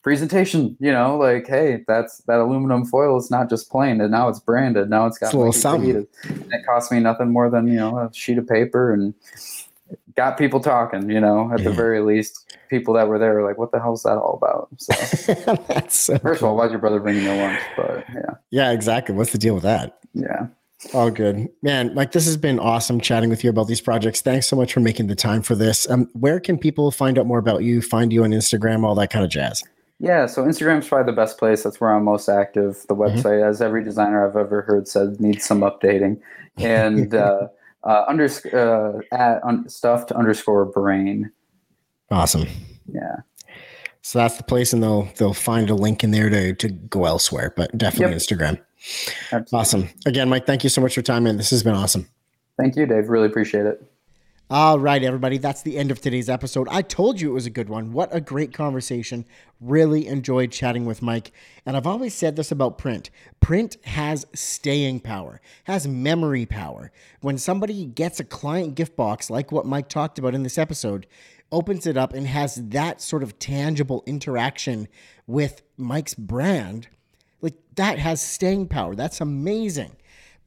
presentation, 0.02 0.78
you 0.80 0.92
know, 0.92 1.18
like, 1.18 1.48
hey, 1.48 1.84
that's 1.88 2.20
that 2.20 2.40
aluminum 2.40 2.86
foil 2.86 3.18
is 3.18 3.30
not 3.32 3.50
just 3.50 3.70
plain, 3.70 4.02
and 4.02 4.12
now 4.12 4.30
it's 4.30 4.40
branded. 4.40 4.90
Now 4.90 5.06
it's 5.06 5.18
got 5.18 5.28
It's 5.28 5.34
a 5.34 5.38
little 5.38 5.54
something. 5.54 6.08
And 6.24 6.54
it 6.54 6.66
cost 6.66 6.92
me 6.92 7.00
nothing 7.00 7.32
more 7.32 7.50
than 7.50 7.68
you 7.68 7.76
know 7.76 7.98
a 7.98 8.10
sheet 8.14 8.38
of 8.38 8.48
paper 8.48 8.94
and 8.94 9.14
got 10.20 10.38
people 10.38 10.60
talking. 10.60 11.10
You 11.10 11.22
know, 11.22 11.50
at 11.54 11.64
the 11.64 11.72
very 11.72 12.02
least, 12.02 12.58
people 12.70 12.94
that 12.96 13.08
were 13.08 13.18
there 13.18 13.34
were 13.36 13.48
like, 13.48 13.58
"What 13.58 13.72
the 13.72 13.80
hell's 13.80 14.04
that 14.04 14.18
all 14.18 14.34
about?" 14.42 14.68
So, 14.78 14.94
That's 15.68 15.98
so 16.00 16.18
first 16.20 16.42
of 16.42 16.48
all, 16.48 16.56
why's 16.58 16.72
your 16.72 16.80
brother 16.80 17.00
bringing 17.00 17.24
you 17.24 17.34
lunch? 17.34 17.60
But 17.78 18.04
yeah, 18.14 18.32
yeah, 18.52 18.72
exactly. 18.72 19.16
What's 19.16 19.32
the 19.32 19.38
deal 19.38 19.54
with 19.54 19.64
that? 19.64 20.00
yeah. 20.14 20.48
All 20.94 21.12
good, 21.12 21.50
man. 21.62 21.94
Mike, 21.94 22.14
this 22.14 22.26
has 22.26 22.38
been 22.38 22.58
awesome 22.58 23.02
chatting 23.02 23.30
with 23.30 23.44
you 23.44 23.50
about 23.50 23.68
these 23.68 23.82
projects. 23.82 24.22
Thanks 24.22 24.48
so 24.48 24.56
much 24.56 24.72
for 24.72 24.80
making 24.80 25.08
the 25.08 25.16
time 25.16 25.42
for 25.42 25.54
this. 25.54 25.90
Um, 25.90 26.10
where 26.14 26.40
can 26.40 26.58
people 26.58 26.90
find 26.92 27.20
out 27.20 27.26
more 27.26 27.38
about 27.38 27.64
you? 27.64 27.82
Find 27.82 28.14
you 28.14 28.24
on 28.24 28.30
Instagram, 28.32 28.86
all 28.86 28.96
that 28.96 29.10
kind 29.10 29.26
of 29.26 29.30
jazz. 29.30 29.62
Yeah, 30.00 30.26
so 30.26 30.42
Instagram's 30.46 30.88
probably 30.88 31.12
the 31.12 31.16
best 31.18 31.38
place. 31.38 31.64
That's 31.64 31.82
where 31.82 31.94
I'm 31.94 32.06
most 32.06 32.30
active. 32.30 32.86
The 32.88 32.96
Mhm. 32.96 33.12
website, 33.22 33.46
as 33.46 33.62
every 33.62 33.84
designer 33.84 34.26
I've 34.26 34.38
ever 34.38 34.62
heard 34.62 34.88
said, 34.88 35.20
needs 35.20 35.44
some 35.44 35.60
updating. 35.62 36.22
And 36.58 37.14
uh, 37.26 37.50
uh, 37.84 38.06
unders- 38.08 38.54
uh, 38.54 39.02
at 39.16 39.44
un- 39.44 39.68
stuffed 39.70 40.12
underscore 40.12 40.66
brain. 40.66 41.32
Awesome. 42.12 42.48
Yeah. 42.92 43.18
So 44.02 44.20
that's 44.20 44.38
the 44.38 44.44
place, 44.44 44.74
and 44.74 44.82
they'll 44.82 45.10
they'll 45.18 45.34
find 45.34 45.70
a 45.70 45.76
link 45.76 46.04
in 46.04 46.12
there 46.12 46.30
to 46.30 46.54
to 46.56 46.70
go 46.70 47.06
elsewhere, 47.06 47.54
but 47.56 47.78
definitely 47.78 48.14
Yep. 48.16 48.22
Instagram. 48.22 48.60
Absolutely. 49.32 49.60
Awesome. 49.60 49.90
Again, 50.06 50.30
Mike, 50.30 50.46
thank 50.46 50.64
you 50.64 50.70
so 50.70 50.82
much 50.82 50.94
for 50.94 51.00
your 51.00 51.04
time, 51.04 51.24
man. 51.24 51.38
This 51.38 51.50
has 51.52 51.64
been 51.64 51.76
awesome. 51.76 52.08
Thank 52.58 52.76
you, 52.76 52.86
Dave. 52.86 53.10
Really 53.10 53.28
appreciate 53.28 53.66
it. 53.66 53.82
All 54.52 54.80
right, 54.80 55.04
everybody. 55.04 55.38
That's 55.38 55.62
the 55.62 55.78
end 55.78 55.92
of 55.92 56.02
today's 56.02 56.28
episode. 56.28 56.68
I 56.72 56.82
told 56.82 57.22
you 57.22 57.30
it 57.30 57.36
was 57.36 57.46
a 57.46 57.52
good 57.52 57.70
one. 57.70 57.92
What 57.92 58.10
a 58.12 58.20
great 58.20 58.52
conversation. 58.52 59.26
Really 59.62 60.08
enjoyed 60.08 60.52
chatting 60.52 60.86
with 60.86 61.04
Mike. 61.04 61.32
And 61.68 61.78
I've 61.78 61.86
always 61.86 62.16
said 62.16 62.36
this 62.36 62.52
about 62.52 62.80
print 62.80 63.12
print 63.42 63.78
has 63.84 64.26
staying 64.34 65.02
power, 65.02 65.40
has 65.66 65.88
memory 65.88 66.48
power. 66.48 66.92
When 67.22 67.38
somebody 67.38 67.86
gets 67.86 68.20
a 68.20 68.24
client 68.24 68.74
gift 68.74 68.96
box, 68.96 69.30
like 69.30 69.52
what 69.52 69.68
Mike 69.68 69.88
talked 69.88 70.18
about 70.18 70.34
in 70.34 70.42
this 70.42 70.58
episode, 70.58 71.06
opens 71.52 71.86
it 71.86 71.96
up 71.96 72.14
and 72.14 72.26
has 72.26 72.56
that 72.56 73.02
sort 73.02 73.22
of 73.22 73.38
tangible 73.38 74.04
interaction 74.08 74.88
with 75.28 75.62
Mike's 75.78 76.16
brand, 76.16 76.88
like 77.40 77.54
that 77.76 78.00
has 78.00 78.20
staying 78.20 78.68
power. 78.68 78.96
That's 78.96 79.22
amazing. 79.22 79.96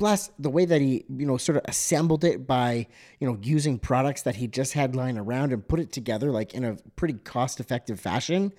Plus, 0.03 0.33
the 0.37 0.51
way 0.51 0.65
that 0.65 0.81
he, 0.81 1.05
you 1.17 1.25
know, 1.25 1.37
sort 1.37 1.57
of 1.57 1.63
assembled 1.69 2.25
it 2.25 2.45
by, 2.45 2.89
you 3.21 3.29
know, 3.29 3.39
using 3.41 3.79
products 3.79 4.23
that 4.23 4.35
he 4.35 4.49
just 4.49 4.73
had 4.73 4.97
lying 4.97 5.17
around 5.17 5.53
and 5.53 5.69
put 5.69 5.79
it 5.79 5.93
together 5.93 6.33
like 6.33 6.55
in 6.55 6.65
a 6.65 6.77
pretty 6.97 7.15
cost-effective 7.15 8.01
fashion, 8.01 8.53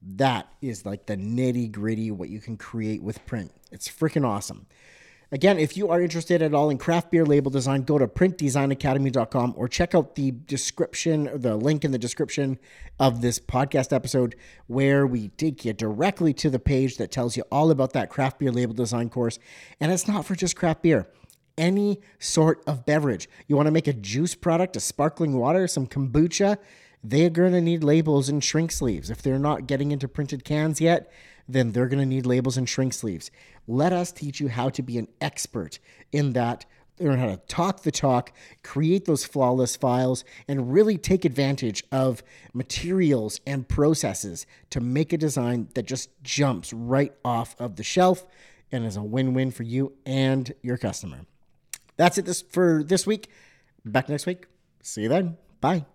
that 0.00 0.46
is 0.62 0.86
like 0.86 1.06
the 1.06 1.16
nitty-gritty 1.16 2.12
what 2.12 2.28
you 2.28 2.38
can 2.38 2.56
create 2.56 3.02
with 3.02 3.26
print. 3.26 3.50
It's 3.72 3.88
freaking 3.88 4.24
awesome. 4.24 4.66
Again, 5.34 5.58
if 5.58 5.76
you 5.76 5.88
are 5.88 6.00
interested 6.00 6.42
at 6.42 6.54
all 6.54 6.70
in 6.70 6.78
craft 6.78 7.10
beer 7.10 7.26
label 7.26 7.50
design, 7.50 7.82
go 7.82 7.98
to 7.98 8.06
printdesignacademy.com 8.06 9.54
or 9.56 9.66
check 9.66 9.92
out 9.92 10.14
the 10.14 10.30
description, 10.30 11.28
the 11.34 11.56
link 11.56 11.84
in 11.84 11.90
the 11.90 11.98
description 11.98 12.56
of 13.00 13.20
this 13.20 13.40
podcast 13.40 13.92
episode, 13.92 14.36
where 14.68 15.04
we 15.08 15.30
take 15.30 15.64
you 15.64 15.72
directly 15.72 16.32
to 16.34 16.48
the 16.48 16.60
page 16.60 16.98
that 16.98 17.10
tells 17.10 17.36
you 17.36 17.42
all 17.50 17.72
about 17.72 17.94
that 17.94 18.10
craft 18.10 18.38
beer 18.38 18.52
label 18.52 18.74
design 18.74 19.10
course. 19.10 19.40
And 19.80 19.90
it's 19.90 20.06
not 20.06 20.24
for 20.24 20.36
just 20.36 20.54
craft 20.54 20.82
beer, 20.82 21.08
any 21.58 22.00
sort 22.20 22.62
of 22.68 22.86
beverage. 22.86 23.28
You 23.48 23.56
want 23.56 23.66
to 23.66 23.72
make 23.72 23.88
a 23.88 23.92
juice 23.92 24.36
product, 24.36 24.76
a 24.76 24.80
sparkling 24.80 25.36
water, 25.36 25.66
some 25.66 25.88
kombucha, 25.88 26.58
they're 27.02 27.28
going 27.28 27.52
to 27.52 27.60
need 27.60 27.82
labels 27.82 28.28
and 28.28 28.42
shrink 28.42 28.70
sleeves. 28.70 29.10
If 29.10 29.20
they're 29.20 29.40
not 29.40 29.66
getting 29.66 29.90
into 29.90 30.06
printed 30.06 30.44
cans 30.44 30.80
yet, 30.80 31.10
then 31.48 31.72
they're 31.72 31.88
going 31.88 32.00
to 32.00 32.06
need 32.06 32.24
labels 32.24 32.56
and 32.56 32.68
shrink 32.68 32.94
sleeves. 32.94 33.30
Let 33.66 33.92
us 33.92 34.12
teach 34.12 34.40
you 34.40 34.48
how 34.48 34.68
to 34.70 34.82
be 34.82 34.98
an 34.98 35.08
expert 35.20 35.78
in 36.12 36.32
that, 36.34 36.66
learn 36.98 37.18
how 37.18 37.26
to 37.26 37.36
talk 37.48 37.82
the 37.82 37.90
talk, 37.90 38.32
create 38.62 39.04
those 39.04 39.24
flawless 39.24 39.76
files, 39.76 40.24
and 40.46 40.72
really 40.72 40.98
take 40.98 41.24
advantage 41.24 41.82
of 41.90 42.22
materials 42.52 43.40
and 43.46 43.68
processes 43.68 44.46
to 44.70 44.80
make 44.80 45.12
a 45.12 45.18
design 45.18 45.68
that 45.74 45.86
just 45.86 46.10
jumps 46.22 46.72
right 46.72 47.12
off 47.24 47.56
of 47.58 47.76
the 47.76 47.82
shelf 47.82 48.26
and 48.70 48.84
is 48.84 48.96
a 48.96 49.02
win 49.02 49.34
win 49.34 49.50
for 49.50 49.62
you 49.62 49.92
and 50.04 50.52
your 50.62 50.76
customer. 50.76 51.20
That's 51.96 52.18
it 52.18 52.26
this, 52.26 52.42
for 52.42 52.82
this 52.84 53.06
week. 53.06 53.28
Back 53.84 54.08
next 54.08 54.26
week. 54.26 54.46
See 54.82 55.02
you 55.02 55.08
then. 55.08 55.36
Bye. 55.60 55.86